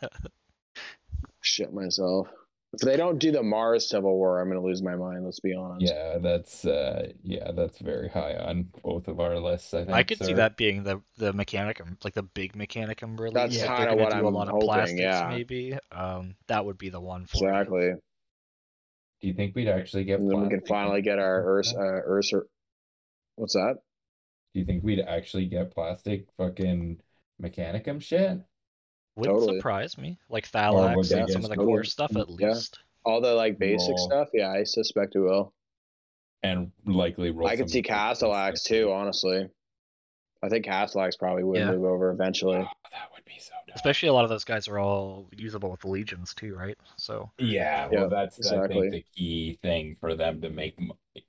Shit 1.41 1.73
myself. 1.73 2.29
If 2.73 2.81
they 2.81 2.97
don't 2.97 3.19
do 3.19 3.33
the 3.33 3.43
Mars 3.43 3.89
Civil 3.89 4.17
War, 4.17 4.41
I'm 4.41 4.49
gonna 4.49 4.63
lose 4.63 4.83
my 4.83 4.97
mind. 4.97 5.25
Let's 5.25 5.41
be 5.41 5.55
honest. 5.55 5.95
yeah, 5.95 6.19
that's 6.19 6.65
uh 6.65 7.13
yeah, 7.23 7.53
that's 7.53 7.79
very 7.79 8.09
high 8.09 8.37
on 8.37 8.69
both 8.83 9.09
of 9.09 9.19
our 9.21 9.39
lists, 9.39 9.75
I 9.75 9.85
think. 9.85 9.91
I 9.97 10.03
could 10.05 10.23
see 10.23 10.35
that 10.35 10.57
being 10.57 10.85
the 10.85 11.03
the 11.17 11.33
Mechanicum, 11.33 12.03
like 12.05 12.15
the 12.15 12.23
big 12.23 12.55
Mechanicum 12.55 13.19
release. 13.19 13.35
That's 13.35 13.57
if 13.57 13.77
they're 13.77 13.89
kinda 13.89 13.97
what 13.97 14.11
do 14.11 14.19
I'm 14.19 14.27
a 14.27 14.31
lot 14.31 14.49
hoping, 14.49 14.49
of 14.49 14.59
plastics, 14.59 15.01
yeah. 15.01 15.27
maybe. 15.29 15.79
Um, 15.93 16.37
that 16.49 16.65
would 16.65 16.79
be 16.79 16.91
the 16.91 17.01
one 17.01 17.27
for 17.27 17.53
it. 17.53 17.59
Exactly. 17.59 17.93
Do 19.21 19.29
you 19.29 19.35
think 19.35 19.55
we'd 19.57 19.69
actually 19.69 20.05
get 20.05 20.21
And 20.21 20.31
then 20.31 20.41
we 20.41 20.49
can 20.49 20.61
plastic 20.61 20.67
finally 20.67 21.03
get 21.03 21.19
our 21.19 21.43
Urs, 21.43 21.75
Mechanicum? 21.75 21.77
uh, 21.77 22.03
Ursa. 22.09 22.43
What's 23.37 23.55
that? 23.55 23.79
Do 24.55 24.61
you 24.61 24.67
think 24.67 24.85
we'd 24.85 25.01
actually 25.01 25.47
get 25.47 25.73
plastic 25.73 26.29
fucking 26.37 27.01
Mechanicum 27.43 28.01
shit? 28.01 28.41
Wouldn't 29.17 29.39
Totally. 29.39 29.59
surprise 29.59 29.99
me. 29.99 30.19
Like 30.29 30.45
would 30.45 30.51
Thallax 30.53 31.11
and 31.13 31.29
some 31.31 31.45
of 31.45 31.51
the 31.51 31.57
totally- 31.57 31.67
core 31.67 31.85
stuff 31.85 32.17
at 32.17 32.29
yeah. 32.39 32.49
least. 32.49 32.79
All 33.05 33.21
the 33.21 33.33
like 33.35 33.59
basic 33.59 33.97
Roll. 33.97 34.09
stuff. 34.09 34.29
Yeah, 34.33 34.51
I 34.51 34.63
suspect 34.65 35.17
it 35.17 35.21
will. 35.21 35.53
And 36.43 36.71
likely 36.87 37.31
roll 37.31 37.49
I 37.49 37.57
could 37.57 37.69
some 37.69 37.69
see 37.69 37.83
Castellax 37.83 38.63
too, 38.65 38.91
honestly. 38.93 39.49
I 40.43 40.49
think 40.49 40.65
Castellax 40.65 41.19
probably 41.19 41.45
would 41.45 41.59
Yeah. 41.59 41.71
move 41.73 41.85
over 41.85 42.11
eventually. 42.11 42.57
Oh, 42.57 42.67
that 42.93 43.11
would 43.15 43.25
be 43.25 43.39
so 43.39 43.53
dope. 43.67 43.77
Especially 43.77 44.09
a 44.09 44.13
lot 44.13 44.25
of 44.25 44.31
those 44.31 44.45
guys 44.45 44.69
are 44.69 44.79
all 44.79 45.29
usable 45.37 45.71
with 45.71 45.81
the 45.81 45.89
legions 45.89 46.35
too, 46.35 46.55
right? 46.55 46.79
So 46.97 47.31
Yeah, 47.39 47.89
well, 47.89 48.05
Yeah, 48.05 48.07
that's 48.07 48.47
I 48.47 48.67
think 48.67 48.91
the 48.91 49.05
key 49.15 49.59
thing 49.63 49.97
for 50.01 50.15
them 50.15 50.41
to 50.41 50.51
make 50.51 50.79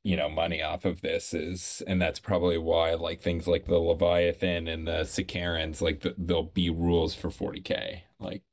you 0.04 0.16
know 0.16 0.30
money 0.30 0.62
off 0.62 0.86
of 0.86 1.02
this 1.02 1.34
is, 1.34 1.82
and 1.88 2.02
that's 2.02 2.20
probably 2.20 2.58
why 2.58 2.94
like 2.94 3.20
things 3.20 3.48
like 3.48 3.66
the 3.66 3.80
Leviathan 3.80 4.68
and 4.68 4.88
the 4.88 5.02
Sicarans, 5.02 5.82
like 5.82 6.02
th 6.02 6.16
there'll 6.18 6.44
be 6.44 6.70
rules 6.70 7.14
for 7.16 7.30
40k. 7.30 8.04
Like, 8.20 8.44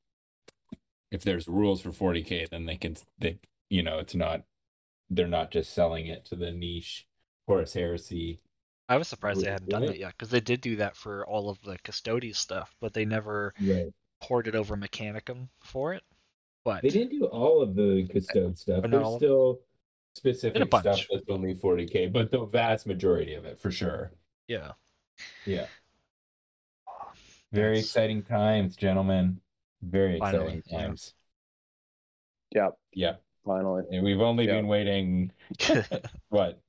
if 1.11 1.23
there's 1.23 1.47
rules 1.47 1.81
for 1.81 1.91
40k, 1.91 2.45
then 2.49 2.65
they 2.65 2.77
can 2.77 2.95
they 3.17 3.39
you 3.69 3.83
know 3.83 3.99
it's 3.99 4.15
not 4.15 4.43
they're 5.09 5.27
not 5.27 5.51
just 5.51 5.73
selling 5.73 6.07
it 6.07 6.25
to 6.25 6.35
the 6.35 6.51
niche 6.51 7.07
Horus 7.47 7.73
Heresy. 7.73 8.41
I 8.89 8.97
was 8.97 9.07
surprised 9.07 9.41
they 9.41 9.51
hadn't 9.51 9.69
done 9.69 9.83
right. 9.83 9.91
that 9.91 9.99
yet 9.99 10.13
because 10.17 10.31
they 10.31 10.39
did 10.41 10.61
do 10.61 10.75
that 10.77 10.97
for 10.97 11.25
all 11.27 11.49
of 11.49 11.61
the 11.61 11.77
Custodes 11.83 12.37
stuff, 12.39 12.75
but 12.81 12.93
they 12.93 13.05
never 13.05 13.53
Right. 13.61 13.93
ported 14.19 14.55
over 14.55 14.75
Mechanicum 14.75 15.47
for 15.63 15.93
it. 15.93 16.03
But 16.65 16.81
They 16.81 16.89
didn't 16.89 17.11
do 17.11 17.25
all 17.25 17.61
of 17.61 17.75
the 17.75 18.07
custode 18.11 18.57
stuff. 18.57 18.81
There's 18.81 18.91
no. 18.91 19.17
still 19.17 19.59
specific 20.15 20.67
stuff 20.67 21.05
that's 21.09 21.23
only 21.29 21.53
40k, 21.55 22.07
but 22.07 22.31
the 22.31 22.45
vast 22.45 22.87
majority 22.87 23.35
of 23.35 23.45
it 23.45 23.59
for 23.59 23.71
sure. 23.71 24.11
yeah, 24.47 24.73
Yeah. 25.45 25.67
Very 27.51 27.77
Yes. 27.77 27.85
exciting 27.85 28.23
times, 28.23 28.75
gentlemen. 28.75 29.41
Very 29.81 30.19
Finally, 30.19 30.57
exciting 30.57 30.63
yeah. 30.67 30.87
times. 30.87 31.13
Yep, 32.51 32.79
Yeah. 32.93 33.15
finally. 33.45 33.85
And 33.91 34.03
we've 34.03 34.19
only 34.21 34.45
Yeah. 34.45 34.55
been 34.55 34.67
waiting 34.67 35.31
what? 36.29 36.61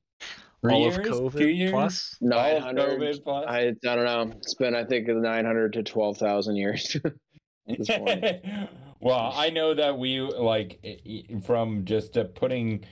Three 0.62 0.74
all 0.74 0.86
of 0.88 0.94
years? 0.94 1.08
COVID 1.08 1.38
Two 1.38 1.48
years? 1.48 1.70
plus. 1.70 2.16
900. 2.20 3.00
COVID 3.00 3.22
plus? 3.24 3.44
I, 3.48 3.58
I 3.68 3.72
don't 3.82 4.04
know. 4.04 4.32
It's 4.36 4.54
been, 4.54 4.74
I 4.74 4.84
think, 4.84 5.08
900 5.08 5.72
to 5.74 5.82
12,000 5.82 6.56
years. 6.56 6.96
this 7.66 7.88
point. 7.88 8.24
well, 9.00 9.32
I 9.34 9.50
know 9.50 9.74
that 9.74 9.98
we 9.98 10.20
like 10.20 10.78
i- 10.84 10.98
i- 11.08 11.40
from 11.40 11.84
just 11.84 12.16
uh, 12.18 12.24
putting 12.24 12.84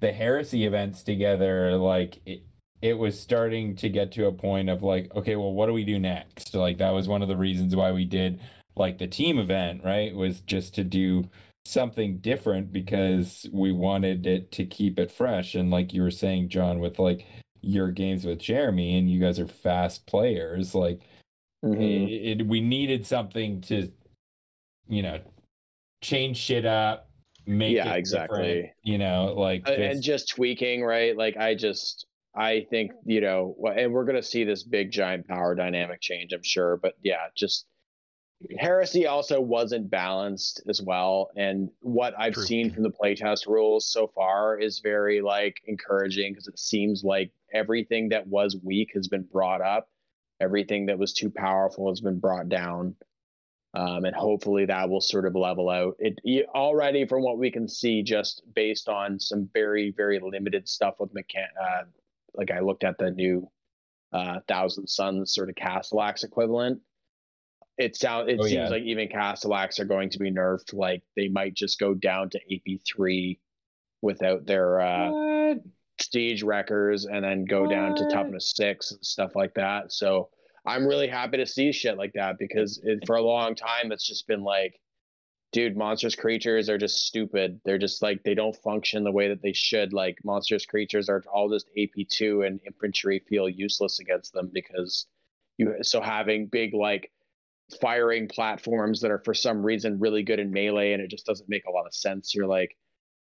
the 0.00 0.12
heresy 0.12 0.64
events 0.64 1.02
together, 1.02 1.76
like 1.76 2.20
it, 2.24 2.42
it 2.82 2.94
was 2.94 3.18
starting 3.18 3.74
to 3.76 3.88
get 3.88 4.12
to 4.12 4.26
a 4.26 4.32
point 4.32 4.68
of 4.70 4.82
like, 4.84 5.12
okay, 5.16 5.34
well, 5.34 5.52
what 5.52 5.66
do 5.66 5.72
we 5.72 5.84
do 5.84 5.98
next? 5.98 6.54
Like 6.54 6.78
that 6.78 6.92
was 6.92 7.08
one 7.08 7.22
of 7.22 7.28
the 7.28 7.36
reasons 7.36 7.74
why 7.74 7.90
we 7.90 8.04
did 8.04 8.38
like 8.76 8.98
the 8.98 9.08
team 9.08 9.38
event, 9.40 9.82
right? 9.84 10.14
Was 10.14 10.40
just 10.42 10.74
to 10.76 10.84
do 10.84 11.28
something 11.68 12.18
different 12.18 12.72
because 12.72 13.46
we 13.52 13.72
wanted 13.72 14.26
it 14.26 14.50
to 14.52 14.64
keep 14.64 14.98
it 14.98 15.10
fresh. 15.10 15.54
And 15.54 15.70
like 15.70 15.92
you 15.92 16.02
were 16.02 16.10
saying, 16.10 16.48
John, 16.48 16.80
with 16.80 16.98
like 16.98 17.26
your 17.60 17.90
games 17.90 18.24
with 18.24 18.38
Jeremy, 18.38 18.96
and 18.98 19.10
you 19.10 19.20
guys 19.20 19.38
are 19.38 19.46
fast 19.46 20.06
players, 20.06 20.74
like 20.74 21.00
Mhm. 21.64 22.08
it, 22.08 22.40
it- 22.40 22.46
we 22.46 22.60
needed 22.60 23.04
something 23.06 23.60
to 23.62 23.90
you 24.88 25.02
know 25.02 25.20
change 26.02 26.36
shit 26.36 26.64
up 26.64 27.10
make 27.46 27.74
Yeah, 27.74 27.94
it 27.94 27.98
exactly. 27.98 28.72
you 28.84 28.98
know 28.98 29.34
like 29.36 29.66
just- 29.66 29.78
and 29.78 30.02
just 30.02 30.28
tweaking, 30.28 30.82
right? 30.82 31.16
Like 31.16 31.36
I 31.36 31.54
just, 31.54 32.06
I 32.34 32.66
think 32.70 32.92
you 33.04 33.20
know, 33.20 33.56
and 33.76 33.92
we're 33.92 34.04
gonna 34.04 34.22
see 34.22 34.44
this 34.44 34.62
big 34.62 34.90
giant 34.92 35.26
power 35.26 35.54
dynamic 35.54 36.00
change, 36.00 36.32
I'm 36.32 36.42
sure. 36.44 36.76
But 36.76 36.94
yeah, 37.02 37.26
just 37.36 37.66
heresy 38.58 39.06
also 39.06 39.40
wasn't 39.40 39.90
balanced 39.90 40.62
as 40.68 40.80
well. 40.80 41.30
And 41.36 41.70
what 41.80 42.14
I've 42.18 42.34
True. 42.34 42.44
seen 42.44 42.70
from 42.70 42.82
the 42.82 42.90
playtest 42.90 43.46
rules 43.46 43.90
so 43.90 44.06
far 44.06 44.58
is 44.58 44.78
very 44.78 45.20
like 45.20 45.56
encouraging 45.66 46.32
because 46.32 46.48
it 46.48 46.58
seems 46.58 47.02
like 47.02 47.32
everything 47.52 48.10
that 48.10 48.26
was 48.26 48.56
weak 48.62 48.92
has 48.94 49.08
been 49.08 49.24
brought 49.24 49.60
up, 49.60 49.88
everything 50.40 50.86
that 50.86 50.98
was 50.98 51.12
too 51.12 51.30
powerful 51.30 51.90
has 51.90 52.00
been 52.00 52.20
brought 52.20 52.48
down. 52.48 52.94
Um, 53.74 54.06
and 54.06 54.16
hopefully 54.16 54.64
that 54.64 54.88
will 54.88 55.00
sort 55.00 55.26
of 55.26 55.34
level 55.34 55.68
out. 55.68 55.96
It 55.98 56.46
already, 56.54 57.06
from 57.06 57.22
what 57.22 57.38
we 57.38 57.50
can 57.50 57.68
see, 57.68 58.02
just 58.02 58.42
based 58.54 58.88
on 58.88 59.20
some 59.20 59.50
very, 59.52 59.92
very 59.94 60.20
limited 60.20 60.68
stuff 60.68 60.94
with 60.98 61.12
mechan. 61.12 61.48
Uh, 61.60 61.84
like 62.34 62.50
I 62.50 62.60
looked 62.60 62.82
at 62.82 62.96
the 62.98 63.10
new 63.10 63.50
uh, 64.12 64.40
Thousand 64.48 64.86
Suns 64.88 65.34
sort 65.34 65.50
of 65.50 65.54
Castellax 65.56 66.24
equivalent. 66.24 66.80
It 67.78 67.96
sounds 67.96 68.28
it 68.30 68.38
Oh, 68.40 68.42
seems 68.42 68.52
yeah. 68.54 68.68
like 68.68 68.82
even 68.82 69.08
Castellax 69.08 69.78
are 69.78 69.84
going 69.84 70.10
to 70.10 70.18
be 70.18 70.30
nerfed. 70.32 70.74
Like 70.74 71.02
they 71.16 71.28
might 71.28 71.54
just 71.54 71.78
go 71.78 71.94
down 71.94 72.28
to 72.30 72.38
AP 72.52 72.80
three 72.86 73.38
without 74.02 74.46
their 74.46 74.80
uh, 74.80 75.10
What? 75.10 75.58
siege 76.00 76.42
wreckers 76.42 77.04
and 77.06 77.24
then 77.24 77.44
go 77.44 77.66
down 77.68 77.94
to 77.96 78.02
What? 78.04 78.12
toughness 78.12 78.52
six 78.54 78.90
and 78.92 79.04
stuff 79.04 79.36
like 79.36 79.54
that. 79.54 79.92
So 79.92 80.28
I'm 80.66 80.86
really 80.86 81.08
happy 81.08 81.36
to 81.38 81.46
see 81.46 81.72
shit 81.72 81.96
like 81.96 82.12
that 82.14 82.36
because 82.38 82.80
it, 82.84 83.04
for 83.06 83.16
a 83.16 83.22
long 83.22 83.54
time 83.54 83.92
it's 83.92 84.06
just 84.06 84.26
been 84.26 84.42
like, 84.42 84.78
dude, 85.52 85.76
monstrous 85.76 86.14
creatures 86.16 86.68
are 86.68 86.78
just 86.78 87.06
stupid. 87.06 87.60
They're 87.64 87.78
just 87.78 88.02
like 88.02 88.22
they 88.24 88.34
don't 88.34 88.56
function 88.56 89.04
the 89.04 89.12
way 89.12 89.28
that 89.28 89.40
they 89.40 89.52
should. 89.52 89.92
Like 89.92 90.18
monstrous 90.24 90.66
creatures 90.66 91.08
are 91.08 91.22
all 91.32 91.48
just 91.48 91.70
AP 91.78 92.06
two 92.10 92.42
and 92.42 92.60
infantry 92.66 93.20
feel 93.28 93.48
useless 93.48 94.00
against 94.00 94.32
them 94.32 94.50
because 94.52 95.06
you 95.58 95.76
so 95.82 96.00
having 96.00 96.46
big 96.46 96.74
like 96.74 97.10
firing 97.80 98.28
platforms 98.28 99.00
that 99.00 99.10
are 99.10 99.22
for 99.24 99.34
some 99.34 99.64
reason 99.64 99.98
really 99.98 100.22
good 100.22 100.38
in 100.38 100.50
melee 100.50 100.92
and 100.92 101.02
it 101.02 101.10
just 101.10 101.26
doesn't 101.26 101.48
make 101.48 101.66
a 101.66 101.70
lot 101.70 101.86
of 101.86 101.94
sense. 101.94 102.34
You're 102.34 102.46
like 102.46 102.76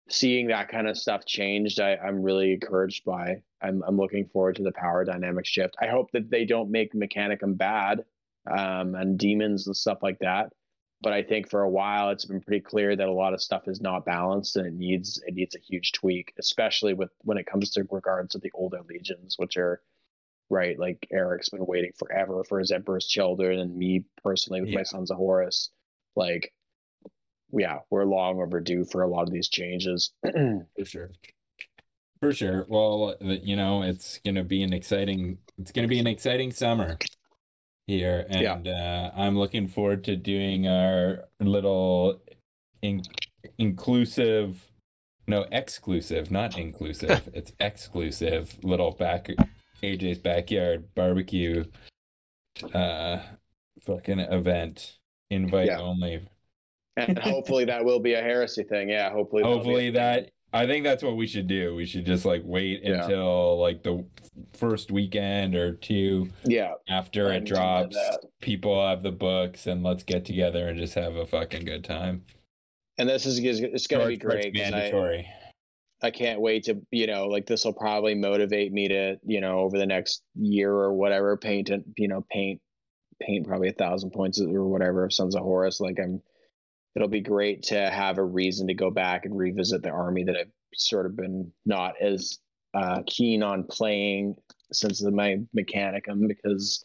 seeing 0.10 0.48
that 0.48 0.70
kind 0.70 0.88
of 0.88 0.98
stuff 0.98 1.26
changed, 1.26 1.80
I, 1.80 1.96
I'm 1.96 2.22
really 2.22 2.54
encouraged 2.54 3.04
by. 3.04 3.42
I'm, 3.62 3.84
I'm 3.88 3.98
looking 3.98 4.28
forward 4.28 4.56
to 4.58 4.64
the 4.64 4.72
power 4.72 5.04
dynamic 5.04 5.46
shift. 5.46 5.76
I 5.82 5.88
hope 5.88 6.12
that 6.12 6.30
they 6.30 6.46
don't 6.46 6.72
make 6.72 6.94
Mechanicum 6.94 7.58
bad 7.58 8.06
um, 8.50 8.96
and 8.96 9.18
demons 9.18 9.68
and 9.68 9.76
stuff 9.76 10.00
like 10.02 10.20
that. 10.20 10.54
But 11.02 11.14
I 11.14 11.22
think 11.22 11.50
for 11.50 11.62
a 11.62 11.70
while 11.70 12.10
it's 12.10 12.26
been 12.26 12.42
pretty 12.42 12.62
clear 12.62 12.96
that 12.96 13.08
a 13.08 13.14
lot 13.14 13.34
of 13.34 13.42
stuff 13.42 13.68
is 13.68 13.82
not 13.82 14.06
balanced 14.06 14.56
and 14.56 14.66
it 14.66 14.74
needs 14.74 15.22
it 15.28 15.36
needs 15.36 15.56
a 15.56 15.60
huge 15.60 15.92
tweak, 15.92 16.34
especially 16.40 16.94
with 16.94 17.12
when 17.24 17.38
it 17.38 17.46
comes 17.46 17.70
to 17.72 17.86
regards 17.92 18.32
to 18.32 18.40
the 18.40 18.52
older 18.56 18.80
legions, 18.88 19.36
which 19.38 19.58
are 19.58 19.82
right 20.50 20.78
like 20.80 21.08
Eric's 21.12 21.50
been 21.50 21.66
waiting 21.66 21.92
forever 21.98 22.44
for 22.48 22.60
his 22.60 22.72
Emperor's 22.72 23.08
Children 23.08 23.60
and 23.60 23.76
me 23.76 24.06
personally 24.24 24.62
with 24.62 24.74
my 24.74 24.84
Sons 24.84 25.12
of 25.12 25.18
Horus. 25.18 25.72
Like 26.16 26.52
yeah, 27.52 27.80
we're 27.90 28.06
long 28.06 28.42
overdue 28.42 28.84
for 28.86 29.02
a 29.04 29.08
lot 29.08 29.24
of 29.28 29.32
these 29.32 29.50
changes. 29.50 30.12
for 30.24 30.86
sure 30.86 31.12
for 32.20 32.34
sure 32.34 32.66
well 32.68 33.16
you 33.22 33.56
know 33.56 33.84
it's 33.84 34.20
gonna 34.26 34.44
be 34.44 34.64
an 34.64 34.74
exciting 34.74 35.38
it's 35.60 35.72
gonna 35.72 35.88
be 35.88 36.00
an 36.00 36.08
exciting 36.08 36.52
summer 36.52 36.98
here 37.86 38.26
Yeah. 38.32 38.56
and 38.56 38.68
uh 38.68 39.12
i'm 39.16 39.38
looking 39.38 39.68
forward 39.68 40.04
to 40.06 40.16
doing 40.16 40.68
our 40.68 41.26
little 41.40 42.20
in- 42.82 43.04
inclusive 43.60 44.72
no 45.28 45.46
exclusive 45.52 46.32
not 46.32 46.58
inclusive 46.58 47.30
it's 47.36 47.52
exclusive 47.60 48.58
little 48.64 48.92
back 48.92 49.30
aj's 49.84 50.18
backyard 50.20 50.86
barbecue 50.96 51.64
uh 52.74 53.20
fucking 53.86 54.20
event, 54.20 54.98
invite 55.30 55.68
Yeah. 55.68 55.80
only. 55.80 56.28
and 56.98 57.18
hopefully 57.20 57.66
that 57.66 57.86
will 57.86 58.00
be 58.00 58.14
a 58.14 58.22
heresy 58.22 58.64
thing. 58.64 58.90
Yeah, 58.90 59.12
hopefully. 59.12 59.44
Hopefully 59.44 59.92
that 59.92 60.32
I 60.54 60.66
think 60.66 60.84
that's 60.86 61.04
what 61.04 61.18
we 61.18 61.28
should 61.28 61.48
do. 61.48 61.76
We 61.76 61.86
should 61.86 62.06
just 62.06 62.26
like 62.26 62.42
wait 62.46 62.82
Yeah. 62.84 63.04
until 63.04 63.60
like 63.60 63.84
the 63.84 64.06
first 64.54 64.92
weekend 64.92 65.56
or 65.56 65.74
two 65.74 66.30
Yeah, 66.46 66.74
after 66.90 67.32
it 67.32 67.46
Plan 67.46 67.48
something 67.48 67.64
like 67.64 67.92
drops. 67.92 68.18
People 68.42 68.88
have 68.88 69.04
the 69.04 69.12
books 69.12 69.68
and 69.68 69.84
let's 69.84 70.04
get 70.04 70.26
together 70.26 70.68
and 70.70 70.78
just 70.80 70.96
have 70.96 71.16
a 71.16 71.26
fucking 71.26 71.66
good 71.66 71.84
time. 71.84 72.24
and 72.98 73.08
this 73.08 73.26
is 73.28 73.38
it's 73.40 73.86
going 73.88 74.02
to 74.02 74.08
be 74.08 74.18
great. 74.18 74.56
'cause 74.56 74.64
I, 74.68 74.72
mandatory. 74.72 75.28
I 76.02 76.12
can't 76.12 76.42
wait 76.42 76.66
to 76.66 76.82
you 76.92 77.08
know 77.08 77.26
like 77.26 77.46
this 77.48 77.66
will 77.66 77.74
probably 77.74 78.14
motivate 78.16 78.72
me 78.72 78.88
to 78.90 79.18
you 79.26 79.42
know 79.42 79.60
over 79.60 79.78
the 79.78 79.86
next 79.86 80.22
year 80.36 80.72
or 80.72 80.94
whatever 80.94 81.38
paint 81.38 81.70
and 81.70 81.84
you 81.98 82.08
know 82.08 82.24
paint 82.32 82.62
paint 83.22 83.48
probably 83.48 83.70
a 83.70 83.74
thousand 83.74 84.12
points 84.12 84.40
or 84.42 84.68
whatever 84.68 85.06
of 85.06 85.14
Sons 85.14 85.36
of 85.36 85.42
Horus. 85.42 85.80
Like 85.80 85.98
I'm, 86.02 86.22
it'll 86.96 87.08
be 87.08 87.22
great 87.22 87.64
to 87.64 87.90
have 87.90 88.18
a 88.18 88.24
reason 88.24 88.68
to 88.68 88.74
go 88.74 88.92
back 88.92 89.26
and 89.26 89.38
revisit 89.38 89.84
the 89.84 89.90
army 89.90 90.24
that 90.24 90.38
I've 90.38 90.52
sort 90.74 91.06
of 91.06 91.16
been 91.16 91.52
not 91.66 91.94
as 92.02 92.40
uh, 92.74 93.02
keen 93.08 93.44
on 93.44 93.64
playing 93.64 94.36
since 94.72 95.02
my 95.02 95.38
Mechanicum 95.58 96.28
because 96.28 96.84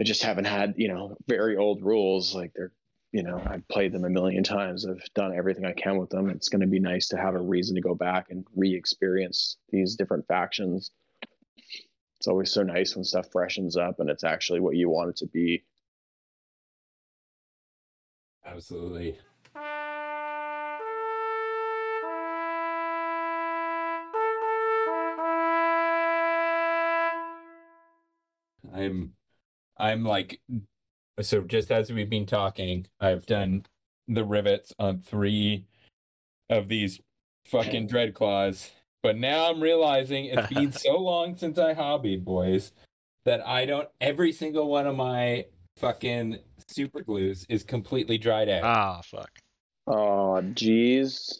I 0.00 0.04
just 0.04 0.22
haven't 0.22 0.46
had 0.46 0.74
you 0.76 0.88
know 0.88 1.16
very 1.28 1.56
old 1.56 1.82
rules 1.82 2.34
like 2.34 2.52
they're 2.54 2.72
you 3.12 3.22
know 3.22 3.42
I've 3.46 3.66
played 3.68 3.92
them 3.92 4.04
a 4.04 4.10
million 4.10 4.42
times. 4.42 4.86
I've 4.86 5.02
done 5.14 5.34
everything 5.34 5.64
I 5.64 5.72
can 5.72 5.98
with 5.98 6.10
them. 6.10 6.28
It's 6.30 6.48
going 6.48 6.60
to 6.60 6.66
be 6.66 6.80
nice 6.80 7.08
to 7.08 7.16
have 7.16 7.34
a 7.34 7.40
reason 7.40 7.74
to 7.76 7.80
go 7.80 7.94
back 7.94 8.26
and 8.30 8.44
re-experience 8.54 9.56
these 9.70 9.96
different 9.96 10.26
factions. 10.26 10.90
It's 12.18 12.26
always 12.26 12.50
so 12.50 12.62
nice 12.62 12.96
when 12.96 13.04
stuff 13.04 13.30
freshens 13.30 13.76
up 13.76 14.00
and 14.00 14.10
it's 14.10 14.24
actually 14.24 14.60
what 14.60 14.76
you 14.76 14.90
want 14.90 15.10
it 15.10 15.16
to 15.18 15.26
be. 15.26 15.64
Absolutely. 18.44 19.18
I'm 28.74 29.12
I'm 29.76 30.04
like 30.04 30.40
so 31.22 31.42
just 31.42 31.70
as 31.70 31.92
we've 31.92 32.10
been 32.10 32.26
talking, 32.26 32.86
I've 33.00 33.26
done 33.26 33.66
the 34.06 34.24
rivets 34.24 34.72
on 34.78 35.00
three 35.00 35.66
of 36.48 36.68
these 36.68 37.00
fucking 37.46 37.86
dread 37.88 38.14
claws. 38.14 38.70
But 39.02 39.16
now 39.16 39.50
I'm 39.50 39.62
realizing 39.62 40.26
it's 40.26 40.48
been 40.52 40.72
so 40.72 40.98
long 40.98 41.36
since 41.36 41.58
I 41.58 41.74
hobbied, 41.74 42.24
boys, 42.24 42.72
that 43.24 43.46
I 43.46 43.66
don't 43.66 43.88
every 44.00 44.32
single 44.32 44.68
one 44.68 44.86
of 44.86 44.96
my 44.96 45.44
fucking 45.76 46.38
super 46.66 47.02
glues 47.02 47.46
is 47.48 47.62
completely 47.62 48.18
dried 48.18 48.48
out. 48.48 48.64
Ah, 48.64 49.00
fuck. 49.02 49.30
Oh, 49.86 50.40
jeez. 50.54 51.32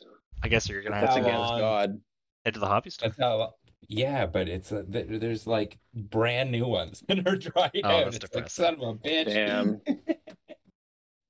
I 0.42 0.48
guess 0.48 0.68
you're 0.68 0.82
gonna 0.82 1.00
That's 1.00 1.16
have 1.16 1.24
to 1.24 1.30
how 1.30 1.36
against 1.36 1.60
God. 1.60 2.00
head 2.44 2.54
to 2.54 2.60
the 2.60 2.66
hobby 2.66 2.90
store. 2.90 3.08
That's 3.08 3.20
how. 3.20 3.54
Yeah, 3.88 4.26
but 4.26 4.48
it's 4.48 4.70
a, 4.70 4.84
th- 4.84 5.06
there's 5.08 5.46
like 5.46 5.78
brand 5.94 6.50
new 6.52 6.66
ones 6.66 7.02
that 7.08 7.26
are 7.26 7.36
dried 7.36 7.80
Oh, 7.84 7.88
out. 7.88 8.04
that's 8.04 8.16
It's 8.16 8.34
like 8.34 8.44
depressing. 8.46 8.64
son 8.64 8.74
of 8.74 8.80
a 8.82 8.94
bitch. 8.98 9.24
Damn. 9.26 9.80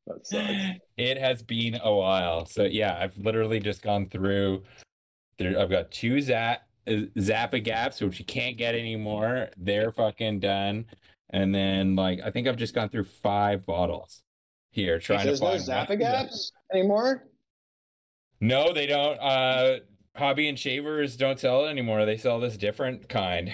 That 0.07 0.27
sucks. 0.27 0.79
it 0.97 1.19
has 1.19 1.43
been 1.43 1.79
a 1.83 1.95
while. 1.95 2.47
So 2.47 2.65
yeah, 2.65 2.97
I've 2.99 3.19
literally 3.19 3.61
just 3.61 3.83
gone 3.83 4.09
through. 4.09 4.63
There, 5.39 5.59
I've 5.61 5.69
got 5.69 5.91
two 5.91 6.23
zap 6.23 6.63
uh, 6.89 7.01
Zap-A-Gaps, 7.21 8.01
which 8.01 8.19
you 8.19 8.25
can't 8.25 8.57
get 8.57 8.75
anymore. 8.75 9.51
They're 9.59 9.93
fucking 9.93 10.41
done. 10.41 10.87
And 11.29 11.55
then 11.55 11.95
like 11.95 12.21
I 12.25 12.31
think 12.31 12.49
I've 12.49 12.57
just 12.57 12.75
gone 12.75 12.89
through 12.89 13.05
five 13.05 13.67
bottles 13.67 14.23
here 14.73 14.99
trying 14.99 15.27
There's 15.27 15.41
to 15.41 15.45
no 15.45 15.51
find 15.59 15.63
Zappa 15.63 15.99
gaps 15.99 16.53
anymore? 16.73 17.25
No, 18.41 18.73
they 18.73 18.87
don't. 18.87 19.19
Uh, 19.21 19.81
Hobby 20.19 20.49
and 20.49 20.59
Shavers 20.59 21.17
don't 21.17 21.39
sell 21.41 21.65
it 21.67 21.71
anymore. 21.71 22.05
They 22.05 22.17
sell 22.17 22.41
this 22.41 22.57
different 22.57 23.09
kind. 23.09 23.53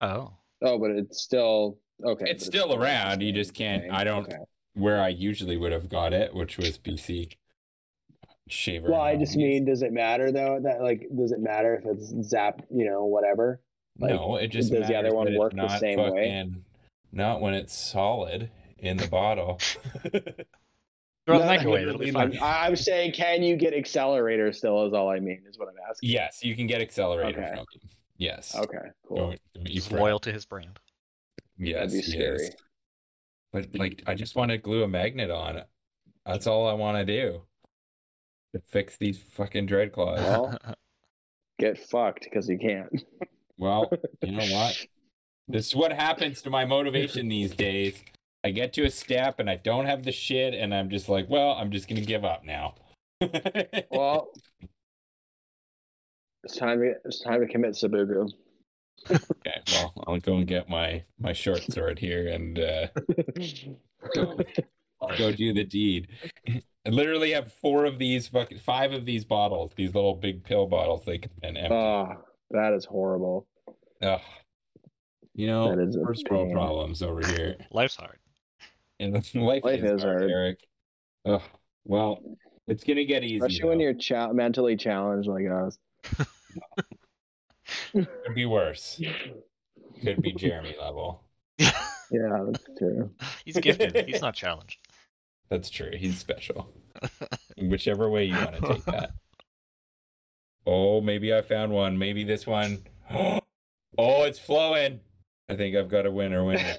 Oh, 0.00 0.32
Oh, 0.62 0.78
but 0.78 0.90
it's 0.90 1.22
still 1.22 1.78
okay. 2.04 2.26
It's 2.28 2.44
but 2.44 2.52
still 2.52 2.68
not 2.68 2.78
around, 2.78 3.22
you 3.22 3.32
just 3.32 3.54
can't- 3.54 3.82
thing. 3.84 3.90
I 3.90 4.04
don't- 4.04 4.26
Okay. 4.26 4.36
Where 4.74 5.00
I 5.00 5.08
usually 5.08 5.56
would 5.56 5.72
have 5.72 5.88
got 5.88 6.12
it, 6.12 6.34
which 6.34 6.56
was 6.58 6.78
BC 6.78 7.30
Shaver. 8.48 8.90
Well, 8.90 9.00
I 9.00 9.16
just 9.16 9.36
mean, 9.36 9.64
does 9.64 9.82
it 9.82 9.92
matter 9.92 10.30
though? 10.30 10.60
That 10.60 10.82
like, 10.82 11.06
does 11.16 11.32
it 11.32 11.40
matter 11.40 11.74
if 11.76 11.86
it's 11.86 12.28
zap, 12.28 12.62
you 12.70 12.84
know, 12.84 13.04
whatever? 13.04 13.60
like, 13.98 14.10
no, 14.14 14.36
it 14.36 14.48
just 14.48 14.72
does 14.72 14.86
the 14.86 14.96
other 14.96 15.14
one 15.14 15.34
work 15.36 15.50
the 15.52 15.56
not 15.56 15.80
same 15.80 15.98
way? 15.98 16.08
fucking- 16.08 16.64
Not 17.12 17.40
when 17.40 17.54
it's 17.54 17.74
solid 17.74 18.50
in 18.78 18.96
the 18.96 19.08
bottle. 19.08 19.58
throw 21.26 21.36
it 21.36 21.40
in 21.40 21.46
No, 21.46 21.46
microwave. 21.48 21.88
It'll 21.88 21.98
be 22.00 22.10
fine. 22.10 22.32
I'm, 22.38 22.42
I'm 22.70 22.76
saying, 22.76 23.12
can 23.12 23.42
you 23.42 23.56
get 23.56 23.74
accelerator 23.74 24.52
still? 24.52 24.86
Is 24.86 24.92
all 24.92 25.08
I 25.10 25.18
mean. 25.20 25.42
Is 25.48 25.58
what 25.58 25.68
I'm 25.68 25.74
asking. 25.88 26.10
yes, 26.10 26.42
you 26.42 26.54
can 26.56 26.66
get 26.66 26.80
accelerator 26.80 27.38
Okay. 27.40 27.48
from 27.50 27.58
him. 27.58 27.66
Yes. 28.18 28.54
Okay. 28.54 28.88
Cool. 29.08 29.34
He's 29.66 29.90
loyal 29.90 30.18
to 30.20 30.32
his 30.32 30.44
brand. 30.44 30.78
Yes, 31.58 31.76
That'd 31.76 31.90
be 31.92 31.96
he 32.00 32.10
scary. 32.12 32.36
is. 32.36 32.54
But 33.52 33.74
like, 33.74 34.02
I 34.06 34.14
just 34.14 34.36
want 34.36 34.50
to 34.50 34.58
glue 34.58 34.82
a 34.82 34.88
magnet 34.88 35.30
on 35.30 35.56
it. 35.56 35.66
That's 36.26 36.46
all 36.46 36.68
I 36.68 36.72
want 36.74 36.98
to 36.98 37.04
do. 37.04 37.42
To 38.54 38.60
fix 38.60 38.96
these 38.96 39.18
fucking 39.18 39.66
dread 39.66 39.92
claws. 39.92 40.20
Well, 40.20 40.58
get 41.58 41.78
fucked 41.78 42.24
because 42.24 42.48
you 42.48 42.58
can't. 42.58 42.88
Well, 43.58 43.90
you 44.22 44.32
know 44.32 44.44
what? 44.46 44.76
This 45.48 45.68
is 45.68 45.76
what 45.76 45.92
happens 45.92 46.42
to 46.42 46.50
my 46.50 46.64
motivation 46.64 47.28
these 47.28 47.54
days. 47.54 48.02
I 48.42 48.50
get 48.50 48.72
to 48.74 48.84
a 48.84 48.90
step 48.90 49.38
and 49.38 49.50
I 49.50 49.56
don't 49.56 49.86
have 49.86 50.02
the 50.02 50.12
shit, 50.12 50.54
and 50.54 50.74
I'm 50.74 50.88
just 50.90 51.08
like, 51.08 51.28
well, 51.28 51.50
I'm 51.52 51.70
just 51.70 51.88
gonna 51.88 52.00
give 52.00 52.24
up 52.24 52.44
now. 52.44 52.74
Well, 53.90 54.28
it's 56.42 56.56
time 56.56 56.80
to 56.80 56.94
it's 57.04 57.20
time 57.20 57.40
to 57.40 57.46
commit 57.46 57.76
seppuku. 57.76 58.28
okay, 59.10 59.60
well, 59.72 59.92
I'll 60.06 60.18
go 60.18 60.36
and 60.36 60.46
get 60.46 60.68
my 60.70 61.04
my 61.18 61.32
short 61.34 61.62
sword 61.70 61.98
here 61.98 62.28
and 62.28 62.58
uh, 62.58 62.86
go, 64.14 64.38
go 65.18 65.32
do 65.32 65.52
the 65.52 65.64
deed. 65.64 66.08
I 66.48 66.88
literally 66.88 67.32
have 67.32 67.52
four 67.52 67.84
of 67.84 67.98
these 67.98 68.26
fucking 68.28 68.58
five 68.60 68.92
of 68.92 69.04
these 69.04 69.24
bottles, 69.26 69.72
these 69.76 69.94
little 69.94 70.14
big 70.14 70.44
pill 70.44 70.66
bottles. 70.66 71.02
They 71.04 71.18
can 71.18 71.30
in 71.42 71.56
empty. 71.58 71.74
Oh, 71.74 72.24
that 72.52 72.72
is 72.72 72.86
horrible. 72.86 73.46
Ugh. 74.02 74.20
You 75.34 75.46
know, 75.46 75.76
That 75.76 75.82
is 75.82 75.96
a 75.96 76.04
first 76.04 76.26
world 76.30 76.52
problems 76.52 77.02
over 77.02 77.26
here. 77.26 77.56
Life's 77.70 77.96
hard. 77.96 78.18
And 79.02 79.14
life, 79.34 79.64
Life 79.64 79.82
is, 79.82 79.92
is 79.92 80.02
hard, 80.02 80.18
hard. 80.20 80.30
Eric. 80.30 80.58
Ugh. 81.24 81.40
Well, 81.86 82.18
it's 82.68 82.84
gonna 82.84 83.04
get 83.04 83.24
easier. 83.24 83.46
Especially 83.46 83.68
when 83.70 83.80
you're 83.80 83.94
cha- 83.94 84.32
mentally 84.32 84.76
challenged 84.76 85.26
like 85.26 85.46
us. 85.50 85.78
Could 87.92 88.34
be 88.34 88.44
worse. 88.44 89.00
Could 90.02 90.20
be 90.20 90.32
Jeremy 90.32 90.76
level. 90.80 91.24
Yeah, 92.12 92.44
that's 92.44 92.64
true. 92.76 93.08
He's 93.44 93.56
gifted. 93.58 94.08
He's 94.08 94.20
not 94.20 94.34
challenged. 94.34 94.78
That's 95.48 95.70
true. 95.70 95.92
He's 95.96 96.18
special. 96.18 96.74
Whichever 97.56 98.10
way 98.10 98.24
you 98.24 98.34
want 98.34 98.56
to 98.56 98.60
take 98.66 98.84
that. 98.86 99.10
Oh, 100.66 101.00
maybe 101.00 101.32
I 101.32 101.42
found 101.42 101.70
one. 101.70 101.96
Maybe 101.98 102.24
this 102.24 102.46
one. 102.46 102.82
Oh, 103.98 104.22
it's 104.22 104.38
flowing. 104.38 105.00
I 105.48 105.56
think 105.56 105.76
I've 105.76 105.88
got 105.88 106.06
a 106.06 106.10
winner. 106.10 106.44
Winner. 106.44 106.76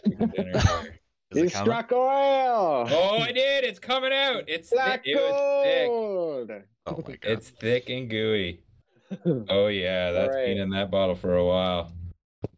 Chicken 1.33 1.43
dinner 1.43 1.43
here. 1.43 1.43
Is 1.43 1.43
You 1.43 1.43
it 1.45 1.53
coming? 1.53 1.65
struck 1.65 1.91
oil. 1.91 2.87
Oh, 2.89 3.17
I 3.19 3.31
did. 3.31 3.63
It's 3.63 3.79
coming 3.79 4.11
out. 4.13 4.43
It's 4.47 4.69
thick. 4.69 4.77
Black 4.77 5.01
It 5.05 5.15
was 5.15 6.47
thick. 6.47 6.65
Oh 6.87 6.95
my 7.07 7.15
god. 7.15 7.19
It's 7.23 7.49
thick 7.49 7.89
and 7.89 8.09
gooey. 8.09 8.63
Oh 9.49 9.67
yeah, 9.67 10.11
that's 10.11 10.29
Alright. 10.35 10.47
been 10.47 10.57
in 10.59 10.69
that 10.69 10.89
bottle 10.89 11.15
for 11.15 11.35
a 11.35 11.45
while. 11.45 11.91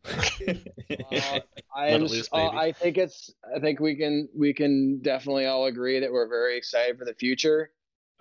Uh, 1.10 1.40
I'm, 1.76 2.02
loose, 2.04 2.30
uh. 2.32 2.50
I 2.50 2.72
think 2.72 2.98
it's. 2.98 3.32
I 3.56 3.60
think 3.60 3.80
we 3.80 3.95
can. 3.95 4.30
We 4.38 4.54
can 4.54 5.02
definitely 5.02 5.48
all 5.48 5.66
agree 5.66 6.00
that 6.00 6.12
we're 6.12 6.28
very 6.30 6.56
excited 6.58 7.00
for 7.00 7.06
the 7.06 7.16
future. 7.16 7.72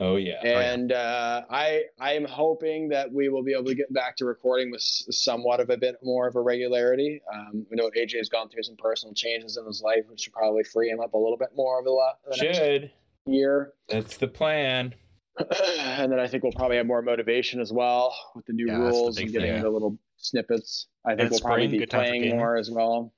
Oh 0.01 0.16
yeah. 0.16 0.40
and 0.44 0.93
uh, 0.93 1.43
I 1.51 1.82
I 2.01 2.12
am 2.14 2.24
hoping 2.24 2.89
that 2.90 3.12
we 3.12 3.28
will 3.28 3.43
be 3.43 3.52
able 3.52 3.64
to 3.66 3.74
get 3.74 3.93
back 3.93 4.16
to 4.16 4.24
recording 4.24 4.70
with 4.70 4.81
somewhat 4.82 5.60
of 5.60 5.70
a 5.70 5.77
bit 5.77 5.97
more 6.02 6.27
of 6.27 6.36
a 6.36 6.40
regularity. 6.40 7.20
Um, 7.32 7.66
I 7.70 7.74
know 7.77 7.90
AJ 7.97 8.16
has 8.19 8.28
gone 8.28 8.48
through 8.48 8.62
some 8.64 8.77
personal 8.77 9.14
changes 9.14 9.56
in 9.56 9.66
his 9.66 9.82
life, 9.82 10.05
which 10.09 10.20
should 10.23 10.32
probably 10.32 10.64
free 10.64 10.89
him 10.90 11.01
up 11.01 11.14
a 11.14 11.19
little 11.19 11.36
bit 11.39 11.51
more 11.55 11.78
over 11.78 11.85
the, 11.85 11.90
la- 11.90 12.12
the 12.31 12.44
next 12.44 12.59
Should. 12.59 12.90
year. 13.27 13.73
That's 13.89 14.16
the 14.16 14.28
plan. 14.28 14.94
and 15.78 16.12
then 16.12 16.19
I 16.20 16.27
think 16.27 16.43
we'll 16.43 16.52
probably 16.52 16.77
have 16.77 16.86
more 16.86 17.01
motivation 17.01 17.59
as 17.60 17.73
well 17.73 18.14
with 18.35 18.44
the 18.44 18.52
new 18.52 18.66
Yeah, 18.66 18.78
that's 18.78 18.94
the 18.94 19.01
rules 19.01 19.19
and 19.19 19.32
getting 19.32 19.48
thing. 19.48 19.56
into 19.56 19.70
little 19.70 19.98
snippets. 20.19 20.89
I 21.06 21.10
think 21.14 21.23
it's 21.23 21.31
we'll 21.32 21.40
probably 21.40 21.62
spring, 21.69 21.70
be 21.70 21.78
good 21.78 21.90
time 21.90 22.05
for 22.05 22.09
playing 22.10 22.36
more 22.36 22.56
as 22.56 22.70
well. 22.70 23.14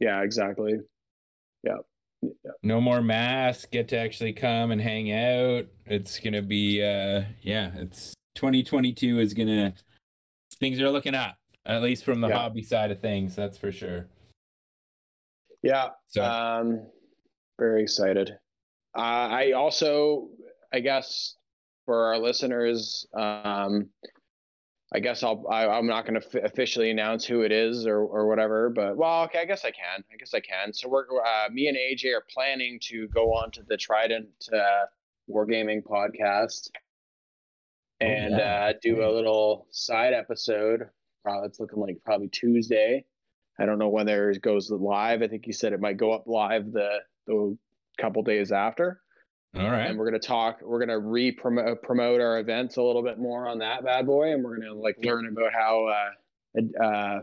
Yeah, 0.00 0.22
exactly. 0.22 0.78
Yeah. 1.62 1.76
No 2.62 2.80
more 2.80 3.02
masks. 3.02 3.66
Get 3.66 3.88
to 3.88 3.98
actually 3.98 4.32
come 4.32 4.70
and 4.70 4.80
hang 4.80 5.10
out. 5.12 5.66
It's 5.86 6.18
gonna 6.20 6.42
be 6.42 6.82
uh 6.82 7.22
yeah, 7.42 7.72
it's 7.76 8.14
2022 8.36 9.18
is 9.18 9.34
gonna 9.34 9.74
things 10.60 10.80
are 10.80 10.90
looking 10.90 11.14
up. 11.14 11.36
At 11.66 11.82
least 11.82 12.04
from 12.04 12.20
the 12.20 12.28
Yeah. 12.28 12.38
hobby 12.38 12.62
side 12.62 12.90
of 12.90 13.00
things, 13.00 13.34
that's 13.36 13.58
for 13.58 13.72
sure. 13.72 14.08
Yeah. 15.62 15.90
So 16.08 16.24
Um, 16.24 16.86
very 17.58 17.82
excited. 17.82 18.30
Uh, 18.96 19.00
I 19.30 19.52
also, 19.52 20.28
I 20.72 20.80
guess, 20.80 21.36
for 21.86 22.06
our 22.06 22.18
listeners, 22.18 23.06
um, 23.14 23.88
I 24.94 25.00
guess 25.00 25.22
I'll. 25.22 25.46
I, 25.50 25.66
I'm 25.66 25.86
not 25.86 26.06
going 26.06 26.20
to 26.20 26.26
f- 26.26 26.44
officially 26.44 26.90
announce 26.90 27.24
who 27.24 27.42
it 27.42 27.52
is 27.52 27.86
or 27.86 27.98
or 28.00 28.26
whatever, 28.28 28.68
but 28.68 28.96
well, 28.96 29.22
okay. 29.24 29.40
I 29.40 29.44
guess 29.46 29.64
I 29.64 29.70
can. 29.70 30.04
I 30.12 30.16
guess 30.16 30.34
I 30.34 30.40
can. 30.40 30.72
So 30.72 30.88
we're 30.88 31.06
uh, 31.24 31.48
me 31.50 31.68
and 31.68 31.76
AJ 31.76 32.14
are 32.14 32.24
planning 32.32 32.78
to 32.84 33.08
go 33.08 33.32
on 33.34 33.50
to 33.52 33.62
the 33.62 33.76
Trident 33.76 34.28
uh, 34.52 34.86
Wargaming 35.30 35.82
podcast 35.82 36.70
Oh, 38.02 38.06
and 38.06 38.32
yeah. 38.36 38.66
uh, 38.70 38.72
do 38.82 39.04
a 39.04 39.10
little 39.10 39.66
side 39.70 40.12
episode. 40.12 40.88
Probably 41.22 41.48
it's 41.48 41.60
looking 41.60 41.78
like 41.80 41.98
probably 42.04 42.28
Tuesday. 42.28 43.04
I 43.58 43.64
don't 43.66 43.78
know 43.78 43.88
when 43.90 44.06
there 44.06 44.32
goes 44.34 44.70
live. 44.70 45.22
I 45.22 45.28
think 45.28 45.46
you 45.46 45.52
said 45.52 45.72
it 45.72 45.80
might 45.80 45.96
go 45.98 46.12
up 46.12 46.26
live 46.26 46.72
the 46.72 46.98
the 47.26 47.56
couple 47.98 48.22
days 48.22 48.50
after 48.50 49.01
All 49.54 49.70
right. 49.70 49.86
and 49.88 49.98
we're 49.98 50.06
gonna 50.06 50.18
talk. 50.18 50.60
We're 50.62 50.78
gonna 50.78 50.98
re 50.98 51.30
promote 51.30 52.20
our 52.20 52.38
events 52.38 52.78
a 52.78 52.82
little 52.82 53.02
bit 53.02 53.18
more 53.18 53.46
on 53.46 53.58
that 53.58 53.84
bad 53.84 54.06
boy, 54.06 54.32
and 54.32 54.42
we're 54.42 54.58
gonna 54.58 54.72
like 54.72 54.96
learn 55.02 55.28
about 55.28 55.52
how 55.52 55.88
uh, 55.88 56.82
uh, 56.82 57.20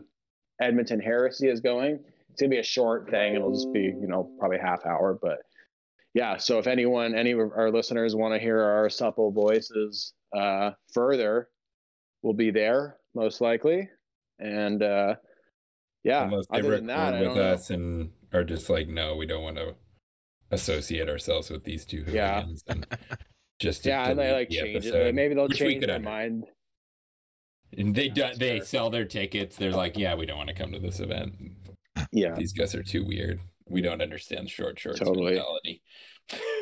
Edmonton 0.62 1.00
Heresy 1.00 1.48
is 1.48 1.60
going. 1.60 2.00
It's 2.30 2.40
gonna 2.40 2.52
be 2.52 2.60
a 2.60 2.64
short 2.64 3.10
thing. 3.10 3.34
It'll 3.34 3.54
just 3.54 3.74
be 3.74 3.82
you 3.82 4.08
know 4.08 4.30
probably 4.40 4.60
half 4.60 4.86
hour, 4.86 5.18
but 5.20 5.40
yeah. 6.14 6.38
So 6.38 6.60
if 6.60 6.68
anyone, 6.68 7.16
any 7.16 7.32
of 7.32 7.40
our 7.40 7.72
listeners 7.72 8.16
want 8.16 8.36
to 8.36 8.40
hear 8.40 8.62
our 8.62 8.90
supple 8.92 9.32
voices 9.32 10.14
uh, 10.32 10.72
further, 10.94 11.50
we'll 12.22 12.34
be 12.34 12.52
there 12.52 12.98
most 13.16 13.42
likely, 13.42 13.90
and 14.38 14.84
uh, 14.84 15.16
yeah. 16.04 16.26
Unless 16.26 16.46
they 16.52 16.60
Other 16.60 16.76
than 16.76 16.88
that, 16.88 17.16
I 17.16 17.22
with 17.22 17.38
us 17.38 17.72
and 17.72 18.12
are 18.34 18.44
just 18.44 18.70
like, 18.70 18.88
no, 18.88 19.16
we 19.16 19.26
don't 19.26 19.42
want 19.42 19.58
to 19.58 19.74
associate 20.52 21.10
ourselves 21.10 21.50
with 21.50 21.64
these 21.64 21.86
two 21.86 22.04
Yeah. 22.08 22.46
And 22.68 22.86
just 23.60 23.84
to 23.84 23.90
Yeah, 23.90 24.10
and 24.10 24.20
they 24.20 24.32
like 24.32 24.50
the 24.50 24.56
change 24.58 24.86
it. 24.86 24.90
episode, 24.90 25.06
Like, 25.08 25.16
maybe 25.16 25.36
they'll 25.36 25.48
change 25.50 25.80
could 25.82 25.90
their 25.90 25.96
under- 25.98 26.10
mind. 26.10 26.46
And 27.78 27.94
they 27.94 28.10
do, 28.10 28.24
they 28.38 28.58
fair. 28.58 28.66
sell 28.66 28.90
their 28.90 29.06
tickets. 29.06 29.56
They're 29.56 29.72
like, 29.72 29.96
yeah, 29.98 30.16
we 30.16 30.26
don't 30.26 30.38
want 30.38 30.50
to 30.50 30.56
come 30.56 30.72
to 30.72 30.80
this 30.80 31.00
event. 31.00 31.36
Yeah. 32.12 32.34
These 32.34 32.54
guys 32.54 32.74
are 32.74 32.82
too 32.82 33.06
weird. 33.06 33.42
We 33.68 33.82
don't 33.82 34.02
understand 34.02 34.50
short 34.50 34.80
shorts 34.80 35.00
Totally. 35.00 35.36
mentality. 35.36 35.82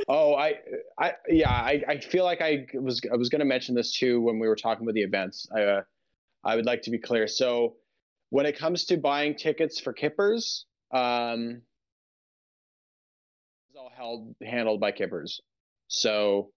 Oh, 0.09 0.35
I, 0.35 0.53
I, 0.97 1.11
yeah, 1.27 1.49
I, 1.51 1.83
I 1.85 1.97
feel 1.99 2.23
like 2.23 2.41
I 2.41 2.65
was, 2.75 3.01
I 3.11 3.17
was 3.17 3.27
going 3.27 3.39
to 3.39 3.45
mention 3.45 3.75
this 3.75 3.91
too 3.97 4.21
when 4.21 4.39
we 4.39 4.47
were 4.47 4.55
talking 4.55 4.83
about 4.85 4.93
the 4.93 5.01
events. 5.01 5.45
I, 5.53 5.63
uh, 5.63 5.81
I 6.45 6.55
would 6.55 6.65
like 6.65 6.81
to 6.83 6.91
be 6.91 6.97
clear. 6.97 7.27
So, 7.27 7.75
when 8.29 8.45
it 8.45 8.57
comes 8.57 8.85
to 8.85 8.95
buying 8.97 9.35
tickets 9.35 9.77
for 9.81 9.91
Kippers, 9.91 10.65
um, 10.93 11.01
it's 11.35 11.51
all 11.51 11.57
held 13.97 14.35
handled 14.43 14.79
by 14.79 14.91
Kippers. 14.91 15.41
So, 15.87 16.51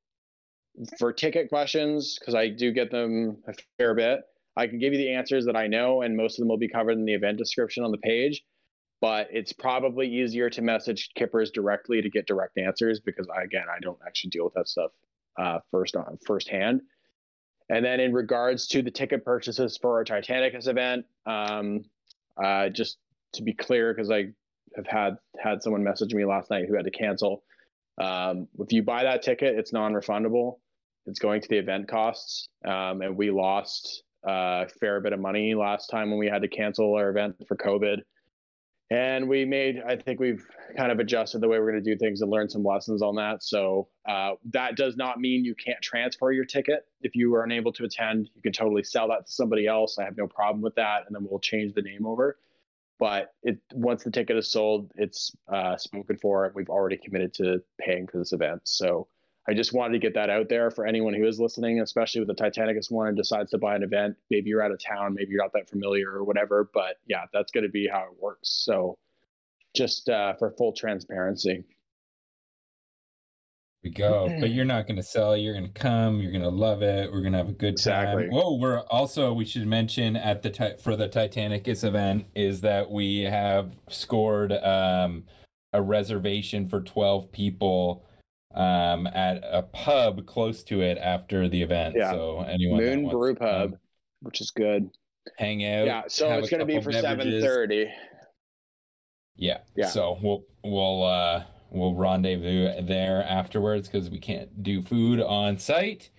for 0.99 1.13
ticket 1.13 1.49
questions, 1.49 2.19
because 2.19 2.35
I 2.35 2.49
do 2.49 2.73
get 2.73 2.91
them 2.91 3.39
a 3.49 3.55
fair 3.79 3.95
bit, 3.95 4.21
I 4.57 4.67
can 4.67 4.79
give 4.79 4.93
you 4.93 4.99
the 4.99 5.15
answers 5.15 5.47
that 5.47 5.57
I 5.57 5.67
know, 5.67 6.03
and 6.03 6.17
most 6.17 6.39
of 6.39 6.43
them 6.43 6.49
will 6.49 6.59
be 6.59 6.69
covered 6.69 6.93
in 6.93 7.05
the 7.05 7.15
event 7.15 7.39
description 7.39 7.85
on 7.85 7.91
the 7.91 7.99
page 7.99 8.45
but 9.01 9.29
it's 9.31 9.53
probably 9.53 10.07
easier 10.09 10.51
to 10.51 10.63
message 10.63 11.11
kippers 11.15 11.51
directly 11.51 12.03
to 12.03 12.11
get 12.11 12.27
direct 12.27 12.59
answers 12.59 13.01
because 13.01 13.27
again 13.43 13.65
i 13.75 13.81
don't 13.81 13.99
actually 14.07 14.31
deal 14.31 14.45
with 14.45 14.55
that 14.55 14.69
stuff 14.69 14.91
uh, 15.39 15.59
first 15.71 15.97
on 15.97 16.19
firsthand 16.27 16.83
and 17.69 17.85
then 17.85 18.01
in 18.01 18.13
regards 18.13 18.67
to 18.67 18.83
the 18.83 18.91
ticket 18.91 19.25
purchases 19.25 19.79
for 19.81 19.97
our 19.97 20.05
titanicus 20.05 20.69
event 20.69 21.07
um, 21.27 21.83
uh, 22.43 22.69
just 22.69 22.99
to 23.33 23.43
be 23.43 23.55
clear 23.55 23.95
because 23.95 24.11
i 24.11 24.25
have 24.77 24.87
had 24.87 25.17
had 25.43 25.63
someone 25.63 25.83
message 25.83 26.15
me 26.15 26.25
last 26.25 26.51
night 26.51 26.67
who 26.69 26.77
had 26.77 26.85
to 26.85 26.91
cancel. 26.91 27.43
Um, 28.01 28.49
if 28.59 28.73
you 28.73 28.83
buy 28.83 29.05
that 29.05 29.23
ticket 29.23 29.59
it's 29.59 29.73
non-refundable. 29.73 30.59
It's 31.07 31.19
going 31.19 31.41
to 31.41 31.49
the 31.49 31.59
event 31.59 31.89
costs. 31.89 32.49
Um, 32.65 33.01
and 33.01 33.17
we 33.17 33.31
lost 33.31 34.05
uh, 34.27 34.65
a 34.65 34.69
fair 34.81 35.01
bit 35.01 35.13
of 35.13 35.21
money 35.21 35.55
last 35.55 35.89
time 35.89 36.11
when 36.11 36.19
we 36.19 36.29
had 36.29 36.43
to 36.43 36.49
cancel 36.49 36.95
our 36.95 37.09
event 37.09 37.37
for 37.49 37.57
covid. 37.57 38.03
And 38.93 39.29
we 39.29 39.45
made 39.45 39.83
i 39.87 39.97
think 39.97 40.19
we've 40.19 40.45
kind 40.77 40.91
of 40.91 40.99
adjusted 40.99 41.41
the 41.41 41.49
way 41.49 41.59
we're 41.59 41.71
going 41.71 41.83
to 41.83 41.91
do 41.91 41.97
things 41.97 42.21
and 42.23 42.31
learned 42.31 42.51
some 42.51 42.65
lessons 42.65 43.03
on 43.03 43.17
that. 43.17 43.43
So 43.43 43.89
uh, 44.09 44.33
that 44.53 44.77
does 44.77 44.97
not 44.97 45.21
mean 45.21 45.45
you 45.45 45.55
can't 45.55 45.81
transfer 45.83 46.33
your 46.33 46.45
ticket. 46.45 46.87
If 47.03 47.15
you 47.15 47.31
were 47.31 47.45
unable 47.45 47.73
to 47.73 47.85
attend 47.85 48.31
you 48.35 48.43
can 48.43 48.53
totally 48.53 48.85
sell 48.85 49.09
that 49.09 49.27
to 49.27 49.33
somebody 49.33 49.67
else. 49.67 49.99
I 49.99 50.05
have 50.05 50.17
no 50.17 50.27
problem 50.27 50.63
with 50.63 50.75
that. 50.77 51.05
And 51.07 51.15
then 51.15 51.27
we'll 51.29 51.41
change 51.41 51.75
the 51.75 51.83
name 51.83 52.07
over 52.07 52.37
but 53.01 53.33
it 53.43 53.59
once 53.73 54.05
the 54.05 54.11
ticket 54.11 54.37
is 54.37 54.53
sold 54.53 54.93
it's 54.95 55.35
uh, 55.53 55.77
spoken 55.77 56.17
for 56.19 56.45
and 56.45 56.55
we've 56.55 56.69
already 56.69 56.97
committed 56.97 57.35
to 57.35 57.61
paying 57.81 58.07
for 58.07 58.19
this 58.19 58.33
event. 58.33 58.61
So 58.65 59.09
i 59.49 59.55
just 59.55 59.73
wanted 59.73 59.95
to 59.95 59.99
get 59.99 60.15
that 60.15 60.29
out 60.29 60.51
there 60.51 60.71
for 60.71 60.87
anyone 60.87 61.15
who 61.15 61.27
is 61.27 61.41
listening 61.41 61.81
especially 61.81 62.21
with 62.21 62.29
the 62.29 62.35
titanicus 62.35 62.91
one 62.91 63.09
and 63.09 63.17
decides 63.17 63.51
to 63.51 63.59
buy 63.59 63.75
an 63.75 63.83
event. 63.83 64.17
Maybe 64.31 64.51
you're 64.51 64.63
out 64.63 64.71
of 64.71 64.79
town 64.85 65.15
maybe 65.15 65.33
you're 65.33 65.43
not 65.43 65.55
that 65.55 65.69
familiar 65.69 66.11
or 66.11 66.23
whatever 66.23 66.71
but 66.73 66.99
yeah 67.09 67.25
that's 67.33 67.51
going 67.51 67.65
to 67.65 67.71
be 67.71 67.89
how 67.89 68.03
it 68.03 68.23
works. 68.23 68.51
So 68.51 68.99
just 69.75 70.09
uh, 70.09 70.35
for 70.35 70.51
full 70.53 70.73
transparency 70.73 71.65
we 73.83 73.91
go. 73.91 74.29
But 74.41 74.51
you're 74.51 74.65
not 74.65 74.87
going 74.87 74.97
to 74.97 75.03
sell. 75.03 75.37
You're 75.37 75.55
going 75.55 75.73
to 75.73 75.81
come. 75.81 76.21
You're 76.21 76.33
going 76.33 76.43
to 76.43 76.51
love 76.51 76.83
it. 76.83 77.11
We're 77.11 77.21
going 77.23 77.33
to 77.33 77.39
have 77.39 77.49
a 77.49 77.53
good 77.53 77.75
Exactly. 77.75 78.25
time. 78.25 78.33
Whoa, 78.33 78.57
we're 78.57 78.81
also 78.91 79.33
we 79.33 79.45
should 79.45 79.67
mention 79.67 80.17
at 80.17 80.43
the 80.43 80.51
ti- 80.51 80.77
for 80.83 80.97
the 80.97 81.09
Titanicus 81.09 81.83
event 81.85 82.27
is 82.35 82.61
that 82.61 82.91
we 82.91 83.23
have 83.23 83.73
scored 83.89 84.53
um, 84.53 85.25
a 85.73 85.81
reservation 85.81 86.69
for 86.69 86.81
12 86.81 87.33
people 87.33 88.05
um, 88.55 89.07
at 89.07 89.41
a 89.45 89.63
pub 89.63 90.27
close 90.27 90.63
to 90.65 90.83
it 90.83 90.99
after 90.99 91.49
the 91.49 91.63
event. 91.63 91.95
Yeah. 91.97 92.11
So 92.11 92.41
anyone 92.41 92.81
moon 92.81 93.03
wants 93.05 93.15
brew 93.15 93.35
pub 93.35 93.77
which 94.23 94.41
is 94.43 94.51
good 94.51 94.91
hang 95.39 95.65
out. 95.65 95.87
yeah 95.87 96.03
so 96.09 96.31
it's 96.33 96.51
going 96.51 96.61
to 96.61 96.67
be 96.67 96.81
for 96.81 96.91
beverages. 96.91 97.45
7.30 97.45 97.87
Yeah. 99.37 99.59
Yeah. 99.77 99.87
So 99.87 100.19
we'll 100.23 100.43
we'll 100.65 101.05
uh 101.05 101.45
we'll 101.71 101.95
rendezvous 101.95 102.83
there 102.83 103.23
afterwards 103.25 103.89
because 103.89 104.11
we 104.11 104.19
can't 104.19 104.63
do 104.63 104.83
food 104.83 105.21
on 105.21 105.59
site 105.59 106.11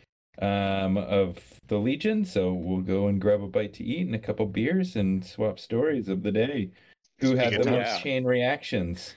um 0.42 0.98
of 0.98 1.38
the 1.68 1.78
Legion. 1.78 2.24
So 2.26 2.54
we'll 2.54 2.82
go 2.82 3.08
and 3.08 3.20
grab 3.22 3.42
a 3.44 3.48
bite 3.48 3.74
to 3.76 3.84
eat 3.84 4.06
and 4.06 4.16
a 4.16 4.20
couple 4.20 4.46
beers 4.46 4.96
and 4.96 5.24
swap 5.26 5.60
stories 5.60 6.08
of 6.08 6.24
the 6.24 6.32
day. 6.32 6.72
Who 7.20 7.36
had 7.36 7.50
Speaking 7.54 7.66
the 7.66 7.72
most 7.72 7.88
Yeah. 7.88 7.98
chain 8.00 8.24
reactions? 8.24 9.16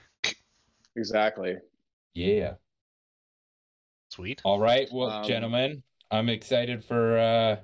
exactly 0.95 1.55
Yeah. 2.13 2.55
Sweet. 4.09 4.41
All 4.43 4.59
right. 4.59 4.87
Well, 4.93 5.09
Um, 5.09 5.23
gentlemen, 5.25 5.83
I'm 6.11 6.29
excited 6.29 6.83
for 6.83 7.17
uh 7.17 7.57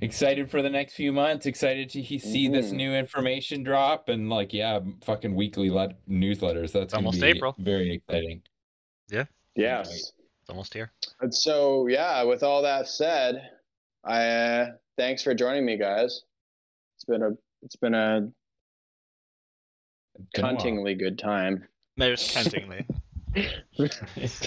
excited 0.00 0.50
for 0.50 0.62
the 0.62 0.70
next 0.70 0.94
few 0.94 1.12
months. 1.12 1.46
Excited 1.46 1.90
to 1.90 2.02
he- 2.02 2.18
see 2.18 2.48
this 2.48 2.70
Mhm. 2.70 2.76
new 2.76 2.94
information 2.94 3.62
drop 3.62 4.08
and 4.08 4.28
like 4.30 4.52
yeah, 4.52 4.80
fucking 5.02 5.34
weekly 5.34 5.70
let- 5.70 6.04
newsletters. 6.06 6.72
That's 6.72 6.92
gonna 6.94 7.06
Almost 7.06 7.20
be 7.20 7.26
April. 7.28 7.54
Very 7.58 7.94
exciting. 7.94 8.42
Yeah. 9.08 9.24
Yes 9.56 9.88
It's 10.40 10.50
almost 10.50 10.72
here. 10.74 10.92
And 11.20 11.34
so, 11.34 11.86
yeah, 11.88 12.22
with 12.22 12.42
all 12.42 12.62
that 12.62 12.86
said, 12.88 13.50
I 14.04 14.26
uh, 14.28 14.66
thanks 14.96 15.22
for 15.22 15.34
joining 15.34 15.64
me, 15.64 15.76
guys. 15.76 16.22
It's 16.96 17.04
been 17.04 17.22
a 17.22 17.30
it's 17.62 17.76
been 17.76 17.94
a 17.94 18.20
Been 20.34 20.44
a 20.44 20.46
while. 20.46 20.56
cuntingly 20.56 20.98
good 20.98 21.18
time. 21.18 21.66
There's 21.96 22.22
cuntingly. 22.32 22.86
it's 23.34 24.46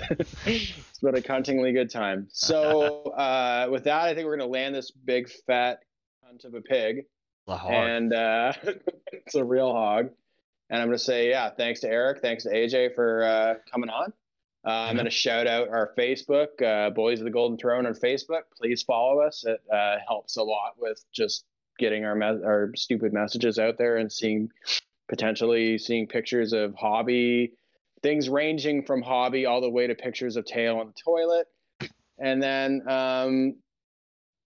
been 1.01 1.15
a 1.15 1.21
cuntingly 1.21 1.73
good 1.73 1.89
time. 1.89 2.27
So, 2.31 3.03
uh, 3.17 3.67
with 3.71 3.85
that, 3.85 4.01
I 4.01 4.15
think 4.15 4.25
we're 4.25 4.37
gonna 4.37 4.49
land 4.49 4.75
this 4.75 4.91
big 4.91 5.29
fat 5.47 5.79
cunt 6.23 6.45
of 6.45 6.53
a 6.53 6.61
pig, 6.61 7.05
and 7.47 8.13
uh, 8.13 8.53
it's 9.11 9.35
a 9.35 9.43
real 9.43 9.71
hog. 9.71 10.09
And 10.69 10.81
I'm 10.81 10.87
gonna 10.87 10.97
say, 10.97 11.29
yeah, 11.29 11.49
thanks 11.49 11.81
to 11.81 11.89
Eric, 11.89 12.21
thanks 12.21 12.43
to 12.43 12.49
AJ 12.49 12.95
for 12.95 13.23
uh, 13.23 13.53
coming 13.71 13.89
on. 13.89 14.13
Uh, 14.65 14.69
I'm 14.69 14.95
going 14.95 15.05
to 15.05 15.11
shout 15.11 15.47
out 15.47 15.69
our 15.69 15.91
Facebook, 15.97 16.61
uh, 16.61 16.91
Boys 16.91 17.19
of 17.19 17.25
the 17.25 17.31
Golden 17.31 17.57
Throne 17.57 17.87
on 17.87 17.95
Facebook. 17.95 18.41
Please 18.55 18.83
follow 18.83 19.19
us. 19.19 19.43
It 19.43 19.59
uh, 19.73 19.95
helps 20.07 20.37
a 20.37 20.43
lot 20.43 20.75
with 20.77 21.03
just 21.11 21.45
getting 21.79 22.05
our 22.05 22.13
me- 22.13 22.43
our 22.45 22.71
stupid 22.75 23.11
messages 23.11 23.57
out 23.57 23.79
there 23.79 23.97
and 23.97 24.11
seeing 24.11 24.51
potentially 25.09 25.79
seeing 25.79 26.07
pictures 26.07 26.53
of 26.53 26.75
hobby 26.75 27.53
things 28.03 28.29
ranging 28.29 28.83
from 28.83 29.01
hobby 29.01 29.45
all 29.45 29.61
the 29.61 29.69
way 29.69 29.87
to 29.87 29.95
pictures 29.95 30.35
of 30.35 30.45
tail 30.45 30.77
on 30.77 30.87
the 30.87 30.93
toilet. 31.03 31.47
And 32.19 32.41
then 32.41 32.81
um, 32.87 33.55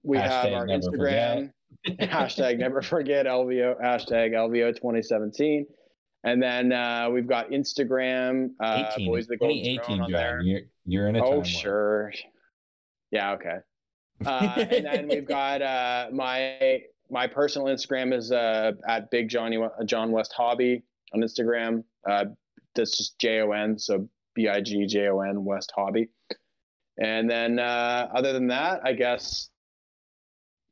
we 0.03 0.17
have 0.17 0.53
our 0.53 0.67
Instagram 0.67 1.51
hashtag 1.87 2.57
never 2.57 2.81
forget 2.81 3.25
LVO 3.25 3.81
hashtag 3.81 4.31
LVO 4.31 4.75
2017. 4.75 5.65
And 6.23 6.41
then 6.41 6.71
uh, 6.71 7.09
we've 7.11 7.27
got 7.27 7.51
Instagram, 7.51 8.49
uh, 8.59 8.85
18, 8.95 9.07
Boys 9.07 9.27
the 9.27 9.37
Golden 9.37 9.57
2018, 9.57 10.01
on 10.01 10.11
there. 10.11 10.41
You're, 10.41 10.61
you're 10.85 11.07
in 11.07 11.15
a 11.15 11.23
Oh, 11.23 11.43
sure. 11.43 12.11
Yeah, 13.11 13.33
okay. 13.33 13.57
Uh, 14.25 14.65
and 14.71 14.85
then 14.85 15.07
we've 15.07 15.27
got 15.27 15.61
uh, 15.61 16.07
my 16.11 16.81
my 17.11 17.27
personal 17.27 17.67
Instagram 17.67 18.11
is 18.13 18.31
uh, 18.31 18.71
at 18.87 19.11
Big 19.11 19.29
Johnny 19.29 19.59
John 19.85 20.11
West 20.11 20.33
Hobby 20.35 20.83
on 21.13 21.21
Instagram. 21.21 21.83
That's 22.75 22.97
just 22.97 23.19
J 23.19 23.41
O 23.41 23.51
N. 23.51 23.79
So 23.79 24.07
B 24.33 24.47
I 24.47 24.61
G 24.61 24.85
J 24.85 25.07
O 25.07 25.21
N 25.21 25.43
West 25.43 25.71
Hobby. 25.75 26.09
And 26.97 27.29
then 27.29 27.59
uh, 27.59 28.09
other 28.13 28.33
than 28.33 28.47
that, 28.47 28.81
I 28.85 28.93
guess 28.93 29.49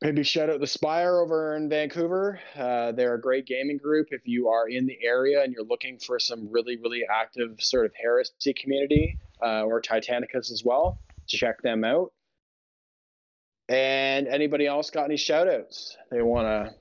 maybe 0.01 0.23
shout 0.23 0.49
out 0.49 0.59
the 0.59 0.67
Spire 0.67 1.19
over 1.19 1.55
in 1.55 1.69
Vancouver. 1.69 2.39
Uh, 2.57 2.91
they're 2.91 3.15
a 3.15 3.21
great 3.21 3.45
gaming 3.45 3.77
group. 3.77 4.07
If 4.11 4.21
you 4.25 4.49
are 4.49 4.69
in 4.69 4.85
the 4.85 4.97
area 5.03 5.43
and 5.43 5.53
you're 5.53 5.65
looking 5.65 5.97
for 5.97 6.19
some 6.19 6.49
really, 6.51 6.77
really 6.77 7.03
active 7.11 7.55
sort 7.59 7.85
of 7.85 7.93
heresy 8.01 8.53
community 8.53 9.17
uh, 9.41 9.63
or 9.63 9.81
Titanicus 9.81 10.51
as 10.51 10.63
well, 10.63 10.99
check 11.27 11.61
them 11.61 11.84
out. 11.84 12.11
And 13.69 14.27
anybody 14.27 14.67
else 14.67 14.89
got 14.89 15.05
any 15.05 15.17
shout 15.17 15.47
outs 15.47 15.97
they 16.11 16.21
want 16.21 16.47
to 16.47 16.75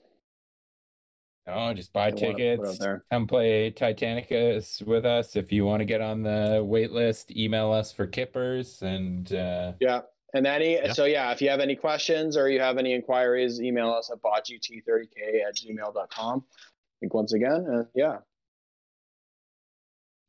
No, 1.46 1.74
just 1.74 1.92
buy 1.92 2.10
They 2.12 2.18
tickets. 2.18 2.78
Come 3.10 3.26
play 3.26 3.70
Titanicus 3.72 4.80
with 4.86 5.04
us. 5.04 5.34
If 5.34 5.50
you 5.50 5.64
want 5.64 5.80
to 5.80 5.84
get 5.84 6.00
on 6.00 6.22
the 6.22 6.62
wait 6.64 6.92
list, 6.92 7.32
email 7.36 7.72
us 7.72 7.92
for 7.92 8.06
kippers 8.06 8.80
and 8.82 9.32
uh, 9.32 9.72
Yeah. 9.80 10.02
And 10.34 10.46
any, 10.46 10.74
Yeah. 10.74 10.92
so 10.92 11.04
yeah, 11.04 11.32
if 11.32 11.42
you 11.42 11.50
have 11.50 11.60
any 11.60 11.74
questions 11.76 12.36
or 12.36 12.48
you 12.48 12.60
have 12.60 12.78
any 12.78 12.92
inquiries, 12.94 13.60
email 13.60 13.90
us 13.90 14.10
at 14.10 14.22
botgt30k 14.22 15.42
at 15.46 15.56
gmail.com. 15.56 16.44
I 16.48 16.60
think 17.00 17.12
once 17.12 17.32
again, 17.32 17.66
uh, 17.68 17.84
yeah. 17.94 18.18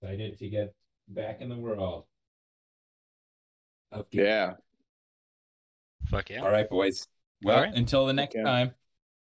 excited 0.02 0.38
to 0.40 0.49
get 0.49 0.73
back 1.07 1.41
in 1.41 1.48
the 1.49 1.56
world. 1.56 2.06
of 3.91 4.10
games. 4.10 4.26
Yeah. 4.26 4.53
Fuck 6.10 6.31
yeah. 6.31 6.41
All 6.41 6.52
right, 6.52 6.68
boys. 6.69 7.07
Well, 7.44 7.56
All 7.57 7.64
right. 7.64 7.73
until 7.73 8.06
the 8.07 8.14
next 8.14 8.35
Okay. 8.35 8.44
time, 8.44 8.73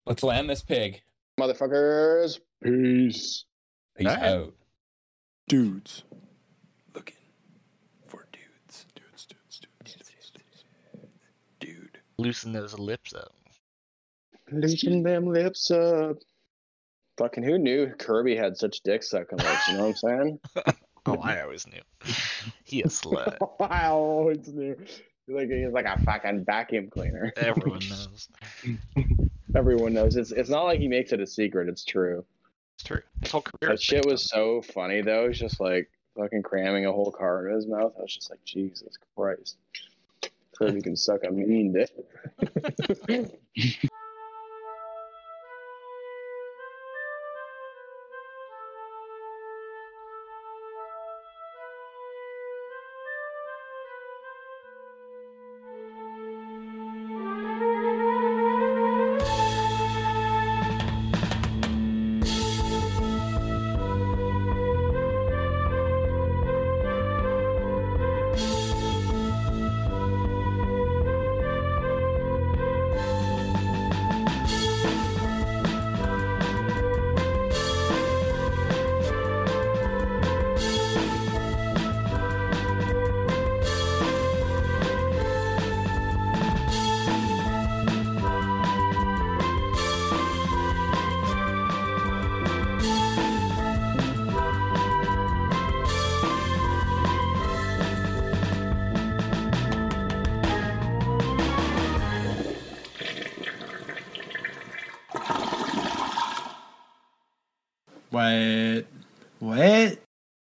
let's 0.08 0.24
land 0.24 0.50
this 0.50 0.64
pig. 0.64 1.04
Motherfuckers. 1.40 2.40
Peace. 2.64 3.46
Peace 3.98 4.08
All 4.08 4.16
right. 4.16 4.24
out. 4.24 4.54
Dudes. 5.48 6.04
Looking 6.94 7.16
for 8.08 8.26
dudes. 8.32 8.86
Dudes, 8.96 9.28
dudes, 9.28 9.60
dudes. 9.60 10.64
Dude. 11.60 12.00
Loosen 12.18 12.54
those 12.54 12.78
lips 12.80 13.14
up. 13.14 13.32
Loosen 14.52 15.04
them 15.04 15.28
lips 15.28 15.72
up. 15.72 16.18
Fucking 17.18 17.44
who 17.44 17.58
knew 17.58 17.88
Kirby 17.98 18.36
had 18.36 18.58
such 18.58 18.82
dick 18.82 19.02
sucking 19.04 19.38
lips? 19.38 19.68
You 19.70 19.78
know 19.78 19.88
what 19.88 19.88
I'm 19.90 19.96
saying? 19.96 20.40
Oh, 21.08 21.20
I 21.24 21.42
always 21.42 21.68
knew. 21.68 21.82
he 22.64 22.82
a 22.82 22.88
slut. 22.88 23.38
I 23.70 23.90
always 23.90 24.48
knew. 24.48 24.76
Like 25.28 25.50
he's 25.52 25.72
like 25.72 25.86
a 25.86 26.02
fucking 26.04 26.46
vacuum 26.46 26.90
cleaner. 26.90 27.32
Everyone 27.38 27.80
knows. 27.88 28.28
Everyone 29.56 29.94
knows. 29.94 30.16
It's 30.16 30.32
it's 30.32 30.50
not 30.50 30.64
like 30.64 30.80
he 30.80 30.88
makes 30.88 31.12
it 31.12 31.20
a 31.20 31.28
secret. 31.28 31.70
It's 31.70 31.86
true. 31.86 32.26
It's 32.76 32.84
true. 32.84 33.02
His 33.22 33.32
whole 33.32 33.42
career. 33.42 33.72
That 33.72 33.82
shit 33.82 34.06
was 34.06 34.30
so 34.30 34.62
funny 34.62 35.02
though. 35.02 35.28
He's 35.28 35.40
just 35.40 35.60
like 35.60 35.90
fucking 36.18 36.44
cramming 36.44 36.86
a 36.86 36.92
whole 36.92 37.12
car 37.12 37.48
in 37.48 37.56
his 37.56 37.68
mouth. 37.68 37.94
I 37.98 38.02
was 38.02 38.14
just 38.14 38.30
like, 38.30 38.44
Jesus 38.46 38.98
Christ. 39.16 39.58
Kirby 40.58 40.82
can 40.82 40.96
suck 40.96 41.24
a 41.26 41.32
mean 41.32 41.74
dick. 41.74 41.90